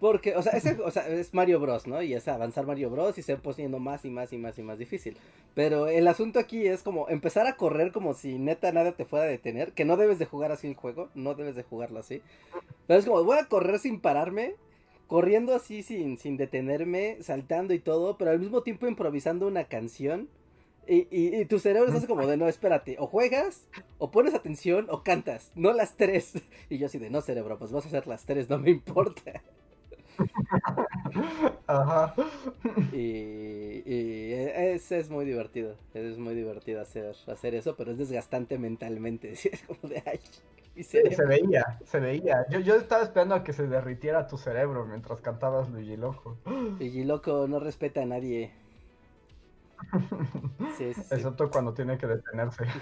Porque, 0.00 0.36
o 0.36 0.42
sea, 0.42 0.52
o 0.84 0.90
sea, 0.90 1.08
es 1.08 1.32
Mario 1.32 1.60
Bros, 1.60 1.86
¿no? 1.86 2.02
Y 2.02 2.14
es 2.14 2.28
avanzar 2.28 2.66
Mario 2.66 2.90
Bros 2.90 3.16
y 3.18 3.22
se 3.22 3.34
va 3.34 3.40
más 3.78 4.04
y 4.04 4.10
más 4.10 4.32
y 4.32 4.38
más 4.38 4.58
y 4.58 4.62
más 4.62 4.78
difícil. 4.78 5.16
Pero 5.54 5.88
el 5.88 6.06
asunto 6.08 6.38
aquí 6.38 6.66
es 6.66 6.82
como 6.82 7.08
empezar 7.08 7.46
a 7.46 7.56
correr 7.56 7.92
como 7.92 8.14
si 8.14 8.38
neta 8.38 8.72
nada 8.72 8.92
te 8.92 9.04
fuera 9.04 9.26
a 9.26 9.28
detener. 9.28 9.72
Que 9.72 9.84
no 9.84 9.96
debes 9.96 10.18
de 10.18 10.26
jugar 10.26 10.52
así 10.52 10.66
el 10.66 10.74
juego, 10.74 11.08
no 11.14 11.34
debes 11.34 11.56
de 11.56 11.62
jugarlo 11.62 12.00
así. 12.00 12.22
Pero 12.86 13.00
es 13.00 13.06
como, 13.06 13.24
voy 13.24 13.38
a 13.38 13.46
correr 13.46 13.78
sin 13.78 14.00
pararme 14.00 14.54
corriendo 15.06 15.54
así 15.54 15.82
sin, 15.82 16.18
sin 16.18 16.36
detenerme, 16.36 17.18
saltando 17.20 17.74
y 17.74 17.78
todo, 17.78 18.18
pero 18.18 18.30
al 18.30 18.40
mismo 18.40 18.62
tiempo 18.62 18.86
improvisando 18.86 19.46
una 19.46 19.64
canción. 19.64 20.28
Y, 20.88 21.08
y, 21.10 21.44
tu 21.46 21.58
cerebro 21.58 21.88
es 21.90 21.96
así 21.96 22.06
como 22.06 22.26
de, 22.26 22.36
no, 22.36 22.46
espérate, 22.48 22.96
o 22.98 23.06
juegas, 23.06 23.66
o 23.98 24.10
pones 24.10 24.34
atención, 24.34 24.86
o 24.88 25.02
cantas, 25.02 25.50
no 25.54 25.72
las 25.72 25.96
tres. 25.96 26.34
Y 26.70 26.78
yo 26.78 26.86
así 26.86 26.98
de, 26.98 27.10
no, 27.10 27.20
cerebro, 27.20 27.58
pues 27.58 27.72
vas 27.72 27.84
a 27.84 27.88
hacer 27.88 28.06
las 28.06 28.24
tres, 28.24 28.48
no 28.48 28.58
me 28.58 28.70
importa. 28.70 29.42
Ajá. 31.66 32.14
Y, 32.92 33.82
y 33.84 34.32
es, 34.32 34.90
es, 34.92 35.10
muy 35.10 35.24
divertido, 35.24 35.76
es 35.94 36.18
muy 36.18 36.34
divertido 36.34 36.80
hacer, 36.80 37.14
hacer 37.26 37.54
eso, 37.54 37.76
pero 37.76 37.92
es 37.92 37.98
desgastante 37.98 38.58
mentalmente. 38.58 39.32
Es 39.52 39.62
como 39.66 39.88
de, 39.88 40.02
ay, 40.06 40.20
se 40.82 41.02
veía, 41.26 41.78
se 41.84 42.00
veía. 42.00 42.46
Yo, 42.50 42.60
yo 42.60 42.76
estaba 42.76 43.02
esperando 43.02 43.34
a 43.34 43.44
que 43.44 43.52
se 43.52 43.66
derritiera 43.66 44.26
tu 44.26 44.36
cerebro 44.36 44.84
mientras 44.84 45.20
cantabas 45.20 45.70
Luigi 45.70 45.96
Loco. 45.96 46.36
Luigi 46.78 47.04
Loco 47.04 47.46
no 47.48 47.60
respeta 47.60 48.02
a 48.02 48.06
nadie. 48.06 48.52
Sí, 50.76 50.94
sí, 50.94 51.00
Excepto 51.10 51.50
cuando 51.50 51.72
tiene 51.74 51.98
que 51.98 52.06
detenerse. 52.06 52.64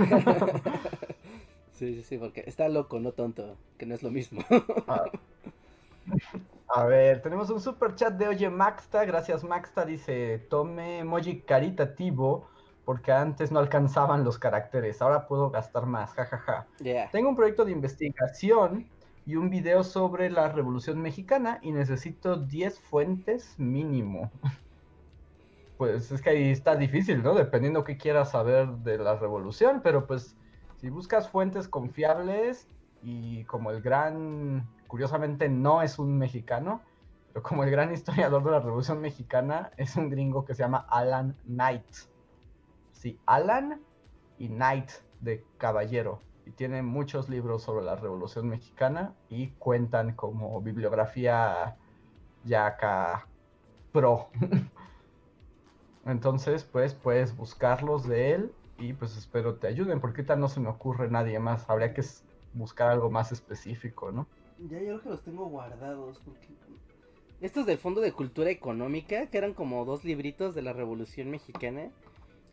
Sí, 1.75 1.93
sí, 1.97 2.05
sí, 2.05 2.19
porque 2.19 2.45
está 2.47 2.69
loco, 2.69 3.01
no 3.01 3.11
tonto, 3.11 3.57
que 3.77 3.85
no 3.85 3.97
es 3.97 4.05
lo 4.05 4.13
mismo. 4.13 4.45
Ah. 4.87 5.07
A 6.69 6.85
ver, 6.85 7.21
tenemos 7.21 7.51
un 7.51 7.61
super 7.61 7.97
chat 7.97 8.15
de 8.15 8.29
Oye 8.29 8.49
Maxta. 8.49 9.05
Gracias, 9.05 9.43
Maxta. 9.43 9.85
Dice: 9.85 10.39
Tome 10.49 11.01
emoji 11.01 11.41
caritativo 11.41 12.49
porque 12.85 13.13
antes 13.13 13.51
no 13.51 13.59
alcanzaban 13.59 14.25
los 14.25 14.39
caracteres, 14.39 15.01
ahora 15.01 15.27
puedo 15.27 15.51
gastar 15.51 15.87
más, 15.87 16.13
jajaja. 16.13 16.67
Tengo 17.13 17.31
un 17.31 17.37
proyecto 17.37 17.65
de 17.65 17.73
investigación 17.73 18.87
y 19.27 19.37
un 19.37 19.49
video 19.51 19.85
sobre 19.85 20.31
la 20.31 20.51
Revolución 20.51 21.01
Mexicana 21.01 21.59
y 21.63 21.73
necesito 21.73 22.37
10 22.37 22.79
fuentes 22.81 23.55
mínimo. 23.59 24.31
Pues 25.77 26.13
es 26.13 26.23
que 26.23 26.31
ahí 26.31 26.51
está 26.51 26.77
difícil, 26.77 27.23
¿no? 27.23 27.35
Dependiendo 27.35 27.85
qué 27.85 27.97
quieras 27.97 28.31
saber 28.31 28.69
de 28.79 28.99
la 28.99 29.17
revolución, 29.17 29.81
pero 29.83 30.07
pues 30.07 30.37
si 30.77 30.89
buscas 30.89 31.29
fuentes 31.29 31.69
confiables 31.69 32.69
y 33.03 33.45
como 33.45 33.71
el 33.71 33.83
gran, 33.83 34.69
curiosamente 34.87 35.49
no 35.49 35.83
es 35.83 35.99
un 35.99 36.17
mexicano, 36.17 36.83
pero 37.33 37.43
como 37.43 37.65
el 37.65 37.71
gran 37.71 37.93
historiador 37.95 38.45
de 38.45 38.51
la 38.53 38.61
Revolución 38.61 39.01
Mexicana 39.01 39.73
es 39.77 39.97
un 39.97 40.09
gringo 40.11 40.45
que 40.45 40.55
se 40.55 40.63
llama 40.63 40.87
Alan 40.89 41.37
Knight 41.47 41.85
sí, 43.05 43.21
Alan 43.27 43.83
y 44.39 44.49
Knight 44.49 44.91
de 45.21 45.45
Caballero. 45.59 46.23
Y 46.47 46.53
tiene 46.53 46.83
muchos 46.83 47.29
libros 47.29 47.63
sobre 47.63 47.85
la 47.85 47.97
Revolución 47.97 48.49
Mexicana 48.49 49.15
y 49.29 49.49
cuentan 49.59 50.15
como 50.15 50.61
bibliografía 50.63 51.77
ya 52.45 52.67
acá 52.67 53.29
pro. 53.93 54.31
Entonces, 56.07 56.65
pues 56.65 56.95
puedes 56.95 57.37
buscarlos 57.37 58.07
de 58.07 58.33
él 58.33 58.53
y 58.79 58.93
pues 58.93 59.17
espero 59.17 59.55
te 59.55 59.69
ayuden, 59.69 60.01
porque 60.01 60.21
ahorita 60.21 60.37
no 60.37 60.49
se 60.49 60.61
me 60.61 60.69
ocurre 60.69 61.11
nadie 61.11 61.39
más. 61.39 61.69
Habría 61.71 61.95
que 61.95 62.03
buscar 62.53 62.91
algo 62.91 63.11
más 63.11 63.33
específico, 63.33 64.13
¿no? 64.13 64.27
Ya 64.69 64.79
yo 64.79 64.85
creo 64.85 65.01
que 65.01 65.09
los 65.11 65.23
tengo 65.23 65.47
guardados. 65.47 66.21
Estos 67.41 67.67
del 67.67 67.79
Fondo 67.79 68.01
de 68.01 68.13
Cultura 68.13 68.51
Económica, 68.51 69.27
que 69.27 69.39
eran 69.39 69.55
como 69.55 69.85
dos 69.85 70.05
libritos 70.05 70.55
de 70.55 70.63
la 70.63 70.73
Revolución 70.73 71.31
Mexicana. 71.31 71.91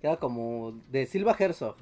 Era 0.01 0.17
como 0.17 0.73
de 0.89 1.05
Silva 1.05 1.35
Herzog. 1.37 1.75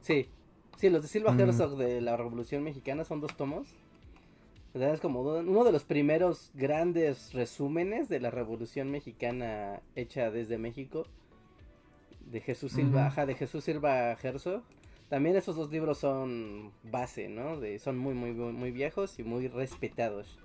Sí, 0.00 0.28
sí, 0.76 0.90
los 0.90 1.02
de 1.02 1.08
Silva 1.08 1.32
mm. 1.32 1.40
Herzog 1.40 1.76
de 1.76 2.00
la 2.00 2.16
Revolución 2.16 2.64
Mexicana 2.64 3.04
son 3.04 3.20
dos 3.20 3.36
tomos. 3.36 3.74
Es 4.80 5.00
como 5.00 5.22
uno 5.22 5.64
de 5.64 5.72
los 5.72 5.82
primeros 5.82 6.52
grandes 6.54 7.32
resúmenes 7.32 8.08
de 8.08 8.20
la 8.20 8.30
Revolución 8.30 8.90
Mexicana 8.92 9.80
hecha 9.96 10.30
desde 10.30 10.56
México. 10.56 11.04
De 12.26 12.40
Jesús 12.40 12.72
Silva, 12.72 13.06
ajá, 13.06 13.26
de 13.26 13.34
Jesús 13.34 13.64
Silva 13.64 14.12
Herzog. 14.12 14.62
También 15.08 15.34
esos 15.36 15.56
dos 15.56 15.70
libros 15.70 15.98
son 15.98 16.72
base, 16.84 17.28
¿no? 17.28 17.58
De, 17.58 17.78
son 17.78 17.98
muy, 17.98 18.14
muy, 18.14 18.32
muy 18.32 18.70
viejos 18.70 19.18
y 19.18 19.24
muy 19.24 19.48
respetados. 19.48 20.38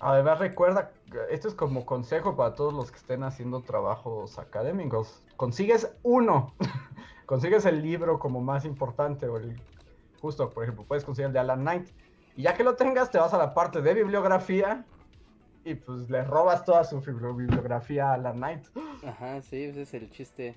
Además 0.00 0.40
recuerda, 0.40 0.90
esto 1.30 1.48
es 1.48 1.54
como 1.54 1.86
consejo 1.86 2.36
para 2.36 2.54
todos 2.54 2.74
los 2.74 2.90
que 2.90 2.98
estén 2.98 3.22
haciendo 3.22 3.62
trabajos 3.62 4.38
académicos. 4.38 5.22
Consigues 5.36 5.92
uno, 6.02 6.52
consigues 7.26 7.64
el 7.64 7.80
libro 7.80 8.18
como 8.18 8.40
más 8.40 8.64
importante 8.64 9.28
o 9.28 9.38
el 9.38 9.56
justo, 10.20 10.50
por 10.50 10.64
ejemplo, 10.64 10.84
puedes 10.86 11.04
conseguir 11.04 11.28
el 11.28 11.32
de 11.32 11.38
Alan 11.38 11.60
Knight 11.60 11.88
y 12.36 12.42
ya 12.42 12.54
que 12.54 12.64
lo 12.64 12.76
tengas 12.76 13.10
te 13.10 13.18
vas 13.18 13.32
a 13.34 13.38
la 13.38 13.54
parte 13.54 13.82
de 13.82 13.94
bibliografía 13.94 14.84
y 15.64 15.74
pues 15.74 16.10
le 16.10 16.24
robas 16.24 16.64
toda 16.64 16.84
su 16.84 17.00
bibliografía 17.00 18.10
a 18.10 18.14
Alan 18.14 18.36
Knight. 18.36 18.66
Ajá, 19.04 19.42
sí, 19.42 19.64
ese 19.64 19.82
es 19.82 19.94
el 19.94 20.10
chiste. 20.10 20.56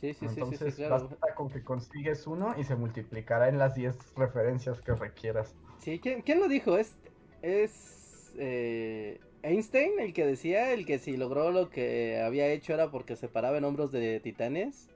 Sí, 0.00 0.12
sí, 0.12 0.28
sí, 0.28 0.34
Entonces 0.34 0.74
sí, 0.74 0.82
claro. 0.82 1.08
basta 1.08 1.34
con 1.34 1.48
que 1.48 1.62
consigues 1.62 2.26
uno 2.26 2.54
y 2.58 2.64
se 2.64 2.76
multiplicará 2.76 3.48
en 3.48 3.58
las 3.58 3.74
10 3.74 4.14
referencias 4.16 4.80
que 4.80 4.94
requieras. 4.94 5.54
Sí, 5.78 5.98
¿quién, 5.98 6.22
quién 6.22 6.40
lo 6.40 6.48
dijo? 6.48 6.76
Es, 6.76 6.96
es 7.42 8.32
eh, 8.36 9.20
Einstein 9.42 9.98
el 10.00 10.12
que 10.12 10.26
decía, 10.26 10.72
el 10.72 10.84
que 10.86 10.98
si 10.98 11.16
logró 11.16 11.50
lo 11.50 11.70
que 11.70 12.20
había 12.20 12.48
hecho 12.48 12.74
era 12.74 12.90
porque 12.90 13.16
se 13.16 13.28
paraba 13.28 13.58
en 13.58 13.64
hombros 13.64 13.92
de 13.92 14.20
titanes. 14.20 14.90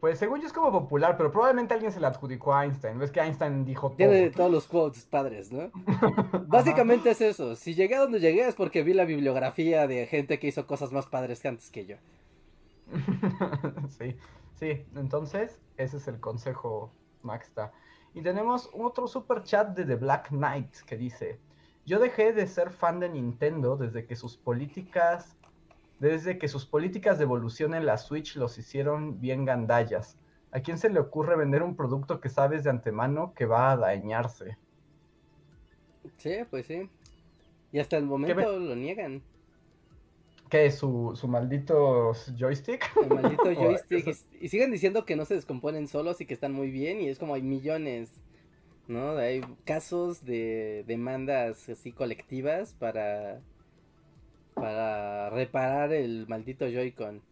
Pues 0.00 0.18
según 0.18 0.40
yo 0.40 0.46
es 0.46 0.52
como 0.54 0.72
popular, 0.72 1.18
pero 1.18 1.30
probablemente 1.30 1.74
alguien 1.74 1.92
se 1.92 2.00
le 2.00 2.06
adjudicó 2.06 2.54
a 2.54 2.64
Einstein. 2.64 2.98
Ves 2.98 3.10
que 3.10 3.20
Einstein 3.20 3.66
dijo 3.66 3.88
todo. 3.88 3.96
Tiene 3.98 4.30
todos 4.30 4.50
los 4.50 4.66
quotes 4.66 5.04
padres, 5.04 5.52
¿no? 5.52 5.70
Básicamente 6.46 7.10
es 7.10 7.20
eso. 7.20 7.54
Si 7.54 7.74
llegué 7.74 7.96
a 7.96 8.00
donde 8.00 8.18
llegué 8.18 8.48
es 8.48 8.54
porque 8.54 8.82
vi 8.82 8.94
la 8.94 9.04
bibliografía 9.04 9.86
de 9.86 10.06
gente 10.06 10.38
que 10.38 10.46
hizo 10.46 10.66
cosas 10.66 10.90
más 10.90 11.06
padres 11.06 11.40
que 11.40 11.48
antes 11.48 11.70
que 11.70 11.84
yo. 11.84 11.96
sí, 13.90 14.16
sí. 14.54 14.86
Entonces, 14.96 15.60
ese 15.76 15.98
es 15.98 16.08
el 16.08 16.18
consejo, 16.18 16.90
Maxta. 17.22 17.72
Y 18.14 18.22
tenemos 18.22 18.70
otro 18.72 19.06
super 19.06 19.42
chat 19.42 19.76
de 19.76 19.84
The 19.84 19.96
Black 19.96 20.28
Knight 20.28 20.76
que 20.86 20.96
dice: 20.96 21.38
Yo 21.84 21.98
dejé 21.98 22.32
de 22.32 22.46
ser 22.46 22.70
fan 22.70 23.00
de 23.00 23.10
Nintendo 23.10 23.76
desde 23.76 24.06
que 24.06 24.16
sus 24.16 24.38
políticas. 24.38 25.36
Desde 26.00 26.38
que 26.38 26.48
sus 26.48 26.66
políticas 26.66 27.18
de 27.18 27.24
evolución 27.24 27.74
en 27.74 27.84
la 27.86 27.98
Switch 27.98 28.34
los 28.36 28.56
hicieron 28.58 29.20
bien 29.20 29.44
gandallas. 29.44 30.18
¿A 30.50 30.60
quién 30.60 30.78
se 30.78 30.90
le 30.90 30.98
ocurre 30.98 31.36
vender 31.36 31.62
un 31.62 31.76
producto 31.76 32.20
que 32.20 32.30
sabes 32.30 32.64
de 32.64 32.70
antemano 32.70 33.34
que 33.34 33.46
va 33.46 33.70
a 33.70 33.76
dañarse? 33.76 34.56
Sí, 36.16 36.38
pues 36.48 36.66
sí. 36.66 36.88
Y 37.70 37.78
hasta 37.78 37.98
el 37.98 38.04
momento 38.04 38.58
lo 38.58 38.74
niegan. 38.74 39.22
¿Qué 40.48 40.70
su, 40.72 41.12
su 41.14 41.28
maldito 41.28 42.12
joystick? 42.36 42.84
El 43.00 43.08
maldito 43.10 43.44
joystick. 43.54 44.08
Y, 44.40 44.46
y 44.46 44.48
siguen 44.48 44.72
diciendo 44.72 45.04
que 45.04 45.14
no 45.14 45.24
se 45.24 45.34
descomponen 45.34 45.86
solos 45.86 46.20
y 46.20 46.26
que 46.26 46.34
están 46.34 46.52
muy 46.52 46.70
bien. 46.70 47.00
Y 47.00 47.08
es 47.08 47.18
como 47.18 47.34
hay 47.34 47.42
millones. 47.42 48.10
¿No? 48.88 49.16
Hay 49.18 49.42
casos 49.64 50.24
de 50.24 50.82
demandas 50.88 51.68
así 51.68 51.92
colectivas 51.92 52.74
para. 52.74 53.40
Para 54.60 55.30
reparar 55.30 55.92
el 55.92 56.26
maldito 56.28 56.66
Joy-Con. 56.66 57.22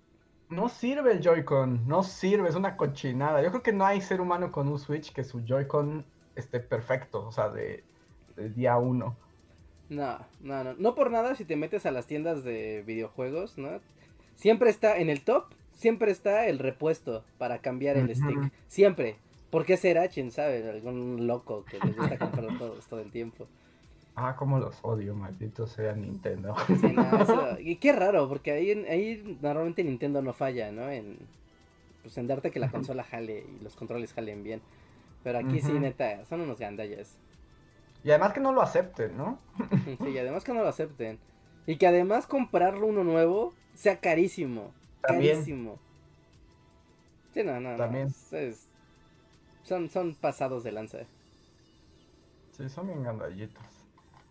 No 0.50 0.68
sirve 0.68 1.12
el 1.12 1.20
Joy-Con, 1.20 1.86
no 1.86 2.02
sirve, 2.02 2.48
es 2.48 2.54
una 2.54 2.76
cochinada. 2.76 3.42
Yo 3.42 3.50
creo 3.50 3.62
que 3.62 3.72
no 3.72 3.84
hay 3.84 4.00
ser 4.00 4.20
humano 4.20 4.50
con 4.50 4.68
un 4.68 4.78
Switch 4.78 5.12
que 5.12 5.24
su 5.24 5.44
Joy-Con 5.44 6.04
esté 6.36 6.60
perfecto, 6.60 7.26
o 7.26 7.32
sea, 7.32 7.50
de, 7.50 7.84
de 8.36 8.48
día 8.50 8.76
uno. 8.78 9.16
No, 9.88 10.18
no, 10.40 10.64
no. 10.64 10.74
No 10.74 10.94
por 10.94 11.10
nada 11.10 11.34
si 11.34 11.44
te 11.44 11.56
metes 11.56 11.86
a 11.86 11.90
las 11.90 12.06
tiendas 12.06 12.44
de 12.44 12.82
videojuegos, 12.86 13.58
¿no? 13.58 13.80
Siempre 14.34 14.70
está 14.70 14.98
en 14.98 15.10
el 15.10 15.22
top, 15.22 15.46
siempre 15.72 16.12
está 16.12 16.46
el 16.46 16.58
repuesto 16.58 17.24
para 17.38 17.58
cambiar 17.58 17.96
el 17.96 18.14
stick. 18.14 18.52
Siempre. 18.68 19.16
¿Por 19.50 19.64
qué 19.64 19.76
será? 19.76 20.08
¿Quién 20.08 20.30
sabe? 20.30 20.68
Algún 20.68 21.26
loco 21.26 21.64
que 21.64 21.78
les 21.80 21.96
gusta 21.96 22.18
comprar 22.18 22.58
todos 22.58 22.86
todo 22.86 23.00
el 23.00 23.10
tiempo. 23.10 23.48
Ah, 24.20 24.34
cómo 24.36 24.58
los 24.58 24.76
odio, 24.82 25.14
maldito 25.14 25.68
sea 25.68 25.92
Nintendo. 25.92 26.52
Sí, 26.66 26.88
no, 26.92 27.22
eso- 27.22 27.56
Y 27.60 27.76
qué 27.76 27.92
raro, 27.92 28.28
porque 28.28 28.50
ahí, 28.50 28.72
ahí 28.88 29.38
normalmente 29.40 29.84
Nintendo 29.84 30.20
no 30.22 30.32
falla, 30.32 30.72
¿no? 30.72 30.90
En, 30.90 31.18
pues 32.02 32.18
en 32.18 32.26
darte 32.26 32.50
que 32.50 32.58
la 32.58 32.68
consola 32.68 33.04
jale 33.04 33.44
y 33.48 33.62
los 33.62 33.76
controles 33.76 34.12
jalen 34.12 34.42
bien. 34.42 34.60
Pero 35.22 35.38
aquí 35.38 35.60
sí, 35.60 35.72
neta, 35.72 36.24
son 36.24 36.40
unos 36.40 36.58
gandallas. 36.58 37.16
Y 38.02 38.10
además 38.10 38.32
que 38.32 38.40
no 38.40 38.52
lo 38.52 38.60
acepten, 38.60 39.16
¿no? 39.16 39.38
Sí, 40.02 40.10
y 40.10 40.18
además 40.18 40.42
que 40.42 40.52
no 40.52 40.62
lo 40.62 40.68
acepten. 40.68 41.20
Y 41.66 41.76
que 41.76 41.86
además 41.86 42.26
comprarlo 42.26 42.86
uno 42.86 43.04
nuevo 43.04 43.54
sea 43.74 44.00
carísimo. 44.00 44.72
También. 45.02 45.34
Carísimo. 45.34 45.78
Sí, 47.34 47.44
no, 47.44 47.60
no, 47.60 47.76
También. 47.76 48.08
es- 48.32 48.66
son, 49.62 49.88
son 49.90 50.14
pasados 50.16 50.64
de 50.64 50.72
lanza. 50.72 50.98
Sí, 52.56 52.68
son 52.68 52.88
bien 52.88 53.04
gandallitos. 53.04 53.77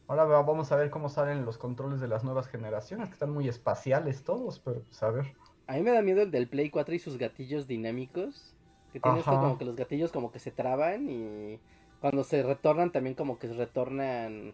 Ahora 0.08 0.26
va- 0.26 0.42
vamos 0.42 0.72
a 0.72 0.76
ver 0.76 0.90
cómo 0.90 1.08
salen 1.10 1.46
los 1.46 1.58
controles 1.58 2.00
de 2.02 2.08
las 2.08 2.24
nuevas 2.24 2.48
generaciones, 2.48 3.08
que 3.10 3.14
están 3.14 3.32
muy 3.32 3.48
espaciales 3.48 4.24
todos, 4.24 4.60
pero 4.60 4.82
pues 4.84 5.04
a 5.04 5.12
ver. 5.12 5.36
A 5.68 5.74
mí 5.74 5.82
me 5.82 5.92
da 5.92 6.02
miedo 6.02 6.22
el 6.22 6.32
del 6.32 6.48
Play 6.48 6.70
4 6.70 6.96
y 6.96 7.00
sus 7.00 7.18
gatillos 7.18 7.68
dinámicos. 7.68 8.54
Que 8.94 9.00
tiene 9.00 9.20
esto 9.20 9.30
Ajá. 9.30 9.40
como 9.40 9.58
que 9.58 9.66
los 9.66 9.76
gatillos 9.76 10.12
como 10.12 10.32
que 10.32 10.40
se 10.40 10.52
traban 10.52 11.10
y 11.10 11.60
cuando 12.00 12.24
se 12.24 12.42
retornan 12.42 12.92
también 12.92 13.16
como 13.16 13.38
que 13.38 13.48
se 13.48 13.54
retornan, 13.54 14.54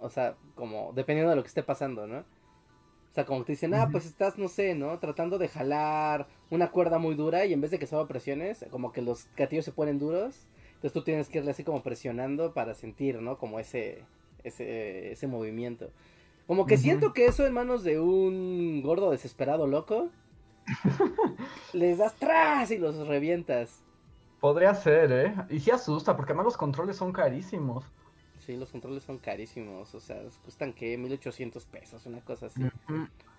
o 0.00 0.10
sea, 0.10 0.36
como 0.54 0.92
dependiendo 0.94 1.30
de 1.30 1.36
lo 1.36 1.42
que 1.42 1.48
esté 1.48 1.62
pasando, 1.62 2.06
¿no? 2.06 2.18
O 2.18 2.48
sea, 3.14 3.26
como 3.26 3.40
que 3.40 3.46
te 3.46 3.52
dicen, 3.52 3.74
ah, 3.74 3.90
pues 3.92 4.06
estás, 4.06 4.38
no 4.38 4.48
sé, 4.48 4.74
¿no? 4.74 4.98
Tratando 5.00 5.38
de 5.38 5.48
jalar 5.48 6.28
una 6.50 6.70
cuerda 6.70 6.98
muy 6.98 7.14
dura 7.16 7.46
y 7.46 7.52
en 7.54 7.60
vez 7.62 7.70
de 7.72 7.78
que 7.78 7.86
suba 7.86 8.08
presiones, 8.08 8.64
como 8.70 8.92
que 8.92 9.02
los 9.02 9.28
gatillos 9.36 9.64
se 9.66 9.72
ponen 9.72 9.98
duros. 9.98 10.48
Entonces 10.74 10.92
tú 10.92 11.02
tienes 11.04 11.28
que 11.28 11.38
irle 11.38 11.52
así 11.52 11.64
como 11.64 11.82
presionando 11.82 12.54
para 12.54 12.74
sentir, 12.74 13.20
¿no? 13.22 13.38
Como 13.38 13.60
ese, 13.60 14.04
ese, 14.46 15.12
ese 15.12 15.26
movimiento. 15.26 15.90
Como 16.46 16.66
que 16.66 16.76
siento 16.76 17.12
que 17.12 17.26
eso 17.26 17.44
en 17.44 17.52
manos 17.52 17.82
de 17.82 17.98
un 17.98 18.80
gordo 18.82 19.10
desesperado 19.10 19.66
loco, 19.66 20.10
les 21.72 21.98
das 21.98 22.14
tras 22.14 22.70
y 22.70 22.78
los 22.78 23.06
revientas. 23.06 23.82
Podría 24.40 24.74
ser, 24.74 25.12
¿eh? 25.12 25.34
Y 25.50 25.60
sí 25.60 25.70
asusta, 25.70 26.16
porque 26.16 26.32
además 26.32 26.46
los 26.46 26.56
controles 26.56 26.96
son 26.96 27.12
carísimos. 27.12 27.84
Sí, 28.38 28.56
los 28.56 28.70
controles 28.70 29.02
son 29.02 29.18
carísimos, 29.18 29.92
o 29.94 29.98
sea, 29.98 30.22
cuestan 30.44 30.72
que 30.72 30.96
1800 30.96 31.64
pesos, 31.66 32.06
una 32.06 32.20
cosa 32.20 32.46
así. 32.46 32.62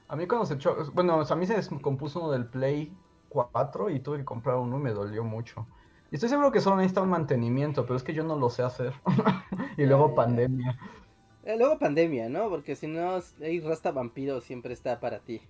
A 0.09 0.15
mí 0.15 0.27
cuando 0.27 0.45
se 0.45 0.55
echó, 0.55 0.75
bueno, 0.93 1.17
o 1.17 1.25
sea, 1.25 1.37
a 1.37 1.39
mí 1.39 1.45
se 1.45 1.53
descompuso 1.53 2.19
uno 2.19 2.31
del 2.31 2.45
Play 2.45 2.91
4 3.29 3.89
y 3.89 3.99
tuve 3.99 4.17
que 4.17 4.25
comprar 4.25 4.57
uno 4.57 4.77
y 4.77 4.81
me 4.81 4.91
dolió 4.91 5.23
mucho. 5.23 5.65
Y 6.11 6.15
estoy 6.15 6.29
seguro 6.29 6.51
que 6.51 6.61
solo 6.61 6.77
necesita 6.77 7.01
un 7.01 7.09
mantenimiento, 7.09 7.85
pero 7.85 7.97
es 7.97 8.03
que 8.03 8.13
yo 8.13 8.23
no 8.23 8.37
lo 8.37 8.49
sé 8.49 8.63
hacer. 8.63 8.93
y 9.77 9.85
luego 9.85 10.09
ya. 10.09 10.15
pandemia. 10.15 10.79
Eh, 11.43 11.57
luego 11.57 11.79
pandemia, 11.79 12.29
¿no? 12.29 12.49
Porque 12.49 12.75
si 12.75 12.87
no, 12.87 13.19
ahí 13.41 13.59
Rasta 13.59 13.91
Vampiro 13.91 14.41
siempre 14.41 14.73
está 14.73 14.99
para 14.99 15.19
ti. 15.19 15.41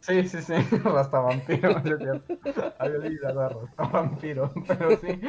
Sí, 0.00 0.28
sí, 0.28 0.42
sí, 0.42 0.54
Rasta 0.84 1.20
Vampiro. 1.20 1.76
Había 2.78 2.98
olvidado 2.98 3.40
a 3.40 3.48
Rasta 3.48 3.84
Vampiro, 3.88 4.52
pero 4.66 4.90
sí. 4.96 5.20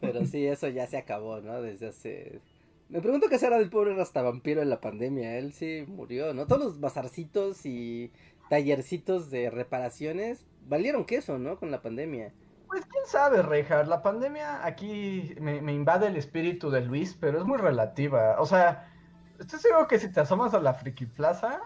Pero 0.00 0.26
sí, 0.26 0.46
eso 0.46 0.68
ya 0.68 0.86
se 0.86 0.98
acabó, 0.98 1.40
¿no? 1.40 1.60
Desde 1.62 1.88
hace... 1.88 2.40
Me 2.88 3.00
pregunto 3.00 3.28
qué 3.28 3.38
será 3.38 3.58
del 3.58 3.70
pobre 3.70 3.94
Rasta 3.94 4.22
Vampiro 4.22 4.62
en 4.62 4.70
la 4.70 4.80
pandemia. 4.80 5.38
Él 5.38 5.52
sí 5.52 5.84
murió, 5.88 6.34
¿no? 6.34 6.46
Todos 6.46 6.62
los 6.62 6.80
bazarcitos 6.80 7.64
y 7.64 8.12
tallercitos 8.50 9.30
de 9.30 9.50
reparaciones 9.50 10.46
valieron 10.68 11.04
queso, 11.04 11.38
¿no? 11.38 11.58
Con 11.58 11.70
la 11.70 11.82
pandemia. 11.82 12.32
Pues 12.74 12.86
quién 12.86 13.06
sabe, 13.06 13.40
Rejar. 13.40 13.86
La 13.86 14.02
pandemia 14.02 14.66
aquí 14.66 15.32
me, 15.40 15.62
me 15.62 15.72
invade 15.72 16.08
el 16.08 16.16
espíritu 16.16 16.70
de 16.70 16.80
Luis, 16.80 17.16
pero 17.20 17.38
es 17.38 17.44
muy 17.44 17.56
relativa. 17.56 18.34
O 18.40 18.46
sea, 18.46 18.90
estoy 19.38 19.60
seguro 19.60 19.86
que 19.86 20.00
si 20.00 20.10
te 20.10 20.18
asomas 20.18 20.54
a 20.54 20.58
la 20.58 20.74
Friki 20.74 21.06
Plaza, 21.06 21.60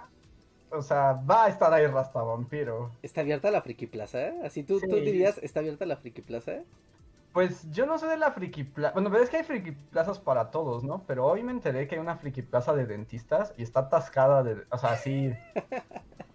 o 0.69 0.83
sea, 0.83 1.15
va 1.15 1.47
a 1.47 1.49
estar 1.49 1.73
ahí 1.73 1.87
Rasta 1.87 2.21
Vampiro. 2.21 2.91
¿Está 3.03 3.23
abierta 3.23 3.51
la 3.51 3.63
Friki 3.63 3.87
Plaza? 3.87 4.35
Así 4.45 4.65
tú, 4.65 4.81
tú 4.81 4.97
dirías, 4.97 5.39
¿está 5.39 5.61
abierta 5.61 5.87
la 5.87 5.97
Friki 5.97 6.21
Plaza? 6.21 6.59
Pues 7.33 7.71
yo 7.71 7.87
no 7.87 7.97
sé 7.97 8.07
de 8.07 8.19
la 8.19 8.33
Friki 8.33 8.65
Plaza. 8.65 8.93
Bueno, 8.93 9.11
pero 9.11 9.25
es 9.25 9.31
que 9.31 9.39
hay 9.39 9.45
Friki 9.45 9.71
Plazas 9.71 10.19
para 10.19 10.51
todos, 10.51 10.85
¿no? 10.85 11.05
Pero 11.07 11.25
hoy 11.25 11.43
me 11.43 11.53
enteré 11.53 11.89
que 11.89 11.95
hay 11.95 12.03
una 12.03 12.19
Friki 12.19 12.43
Plaza 12.43 12.75
de 12.75 12.85
dentistas 12.85 13.55
y 13.57 13.63
está 13.63 13.81
atascada 13.81 14.43
de. 14.43 14.67
O 14.69 14.77
sea, 14.77 14.95
sí. 14.99 15.33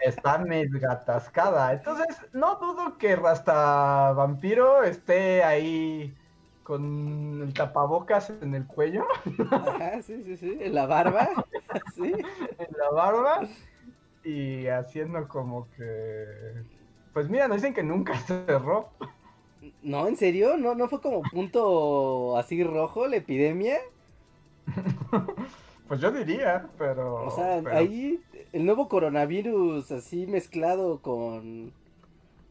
Está 0.00 0.44
atascada. 0.90 1.72
Entonces, 1.72 2.18
no 2.32 2.56
dudo 2.56 2.98
que 2.98 3.16
Rasta 3.16 4.12
Vampiro 4.12 4.82
esté 4.82 5.42
ahí 5.42 6.14
con 6.62 7.40
el 7.42 7.54
tapabocas 7.54 8.30
en 8.42 8.54
el 8.54 8.66
cuello, 8.66 9.06
Ajá, 9.50 10.02
sí, 10.02 10.22
sí, 10.22 10.36
sí. 10.36 10.58
En 10.60 10.74
la 10.74 10.86
barba. 10.86 11.28
Sí. 11.94 12.12
en 12.12 12.68
la 12.78 12.90
barba 12.92 13.40
y 14.24 14.66
haciendo 14.68 15.28
como 15.28 15.68
que. 15.76 16.26
Pues 17.12 17.28
mira, 17.28 17.48
nos 17.48 17.58
dicen 17.58 17.74
que 17.74 17.82
nunca 17.82 18.14
cerró. 18.26 18.90
No, 19.82 20.06
¿en 20.06 20.16
serio? 20.16 20.56
¿No, 20.56 20.74
¿No 20.74 20.88
fue 20.88 21.00
como 21.00 21.22
punto 21.22 22.36
así 22.36 22.62
rojo 22.62 23.06
la 23.06 23.16
epidemia? 23.16 23.78
Pues 25.88 26.00
yo 26.00 26.12
diría, 26.12 26.68
pero. 26.78 27.26
O 27.26 27.30
sea, 27.30 27.60
pero- 27.64 27.76
ahí 27.76 28.20
el 28.52 28.64
nuevo 28.66 28.88
coronavirus 28.88 29.90
así 29.92 30.26
mezclado 30.26 31.00
con, 31.02 31.72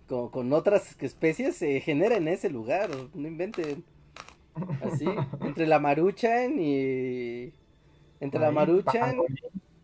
con, 0.08 0.30
con 0.30 0.54
otras 0.54 0.96
especies 1.02 1.56
se 1.56 1.80
genera 1.82 2.18
en 2.18 2.28
ese 2.28 2.50
lugar, 2.50 2.90
no 3.14 3.28
inventen. 3.28 3.84
Así, 4.82 5.06
entre 5.42 5.68
la 5.68 5.80
maruchan 5.80 6.56
y... 6.60 7.54
Entre 8.20 8.40
la 8.40 8.52
maruchan, 8.52 9.18
pangolín. 9.18 9.38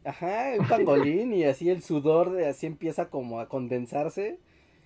ajá, 0.04 0.54
un 0.60 0.68
pangolín 0.68 1.34
y 1.34 1.44
así 1.46 1.70
el 1.70 1.84
sudor 1.84 2.32
de 2.32 2.48
así 2.48 2.66
empieza 2.66 3.10
como 3.10 3.40
a 3.40 3.48
condensarse 3.50 4.40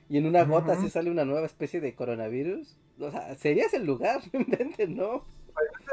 y 0.10 0.18
en 0.18 0.26
una 0.26 0.44
gota 0.44 0.74
Ujú. 0.74 0.82
así 0.82 0.90
sale 0.90 1.10
una 1.12 1.24
nueva 1.26 1.46
especie 1.46 1.80
de 1.82 1.96
coronavirus. 1.96 2.76
O 3.00 3.12
sea, 3.12 3.36
sería 3.36 3.66
ese 3.66 3.80
lugar, 3.80 4.22
no 4.34 4.42
inventen, 4.42 4.96
¿no? 4.98 5.24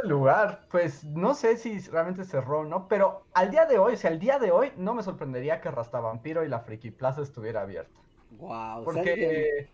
Lugar, 0.04 0.66
pues 0.70 1.04
no 1.04 1.34
sé 1.34 1.56
si 1.56 1.78
realmente 1.80 2.24
cerró 2.24 2.60
o 2.60 2.64
no, 2.64 2.88
pero 2.88 3.26
al 3.34 3.50
día 3.50 3.66
de 3.66 3.78
hoy, 3.78 3.94
o 3.94 3.96
sea, 3.96 4.10
al 4.10 4.18
día 4.18 4.38
de 4.38 4.50
hoy, 4.50 4.72
no 4.76 4.94
me 4.94 5.02
sorprendería 5.02 5.60
que 5.60 5.70
Rasta 5.70 6.00
Vampiro 6.00 6.44
y 6.44 6.48
la 6.48 6.60
Friki 6.60 6.90
Plaza 6.90 7.22
estuviera 7.22 7.62
abierta. 7.62 8.00
Wow, 8.30 8.84
porque, 8.84 9.68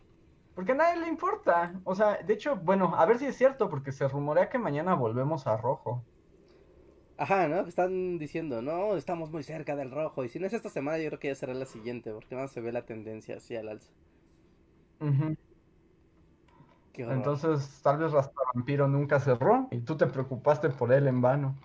porque 0.54 0.72
a 0.72 0.74
nadie 0.74 1.00
le 1.00 1.08
importa. 1.08 1.80
O 1.84 1.94
sea, 1.94 2.18
de 2.22 2.34
hecho, 2.34 2.56
bueno, 2.56 2.94
a 2.96 3.06
ver 3.06 3.18
si 3.18 3.26
es 3.26 3.36
cierto, 3.36 3.68
porque 3.68 3.92
se 3.92 4.08
rumorea 4.08 4.48
que 4.48 4.58
mañana 4.58 4.94
volvemos 4.94 5.46
a 5.46 5.56
rojo. 5.56 6.02
Ajá, 7.16 7.48
¿no? 7.48 7.60
Están 7.60 8.18
diciendo, 8.18 8.62
no, 8.62 8.96
estamos 8.96 9.30
muy 9.30 9.42
cerca 9.42 9.76
del 9.76 9.90
rojo. 9.90 10.24
Y 10.24 10.28
si 10.28 10.38
no 10.38 10.46
es 10.46 10.54
esta 10.54 10.70
semana, 10.70 10.98
yo 10.98 11.08
creo 11.10 11.18
que 11.20 11.28
ya 11.28 11.34
será 11.34 11.54
la 11.54 11.66
siguiente, 11.66 12.12
porque 12.12 12.34
no 12.34 12.48
se 12.48 12.60
ve 12.60 12.72
la 12.72 12.86
tendencia 12.86 13.36
así 13.36 13.56
al 13.56 13.68
alza. 13.68 13.92
Entonces, 16.94 17.80
tal 17.82 17.98
vez 17.98 18.12
Vampiro 18.54 18.88
nunca 18.88 19.20
cerró 19.20 19.68
y 19.70 19.80
tú 19.80 19.96
te 19.96 20.06
preocupaste 20.06 20.70
por 20.70 20.92
él 20.92 21.06
en 21.06 21.20
vano. 21.20 21.56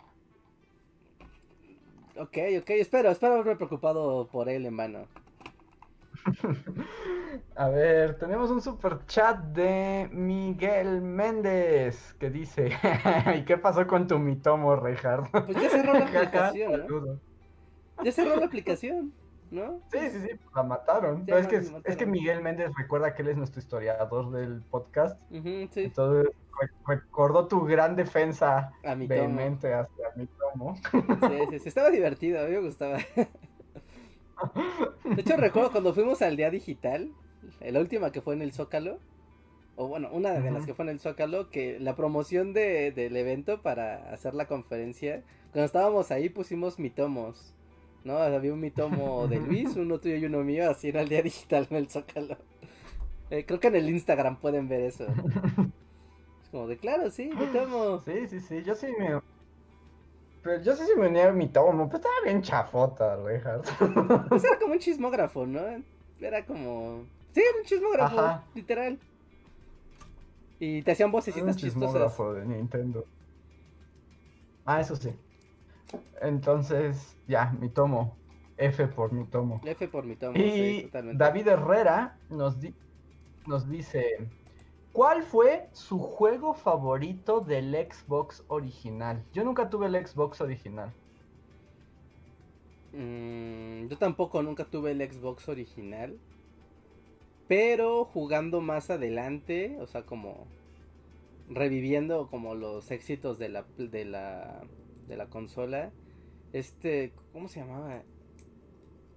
Ok, 2.17 2.37
ok, 2.61 2.69
espero, 2.69 3.09
espero 3.09 3.33
haberme 3.33 3.57
preocupado 3.57 4.27
por 4.27 4.47
él 4.47 4.65
en 4.65 4.77
vano. 4.77 5.07
A 7.55 7.69
ver, 7.69 8.17
tenemos 8.17 8.49
un 8.51 8.61
super 8.61 9.05
chat 9.05 9.37
de 9.37 10.09
Miguel 10.11 11.01
Méndez 11.01 12.13
que 12.19 12.29
dice: 12.29 12.71
¿Y 13.37 13.43
qué 13.43 13.57
pasó 13.57 13.85
con 13.85 14.07
tu 14.07 14.17
mitomo, 14.19 14.75
Reinhardt? 14.75 15.29
Pues 15.31 15.61
ya 15.61 15.69
cerró 15.69 15.93
la 15.93 16.05
aplicación, 16.05 16.87
¿no? 16.87 17.19
Ya 18.03 18.11
cerró 18.11 18.35
la 18.37 18.45
aplicación, 18.45 19.13
¿no? 19.55 19.81
Sí, 19.91 19.99
sí, 20.11 20.19
sí, 20.21 20.39
la 20.55 20.63
mataron. 20.63 21.23
es, 21.27 21.47
que, 21.47 21.61
es 21.83 21.97
que 21.97 22.05
Miguel 22.05 22.41
Méndez 22.41 22.71
recuerda 22.77 23.15
que 23.15 23.21
él 23.21 23.29
es 23.29 23.37
nuestro 23.37 23.59
historiador 23.59 24.31
del 24.31 24.61
podcast. 24.69 25.19
Entonces 25.31 26.33
recordó 26.85 27.47
tu 27.47 27.65
gran 27.65 27.95
defensa 27.95 28.71
a 28.83 28.95
mi 28.95 29.07
vehemente 29.07 29.73
hacia 29.73 30.11
mi 30.15 30.27
tomo. 30.27 30.75
Sí, 30.91 31.39
sí, 31.49 31.59
sí, 31.59 31.67
estaba 31.69 31.89
divertido, 31.89 32.39
a 32.39 32.43
mí 32.45 32.51
me 32.51 32.61
gustaba. 32.61 32.97
De 35.03 35.21
hecho, 35.21 35.37
recuerdo 35.37 35.71
cuando 35.71 35.93
fuimos 35.93 36.21
al 36.21 36.35
día 36.35 36.49
digital, 36.49 37.11
la 37.61 37.79
última 37.79 38.11
que 38.11 38.21
fue 38.21 38.33
en 38.33 38.41
el 38.41 38.51
Zócalo, 38.51 38.99
o 39.75 39.87
bueno, 39.87 40.09
una 40.11 40.31
de 40.31 40.51
las 40.51 40.65
que 40.65 40.73
fue 40.73 40.85
en 40.85 40.89
el 40.89 40.99
Zócalo, 40.99 41.49
que 41.49 41.79
la 41.79 41.95
promoción 41.95 42.53
de, 42.53 42.91
del 42.91 43.15
evento 43.17 43.61
para 43.61 44.11
hacer 44.13 44.33
la 44.33 44.47
conferencia, 44.47 45.23
cuando 45.51 45.65
estábamos 45.65 46.11
ahí 46.11 46.29
pusimos 46.29 46.79
mitomos, 46.79 47.53
¿no? 48.05 48.17
Había 48.17 48.53
un 48.53 48.61
mitomo 48.61 49.27
de 49.27 49.39
Luis, 49.41 49.75
uno 49.75 49.99
tuyo 49.99 50.15
y 50.15 50.25
uno 50.25 50.43
mío, 50.43 50.69
así 50.69 50.87
era 50.87 51.01
el 51.01 51.09
día 51.09 51.21
digital 51.21 51.67
en 51.69 51.77
el 51.77 51.89
Zócalo. 51.89 52.37
Eh, 53.29 53.45
creo 53.45 53.59
que 53.59 53.67
en 53.67 53.75
el 53.75 53.89
Instagram 53.89 54.39
pueden 54.39 54.69
ver 54.69 54.81
eso. 54.81 55.05
Es 56.43 56.49
como 56.49 56.67
de, 56.67 56.77
claro, 56.77 57.09
sí, 57.09 57.29
mitomo. 57.37 57.99
Sí, 57.99 58.27
sí, 58.29 58.39
sí, 58.39 58.63
yo 58.63 58.75
sí 58.75 58.87
me 58.97 59.19
pero 60.45 60.61
yo 60.61 60.75
sé 60.75 60.85
si 60.85 60.93
me 60.93 61.07
unía 61.07 61.31
mi 61.31 61.47
tomo, 61.47 61.87
pero 61.87 61.97
estaba 61.97 62.13
bien 62.23 62.39
chafota, 62.43 63.15
Richard. 63.15 63.63
Pues 64.29 64.43
era 64.43 64.59
como 64.59 64.73
un 64.73 64.79
chismógrafo, 64.85 65.47
¿no? 65.47 65.59
Era 66.19 66.45
como. 66.45 67.03
Sí, 67.33 67.41
era 67.41 67.57
un 67.57 67.65
chismógrafo, 67.65 68.43
literal. 68.53 68.99
Y 70.59 70.83
te 70.83 70.91
hacían 70.91 71.11
vocecitas 71.11 71.55
chistosas. 71.55 71.75
un 71.75 71.81
chismógrafo 71.81 72.33
de 72.35 72.45
Nintendo. 72.45 73.05
Ah, 74.65 74.81
eso 74.81 74.95
sí. 74.95 75.09
Entonces, 76.21 77.17
ya, 77.27 77.55
mi 77.59 77.69
tomo. 77.69 78.15
F 78.57 78.87
por 78.87 79.11
mi 79.11 79.25
tomo. 79.25 79.61
F 79.65 79.87
por 79.87 80.05
mi 80.05 80.15
tomo, 80.15 80.37
y 80.37 80.51
sí, 80.51 80.81
totalmente. 80.83 81.23
David 81.23 81.47
Herrera 81.47 82.17
nos, 82.29 82.59
di 82.59 82.73
nos 83.47 83.69
dice. 83.69 84.29
¿Cuál 84.93 85.23
fue 85.23 85.67
su 85.73 85.99
juego 85.99 86.53
favorito 86.53 87.41
del 87.41 87.73
Xbox 87.73 88.45
original? 88.47 89.21
Yo 89.33 89.43
nunca 89.43 89.69
tuve 89.69 89.87
el 89.87 90.07
Xbox 90.07 90.39
original. 90.39 90.93
Mm, 92.93 93.87
yo 93.87 93.97
tampoco 93.97 94.41
nunca 94.41 94.63
tuve 94.63 94.91
el 94.91 95.01
Xbox 95.01 95.49
original. 95.49 96.17
Pero 97.49 98.05
jugando 98.05 98.61
más 98.61 98.89
adelante, 98.89 99.77
o 99.81 99.85
sea, 99.85 100.03
como 100.03 100.47
reviviendo 101.49 102.27
como 102.27 102.55
los 102.55 102.89
éxitos 102.89 103.37
de 103.37 103.49
la, 103.49 103.65
de 103.77 104.05
la, 104.05 104.61
de 105.07 105.17
la 105.17 105.27
consola. 105.27 105.91
Este, 106.53 107.13
¿cómo 107.33 107.47
se 107.47 107.59
llamaba? 107.59 108.03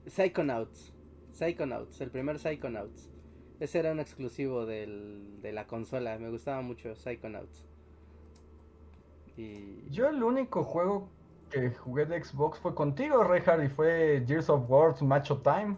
Psychonauts. 0.06 0.92
Psychonauts, 1.32 2.00
el 2.00 2.10
primer 2.10 2.38
Psychonauts. 2.38 3.10
Ese 3.60 3.78
era 3.78 3.92
un 3.92 4.00
exclusivo 4.00 4.66
del, 4.66 5.40
de 5.42 5.52
la 5.52 5.66
consola. 5.66 6.18
Me 6.18 6.30
gustaba 6.30 6.62
mucho 6.62 6.94
Psychonauts. 6.94 7.66
Y... 9.36 9.88
Yo 9.90 10.08
el 10.08 10.22
único 10.22 10.64
juego 10.64 11.08
que 11.50 11.70
jugué 11.70 12.06
de 12.06 12.22
Xbox 12.22 12.58
fue 12.58 12.74
contigo, 12.74 13.22
Reinhardt, 13.24 13.64
y 13.64 13.68
fue 13.68 14.24
Gears 14.26 14.50
of 14.50 14.68
War 14.68 15.00
Macho 15.02 15.38
Time. 15.38 15.76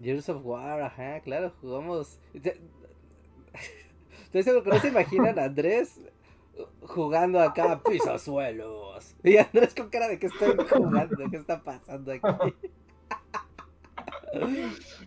Gears 0.00 0.28
of 0.28 0.44
War, 0.44 0.82
ajá, 0.82 1.20
claro, 1.20 1.52
jugamos. 1.60 2.20
Estoy 4.24 4.42
seguro 4.42 4.64
que 4.64 4.70
no 4.70 4.78
se 4.80 4.88
imaginan 4.88 5.38
a 5.38 5.44
Andrés 5.44 6.00
jugando 6.82 7.40
acá 7.40 7.72
a 7.72 7.82
pisazuelos. 7.82 9.16
Y 9.22 9.36
Andrés 9.36 9.74
con 9.74 9.88
cara 9.88 10.08
de 10.08 10.18
que 10.18 10.26
estoy 10.26 10.56
jugando, 10.68 11.16
¿qué 11.30 11.36
está 11.36 11.62
pasando 11.62 12.12
aquí? 12.12 12.54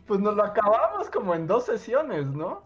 Pues 0.05 0.19
nos 0.21 0.35
lo 0.35 0.43
acabamos 0.43 1.09
como 1.09 1.35
en 1.35 1.47
dos 1.47 1.65
sesiones, 1.65 2.27
¿no? 2.27 2.63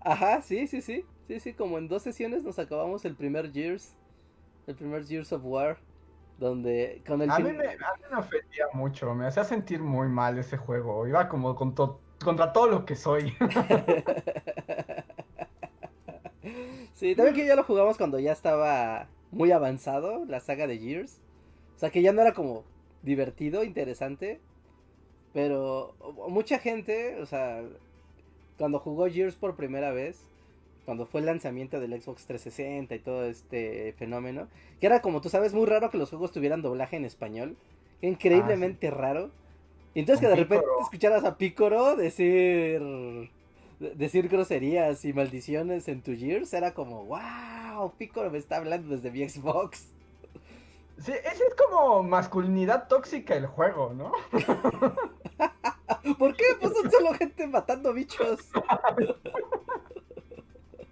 Ajá, 0.00 0.40
sí, 0.42 0.66
sí, 0.66 0.80
sí. 0.80 1.04
Sí, 1.26 1.40
sí, 1.40 1.54
como 1.54 1.78
en 1.78 1.88
dos 1.88 2.02
sesiones 2.02 2.44
nos 2.44 2.58
acabamos 2.58 3.04
el 3.04 3.16
primer 3.16 3.50
Gears. 3.52 3.96
El 4.66 4.76
primer 4.76 5.04
Gears 5.06 5.32
of 5.32 5.42
War. 5.44 5.78
Donde 6.38 7.02
con 7.06 7.22
el 7.22 7.30
a, 7.30 7.38
mí 7.38 7.52
me, 7.52 7.68
a 7.68 7.72
mí 7.72 8.02
me 8.10 8.18
ofendía 8.18 8.66
mucho, 8.72 9.14
me 9.14 9.26
hacía 9.26 9.44
sentir 9.44 9.80
muy 9.80 10.08
mal 10.08 10.36
ese 10.38 10.56
juego. 10.56 11.06
Iba 11.06 11.28
como 11.28 11.54
con 11.54 11.74
contra 11.74 12.52
todo 12.52 12.66
lo 12.68 12.84
que 12.84 12.96
soy. 12.96 13.32
sí, 16.94 17.14
también 17.14 17.34
que 17.34 17.46
ya 17.46 17.56
lo 17.56 17.64
jugamos 17.64 17.96
cuando 17.96 18.18
ya 18.18 18.32
estaba 18.32 19.08
muy 19.30 19.52
avanzado 19.52 20.24
la 20.26 20.40
saga 20.40 20.66
de 20.66 20.78
Gears. 20.78 21.20
O 21.76 21.78
sea 21.78 21.90
que 21.90 22.02
ya 22.02 22.12
no 22.12 22.22
era 22.22 22.32
como 22.32 22.64
divertido, 23.02 23.64
interesante. 23.64 24.40
Pero 25.32 25.94
mucha 26.28 26.58
gente, 26.58 27.20
o 27.20 27.26
sea, 27.26 27.62
cuando 28.56 28.78
jugó 28.78 29.08
Gears 29.08 29.34
por 29.34 29.56
primera 29.56 29.90
vez, 29.90 30.28
cuando 30.84 31.06
fue 31.06 31.20
el 31.20 31.26
lanzamiento 31.26 31.80
del 31.80 32.00
Xbox 32.00 32.26
360 32.26 32.94
y 32.94 32.98
todo 33.00 33.24
este 33.24 33.94
fenómeno, 33.94 34.48
que 34.80 34.86
era 34.86 35.02
como 35.02 35.20
tú 35.20 35.28
sabes, 35.28 35.54
muy 35.54 35.66
raro 35.66 35.90
que 35.90 35.98
los 35.98 36.10
juegos 36.10 36.30
tuvieran 36.30 36.62
doblaje 36.62 36.96
en 36.96 37.04
español, 37.04 37.56
increíblemente 38.00 38.88
ah, 38.88 38.92
raro. 38.92 39.30
Y 39.94 40.00
entonces 40.00 40.20
que 40.20 40.28
de 40.28 40.36
repente 40.36 40.66
escucharas 40.82 41.24
a 41.24 41.36
Picoro 41.36 41.96
decir 41.96 42.80
decir 43.94 44.28
groserías 44.28 45.04
y 45.04 45.12
maldiciones 45.12 45.88
en 45.88 46.02
tu 46.02 46.16
Gears, 46.16 46.52
era 46.52 46.74
como, 46.74 47.04
wow, 47.04 47.92
Picoro 47.98 48.30
me 48.30 48.38
está 48.38 48.56
hablando 48.56 48.94
desde 48.94 49.10
mi 49.10 49.28
Xbox. 49.28 49.92
Sí, 50.98 51.12
ese 51.12 51.44
es 51.44 51.54
como 51.56 52.02
masculinidad 52.02 52.88
tóxica 52.88 53.34
el 53.34 53.46
juego, 53.46 53.92
¿no? 53.94 54.12
¿Por 56.18 56.36
qué? 56.36 56.44
Pues 56.60 56.72
son 56.74 56.90
solo 56.90 57.14
gente 57.14 57.46
matando 57.46 57.92
bichos. 57.92 58.50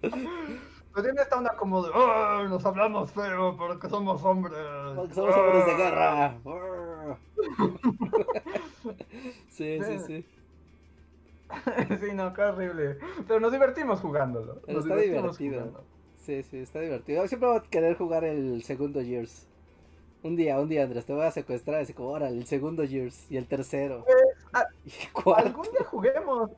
Pues 0.01 1.05
tiene 1.05 1.23
esta 1.23 1.39
onda 1.39 1.57
como 1.57 1.83
de, 1.83 1.91
oh, 1.95 2.49
nos 2.49 2.67
hablamos 2.67 3.11
feo 3.13 3.57
porque 3.57 3.89
somos 3.89 4.23
hombres. 4.25 4.59
Porque 4.95 5.15
somos 5.15 5.35
hombres 5.35 5.67
de 5.67 5.75
guerra. 5.77 6.37
sí, 9.49 9.81
sí, 9.83 9.99
sí. 10.07 10.23
sí, 10.23 10.42
no, 12.15 12.33
qué 12.33 12.43
horrible. 12.43 12.99
Pero 13.27 13.41
nos 13.41 13.53
divertimos 13.53 14.01
jugándolo. 14.01 14.61
está 14.67 14.97
divertido. 14.97 15.85
Sí, 16.17 16.43
sí, 16.45 16.59
está 16.59 16.81
divertido. 16.81 17.27
Siempre 17.27 17.49
voy 17.49 17.59
a 17.59 17.63
querer 17.63 17.97
jugar 17.97 18.25
el 18.25 18.63
segundo 18.63 19.01
Years. 19.03 19.49
Un 20.23 20.37
día, 20.37 20.61
un 20.61 20.69
día, 20.69 20.85
Andrés, 20.85 21.05
te 21.05 21.13
voy 21.13 21.25
a 21.25 21.33
secuestrar. 21.33 21.81
Así 21.81 21.93
como, 21.93 22.11
órale, 22.11 22.39
el 22.39 22.47
segundo 22.47 22.85
Years 22.85 23.31
y 23.31 23.37
el 23.37 23.47
tercero. 23.47 24.05
Pues, 24.05 25.37
algún 25.37 25.65
día 25.65 25.85
juguemos. 25.85 26.51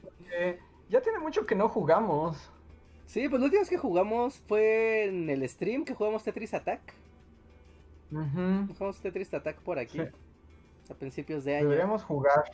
ya 0.91 1.01
tiene 1.01 1.19
mucho 1.19 1.47
que 1.47 1.55
no 1.55 1.69
jugamos. 1.69 2.51
Sí, 3.07 3.29
pues 3.29 3.41
los 3.41 3.51
días 3.51 3.69
que 3.69 3.79
jugamos 3.79 4.39
fue 4.47 5.05
en 5.05 5.31
el 5.31 5.49
stream 5.49 5.85
que 5.85 5.95
jugamos 5.95 6.25
Tetris 6.25 6.53
Attack. 6.55 6.81
Jugamos 8.11 9.01
Tetris 9.01 9.33
Attack 9.33 9.61
por 9.61 9.79
aquí. 9.79 10.01
A 10.01 10.95
principios 10.95 11.45
de 11.45 11.57
año. 11.57 11.65
Deberíamos 11.65 12.03
jugar. 12.05 12.45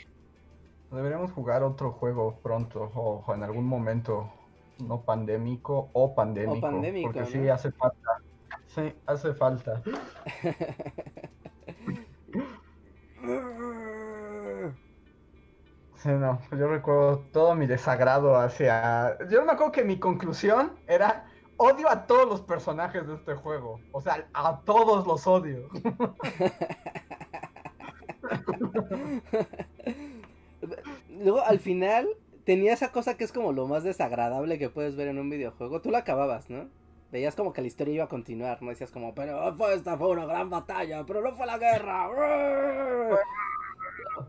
Deberíamos 0.91 1.31
jugar 1.33 1.63
otro 1.63 1.93
juego 1.93 2.41
pronto 2.43 2.91
o, 2.95 3.35
en 3.35 3.45
algún 3.45 3.67
momento 3.67 4.33
no 4.81 5.03
pandémico 5.03 5.91
o 5.93 6.15
pandémico. 6.15 6.59
O 6.59 6.61
pandémico 6.61 7.13
porque 7.13 7.27
sí 7.27 7.49
hace 7.49 7.71
falta. 7.71 8.21
Sí, 8.67 8.93
hace 9.07 9.35
falta. 9.35 9.83
Sí, 15.97 16.09
no, 16.09 16.41
yo 16.53 16.67
recuerdo 16.67 17.19
todo 17.31 17.55
mi 17.55 17.67
desagrado 17.67 18.35
hacia... 18.35 19.19
Yo 19.29 19.45
me 19.45 19.53
acuerdo 19.53 19.71
que 19.71 19.85
mi 19.85 19.99
conclusión 19.99 20.73
era 20.87 21.27
odio 21.59 21.91
a 21.91 22.07
todos 22.07 22.27
los 22.27 22.41
personajes 22.41 23.07
de 23.07 23.17
este 23.17 23.35
juego. 23.35 23.79
O 23.93 24.01
sea, 24.01 24.27
a 24.33 24.61
todos 24.61 25.07
los 25.07 25.27
odio. 25.27 25.69
luego 31.09 31.41
al 31.41 31.59
final 31.61 32.09
tenía 32.45 32.73
esa 32.73 32.93
cosa 32.93 33.17
que 33.17 33.25
es 33.25 33.33
como 33.33 33.53
lo 33.53 33.67
más 33.67 33.85
desagradable 33.85 34.59
que 34.59 34.71
puedes 34.71 34.97
ver 34.97 35.09
en 35.09 35.19
un 35.19 35.31
videojuego. 35.31 35.81
Tú 35.81 35.91
lo 35.91 35.97
acababas, 35.99 36.51
¿no? 36.51 36.69
Veías 37.13 37.35
como 37.35 37.53
que 37.53 37.61
la 37.61 37.67
historia 37.67 37.95
iba 37.95 38.05
a 38.05 38.09
continuar, 38.09 38.63
¿no? 38.63 38.71
Decías 38.71 38.91
como, 38.91 39.15
pero 39.15 39.55
esta 39.73 39.99
fue 39.99 40.11
una 40.11 40.27
gran 40.27 40.49
batalla, 40.49 41.05
pero 41.05 41.21
no 41.23 41.35
fue 41.35 41.47
la 41.47 41.59
guerra. 41.59 42.09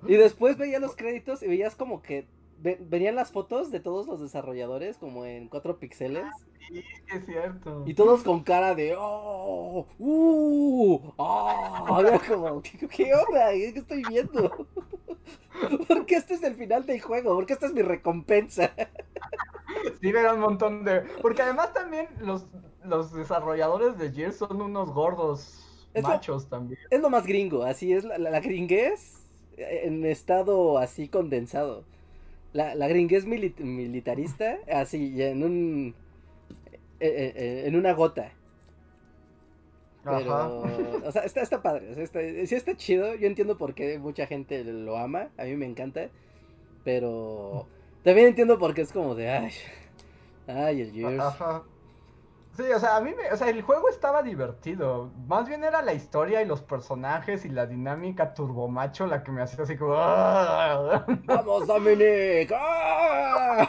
Y 0.07 0.15
después 0.15 0.57
veías 0.57 0.81
los 0.81 0.95
créditos 0.95 1.43
y 1.43 1.47
veías 1.47 1.75
como 1.75 2.01
que 2.01 2.27
venían 2.61 3.15
las 3.15 3.31
fotos 3.31 3.71
de 3.71 3.79
todos 3.79 4.07
los 4.07 4.19
desarrolladores 4.19 4.97
como 4.97 5.25
en 5.25 5.47
cuatro 5.47 5.79
píxeles. 5.79 6.25
Sí, 6.71 6.83
es 7.13 7.25
cierto. 7.25 7.83
Y 7.85 7.93
todos 7.93 8.23
con 8.23 8.43
cara 8.43 8.73
de 8.73 8.95
oh, 8.97 9.85
uh, 9.99 11.01
oh, 11.17 12.03
como, 12.27 12.61
¿qué, 12.61 12.87
¿qué, 12.87 13.13
onda? 13.13 13.51
¿Qué 13.51 13.73
estoy 13.75 14.03
viendo? 14.07 14.67
¿Por 15.87 16.05
qué 16.05 16.15
este 16.15 16.35
es 16.35 16.43
el 16.43 16.55
final 16.55 16.85
del 16.85 17.01
juego? 17.01 17.35
¿Por 17.35 17.45
qué 17.45 17.53
esta 17.53 17.65
es 17.65 17.73
mi 17.73 17.81
recompensa? 17.81 18.71
Sí, 19.99 20.09
era 20.09 20.33
un 20.33 20.39
montón 20.39 20.85
de. 20.85 21.01
Porque 21.21 21.41
además 21.41 21.73
también 21.73 22.07
los, 22.19 22.45
los 22.85 23.13
desarrolladores 23.13 23.97
de 23.97 24.11
Gears 24.11 24.37
son 24.37 24.61
unos 24.61 24.91
gordos 24.91 25.89
machos 26.01 26.47
también. 26.47 26.79
Es 26.89 27.01
lo 27.01 27.09
más 27.09 27.25
gringo, 27.25 27.63
así 27.63 27.91
es 27.91 28.05
la, 28.05 28.17
la, 28.17 28.39
gringuez 28.39 29.21
en 29.57 30.05
estado 30.05 30.77
así 30.77 31.09
condensado. 31.09 31.83
La, 32.53 32.75
la 32.75 32.87
gringuez 32.87 33.25
militarista, 33.25 34.57
así, 34.71 35.21
en 35.21 35.43
un. 35.43 35.95
Eh, 37.01 37.07
eh, 37.07 37.33
eh, 37.35 37.63
en 37.65 37.75
una 37.75 37.93
gota. 37.93 38.31
Pero, 40.03 40.61
o 41.03 41.11
sea, 41.11 41.23
está, 41.23 41.41
está 41.41 41.63
padre. 41.63 41.91
O 41.91 41.95
sea, 41.95 42.03
está, 42.03 42.19
sí 42.19 42.55
está 42.55 42.77
chido. 42.77 43.15
Yo 43.15 43.25
entiendo 43.25 43.57
por 43.57 43.73
qué 43.73 43.97
mucha 43.97 44.27
gente 44.27 44.63
lo 44.63 44.97
ama. 44.97 45.29
A 45.37 45.45
mí 45.45 45.55
me 45.55 45.65
encanta. 45.65 46.09
Pero 46.83 47.65
también 48.03 48.27
entiendo 48.27 48.59
por 48.59 48.75
qué 48.75 48.81
es 48.81 48.91
como 48.91 49.15
de. 49.15 49.29
Ay, 49.29 49.51
ay 50.47 50.81
el 50.81 50.91
Gears. 50.91 51.19
Ajá. 51.19 51.63
Sí, 52.55 52.63
o 52.63 52.79
sea, 52.79 52.97
a 52.97 53.01
mí 53.01 53.13
me, 53.15 53.31
o 53.31 53.37
sea, 53.37 53.49
el 53.49 53.63
juego 53.63 53.89
estaba 53.89 54.21
divertido. 54.21 55.09
Más 55.27 55.47
bien 55.47 55.63
era 55.63 55.81
la 55.81 55.93
historia 55.93 56.43
y 56.43 56.45
los 56.45 56.61
personajes 56.61 57.45
y 57.45 57.49
la 57.49 57.65
dinámica 57.65 58.35
turbomacho 58.35 59.07
la 59.07 59.23
que 59.23 59.31
me 59.31 59.41
hacía 59.41 59.63
así 59.63 59.75
como. 59.75 59.95
¡Ah! 59.95 61.05
¡Vamos, 61.25 61.65
Dominic! 61.65 62.51
¡Ah! 62.53 63.67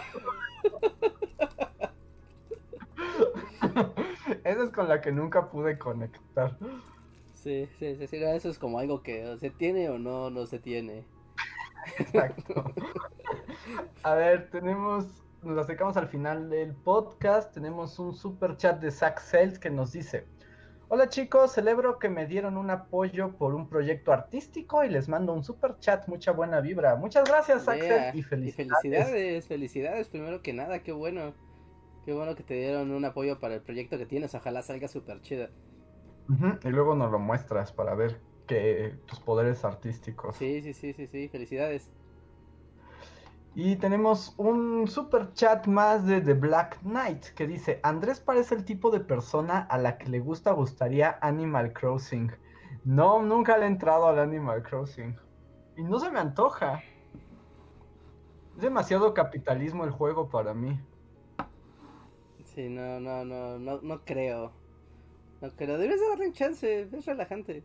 Esa 4.45 4.65
es 4.65 4.71
con 4.71 4.89
la 4.89 5.01
que 5.01 5.13
nunca 5.13 5.51
pude 5.51 5.79
conectar. 5.79 6.57
Sí, 7.33 7.69
sí, 7.79 7.97
sí, 7.97 8.07
sí, 8.07 8.17
eso 8.23 8.49
es 8.49 8.59
como 8.59 8.79
algo 8.79 9.03
que 9.03 9.37
se 9.39 9.51
tiene 9.51 9.89
o 9.89 9.99
no, 9.99 10.31
no 10.31 10.47
se 10.47 10.59
tiene. 10.59 11.05
Exacto. 11.99 12.73
A 14.03 14.15
ver, 14.15 14.51
tenemos, 14.51 15.07
nos 15.43 15.59
acercamos 15.59 15.97
al 15.97 16.09
final 16.09 16.51
del 16.51 16.75
podcast, 16.75 17.53
tenemos 17.53 17.99
un 17.99 18.15
super 18.15 18.57
chat 18.57 18.81
de 18.81 18.91
Zack 18.91 19.21
Sales 19.21 19.59
que 19.59 19.71
nos 19.71 19.93
dice, 19.93 20.25
hola 20.89 21.09
chicos, 21.09 21.53
celebro 21.53 21.99
que 21.99 22.09
me 22.09 22.27
dieron 22.27 22.57
un 22.57 22.71
apoyo 22.71 23.33
por 23.37 23.55
un 23.55 23.69
proyecto 23.69 24.13
artístico 24.13 24.85
y 24.85 24.91
les 24.91 25.09
mando 25.09 25.33
un 25.33 25.43
super 25.43 25.79
chat, 25.81 26.07
mucha 26.09 26.33
buena 26.33 26.61
vibra. 26.61 26.97
Muchas 26.97 27.29
gracias, 27.29 27.65
Zack 27.65 28.15
y 28.15 28.23
felicidades. 28.23 28.47
Y 28.47 28.53
felicidades, 28.53 29.47
felicidades, 29.47 30.09
primero 30.09 30.43
que 30.43 30.53
nada, 30.53 30.83
qué 30.83 30.93
bueno. 30.93 31.33
Qué 32.05 32.13
bueno 32.13 32.35
que 32.35 32.43
te 32.43 32.55
dieron 32.55 32.91
un 32.91 33.05
apoyo 33.05 33.39
para 33.39 33.55
el 33.55 33.63
proyecto 33.63 33.97
que 33.99 34.07
tienes. 34.07 34.35
Ojalá 34.35 34.63
salga 34.63 34.89
súper 34.89 35.21
chido. 35.21 35.49
Y 36.63 36.69
luego 36.69 36.95
nos 36.95 37.11
lo 37.13 37.19
muestras 37.19 37.73
para 37.73 37.95
ver 37.95 38.21
que 38.47 38.97
tus 39.07 39.21
poderes 39.21 39.65
artísticos. 39.65 40.37
Sí, 40.37 40.63
sí, 40.63 40.73
sí, 40.73 40.93
sí, 40.93 41.07
sí. 41.07 41.29
Felicidades. 41.29 41.91
Y 43.55 43.77
tenemos 43.77 44.35
un 44.39 44.89
super 44.89 45.33
chat 45.35 45.67
más 45.67 46.07
de 46.07 46.23
The 46.23 46.33
Black 46.33 46.81
Knight 46.81 47.27
que 47.35 47.47
dice, 47.47 47.81
Andrés 47.83 48.19
parece 48.19 48.55
el 48.55 48.65
tipo 48.65 48.91
de 48.91 49.01
persona 49.01 49.59
a 49.59 49.77
la 49.77 49.99
que 49.99 50.09
le 50.09 50.21
gusta, 50.21 50.53
gustaría 50.53 51.19
Animal 51.21 51.75
Crossing. 51.75 52.33
No, 52.85 53.23
nunca 53.23 53.59
le 53.59 53.65
he 53.65 53.69
entrado 53.69 54.09
al 54.09 54.19
Animal 54.19 54.63
Crossing. 54.63 55.17
Y 55.77 55.83
no 55.83 56.01
se 56.01 56.11
me 56.11 56.19
antoja. 56.19 56.83
Es 58.57 58.63
demasiado 58.63 59.13
capitalismo 59.13 59.85
el 59.85 59.91
juego 59.91 60.31
para 60.31 60.55
mí. 60.55 60.81
Sí, 62.55 62.69
no, 62.69 63.01
no, 63.01 63.25
no, 63.25 63.59
no, 63.59 63.81
no 63.81 64.05
creo. 64.05 64.53
No 65.41 65.51
creo. 65.51 65.79
Debes 65.79 66.01
darle 66.09 66.27
un 66.27 66.33
chance, 66.33 66.83
es 66.83 67.07
relajante. 67.07 67.65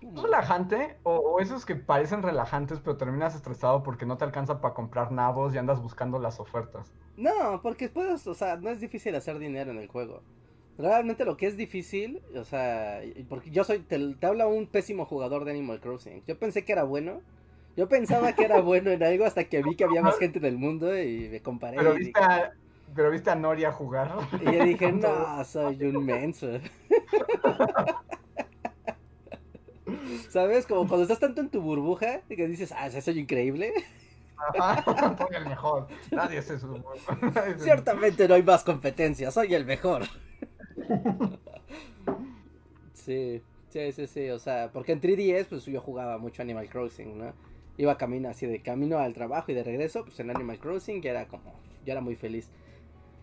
¿Es 0.00 0.22
relajante? 0.22 0.96
O, 1.02 1.40
esos 1.40 1.66
que 1.66 1.76
parecen 1.76 2.22
relajantes 2.22 2.80
pero 2.80 2.96
terminas 2.96 3.34
estresado 3.34 3.82
porque 3.82 4.06
no 4.06 4.16
te 4.16 4.24
alcanza 4.24 4.60
para 4.60 4.72
comprar 4.72 5.12
nabos 5.12 5.54
y 5.54 5.58
andas 5.58 5.80
buscando 5.82 6.18
las 6.18 6.40
ofertas. 6.40 6.92
No, 7.16 7.60
porque 7.62 7.90
puedes, 7.90 8.26
o 8.26 8.34
sea, 8.34 8.56
no 8.56 8.70
es 8.70 8.80
difícil 8.80 9.14
hacer 9.14 9.38
dinero 9.38 9.70
en 9.70 9.78
el 9.78 9.88
juego. 9.88 10.22
Realmente 10.78 11.26
lo 11.26 11.36
que 11.36 11.46
es 11.46 11.58
difícil, 11.58 12.22
o 12.34 12.44
sea, 12.44 13.02
porque 13.28 13.50
yo 13.50 13.64
soy, 13.64 13.80
te, 13.80 14.14
te 14.14 14.26
habla 14.26 14.46
un 14.46 14.66
pésimo 14.66 15.04
jugador 15.04 15.44
de 15.44 15.50
Animal 15.50 15.80
Crossing. 15.80 16.22
Yo 16.26 16.38
pensé 16.38 16.64
que 16.64 16.72
era 16.72 16.84
bueno. 16.84 17.20
Yo 17.76 17.88
pensaba 17.88 18.32
que 18.32 18.44
era 18.44 18.60
bueno 18.62 18.90
en 18.90 19.02
algo 19.02 19.26
hasta 19.26 19.44
que 19.44 19.62
vi 19.62 19.76
que 19.76 19.84
había 19.84 20.00
más 20.00 20.18
gente 20.18 20.38
en 20.38 20.46
el 20.46 20.56
mundo 20.56 20.98
y 20.98 21.28
me 21.28 21.40
comparé. 21.40 21.76
Pero 21.76 21.94
viste, 21.94 22.20
pero 22.94 23.10
viste 23.10 23.30
a 23.30 23.34
Noria 23.34 23.72
jugar. 23.72 24.12
Y 24.40 24.44
yo 24.44 24.64
dije, 24.64 24.92
no, 24.92 25.44
soy 25.44 25.82
un 25.84 26.04
menso. 26.04 26.46
¿Sabes? 30.28 30.66
Como 30.66 30.86
cuando 30.86 31.02
estás 31.02 31.18
tanto 31.18 31.40
en 31.40 31.50
tu 31.50 31.60
burbuja 31.60 32.20
y 32.28 32.36
que 32.36 32.46
dices, 32.46 32.72
ah, 32.76 32.90
soy 32.90 33.18
increíble. 33.18 33.72
Ajá, 34.58 34.82
soy 34.84 35.36
el 35.36 35.46
mejor. 35.46 35.88
Nadie 36.10 36.38
es 36.38 36.46
su. 36.46 36.82
Ciertamente 37.58 38.26
no 38.26 38.34
hay 38.34 38.42
más 38.42 38.64
competencia, 38.64 39.30
soy 39.30 39.54
el 39.54 39.64
mejor. 39.64 40.02
Sí, 42.92 43.42
sí, 43.70 43.92
sí, 43.92 44.06
sí. 44.06 44.28
O 44.28 44.38
sea, 44.38 44.70
porque 44.72 44.92
en 44.92 45.00
3DS, 45.00 45.46
pues 45.46 45.64
yo 45.64 45.80
jugaba 45.80 46.18
mucho 46.18 46.42
Animal 46.42 46.68
Crossing, 46.68 47.18
¿no? 47.18 47.32
Iba 47.78 47.96
camino 47.96 48.28
así 48.28 48.46
de 48.46 48.60
camino 48.60 48.98
al 48.98 49.14
trabajo 49.14 49.50
y 49.50 49.54
de 49.54 49.64
regreso, 49.64 50.04
pues 50.04 50.20
en 50.20 50.30
Animal 50.30 50.58
Crossing 50.58 51.00
ya 51.00 51.12
era 51.12 51.26
como, 51.26 51.54
ya 51.86 51.94
era 51.94 52.02
muy 52.02 52.14
feliz. 52.14 52.50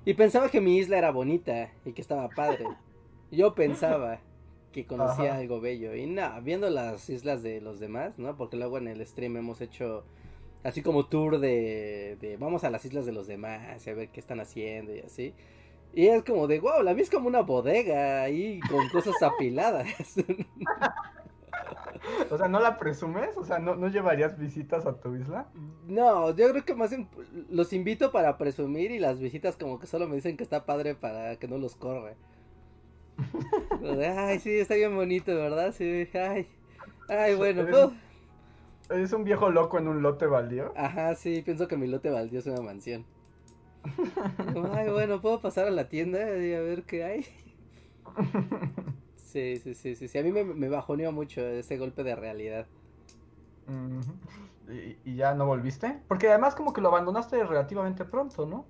Y 0.07 0.13
pensaba 0.13 0.47
que 0.47 0.61
mi 0.61 0.77
isla 0.77 0.97
era 0.97 1.11
bonita 1.11 1.69
y 1.83 1.91
que 1.91 2.01
estaba 2.01 2.29
padre. 2.29 2.65
Yo 3.29 3.53
pensaba 3.53 4.21
que 4.71 4.85
conocía 4.85 5.35
algo 5.35 5.59
bello. 5.59 5.93
Y 5.95 6.05
nada, 6.05 6.39
viendo 6.39 6.69
las 6.69 7.09
islas 7.09 7.43
de 7.43 7.59
los 7.59 7.81
demás, 7.81 8.17
¿no? 8.17 8.37
Porque 8.37 8.55
luego 8.55 8.77
en 8.77 8.87
el 8.87 9.05
stream 9.05 9.35
hemos 9.35 9.59
hecho 9.59 10.05
así 10.63 10.81
como 10.81 11.07
tour 11.07 11.39
de, 11.39 12.17
de 12.21 12.37
vamos 12.37 12.63
a 12.63 12.69
las 12.69 12.85
islas 12.85 13.05
de 13.05 13.11
los 13.11 13.27
demás 13.27 13.85
y 13.85 13.89
a 13.89 13.95
ver 13.95 14.07
qué 14.07 14.21
están 14.21 14.39
haciendo 14.39 14.95
y 14.95 14.99
así. 14.99 15.33
Y 15.93 16.07
es 16.07 16.23
como 16.23 16.47
de, 16.47 16.61
wow, 16.61 16.83
la 16.83 16.93
mía 16.93 17.03
es 17.03 17.09
como 17.09 17.27
una 17.27 17.41
bodega 17.41 18.21
ahí 18.21 18.61
con 18.61 18.87
cosas 18.87 19.21
apiladas. 19.21 19.89
O 22.31 22.37
sea, 22.37 22.47
¿no 22.47 22.59
la 22.59 22.77
presumes? 22.77 23.35
O 23.37 23.45
sea, 23.45 23.59
¿no, 23.59 23.75
¿no 23.75 23.87
llevarías 23.87 24.37
visitas 24.37 24.85
a 24.85 24.99
tu 24.99 25.15
isla? 25.15 25.47
No, 25.87 26.35
yo 26.35 26.49
creo 26.51 26.65
que 26.65 26.75
más 26.75 26.91
los 27.49 27.73
invito 27.73 28.11
para 28.11 28.37
presumir 28.37 28.91
y 28.91 28.99
las 28.99 29.19
visitas 29.19 29.55
como 29.57 29.79
que 29.79 29.87
solo 29.87 30.07
me 30.07 30.15
dicen 30.15 30.37
que 30.37 30.43
está 30.43 30.65
padre 30.65 30.95
para 30.95 31.37
que 31.37 31.47
no 31.47 31.57
los 31.57 31.75
corre. 31.75 32.15
ay, 34.17 34.39
sí, 34.39 34.51
está 34.59 34.75
bien 34.75 34.95
bonito, 34.95 35.33
¿verdad? 35.35 35.73
Sí, 35.73 36.07
ay. 36.13 36.47
Ay, 37.09 37.35
bueno, 37.35 37.61
¿Es, 38.89 38.97
¿Es 38.97 39.13
un 39.13 39.23
viejo 39.23 39.49
loco 39.49 39.77
en 39.77 39.87
un 39.87 40.01
lote 40.01 40.27
baldío? 40.27 40.73
Ajá, 40.75 41.15
sí, 41.15 41.41
pienso 41.41 41.67
que 41.67 41.77
mi 41.77 41.87
lote 41.87 42.09
baldío 42.09 42.39
es 42.39 42.47
una 42.47 42.61
mansión. 42.61 43.05
ay, 44.73 44.89
bueno, 44.89 45.21
¿puedo 45.21 45.39
pasar 45.41 45.67
a 45.67 45.71
la 45.71 45.87
tienda 45.87 46.37
y 46.37 46.53
a 46.53 46.61
ver 46.61 46.83
qué 46.83 47.03
hay? 47.03 47.25
Sí, 49.27 49.57
sí, 49.57 49.73
sí, 49.73 49.93
sí, 49.95 50.07
sí. 50.07 50.17
A 50.17 50.23
mí 50.23 50.31
me, 50.31 50.45
me 50.45 50.69
bajoneó 50.69 51.11
mucho 51.11 51.45
ese 51.45 51.77
golpe 51.77 52.01
de 52.03 52.15
realidad. 52.15 52.65
¿Y, 55.03 55.15
ya 55.15 55.35
no 55.35 55.45
volviste? 55.45 55.99
Porque 56.07 56.29
además 56.29 56.55
como 56.55 56.71
que 56.71 56.79
lo 56.79 56.87
abandonaste 56.87 57.43
relativamente 57.43 58.05
pronto, 58.05 58.45
¿no? 58.45 58.65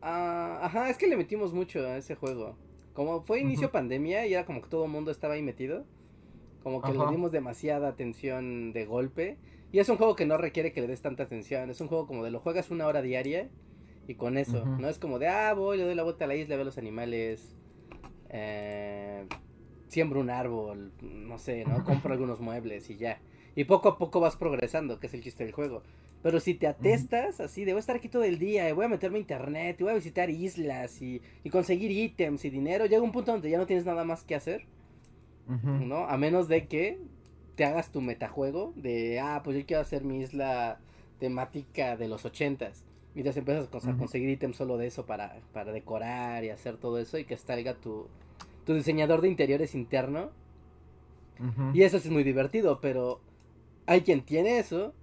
Ah, 0.00 0.60
ajá, 0.62 0.88
es 0.88 0.96
que 0.96 1.06
le 1.06 1.18
metimos 1.18 1.52
mucho 1.52 1.80
a 1.80 1.98
ese 1.98 2.14
juego. 2.14 2.56
Como 2.94 3.20
fue 3.20 3.40
inicio 3.40 3.70
pandemia 3.70 4.26
y 4.26 4.32
era 4.32 4.46
como 4.46 4.62
que 4.62 4.68
todo 4.68 4.86
el 4.86 4.90
mundo 4.90 5.10
estaba 5.10 5.34
ahí 5.34 5.42
metido. 5.42 5.84
Como 6.62 6.80
que 6.80 6.92
le 6.92 7.06
dimos 7.10 7.30
demasiada 7.30 7.88
atención 7.88 8.72
de 8.72 8.86
golpe. 8.86 9.36
Y 9.70 9.80
es 9.80 9.88
un 9.90 9.98
juego 9.98 10.16
que 10.16 10.24
no 10.24 10.38
requiere 10.38 10.72
que 10.72 10.80
le 10.80 10.86
des 10.86 11.02
tanta 11.02 11.24
atención. 11.24 11.68
Es 11.68 11.82
un 11.82 11.88
juego 11.88 12.06
como 12.06 12.24
de 12.24 12.30
lo 12.30 12.40
juegas 12.40 12.70
una 12.70 12.86
hora 12.86 13.02
diaria 13.02 13.50
y 14.08 14.14
con 14.14 14.38
eso. 14.38 14.64
No 14.64 14.88
es 14.88 14.98
como 14.98 15.18
de, 15.18 15.28
ah, 15.28 15.52
voy, 15.52 15.76
le 15.76 15.84
doy 15.84 15.94
la 15.94 16.04
vuelta 16.04 16.24
a 16.24 16.28
la 16.28 16.36
isla, 16.36 16.56
veo 16.56 16.64
los 16.64 16.78
animales. 16.78 17.54
Eh, 18.30 19.26
siembro 19.90 20.20
un 20.20 20.30
árbol, 20.30 20.92
no 21.02 21.36
sé, 21.38 21.64
¿no? 21.64 21.84
Compro 21.84 22.12
algunos 22.12 22.40
muebles 22.40 22.88
y 22.90 22.96
ya. 22.96 23.18
Y 23.56 23.64
poco 23.64 23.88
a 23.88 23.98
poco 23.98 24.20
vas 24.20 24.36
progresando, 24.36 25.00
que 25.00 25.08
es 25.08 25.14
el 25.14 25.22
chiste 25.22 25.44
del 25.44 25.52
juego. 25.52 25.82
Pero 26.22 26.38
si 26.38 26.54
te 26.54 26.68
atestas 26.68 27.40
así, 27.40 27.64
debo 27.64 27.78
estar 27.78 27.96
aquí 27.96 28.08
todo 28.08 28.22
el 28.22 28.38
día, 28.38 28.68
y 28.68 28.72
voy 28.72 28.84
a 28.84 28.88
meterme 28.88 29.16
a 29.18 29.20
internet, 29.20 29.76
y 29.80 29.82
voy 29.82 29.92
a 29.92 29.96
visitar 29.96 30.30
islas 30.30 31.02
y, 31.02 31.20
conseguir 31.50 31.90
ítems 31.90 32.44
y 32.44 32.50
dinero, 32.50 32.86
llega 32.86 33.02
un 33.02 33.12
punto 33.12 33.32
donde 33.32 33.50
ya 33.50 33.58
no 33.58 33.66
tienes 33.66 33.84
nada 33.84 34.04
más 34.04 34.22
que 34.22 34.34
hacer, 34.34 34.64
¿no? 35.48 36.06
A 36.06 36.16
menos 36.16 36.46
de 36.46 36.68
que 36.68 37.00
te 37.56 37.64
hagas 37.64 37.90
tu 37.90 38.00
metajuego 38.00 38.72
de, 38.76 39.18
ah, 39.18 39.40
pues 39.42 39.56
yo 39.56 39.66
quiero 39.66 39.82
hacer 39.82 40.04
mi 40.04 40.20
isla 40.20 40.78
temática 41.18 41.96
de 41.96 42.06
los 42.06 42.24
ochentas. 42.24 42.84
Mientras 43.14 43.36
empiezas 43.36 43.68
a 43.84 43.96
conseguir 43.96 44.28
ítems 44.30 44.56
solo 44.56 44.78
de 44.78 44.86
eso 44.86 45.04
para, 45.04 45.40
para 45.52 45.72
decorar 45.72 46.44
y 46.44 46.50
hacer 46.50 46.76
todo 46.76 46.98
eso 47.00 47.18
y 47.18 47.24
que 47.24 47.36
salga 47.36 47.74
tu, 47.74 48.06
tu 48.70 48.76
diseñador 48.76 49.20
de 49.20 49.26
interiores 49.26 49.74
interno. 49.74 50.30
Y 51.74 51.82
eso 51.82 51.96
es 51.96 52.08
muy 52.08 52.22
divertido, 52.22 52.80
pero 52.80 53.20
hay 53.86 54.02
quien 54.02 54.24
tiene 54.24 54.60
eso 54.60 54.94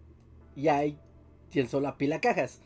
y 0.56 0.70
hay 0.70 0.98
quien 1.52 1.68
solo 1.68 1.90
apila 1.90 2.22
cajas. 2.22 2.62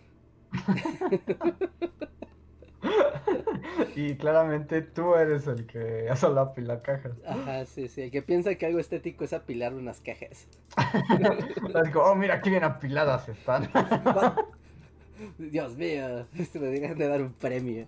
y 3.95 4.13
claramente 4.15 4.83
tú 4.83 5.15
eres 5.15 5.47
el 5.47 5.65
que 5.65 6.07
solo 6.17 6.41
apila 6.41 6.83
cajas. 6.83 7.13
Ajá, 7.25 7.65
sí, 7.65 7.87
sí. 7.87 8.03
El 8.03 8.11
que 8.11 8.21
piensa 8.21 8.53
que 8.53 8.67
algo 8.67 8.77
estético 8.77 9.23
es 9.23 9.33
apilar 9.33 9.73
unas 9.73 10.01
cajas. 10.01 10.47
Digo, 11.83 12.03
oh, 12.03 12.13
mira 12.13 12.41
qué 12.41 12.51
bien 12.51 12.63
apiladas 12.63 13.27
están. 13.27 13.71
Dios 15.39 15.75
mío, 15.75 16.27
esto 16.37 16.59
me 16.59 16.67
deberían 16.67 16.95
de 16.95 17.07
dar 17.07 17.23
un 17.23 17.33
premio. 17.33 17.87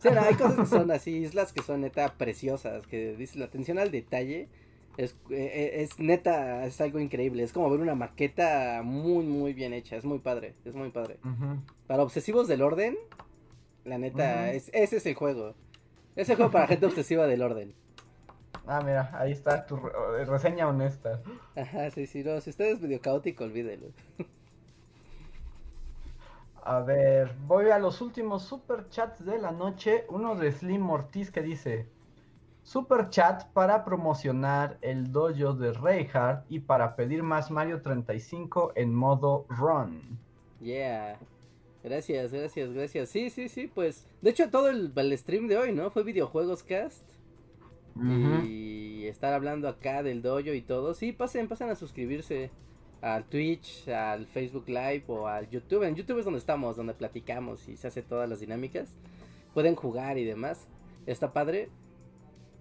Sí, 0.00 0.08
hay 0.08 0.34
cosas 0.34 0.56
que 0.56 0.66
son 0.66 0.90
así, 0.90 1.18
islas 1.18 1.52
que 1.52 1.62
son 1.62 1.82
neta 1.82 2.14
preciosas, 2.16 2.86
que 2.86 3.14
dice 3.16 3.38
la 3.38 3.44
atención 3.44 3.78
al 3.78 3.90
detalle 3.90 4.48
es, 4.96 5.12
eh, 5.30 5.50
eh, 5.52 5.82
es, 5.82 5.98
neta, 5.98 6.66
es 6.66 6.80
algo 6.80 6.98
increíble. 6.98 7.42
Es 7.42 7.52
como 7.52 7.70
ver 7.70 7.80
una 7.80 7.94
maqueta 7.94 8.82
muy, 8.84 9.24
muy 9.24 9.52
bien 9.52 9.72
hecha. 9.72 9.96
Es 9.96 10.04
muy 10.04 10.18
padre, 10.18 10.54
es 10.64 10.74
muy 10.74 10.90
padre. 10.90 11.18
Para 11.86 12.02
obsesivos 12.02 12.48
del 12.48 12.62
orden, 12.62 12.96
la 13.84 13.98
neta, 13.98 14.52
es, 14.52 14.70
ese 14.72 14.98
es 14.98 15.06
el 15.06 15.14
juego. 15.14 15.54
Es 16.16 16.28
el 16.28 16.36
juego 16.36 16.50
para 16.50 16.66
gente 16.66 16.86
obsesiva 16.86 17.26
del 17.26 17.42
orden. 17.42 17.74
Ah, 18.66 18.82
mira, 18.84 19.10
ahí 19.14 19.32
está 19.32 19.66
tu 19.66 19.76
reseña 19.76 20.68
honesta. 20.68 21.22
Ajá, 21.56 21.90
sí, 21.90 22.06
sí, 22.06 22.22
no, 22.22 22.40
si 22.40 22.50
usted 22.50 22.66
es 22.66 22.80
medio 22.80 23.00
caótico, 23.00 23.44
olvídelo. 23.44 23.88
A 26.64 26.80
ver, 26.80 27.34
voy 27.46 27.70
a 27.70 27.78
los 27.78 28.00
últimos 28.00 28.42
super 28.42 28.88
chats 28.88 29.24
de 29.24 29.38
la 29.38 29.50
noche. 29.50 30.04
Uno 30.08 30.34
de 30.34 30.52
Slim 30.52 30.88
Ortiz 30.90 31.30
que 31.30 31.42
dice: 31.42 31.88
Super 32.62 33.08
chat 33.08 33.44
para 33.52 33.84
promocionar 33.84 34.78
el 34.82 35.10
dojo 35.10 35.54
de 35.54 35.72
Reinhardt 35.72 36.44
y 36.50 36.60
para 36.60 36.96
pedir 36.96 37.22
más 37.22 37.50
Mario 37.50 37.80
35 37.82 38.72
en 38.76 38.94
modo 38.94 39.46
run. 39.48 40.18
Yeah. 40.60 41.18
Gracias, 41.82 42.32
gracias, 42.32 42.72
gracias. 42.72 43.08
Sí, 43.08 43.30
sí, 43.30 43.48
sí, 43.48 43.66
pues. 43.66 44.06
De 44.20 44.30
hecho, 44.30 44.50
todo 44.50 44.68
el, 44.68 44.92
stream 45.18 45.48
de 45.48 45.56
hoy, 45.56 45.72
¿no? 45.72 45.90
Fue 45.90 46.02
videojuegos 46.02 46.62
cast. 46.62 47.08
Y 48.44 49.06
estar 49.06 49.32
hablando 49.32 49.68
acá 49.68 50.02
del 50.02 50.22
dojo 50.22 50.52
y 50.52 50.62
todo. 50.62 50.94
Sí, 50.94 51.12
pasen, 51.12 51.48
pasen 51.48 51.70
a 51.70 51.74
suscribirse 51.74 52.50
al 53.02 53.24
Twitch, 53.24 53.88
al 53.88 54.26
Facebook 54.26 54.68
Live 54.68 55.04
o 55.08 55.26
al 55.26 55.48
YouTube. 55.48 55.84
En 55.84 55.94
YouTube 55.94 56.18
es 56.18 56.24
donde 56.24 56.38
estamos, 56.38 56.76
donde 56.76 56.94
platicamos 56.94 57.68
y 57.68 57.76
se 57.76 57.88
hace 57.88 58.02
todas 58.02 58.28
las 58.28 58.40
dinámicas. 58.40 58.94
Pueden 59.54 59.74
jugar 59.74 60.18
y 60.18 60.24
demás. 60.24 60.68
Está 61.06 61.32
padre. 61.32 61.70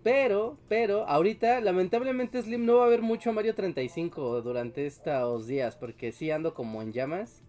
Pero, 0.02 0.58
pero, 0.70 1.06
ahorita, 1.08 1.60
lamentablemente 1.60 2.42
Slim 2.42 2.66
no 2.66 2.78
va 2.78 2.84
a 2.84 2.88
haber 2.88 3.02
mucho 3.02 3.34
Mario 3.34 3.54
35 3.54 4.42
durante 4.42 4.86
estos 4.86 5.48
días. 5.48 5.76
Porque 5.76 6.12
sí 6.12 6.32
ando 6.32 6.54
como 6.54 6.82
en 6.82 6.94
llamas. 6.94 7.44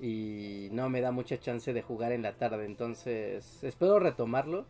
Y 0.00 0.68
no 0.72 0.88
me 0.88 1.00
da 1.00 1.10
mucha 1.10 1.38
chance 1.38 1.72
de 1.72 1.82
jugar 1.82 2.12
en 2.12 2.22
la 2.22 2.36
tarde. 2.36 2.64
Entonces, 2.64 3.62
espero 3.62 3.98
retomarlo. 3.98 4.66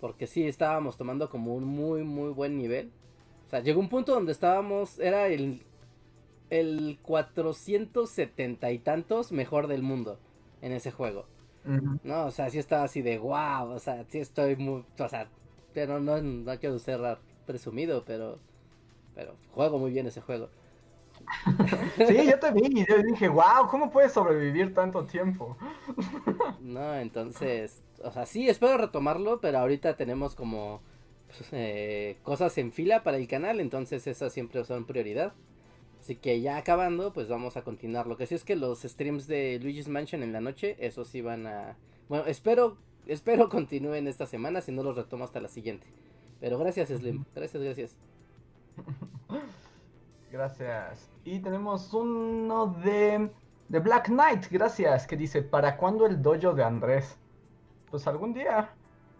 Porque 0.00 0.26
sí, 0.26 0.46
estábamos 0.46 0.96
tomando 0.96 1.30
como 1.30 1.54
un 1.54 1.64
muy, 1.64 2.02
muy 2.02 2.32
buen 2.32 2.58
nivel. 2.58 2.90
O 3.46 3.50
sea, 3.50 3.60
llegó 3.60 3.80
un 3.80 3.88
punto 3.88 4.14
donde 4.14 4.32
estábamos, 4.32 4.98
era 4.98 5.28
el 5.28 5.62
el 6.52 6.98
470 7.00 8.72
y 8.72 8.78
tantos 8.78 9.32
mejor 9.32 9.68
del 9.68 9.82
mundo 9.82 10.18
en 10.60 10.72
ese 10.72 10.90
juego. 10.90 11.24
No, 12.02 12.26
o 12.26 12.30
sea, 12.30 12.50
sí 12.50 12.58
estaba 12.58 12.82
así 12.82 13.00
de 13.02 13.18
wow, 13.18 13.70
o 13.70 13.78
sea, 13.78 14.04
sí 14.08 14.18
estoy 14.18 14.56
muy, 14.56 14.84
o 14.98 15.08
sea, 15.08 15.28
pero 15.72 15.98
no, 15.98 16.20
no 16.20 16.58
quiero 16.58 16.78
ser 16.78 17.00
presumido, 17.46 18.04
pero, 18.04 18.38
pero 19.14 19.36
juego 19.52 19.78
muy 19.78 19.92
bien 19.92 20.06
ese 20.06 20.20
juego. 20.20 20.50
sí, 21.96 22.26
yo 22.26 22.38
te 22.38 22.50
vi 22.50 22.80
y 22.80 22.84
yo 22.84 22.98
dije, 23.02 23.28
wow, 23.28 23.68
¿cómo 23.70 23.90
puedes 23.90 24.12
sobrevivir 24.12 24.74
tanto 24.74 25.04
tiempo? 25.04 25.56
no, 26.60 26.96
entonces, 26.96 27.82
o 28.02 28.10
sea, 28.10 28.26
sí, 28.26 28.48
espero 28.48 28.76
retomarlo, 28.76 29.40
pero 29.40 29.58
ahorita 29.58 29.96
tenemos 29.96 30.34
como 30.34 30.82
pues, 31.28 31.48
eh, 31.52 32.18
cosas 32.24 32.58
en 32.58 32.72
fila 32.72 33.02
para 33.04 33.16
el 33.16 33.26
canal, 33.26 33.58
entonces 33.60 34.06
esas 34.06 34.34
siempre 34.34 34.64
son 34.64 34.84
prioridad. 34.84 35.32
Así 36.02 36.16
que 36.16 36.40
ya 36.40 36.56
acabando, 36.56 37.12
pues 37.12 37.28
vamos 37.28 37.56
a 37.56 37.62
continuar. 37.62 38.08
Lo 38.08 38.16
que 38.16 38.26
sí 38.26 38.34
es 38.34 38.42
que 38.42 38.56
los 38.56 38.82
streams 38.82 39.28
de 39.28 39.60
Luigi's 39.62 39.86
Mansion 39.86 40.24
en 40.24 40.32
la 40.32 40.40
noche, 40.40 40.74
esos 40.80 41.06
sí 41.06 41.20
van 41.22 41.46
a... 41.46 41.76
Bueno, 42.08 42.26
espero, 42.26 42.76
espero 43.06 43.48
continúen 43.48 44.08
esta 44.08 44.26
semana, 44.26 44.62
si 44.62 44.72
no 44.72 44.82
los 44.82 44.96
retomo 44.96 45.22
hasta 45.22 45.38
la 45.38 45.46
siguiente. 45.46 45.86
Pero 46.40 46.58
gracias 46.58 46.88
Slim, 46.88 47.24
gracias, 47.36 47.62
gracias. 47.62 47.96
Gracias. 50.32 51.10
Y 51.24 51.38
tenemos 51.40 51.92
uno 51.92 52.74
de, 52.82 53.30
de 53.68 53.78
Black 53.78 54.06
Knight, 54.06 54.46
gracias, 54.50 55.06
que 55.06 55.14
dice, 55.14 55.42
¿para 55.42 55.76
cuándo 55.76 56.06
el 56.06 56.22
dojo 56.22 56.54
de 56.54 56.64
Andrés? 56.64 57.18
Pues 57.90 58.06
algún 58.06 58.32
día. 58.32 58.74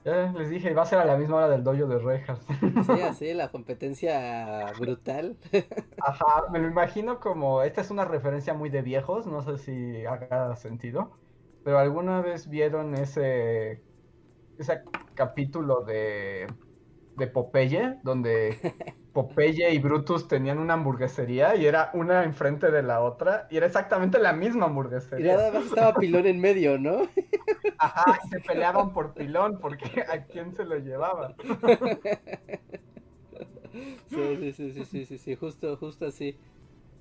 Ya 0.05 0.33
les 0.33 0.51
dije, 0.51 0.75
va 0.75 0.83
a 0.83 0.87
ser 0.87 0.99
a 0.99 1.05
la 1.05 1.17
misma 1.17 1.37
hora 1.37 1.49
del 1.49 1.63
dojo 1.63 1.87
de 1.87 1.99
Rejas. 1.99 2.41
Sí, 2.87 3.01
así, 3.03 3.35
la 3.35 3.51
competencia 3.51 4.73
brutal. 4.79 5.37
Ajá, 6.01 6.51
me 6.51 6.59
lo 6.59 6.69
imagino 6.69 7.21
como, 7.21 7.63
esta 7.63 7.81
es 7.81 7.91
una 7.91 8.05
referencia 8.05 8.53
muy 8.55 8.69
de 8.69 8.83
viejos, 8.83 9.27
no 9.27 9.43
sé 9.43 9.59
si 9.59 10.05
haga 10.05 10.57
sentido, 10.57 11.13
pero 11.65 11.79
alguna 11.79 12.21
vez 12.21 12.49
vieron 12.49 12.95
ese, 12.95 13.83
ese 14.59 14.83
capítulo 15.15 15.83
de, 15.83 16.49
de 17.17 17.27
Popeye, 17.27 17.99
donde 18.03 18.57
Popeye 19.13 19.73
y 19.73 19.79
Brutus 19.79 20.27
tenían 20.27 20.59
una 20.59 20.75
hamburguesería 20.75 21.55
y 21.57 21.67
era 21.67 21.91
una 21.95 22.25
enfrente 22.25 22.71
de 22.71 22.83
la 22.83 23.01
otra 23.01 23.47
y 23.51 23.57
era 23.57 23.67
exactamente 23.67 24.19
la 24.19 24.33
misma 24.33 24.67
hamburguesería. 24.67 25.35
Y 25.35 25.37
nada 25.37 25.53
más 25.53 25.67
estaba 25.67 25.95
Pilón 25.95 26.27
en 26.27 26.41
medio, 26.41 26.79
¿no? 26.79 27.03
Ajá, 27.79 28.19
se 28.29 28.41
peleaban 28.41 28.93
por 28.93 29.15
Pilón 29.15 29.59
porque 29.61 29.85
a 30.09 30.25
quién 30.25 30.55
se 30.55 30.65
lo 30.65 30.77
llevaba. 30.79 31.35
Sí, 34.09 34.53
sí, 34.53 34.53
sí, 34.53 34.85
sí, 34.85 35.07
sí, 35.07 35.19
sí, 35.19 35.35
justo, 35.35 35.77
justo 35.77 36.07
así. 36.07 36.39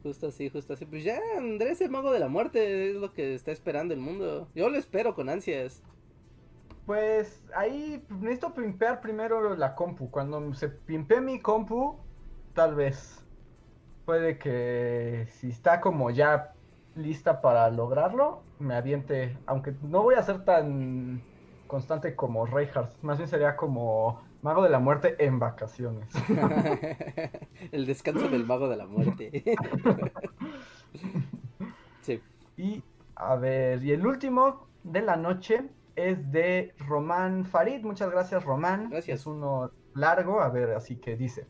Justo 0.03 0.27
así, 0.27 0.49
justo 0.49 0.73
así. 0.73 0.85
Pues 0.85 1.03
ya, 1.03 1.19
Andrés, 1.37 1.81
el 1.81 1.91
mago 1.91 2.11
de 2.11 2.19
la 2.19 2.27
muerte, 2.27 2.89
es 2.89 2.95
lo 2.95 3.13
que 3.13 3.35
está 3.35 3.51
esperando 3.51 3.93
el 3.93 3.99
mundo. 3.99 4.47
Yo 4.55 4.69
lo 4.69 4.77
espero 4.77 5.13
con 5.13 5.29
ansias. 5.29 5.83
Pues 6.85 7.43
ahí 7.55 8.03
necesito 8.09 8.53
pimpear 8.53 9.01
primero 9.01 9.55
la 9.55 9.75
compu. 9.75 10.09
Cuando 10.09 10.53
se 10.55 10.69
pimpe 10.69 11.21
mi 11.21 11.39
compu, 11.39 11.99
tal 12.53 12.75
vez. 12.75 13.23
Puede 14.05 14.39
que 14.39 15.27
si 15.29 15.49
está 15.49 15.79
como 15.79 16.09
ya 16.09 16.53
lista 16.95 17.41
para 17.41 17.69
lograrlo, 17.69 18.41
me 18.59 18.75
aviente. 18.75 19.37
Aunque 19.45 19.73
no 19.81 20.03
voy 20.03 20.15
a 20.15 20.23
ser 20.23 20.43
tan 20.43 21.21
constante 21.67 22.15
como 22.15 22.45
Reinhardt. 22.45 23.01
Más 23.01 23.17
bien 23.17 23.29
sería 23.29 23.55
como 23.55 24.21
Mago 24.41 24.63
de 24.63 24.69
la 24.69 24.79
Muerte 24.79 25.15
en 25.19 25.39
vacaciones. 25.39 26.09
El 27.71 27.85
descanso 27.85 28.27
del 28.27 28.45
Mago 28.45 28.67
de 28.67 28.77
la 28.77 28.85
Muerte. 28.87 29.43
sí. 32.01 32.21
Y 32.57 32.83
a 33.15 33.35
ver, 33.35 33.83
y 33.83 33.91
el 33.91 34.05
último 34.05 34.67
de 34.83 35.01
la 35.01 35.15
noche 35.15 35.69
es 35.95 36.31
de 36.31 36.73
Román 36.79 37.45
Farid. 37.45 37.83
Muchas 37.83 38.09
gracias, 38.11 38.43
Román. 38.43 38.89
Gracias. 38.89 39.21
Es 39.21 39.25
uno 39.27 39.71
largo, 39.93 40.41
a 40.41 40.49
ver, 40.49 40.71
así 40.71 40.95
que 40.95 41.15
dice. 41.15 41.47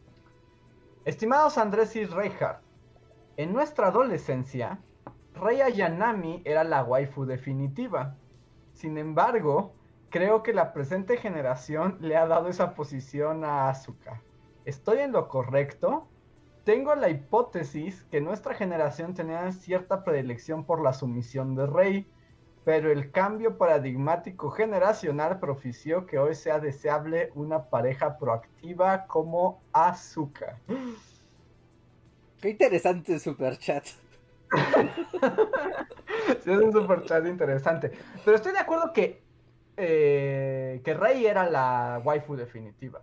Estimados 1.05 1.57
Andrés 1.57 1.95
y 1.95 2.05
Reinhardt, 2.05 2.61
en 3.37 3.53
nuestra 3.53 3.87
adolescencia, 3.87 4.79
Rey 5.41 5.59
Ayanami 5.59 6.43
era 6.45 6.63
la 6.63 6.83
waifu 6.83 7.25
definitiva. 7.25 8.15
Sin 8.73 8.99
embargo, 8.99 9.73
creo 10.11 10.43
que 10.43 10.53
la 10.53 10.71
presente 10.71 11.17
generación 11.17 11.97
le 11.99 12.15
ha 12.15 12.27
dado 12.27 12.47
esa 12.47 12.75
posición 12.75 13.43
a 13.43 13.67
Asuka. 13.67 14.21
¿Estoy 14.65 14.99
en 14.99 15.13
lo 15.13 15.27
correcto? 15.29 16.07
Tengo 16.63 16.93
la 16.93 17.09
hipótesis 17.09 18.03
que 18.11 18.21
nuestra 18.21 18.53
generación 18.53 19.15
tenía 19.15 19.51
cierta 19.51 20.03
predilección 20.03 20.63
por 20.63 20.79
la 20.79 20.93
sumisión 20.93 21.55
de 21.55 21.65
Rey, 21.65 22.07
pero 22.63 22.91
el 22.91 23.09
cambio 23.09 23.57
paradigmático 23.57 24.51
generacional 24.51 25.39
propició 25.39 26.05
que 26.05 26.19
hoy 26.19 26.35
sea 26.35 26.59
deseable 26.59 27.31
una 27.33 27.63
pareja 27.63 28.19
proactiva 28.19 29.07
como 29.07 29.63
Asuka. 29.73 30.59
Qué 32.39 32.49
interesante 32.51 33.17
super 33.17 33.57
chat. 33.57 33.85
Sí, 36.43 36.51
es 36.51 36.57
un 36.57 36.71
super 36.71 37.03
chat 37.05 37.25
interesante. 37.25 37.91
Pero 38.23 38.37
estoy 38.37 38.53
de 38.53 38.59
acuerdo 38.59 38.93
que, 38.93 39.23
eh, 39.77 40.81
que 40.83 40.93
Rey 40.93 41.25
era 41.25 41.49
la 41.49 42.01
waifu 42.03 42.35
definitiva. 42.35 43.01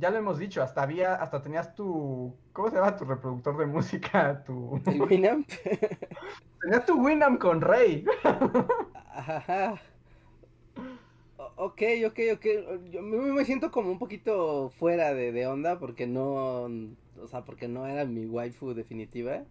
ya 0.00 0.10
lo 0.10 0.18
hemos 0.18 0.38
dicho, 0.38 0.62
hasta 0.62 0.82
había, 0.82 1.14
hasta 1.14 1.42
tenías 1.42 1.74
tu, 1.74 2.34
¿cómo 2.52 2.70
se 2.70 2.76
llama 2.76 2.96
tu 2.96 3.04
reproductor 3.04 3.56
de 3.58 3.66
música? 3.66 4.42
Tu... 4.46 4.80
¿El 4.86 5.02
Winamp? 5.02 5.48
tenías 6.62 6.86
tu 6.86 6.94
Winamp 6.94 7.38
con 7.38 7.60
Rey. 7.60 8.04
Ajá. 9.04 9.74
Ok, 11.36 11.82
ok, 12.06 12.18
ok. 12.34 12.46
Yo 12.90 13.02
me 13.02 13.44
siento 13.44 13.70
como 13.70 13.90
un 13.90 13.98
poquito 13.98 14.70
fuera 14.70 15.12
de, 15.12 15.32
de 15.32 15.46
onda 15.46 15.78
porque 15.78 16.06
no, 16.06 16.68
o 17.22 17.28
sea, 17.28 17.44
porque 17.44 17.68
no 17.68 17.86
era 17.86 18.04
mi 18.04 18.26
waifu 18.26 18.74
definitiva. 18.74 19.44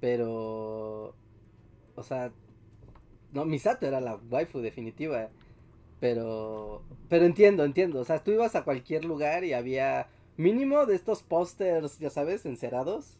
Pero, 0.00 1.14
o 1.94 2.02
sea, 2.02 2.32
no, 3.32 3.44
Misato 3.44 3.86
era 3.86 4.00
la 4.00 4.16
waifu 4.30 4.60
definitiva. 4.60 5.30
Pero, 6.00 6.82
pero 7.08 7.24
entiendo, 7.24 7.64
entiendo. 7.64 8.00
O 8.00 8.04
sea, 8.04 8.22
tú 8.22 8.30
ibas 8.32 8.54
a 8.54 8.64
cualquier 8.64 9.04
lugar 9.04 9.44
y 9.44 9.52
había 9.54 10.08
mínimo 10.36 10.86
de 10.86 10.94
estos 10.94 11.22
pósters, 11.22 11.98
ya 11.98 12.10
sabes, 12.10 12.46
encerados, 12.46 13.18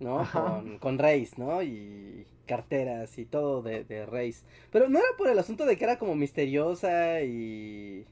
¿no? 0.00 0.26
Con, 0.32 0.78
con 0.78 0.98
Reis, 0.98 1.38
¿no? 1.38 1.62
Y 1.62 2.26
carteras 2.46 3.18
y 3.18 3.24
todo 3.24 3.62
de, 3.62 3.84
de 3.84 4.06
Reis. 4.06 4.44
Pero 4.70 4.88
no 4.88 4.98
era 4.98 5.08
por 5.16 5.28
el 5.28 5.38
asunto 5.38 5.64
de 5.66 5.76
que 5.76 5.84
era 5.84 5.98
como 5.98 6.14
misteriosa 6.14 7.22
y... 7.22 8.06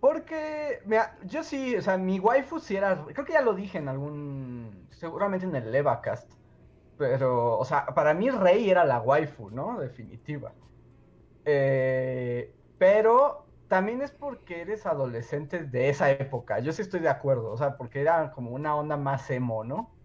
Porque, 0.00 0.80
mira, 0.86 1.18
yo 1.24 1.42
sí, 1.42 1.76
o 1.76 1.82
sea, 1.82 1.98
mi 1.98 2.18
waifu 2.18 2.58
sí 2.58 2.76
era, 2.76 3.04
creo 3.04 3.24
que 3.24 3.34
ya 3.34 3.42
lo 3.42 3.54
dije 3.54 3.78
en 3.78 3.88
algún, 3.88 4.88
seguramente 4.90 5.46
en 5.46 5.54
el 5.54 5.70
Levacast, 5.70 6.32
pero, 6.96 7.58
o 7.58 7.64
sea, 7.64 7.86
para 7.86 8.14
mí 8.14 8.30
Rey 8.30 8.70
era 8.70 8.84
la 8.84 9.00
waifu, 9.00 9.50
¿no? 9.50 9.78
Definitiva. 9.78 10.52
Eh, 11.46 12.54
pero 12.78 13.46
también 13.68 14.02
es 14.02 14.10
porque 14.10 14.62
eres 14.62 14.84
adolescente 14.84 15.64
de 15.64 15.88
esa 15.88 16.10
época. 16.10 16.58
Yo 16.58 16.72
sí 16.72 16.82
estoy 16.82 17.00
de 17.00 17.08
acuerdo. 17.08 17.52
O 17.52 17.56
sea, 17.56 17.76
porque 17.76 18.00
era 18.00 18.32
como 18.32 18.50
una 18.50 18.74
onda 18.74 18.96
más 18.96 19.30
emo, 19.30 19.64
¿no? 19.64 19.96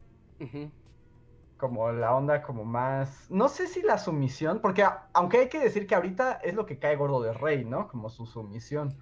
Como 1.58 1.92
la 1.92 2.16
onda 2.16 2.42
como 2.42 2.64
más... 2.64 3.30
No 3.30 3.50
sé 3.50 3.68
si 3.68 3.82
la 3.82 3.98
sumisión, 3.98 4.60
porque 4.62 4.86
aunque 5.14 5.40
hay 5.40 5.50
que 5.50 5.60
decir 5.60 5.88
que 5.88 5.96
ahorita 5.96 6.34
es 6.44 6.54
lo 6.54 6.66
que 6.66 6.80
cae 6.80 6.96
gordo 6.96 7.22
de 7.22 7.34
Rey, 7.34 7.66
¿no? 7.66 7.88
Como 7.88 8.10
su 8.10 8.26
sumisión. 8.26 8.96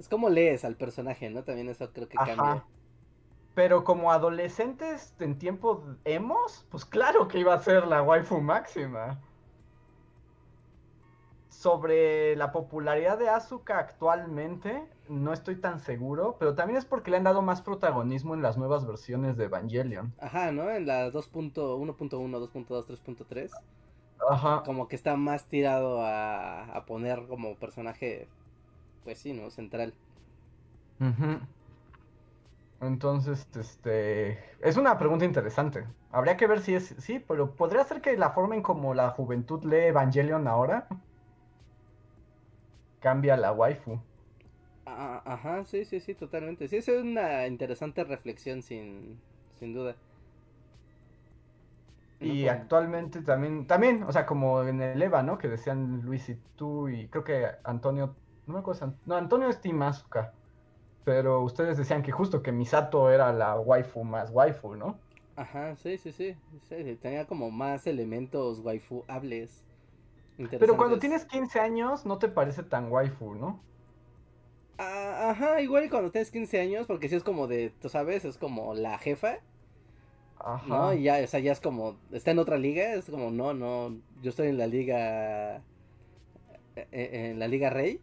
Es 0.00 0.08
como 0.08 0.28
lees 0.28 0.64
al 0.64 0.74
personaje, 0.74 1.30
¿no? 1.30 1.44
También 1.44 1.68
eso 1.68 1.92
creo 1.92 2.08
que 2.08 2.16
cambia. 2.16 2.64
Pero 3.54 3.84
como 3.84 4.10
adolescentes 4.10 5.14
en 5.20 5.38
tiempos 5.38 5.80
emos, 6.04 6.66
pues 6.70 6.84
claro 6.84 7.28
que 7.28 7.38
iba 7.38 7.54
a 7.54 7.58
ser 7.58 7.86
la 7.86 8.02
waifu 8.02 8.40
máxima 8.40 9.20
sobre 11.60 12.36
la 12.36 12.52
popularidad 12.52 13.18
de 13.18 13.28
Asuka 13.28 13.78
actualmente, 13.78 14.82
no 15.10 15.34
estoy 15.34 15.56
tan 15.56 15.78
seguro, 15.78 16.36
pero 16.38 16.54
también 16.54 16.78
es 16.78 16.86
porque 16.86 17.10
le 17.10 17.18
han 17.18 17.24
dado 17.24 17.42
más 17.42 17.60
protagonismo 17.60 18.34
en 18.34 18.40
las 18.40 18.56
nuevas 18.56 18.86
versiones 18.86 19.36
de 19.36 19.44
Evangelion. 19.44 20.14
Ajá, 20.18 20.52
¿no? 20.52 20.70
En 20.70 20.86
la 20.86 21.10
2.1.1, 21.10 22.08
2.2, 22.08 22.86
3.3. 22.86 23.50
Ajá. 24.30 24.62
Como 24.64 24.88
que 24.88 24.96
está 24.96 25.16
más 25.16 25.44
tirado 25.48 26.00
a, 26.02 26.84
poner 26.86 27.26
como 27.26 27.54
personaje, 27.56 28.26
pues 29.04 29.18
sí, 29.18 29.32
¿no? 29.32 29.50
Central. 29.50 29.94
Entonces, 32.80 33.46
este, 33.54 34.38
es 34.66 34.76
una 34.78 34.98
pregunta 34.98 35.24
interesante. 35.26 35.86
Habría 36.10 36.36
que 36.38 36.46
ver 36.46 36.60
si 36.60 36.74
es, 36.74 36.94
sí, 36.98 37.18
pero 37.20 37.54
podría 37.54 37.84
ser 37.84 38.00
que 38.00 38.16
la 38.16 38.30
forma 38.30 38.54
en 38.54 38.62
como 38.62 38.94
la 38.94 39.10
juventud 39.10 39.62
lee 39.64 39.88
Evangelion 39.88 40.48
ahora 40.48 40.88
cambia 43.00 43.36
la 43.36 43.52
waifu. 43.52 44.00
Ah, 44.86 45.22
ajá, 45.24 45.64
sí, 45.64 45.84
sí, 45.84 46.00
sí, 46.00 46.14
totalmente. 46.14 46.68
Sí, 46.68 46.76
es 46.76 46.88
una 46.88 47.46
interesante 47.46 48.04
reflexión 48.04 48.62
sin, 48.62 49.22
sin 49.54 49.72
duda. 49.74 49.96
Y 52.22 52.48
actualmente 52.48 53.22
también, 53.22 53.66
también, 53.66 54.02
o 54.02 54.12
sea, 54.12 54.26
como 54.26 54.62
en 54.64 54.82
el 54.82 55.00
EVA, 55.02 55.22
¿no? 55.22 55.38
Que 55.38 55.48
decían 55.48 56.02
Luis 56.02 56.28
y 56.28 56.36
tú 56.54 56.88
y 56.88 57.08
creo 57.08 57.24
que 57.24 57.46
Antonio, 57.64 58.19
no 58.50 58.54
me 58.54 58.60
acuerdo, 58.60 58.92
no, 59.06 59.14
Antonio 59.14 59.48
es 59.48 59.60
Team 59.60 59.80
pero 61.04 61.42
ustedes 61.42 61.78
decían 61.78 62.02
que 62.02 62.12
justo 62.12 62.42
que 62.42 62.52
Misato 62.52 63.10
era 63.10 63.32
la 63.32 63.58
waifu 63.58 64.04
más 64.04 64.30
waifu, 64.30 64.76
¿no? 64.76 64.98
Ajá, 65.36 65.74
sí, 65.76 65.96
sí, 65.96 66.12
sí, 66.12 66.36
sí, 66.68 66.98
tenía 67.00 67.26
como 67.26 67.50
más 67.50 67.86
elementos 67.86 68.60
waifu 68.60 69.04
hables. 69.08 69.64
Pero 70.58 70.76
cuando 70.76 70.98
tienes 70.98 71.24
15 71.24 71.60
años 71.60 72.06
no 72.06 72.18
te 72.18 72.28
parece 72.28 72.62
tan 72.62 72.90
waifu, 72.90 73.34
¿no? 73.34 73.60
Ah, 74.78 75.30
ajá, 75.30 75.60
igual 75.60 75.88
cuando 75.90 76.10
tienes 76.10 76.30
15 76.30 76.60
años, 76.60 76.86
porque 76.86 77.08
si 77.08 77.16
es 77.16 77.22
como 77.22 77.46
de, 77.46 77.70
tú 77.80 77.88
sabes, 77.88 78.24
es 78.24 78.38
como 78.38 78.74
la 78.74 78.98
jefa. 78.98 79.38
Ajá. 80.38 80.66
¿No? 80.66 80.94
Y 80.94 81.02
ya, 81.02 81.20
o 81.22 81.26
sea, 81.26 81.40
ya 81.40 81.52
es 81.52 81.60
como, 81.60 81.98
está 82.12 82.30
en 82.30 82.38
otra 82.38 82.56
liga, 82.56 82.94
es 82.94 83.10
como, 83.10 83.30
no, 83.30 83.52
no, 83.52 83.96
yo 84.22 84.30
estoy 84.30 84.48
en 84.48 84.56
la 84.56 84.66
liga, 84.66 85.56
eh, 86.76 86.88
eh, 86.92 87.30
en 87.30 87.38
la 87.38 87.48
liga 87.48 87.68
rey. 87.68 88.00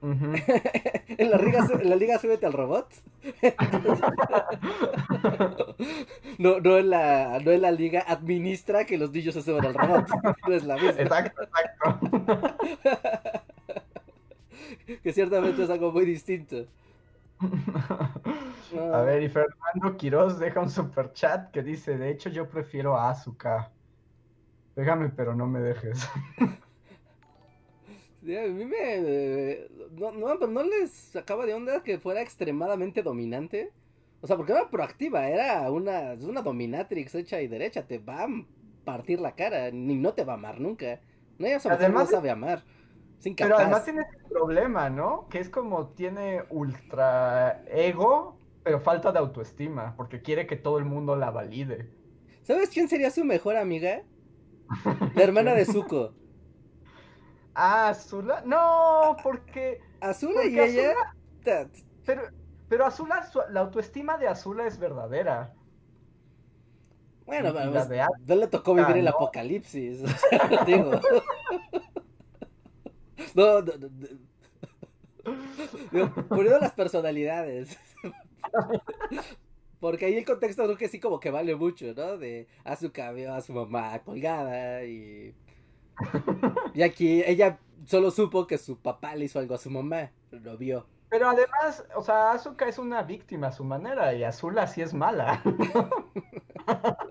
en, 0.02 1.30
la 1.30 1.38
liga, 1.38 1.66
en 1.80 1.90
la 1.90 1.96
liga 1.96 2.18
súbete 2.18 2.46
al 2.46 2.52
robot. 2.52 2.86
no, 6.38 6.60
no, 6.60 6.78
en 6.78 6.90
la, 6.90 7.40
no 7.40 7.50
en 7.50 7.62
la 7.62 7.72
liga 7.72 8.04
administra 8.06 8.84
que 8.84 8.96
los 8.96 9.10
niños 9.10 9.34
se 9.34 9.42
suban 9.42 9.66
al 9.66 9.74
robot. 9.74 10.06
No 10.46 10.54
es 10.54 10.62
la 10.64 10.76
misma. 10.76 11.02
Exacto, 11.02 11.42
exacto. 11.42 11.98
que 15.02 15.12
ciertamente 15.12 15.64
es 15.64 15.70
algo 15.70 15.90
muy 15.90 16.04
distinto. 16.04 16.66
A 18.92 19.00
ver, 19.02 19.22
y 19.22 19.28
Fernando 19.28 19.96
Quiroz 19.96 20.38
deja 20.38 20.60
un 20.60 20.70
super 20.70 21.12
chat 21.12 21.50
que 21.50 21.62
dice, 21.62 21.98
de 21.98 22.10
hecho 22.10 22.30
yo 22.30 22.48
prefiero 22.48 22.96
a 22.96 23.10
Azuka. 23.10 23.72
Déjame, 24.76 25.08
pero 25.08 25.34
no 25.34 25.46
me 25.46 25.60
dejes. 25.60 26.08
A 28.36 28.46
mí 28.46 28.64
me... 28.64 29.68
No, 29.92 30.12
no, 30.12 30.34
no 30.34 30.62
les 30.62 31.16
acaba 31.16 31.46
de 31.46 31.54
onda 31.54 31.82
que 31.82 31.98
fuera 31.98 32.20
extremadamente 32.20 33.02
dominante. 33.02 33.72
O 34.20 34.26
sea, 34.26 34.36
porque 34.36 34.52
era 34.52 34.68
proactiva, 34.68 35.28
era 35.28 35.70
una, 35.70 36.14
una 36.20 36.42
dominatrix 36.42 37.14
hecha 37.14 37.40
y 37.40 37.46
derecha, 37.46 37.86
te 37.86 37.98
va 37.98 38.24
a 38.24 38.28
partir 38.84 39.20
la 39.20 39.36
cara, 39.36 39.70
ni 39.70 39.94
no 39.94 40.12
te 40.14 40.24
va 40.24 40.32
a 40.32 40.36
amar 40.36 40.60
nunca. 40.60 41.00
No, 41.38 41.46
ella 41.46 41.60
además, 41.64 42.10
no 42.10 42.16
sabe 42.16 42.30
amar. 42.30 42.64
Pero 43.22 43.56
además 43.56 43.84
tiene 43.84 44.02
ese 44.02 44.18
problema, 44.28 44.90
¿no? 44.90 45.28
Que 45.28 45.40
es 45.40 45.48
como 45.48 45.88
tiene 45.88 46.44
ultra 46.50 47.64
ego, 47.66 48.38
pero 48.62 48.80
falta 48.80 49.12
de 49.12 49.18
autoestima, 49.18 49.94
porque 49.96 50.22
quiere 50.22 50.46
que 50.46 50.56
todo 50.56 50.78
el 50.78 50.84
mundo 50.84 51.16
la 51.16 51.30
valide. 51.30 51.90
¿Sabes 52.42 52.70
quién 52.70 52.88
sería 52.88 53.10
su 53.10 53.24
mejor 53.24 53.56
amiga? 53.56 54.02
La 55.14 55.22
hermana 55.22 55.54
de 55.54 55.64
Zuko. 55.64 56.14
Ah, 57.60 57.88
Azula. 57.88 58.40
No, 58.46 59.16
porque. 59.20 59.80
Azula 60.00 60.44
y 60.46 60.56
ella. 60.60 60.94
Pero, 61.42 62.22
pero 62.68 62.86
Azula, 62.86 63.28
la 63.50 63.60
autoestima 63.60 64.16
de 64.16 64.28
Azula 64.28 64.64
es 64.68 64.78
verdadera. 64.78 65.52
Bueno, 67.26 67.52
pues, 67.52 67.88
no 68.26 68.34
le 68.36 68.46
tocó 68.46 68.74
vivir 68.74 68.98
el 68.98 69.08
apocalipsis. 69.08 70.02
digo. 70.66 70.92
no, 73.34 73.60
no, 75.90 76.14
no, 76.30 76.58
las 76.60 76.72
personalidades. 76.72 77.76
Porque 79.80 80.06
ahí 80.06 80.16
el 80.16 80.24
contexto 80.24 80.62
creo 80.62 80.76
que 80.76 80.88
sí 80.88 81.00
como 81.00 81.18
que 81.18 81.32
vale 81.32 81.56
mucho, 81.56 81.92
¿no? 81.94 82.18
De 82.18 82.46
a 82.62 82.76
su 82.76 82.92
cabello, 82.92 83.34
a 83.34 83.40
su 83.40 83.52
mamá 83.52 83.98
colgada 83.98 84.84
y 84.84 85.34
y 86.74 86.82
aquí 86.82 87.22
ella 87.24 87.58
solo 87.84 88.10
supo 88.10 88.46
que 88.46 88.58
su 88.58 88.78
papá 88.78 89.14
le 89.14 89.24
hizo 89.24 89.38
algo 89.38 89.54
a 89.54 89.58
su 89.58 89.70
mamá, 89.70 90.10
lo 90.30 90.56
vio. 90.56 90.86
Pero 91.08 91.28
además, 91.28 91.84
o 91.96 92.02
sea, 92.02 92.32
Azuka 92.32 92.68
es 92.68 92.78
una 92.78 93.02
víctima 93.02 93.46
a 93.48 93.52
su 93.52 93.64
manera 93.64 94.12
y 94.12 94.24
Azula 94.24 94.66
sí 94.66 94.82
es 94.82 94.92
mala. 94.92 95.42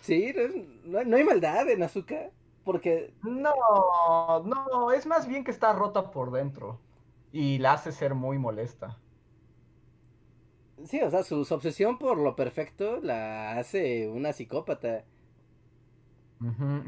sí, 0.00 0.32
no, 0.84 1.16
hay 1.16 1.24
maldad 1.24 1.68
en 1.68 1.82
Azuka, 1.82 2.30
porque... 2.62 3.12
No, 3.22 3.52
no, 4.44 4.92
es 4.92 5.06
más 5.06 5.26
bien 5.26 5.42
que 5.42 5.50
está 5.50 5.72
rota 5.72 6.12
por 6.12 6.30
dentro 6.30 6.78
y 7.32 7.58
la 7.58 7.72
hace 7.72 7.90
ser 7.90 8.14
muy 8.14 8.38
molesta. 8.38 8.96
Sí, 10.84 11.00
o 11.00 11.10
sea, 11.10 11.24
su 11.24 11.40
obsesión 11.50 11.98
por 11.98 12.18
lo 12.18 12.36
perfecto 12.36 13.00
la 13.00 13.58
hace 13.58 14.08
una 14.08 14.32
psicópata. 14.32 15.04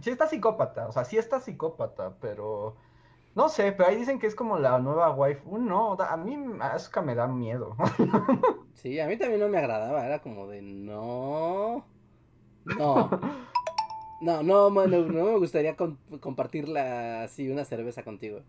Sí 0.02 0.10
está 0.10 0.26
psicópata, 0.26 0.88
o 0.88 0.92
sea, 0.92 1.04
sí 1.04 1.16
está 1.16 1.40
psicópata, 1.40 2.14
pero 2.20 2.76
no 3.34 3.50
sé, 3.50 3.72
pero 3.72 3.90
ahí 3.90 3.96
dicen 3.96 4.18
que 4.18 4.26
es 4.26 4.34
como 4.34 4.58
la 4.58 4.78
nueva 4.78 5.10
waifu. 5.12 5.58
No, 5.58 5.92
a 5.92 6.16
mí 6.16 6.38
Asuka 6.60 7.02
me 7.02 7.14
da 7.14 7.26
miedo. 7.26 7.76
sí, 8.74 8.98
a 8.98 9.06
mí 9.06 9.18
también 9.18 9.40
no 9.40 9.48
me 9.48 9.58
agradaba, 9.58 10.06
era 10.06 10.20
como 10.20 10.46
de 10.46 10.62
no. 10.62 11.84
No. 12.64 13.10
No, 14.22 14.42
no, 14.42 14.70
mano, 14.70 15.02
no 15.02 15.24
me 15.24 15.38
gustaría 15.38 15.76
compartirla 15.76 17.24
así 17.24 17.50
una 17.50 17.66
cerveza 17.66 18.02
contigo. 18.02 18.40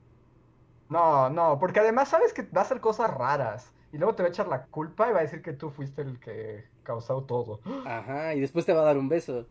No, 0.89 1.29
no, 1.29 1.59
porque 1.59 1.81
además 1.81 2.07
sabes 2.07 2.34
que 2.34 2.43
va 2.43 2.61
a 2.61 2.63
hacer 2.63 2.79
cosas 2.79 3.13
raras. 3.13 3.73
Y 3.91 3.97
luego 3.97 4.15
te 4.15 4.23
va 4.23 4.27
a 4.27 4.29
echar 4.29 4.47
la 4.47 4.65
culpa 4.67 5.09
y 5.09 5.13
va 5.13 5.19
a 5.19 5.23
decir 5.23 5.41
que 5.41 5.53
tú 5.53 5.69
fuiste 5.69 6.01
el 6.01 6.19
que 6.19 6.65
causó 6.84 7.23
todo. 7.23 7.59
Ajá, 7.85 8.34
y 8.35 8.39
después 8.39 8.65
te 8.65 8.73
va 8.73 8.81
a 8.81 8.85
dar 8.85 8.97
un 8.97 9.09
beso. 9.09 9.45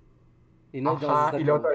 Y 0.76 0.82
no 0.82 0.90
Ajá, 0.90 1.38
y 1.40 1.42
luego 1.42 1.68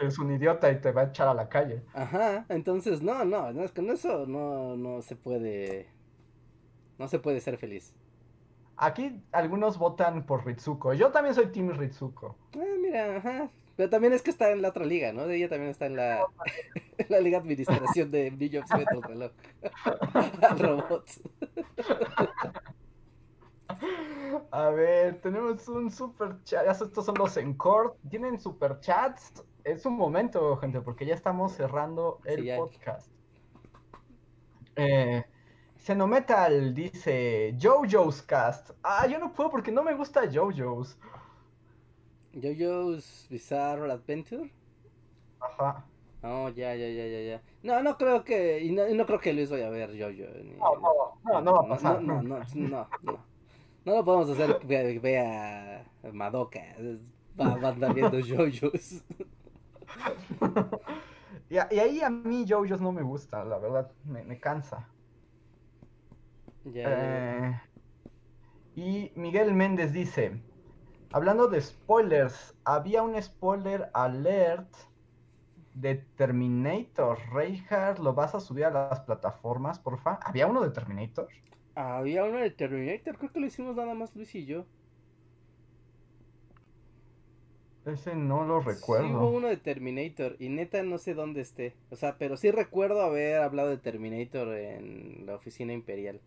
es 0.00 0.18
un 0.18 0.32
idiota 0.32 0.70
y 0.70 0.80
te 0.80 0.90
va 0.90 1.02
a 1.02 1.04
echar 1.04 1.28
a 1.28 1.34
la 1.34 1.50
calle. 1.50 1.82
Ajá, 1.92 2.46
entonces 2.48 3.02
no, 3.02 3.26
no, 3.26 3.52
no 3.52 3.68
con 3.74 3.90
eso 3.90 4.24
no, 4.26 4.74
no 4.74 5.02
se 5.02 5.16
puede. 5.16 5.90
No 6.98 7.08
se 7.08 7.18
puede 7.18 7.40
ser 7.40 7.58
feliz. 7.58 7.92
Aquí 8.78 9.22
algunos 9.32 9.76
votan 9.76 10.24
por 10.24 10.46
Ritsuko. 10.46 10.94
Yo 10.94 11.10
también 11.10 11.34
soy 11.34 11.48
Team 11.48 11.76
Ritsuko. 11.76 12.36
Ah, 12.54 12.64
mira, 12.80 13.16
ajá. 13.18 13.50
Pero 13.76 13.90
también 13.90 14.14
es 14.14 14.22
que 14.22 14.30
está 14.30 14.50
en 14.50 14.62
la 14.62 14.70
otra 14.70 14.86
liga, 14.86 15.12
¿no? 15.12 15.28
Ella 15.28 15.50
también 15.50 15.70
está 15.70 15.84
en 15.84 15.96
la, 15.96 16.24
en 16.96 17.06
la 17.10 17.20
liga 17.20 17.36
de 17.36 17.42
administración 17.42 18.10
de 18.10 18.30
New 18.30 18.48
York 18.48 18.66
Metal 18.74 19.02
Reloj. 19.02 19.32
robots. 20.58 21.20
A 24.50 24.70
ver, 24.70 25.20
tenemos 25.20 25.68
un 25.68 25.90
super 25.90 26.42
chat. 26.44 26.66
Estos 26.66 27.04
son 27.04 27.14
los 27.16 27.36
Encore. 27.36 27.90
¿Tienen 28.08 28.38
super 28.38 28.80
chats? 28.80 29.44
Es 29.64 29.84
un 29.86 29.96
momento, 29.96 30.56
gente, 30.56 30.80
porque 30.80 31.06
ya 31.06 31.14
estamos 31.14 31.52
cerrando 31.52 32.20
el 32.24 32.56
podcast. 32.56 33.10
Eh, 34.76 35.24
Xenometal 35.76 36.74
dice 36.74 37.54
JoJo's 37.58 38.22
Cast. 38.22 38.70
Ah, 38.82 39.06
yo 39.06 39.18
no 39.18 39.32
puedo 39.32 39.50
porque 39.50 39.72
no 39.72 39.82
me 39.82 39.94
gusta 39.94 40.30
JoJo's. 40.30 40.98
JoJo's 42.34 43.26
Bizarre 43.30 43.90
Adventure. 43.90 44.52
Ajá. 45.40 45.84
Oh, 46.22 46.48
ya, 46.48 46.74
ya, 46.74 46.88
ya, 46.88 47.06
ya, 47.06 47.20
ya. 47.20 47.42
No, 47.62 47.82
no 47.82 47.96
creo 47.96 48.24
que. 48.24 48.60
Y 48.60 48.72
no, 48.72 49.06
creo 49.06 49.20
que 49.20 49.32
Luis 49.32 49.50
vaya 49.50 49.68
a 49.68 49.70
ver 49.70 49.90
JoJo. 49.90 50.26
no, 50.58 50.76
no, 50.76 51.20
no, 51.24 51.40
no 51.40 51.52
va 51.52 51.60
a 51.60 51.68
pasar. 51.68 52.02
No, 52.02 52.22
no, 52.22 52.38
no, 52.38 52.44
no. 52.54 52.88
No, 53.02 53.18
lo 53.84 54.04
podemos 54.04 54.30
hacer 54.30 54.58
que 54.58 54.98
vea 54.98 55.84
Madoka. 56.12 56.60
Va, 57.40 57.56
va 57.56 57.68
a 57.68 57.72
andar 57.72 57.94
viendo 57.94 58.18
JoJo's. 58.20 59.02
y, 61.50 61.54
y, 61.54 61.78
ahí 61.78 62.00
a 62.00 62.10
mí 62.10 62.44
JoJo's 62.48 62.80
no 62.80 62.92
me 62.92 63.02
gusta, 63.02 63.44
la 63.44 63.58
verdad. 63.58 63.90
Me, 64.04 64.24
me 64.24 64.38
cansa. 64.38 64.88
Eh, 66.74 67.60
y 68.74 69.12
Miguel 69.14 69.54
Méndez 69.54 69.92
dice, 69.92 70.40
hablando 71.12 71.48
de 71.48 71.60
spoilers, 71.60 72.54
había 72.64 73.02
un 73.02 73.20
spoiler 73.22 73.90
alert 73.94 74.68
de 75.80 75.96
Terminator. 76.16 77.18
Reinhardt, 77.32 77.98
¿lo 78.00 78.14
vas 78.14 78.34
a 78.34 78.40
subir 78.40 78.64
a 78.64 78.70
las 78.70 79.00
plataformas, 79.00 79.78
porfa? 79.78 80.18
¿Había 80.22 80.46
uno 80.46 80.62
de 80.62 80.70
Terminator? 80.70 81.28
Había 81.74 82.24
uno 82.24 82.38
de 82.38 82.50
Terminator, 82.50 83.16
creo 83.16 83.32
que 83.32 83.40
lo 83.40 83.46
hicimos 83.46 83.76
nada 83.76 83.94
más 83.94 84.14
Luis 84.16 84.34
y 84.34 84.44
yo. 84.44 84.66
Ese 87.86 88.14
no 88.14 88.44
lo 88.44 88.60
recuerdo. 88.60 89.06
Sí, 89.06 89.14
hubo 89.14 89.30
uno 89.30 89.48
de 89.48 89.56
Terminator 89.56 90.36
y 90.38 90.48
neta 90.48 90.82
no 90.82 90.98
sé 90.98 91.14
dónde 91.14 91.40
esté. 91.40 91.74
O 91.90 91.96
sea, 91.96 92.18
pero 92.18 92.36
sí 92.36 92.50
recuerdo 92.50 93.00
haber 93.00 93.40
hablado 93.40 93.70
de 93.70 93.78
Terminator 93.78 94.48
en 94.54 95.24
la 95.24 95.36
oficina 95.36 95.72
imperial. 95.72 96.20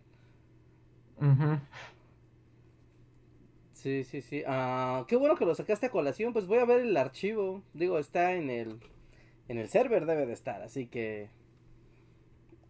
Sí, 3.73 4.03
sí, 4.05 4.21
sí. 4.21 4.43
Ah, 4.47 5.05
qué 5.07 5.15
bueno 5.17 5.35
que 5.35 5.45
lo 5.45 5.53
sacaste 5.53 5.87
a 5.87 5.91
colación. 5.91 6.33
Pues 6.33 6.47
voy 6.47 6.57
a 6.57 6.65
ver 6.65 6.79
el 6.79 6.97
archivo. 6.97 7.61
Digo, 7.73 7.99
está 7.99 8.33
en 8.33 8.49
el 8.49 8.79
en 9.47 9.57
el 9.57 9.69
server 9.69 10.05
debe 10.05 10.25
de 10.25 10.33
estar, 10.33 10.61
así 10.61 10.87
que 10.87 11.29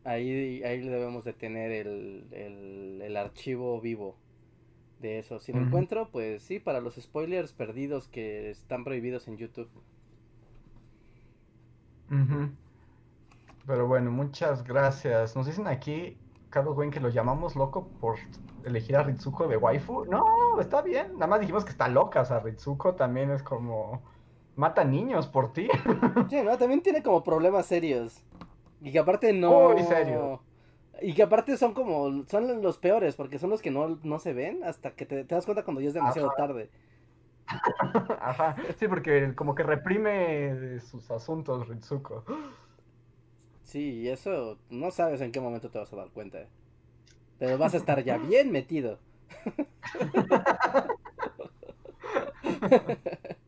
ahí 0.03 0.63
ahí 0.63 0.79
debemos 0.79 1.23
de 1.25 1.33
tener 1.33 1.71
el, 1.71 2.25
el, 2.31 3.17
archivo 3.17 3.79
vivo 3.79 4.15
de 4.99 5.19
eso. 5.19 5.39
Si 5.39 5.51
lo 5.51 5.59
encuentro, 5.59 6.09
pues 6.11 6.43
sí, 6.43 6.59
para 6.59 6.79
los 6.79 6.95
spoilers 6.95 7.53
perdidos 7.53 8.07
que 8.07 8.49
están 8.49 8.83
prohibidos 8.83 9.27
en 9.27 9.37
YouTube. 9.37 9.69
Pero 13.65 13.87
bueno, 13.87 14.11
muchas 14.11 14.63
gracias. 14.63 15.35
Nos 15.35 15.45
dicen 15.45 15.67
aquí 15.67 16.17
Carlos 16.49 16.77
Wayne 16.77 16.93
que 16.93 16.99
lo 16.99 17.09
llamamos 17.09 17.55
loco 17.55 17.87
por 17.99 18.17
elegir 18.65 18.95
a 18.95 19.03
Ritsuko 19.03 19.47
de 19.47 19.57
waifu. 19.57 20.05
No, 20.05 20.59
está 20.59 20.81
bien. 20.81 21.13
Nada 21.13 21.27
más 21.27 21.39
dijimos 21.39 21.63
que 21.63 21.71
está 21.71 21.87
loca. 21.87 22.21
O 22.21 22.25
sea, 22.25 22.39
Ritsuko 22.39 22.95
también 22.95 23.31
es 23.31 23.43
como. 23.43 24.01
Mata 24.61 24.83
niños 24.83 25.25
por 25.27 25.53
ti. 25.53 25.67
Sí, 26.29 26.39
no, 26.43 26.55
también 26.55 26.83
tiene 26.83 27.01
como 27.01 27.23
problemas 27.23 27.65
serios. 27.65 28.23
Y 28.79 28.91
que 28.91 28.99
aparte 28.99 29.33
no. 29.33 29.71
Muy 29.71 29.81
serio. 29.81 30.43
Y 31.01 31.15
que 31.15 31.23
aparte 31.23 31.57
son 31.57 31.73
como. 31.73 32.23
Son 32.27 32.61
los 32.61 32.77
peores, 32.77 33.15
porque 33.15 33.39
son 33.39 33.49
los 33.49 33.59
que 33.59 33.71
no, 33.71 33.97
no 34.03 34.19
se 34.19 34.33
ven 34.33 34.63
hasta 34.63 34.91
que 34.91 35.07
te, 35.07 35.23
das 35.23 35.45
cuenta 35.45 35.63
cuando 35.63 35.81
ya 35.81 35.87
es 35.87 35.95
demasiado 35.95 36.31
tarde. 36.37 36.69
Ajá, 38.21 38.55
sí, 38.77 38.87
porque 38.87 39.33
como 39.33 39.55
que 39.55 39.63
reprime 39.63 40.79
sus 40.79 41.09
asuntos 41.09 41.67
Ritsuko. 41.67 42.23
Sí, 43.63 44.01
y 44.01 44.09
eso 44.09 44.59
no 44.69 44.91
sabes 44.91 45.21
en 45.21 45.31
qué 45.31 45.41
momento 45.41 45.71
te 45.71 45.79
vas 45.79 45.91
a 45.91 45.95
dar 45.95 46.09
cuenta. 46.09 46.37
Pero 47.39 47.57
vas 47.57 47.73
a 47.73 47.77
estar 47.77 48.03
ya 48.03 48.19
bien 48.19 48.51
metido. 48.51 48.99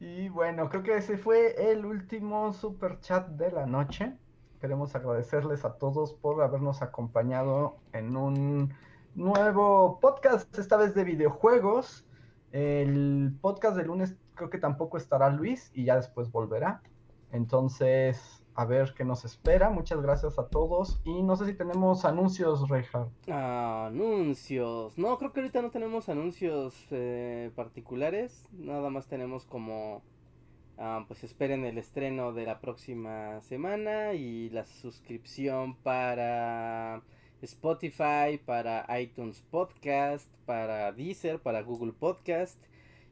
y 0.00 0.28
bueno, 0.28 0.68
creo 0.68 0.82
que 0.82 0.96
ese 0.96 1.16
fue 1.16 1.70
el 1.70 1.84
último 1.86 2.52
super 2.52 3.00
chat 3.00 3.28
de 3.28 3.50
la 3.50 3.66
noche. 3.66 4.16
Queremos 4.60 4.94
agradecerles 4.94 5.64
a 5.64 5.74
todos 5.74 6.14
por 6.14 6.42
habernos 6.42 6.82
acompañado 6.82 7.76
en 7.92 8.16
un 8.16 8.74
nuevo 9.14 9.98
podcast, 10.00 10.58
esta 10.58 10.76
vez 10.76 10.94
de 10.94 11.04
videojuegos. 11.04 12.06
El 12.52 13.36
podcast 13.40 13.76
de 13.76 13.84
lunes 13.84 14.14
creo 14.34 14.50
que 14.50 14.58
tampoco 14.58 14.96
estará 14.96 15.30
Luis 15.30 15.70
y 15.74 15.84
ya 15.84 15.96
después 15.96 16.30
volverá. 16.30 16.82
Entonces, 17.32 18.43
a 18.54 18.64
ver 18.64 18.94
qué 18.96 19.04
nos 19.04 19.24
espera. 19.24 19.70
Muchas 19.70 20.00
gracias 20.00 20.38
a 20.38 20.48
todos. 20.48 21.00
Y 21.04 21.22
no 21.22 21.36
sé 21.36 21.46
si 21.46 21.54
tenemos 21.54 22.04
anuncios, 22.04 22.68
Reinhardt. 22.68 23.10
anuncios. 23.28 24.96
No, 24.98 25.18
creo 25.18 25.32
que 25.32 25.40
ahorita 25.40 25.62
no 25.62 25.70
tenemos 25.70 26.08
anuncios 26.08 26.74
eh, 26.90 27.50
particulares. 27.54 28.46
Nada 28.52 28.90
más 28.90 29.06
tenemos 29.06 29.44
como... 29.44 30.02
Ah, 30.76 31.04
pues 31.06 31.22
esperen 31.22 31.64
el 31.64 31.78
estreno 31.78 32.32
de 32.32 32.46
la 32.46 32.60
próxima 32.60 33.40
semana 33.42 34.14
y 34.14 34.50
la 34.50 34.64
suscripción 34.64 35.76
para 35.76 37.02
Spotify, 37.42 38.40
para 38.44 38.84
iTunes 39.00 39.40
Podcast, 39.40 40.28
para 40.46 40.90
Deezer, 40.90 41.38
para 41.38 41.62
Google 41.62 41.92
Podcast 41.92 42.58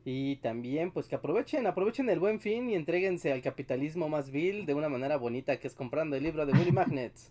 y 0.04 0.36
también, 0.36 0.90
pues 0.90 1.08
que 1.08 1.14
aprovechen, 1.14 1.66
aprovechen 1.66 2.08
el 2.10 2.18
buen 2.18 2.40
fin 2.40 2.68
y 2.68 2.74
entreguense 2.74 3.32
al 3.32 3.42
capitalismo 3.42 4.08
más 4.08 4.30
vil 4.30 4.66
de 4.66 4.74
una 4.74 4.88
manera 4.88 5.16
bonita 5.16 5.58
que 5.58 5.68
es 5.68 5.74
comprando 5.74 6.16
el 6.16 6.24
libro 6.24 6.44
de 6.44 6.52
Willy 6.52 6.72
Magnets. 6.72 7.30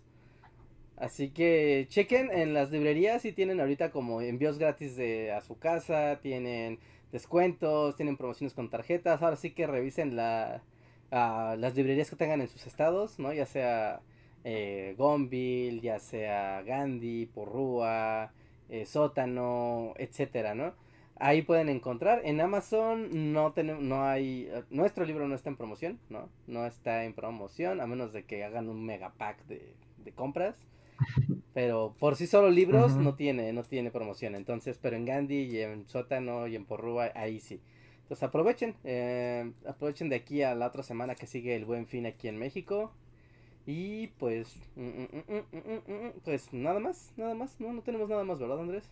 Así 0.96 1.30
que 1.30 1.86
chequen 1.88 2.30
en 2.30 2.54
las 2.54 2.70
librerías 2.70 3.24
y 3.24 3.32
tienen 3.32 3.60
ahorita 3.60 3.90
como 3.90 4.20
envíos 4.22 4.58
gratis 4.58 4.96
de 4.96 5.32
a 5.32 5.40
su 5.40 5.58
casa, 5.58 6.20
tienen 6.22 6.78
descuentos, 7.10 7.96
tienen 7.96 8.16
promociones 8.16 8.54
con 8.54 8.70
tarjetas. 8.70 9.20
Ahora 9.20 9.36
sí 9.36 9.50
que 9.50 9.66
revisen 9.66 10.16
la, 10.16 10.62
las 11.10 11.74
librerías 11.74 12.08
que 12.08 12.16
tengan 12.16 12.40
en 12.40 12.48
sus 12.48 12.66
estados, 12.66 13.18
¿no? 13.18 13.32
Ya 13.32 13.46
sea 13.46 14.00
eh, 14.44 14.94
Gonville, 14.96 15.80
ya 15.80 15.98
sea 15.98 16.62
Gandhi, 16.62 17.26
Porrúa, 17.26 18.32
eh, 18.68 18.86
Sótano, 18.86 19.94
etcétera, 19.96 20.54
¿no? 20.54 20.74
Ahí 21.16 21.42
pueden 21.42 21.68
encontrar. 21.68 22.22
En 22.24 22.40
Amazon 22.40 23.32
no 23.32 23.52
tenemos, 23.52 23.82
no 23.82 24.04
hay, 24.04 24.50
nuestro 24.70 25.04
libro 25.04 25.28
no 25.28 25.34
está 25.34 25.50
en 25.50 25.56
promoción, 25.56 25.98
¿no? 26.08 26.28
No 26.46 26.66
está 26.66 27.04
en 27.04 27.12
promoción, 27.14 27.80
a 27.80 27.86
menos 27.86 28.12
de 28.12 28.24
que 28.24 28.44
hagan 28.44 28.68
un 28.68 28.84
mega 28.84 29.12
pack 29.14 29.44
de, 29.46 29.74
compras. 30.14 30.56
Pero 31.54 31.94
por 31.98 32.16
sí 32.16 32.26
solo 32.26 32.50
libros 32.50 32.96
no 32.96 33.14
tiene, 33.14 33.52
no 33.52 33.62
tiene 33.62 33.90
promoción. 33.90 34.34
Entonces, 34.34 34.78
pero 34.80 34.96
en 34.96 35.04
Gandhi 35.04 35.42
y 35.42 35.60
en 35.60 35.86
Sótano 35.86 36.46
y 36.46 36.56
en 36.56 36.64
Porrúa, 36.64 37.10
ahí 37.14 37.40
sí. 37.40 37.60
Entonces 38.02 38.22
aprovechen, 38.22 38.74
eh, 38.84 39.52
aprovechen 39.66 40.08
de 40.08 40.16
aquí 40.16 40.42
a 40.42 40.54
la 40.54 40.66
otra 40.66 40.82
semana 40.82 41.14
que 41.14 41.26
sigue 41.26 41.54
el 41.56 41.64
buen 41.64 41.86
fin 41.86 42.06
aquí 42.06 42.28
en 42.28 42.38
México. 42.38 42.92
Y 43.66 44.08
pues, 44.18 44.56
mm, 44.76 44.82
mm, 44.82 45.92
mm, 45.92 46.12
pues 46.24 46.52
nada 46.52 46.80
más, 46.80 47.12
nada 47.16 47.34
más, 47.34 47.60
no, 47.60 47.72
no 47.72 47.82
tenemos 47.82 48.08
nada 48.08 48.24
más, 48.24 48.40
¿verdad 48.40 48.60
Andrés? 48.60 48.90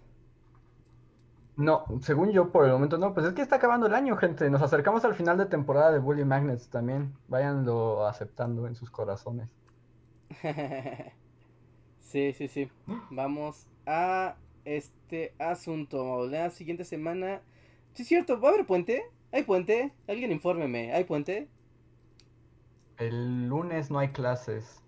No, 1.60 1.84
según 2.00 2.30
yo 2.30 2.50
por 2.50 2.64
el 2.64 2.72
momento 2.72 2.96
no, 2.96 3.12
pues 3.12 3.26
es 3.26 3.34
que 3.34 3.42
está 3.42 3.56
acabando 3.56 3.86
el 3.86 3.94
año, 3.94 4.16
gente. 4.16 4.48
Nos 4.48 4.62
acercamos 4.62 5.04
al 5.04 5.14
final 5.14 5.36
de 5.36 5.44
temporada 5.44 5.92
de 5.92 5.98
Bully 5.98 6.24
Magnets 6.24 6.70
también. 6.70 7.12
Váyanlo 7.28 8.06
aceptando 8.06 8.66
en 8.66 8.74
sus 8.74 8.90
corazones. 8.90 9.46
sí, 12.00 12.32
sí, 12.32 12.48
sí. 12.48 12.70
Vamos 13.10 13.66
a 13.84 14.36
este 14.64 15.34
asunto. 15.38 16.26
La 16.26 16.48
siguiente 16.48 16.86
semana. 16.86 17.42
Sí, 17.92 18.04
es 18.04 18.08
cierto, 18.08 18.40
¿va 18.40 18.48
a 18.48 18.52
haber 18.54 18.64
puente? 18.64 19.02
¿Hay 19.30 19.42
puente? 19.42 19.92
Alguien 20.08 20.32
infórmeme, 20.32 20.94
¿hay 20.94 21.04
puente? 21.04 21.46
El 22.96 23.48
lunes 23.48 23.90
no 23.90 23.98
hay 23.98 24.12
clases. 24.12 24.82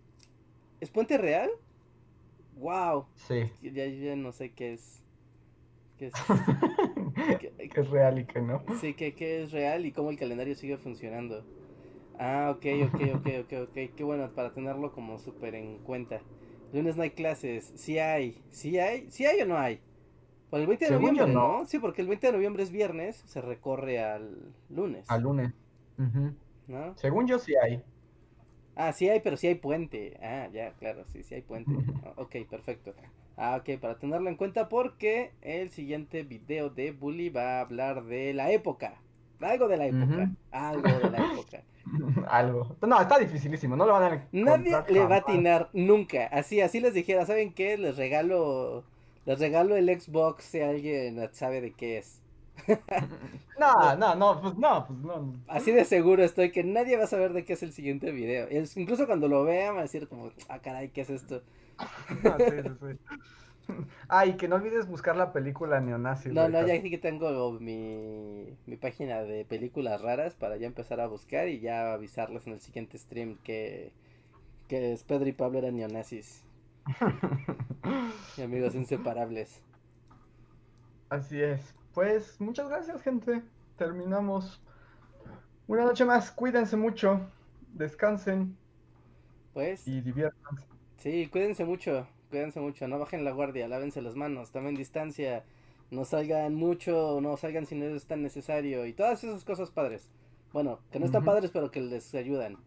¿Es 0.80 0.88
puente 0.88 1.18
real? 1.18 1.50
¡Wow! 2.56 3.04
Sí. 3.16 3.52
Ya, 3.60 3.86
ya 3.86 4.16
no 4.16 4.32
sé 4.32 4.52
qué 4.52 4.72
es. 4.72 5.01
Que, 6.10 7.52
es 7.58 7.90
real 7.90 8.18
y 8.18 8.24
que 8.24 8.40
no. 8.40 8.62
Sí, 8.80 8.94
que, 8.94 9.14
que, 9.14 9.42
es 9.42 9.52
real 9.52 9.86
y 9.86 9.92
cómo 9.92 10.10
el 10.10 10.18
calendario 10.18 10.54
sigue 10.54 10.76
funcionando. 10.76 11.44
Ah, 12.18 12.52
ok, 12.54 12.66
ok, 12.86 13.00
ok, 13.16 13.26
ok, 13.44 13.52
ok. 13.68 13.94
Qué 13.96 14.04
bueno 14.04 14.30
para 14.34 14.52
tenerlo 14.52 14.92
como 14.92 15.18
súper 15.18 15.54
en 15.54 15.78
cuenta. 15.78 16.20
Lunes 16.72 16.96
no 16.96 17.02
hay 17.02 17.10
clases. 17.10 17.72
Sí 17.76 17.98
hay. 17.98 18.38
¿Sí 18.50 18.78
hay? 18.78 19.10
¿Sí 19.10 19.26
hay 19.26 19.40
o 19.42 19.46
no 19.46 19.58
hay? 19.58 19.80
Por 20.50 20.60
el 20.60 20.66
20 20.66 20.84
de 20.84 20.90
Según 20.90 21.14
noviembre, 21.14 21.34
no. 21.34 21.60
no. 21.60 21.66
Sí, 21.66 21.78
porque 21.78 22.02
el 22.02 22.08
20 22.08 22.26
de 22.26 22.32
noviembre 22.34 22.62
es 22.62 22.70
viernes, 22.70 23.16
se 23.16 23.40
recorre 23.40 24.00
al 24.00 24.52
lunes. 24.68 25.10
Al 25.10 25.22
lunes. 25.22 25.52
Ujú. 25.98 26.34
¿No? 26.68 26.96
Según 26.96 27.26
yo 27.26 27.38
sí 27.38 27.54
hay. 27.56 27.82
Ah, 28.74 28.92
sí 28.92 29.08
hay, 29.08 29.20
pero 29.20 29.36
sí 29.36 29.46
hay 29.46 29.54
puente. 29.54 30.18
Ah, 30.22 30.48
ya, 30.52 30.72
claro, 30.74 31.04
sí, 31.08 31.22
sí 31.22 31.34
hay 31.34 31.42
puente. 31.42 31.72
Ok, 32.16 32.36
perfecto. 32.50 32.94
Ah, 33.36 33.56
ok, 33.60 33.80
para 33.80 33.98
tenerlo 33.98 34.28
en 34.28 34.36
cuenta 34.36 34.68
porque 34.68 35.32
el 35.40 35.70
siguiente 35.70 36.22
video 36.22 36.70
de 36.70 36.92
Bully 36.92 37.30
va 37.30 37.58
a 37.58 37.60
hablar 37.62 38.04
de 38.04 38.34
la 38.34 38.50
época. 38.50 38.94
Algo 39.40 39.68
de 39.68 39.76
la 39.76 39.86
época. 39.86 40.30
Algo 40.50 40.82
de 40.98 41.10
la 41.10 41.32
época. 41.32 41.62
Algo. 42.28 42.76
No, 42.86 43.00
está 43.00 43.18
dificilísimo, 43.18 43.74
no 43.76 43.86
lo 43.86 43.92
van 43.92 44.12
a 44.12 44.28
Nadie 44.32 44.76
le 44.88 45.04
va 45.06 45.16
a 45.16 45.18
atinar 45.18 45.68
nunca. 45.72 46.26
Así, 46.26 46.60
así 46.60 46.80
les 46.80 46.94
dijera, 46.94 47.26
¿saben 47.26 47.52
qué? 47.52 47.76
Les 47.76 47.96
regalo, 47.96 48.84
les 49.26 49.38
regalo 49.40 49.76
el 49.76 49.88
Xbox 50.00 50.44
si 50.44 50.60
alguien 50.60 51.28
sabe 51.32 51.60
de 51.60 51.72
qué 51.72 51.98
es. 51.98 52.20
No, 53.58 53.94
no, 53.96 54.14
no, 54.14 54.40
pues 54.40 54.56
no, 54.56 54.86
pues 54.86 54.98
no. 55.00 55.34
Así 55.46 55.70
de 55.72 55.84
seguro 55.84 56.24
estoy 56.24 56.50
que 56.50 56.64
nadie 56.64 56.96
va 56.96 57.04
a 57.04 57.08
saber 57.08 57.32
de 57.32 57.44
qué 57.44 57.52
es 57.52 57.62
el 57.62 57.72
siguiente 57.72 58.10
video. 58.10 58.48
Es- 58.48 58.76
incluso 58.76 59.06
cuando 59.06 59.28
lo 59.28 59.44
vean 59.44 59.74
va 59.76 59.80
a 59.80 59.82
decir 59.82 60.08
como, 60.08 60.30
ah, 60.48 60.58
caray, 60.58 60.88
¿qué 60.88 61.02
es 61.02 61.10
esto? 61.10 61.42
Sí, 62.48 62.62
sí, 62.62 62.68
sí. 62.80 62.98
Ay, 64.08 64.36
que 64.36 64.48
no 64.48 64.56
olvides 64.56 64.86
buscar 64.86 65.16
la 65.16 65.32
película 65.32 65.80
neonazi. 65.80 66.30
No, 66.30 66.48
no, 66.48 66.62
ya 66.62 66.74
aquí 66.74 66.96
tengo 66.98 67.52
mi, 67.60 68.56
mi 68.66 68.76
página 68.76 69.22
de 69.22 69.44
películas 69.44 70.00
raras 70.00 70.34
para 70.34 70.56
ya 70.56 70.66
empezar 70.66 71.00
a 71.00 71.06
buscar 71.06 71.48
y 71.48 71.60
ya 71.60 71.92
avisarles 71.92 72.46
en 72.46 72.54
el 72.54 72.60
siguiente 72.60 72.96
stream 72.98 73.38
que, 73.42 73.92
que 74.68 74.92
es 74.92 75.04
Pedro 75.04 75.28
y 75.28 75.32
Pablo 75.32 75.58
eran 75.60 75.76
neonazis 75.76 76.44
y 78.36 78.42
amigos 78.42 78.74
inseparables. 78.74 79.62
Así 81.10 81.40
es. 81.40 81.74
Pues 81.94 82.40
muchas 82.40 82.68
gracias, 82.68 83.02
gente. 83.02 83.42
Terminamos 83.76 84.60
una 85.66 85.84
noche 85.84 86.04
más. 86.04 86.30
Cuídense 86.30 86.76
mucho, 86.76 87.20
descansen 87.74 88.56
Pues, 89.52 89.82
y 89.84 90.00
diviértanse. 90.00 90.71
Sí, 91.02 91.26
cuídense 91.26 91.64
mucho, 91.64 92.06
cuídense 92.30 92.60
mucho, 92.60 92.86
no 92.86 92.98
bajen 92.98 93.24
la 93.24 93.32
guardia, 93.32 93.68
lávense 93.68 94.00
las 94.00 94.14
manos, 94.14 94.52
tomen 94.52 94.74
distancia, 94.76 95.44
no 95.90 96.04
salgan 96.04 96.54
mucho, 96.54 97.20
no 97.20 97.36
salgan 97.36 97.66
si 97.66 97.74
no 97.74 97.86
es 97.86 98.06
tan 98.06 98.22
necesario 98.22 98.86
y 98.86 98.92
todas 98.92 99.24
esas 99.24 99.44
cosas 99.44 99.70
padres. 99.70 100.08
Bueno, 100.52 100.78
que 100.90 101.00
no 101.00 101.06
están 101.06 101.24
padres 101.24 101.50
pero 101.50 101.70
que 101.70 101.80
les 101.80 102.14
ayudan. 102.14 102.58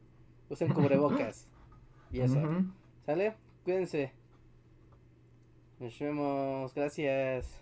Usen 0.50 0.74
cubrebocas 0.74 1.48
y 2.12 2.20
eso. 2.20 2.40
¿Sale? 3.06 3.36
Cuídense. 3.64 4.12
Nos 5.80 5.98
vemos. 6.00 6.74
Gracias. 6.74 7.62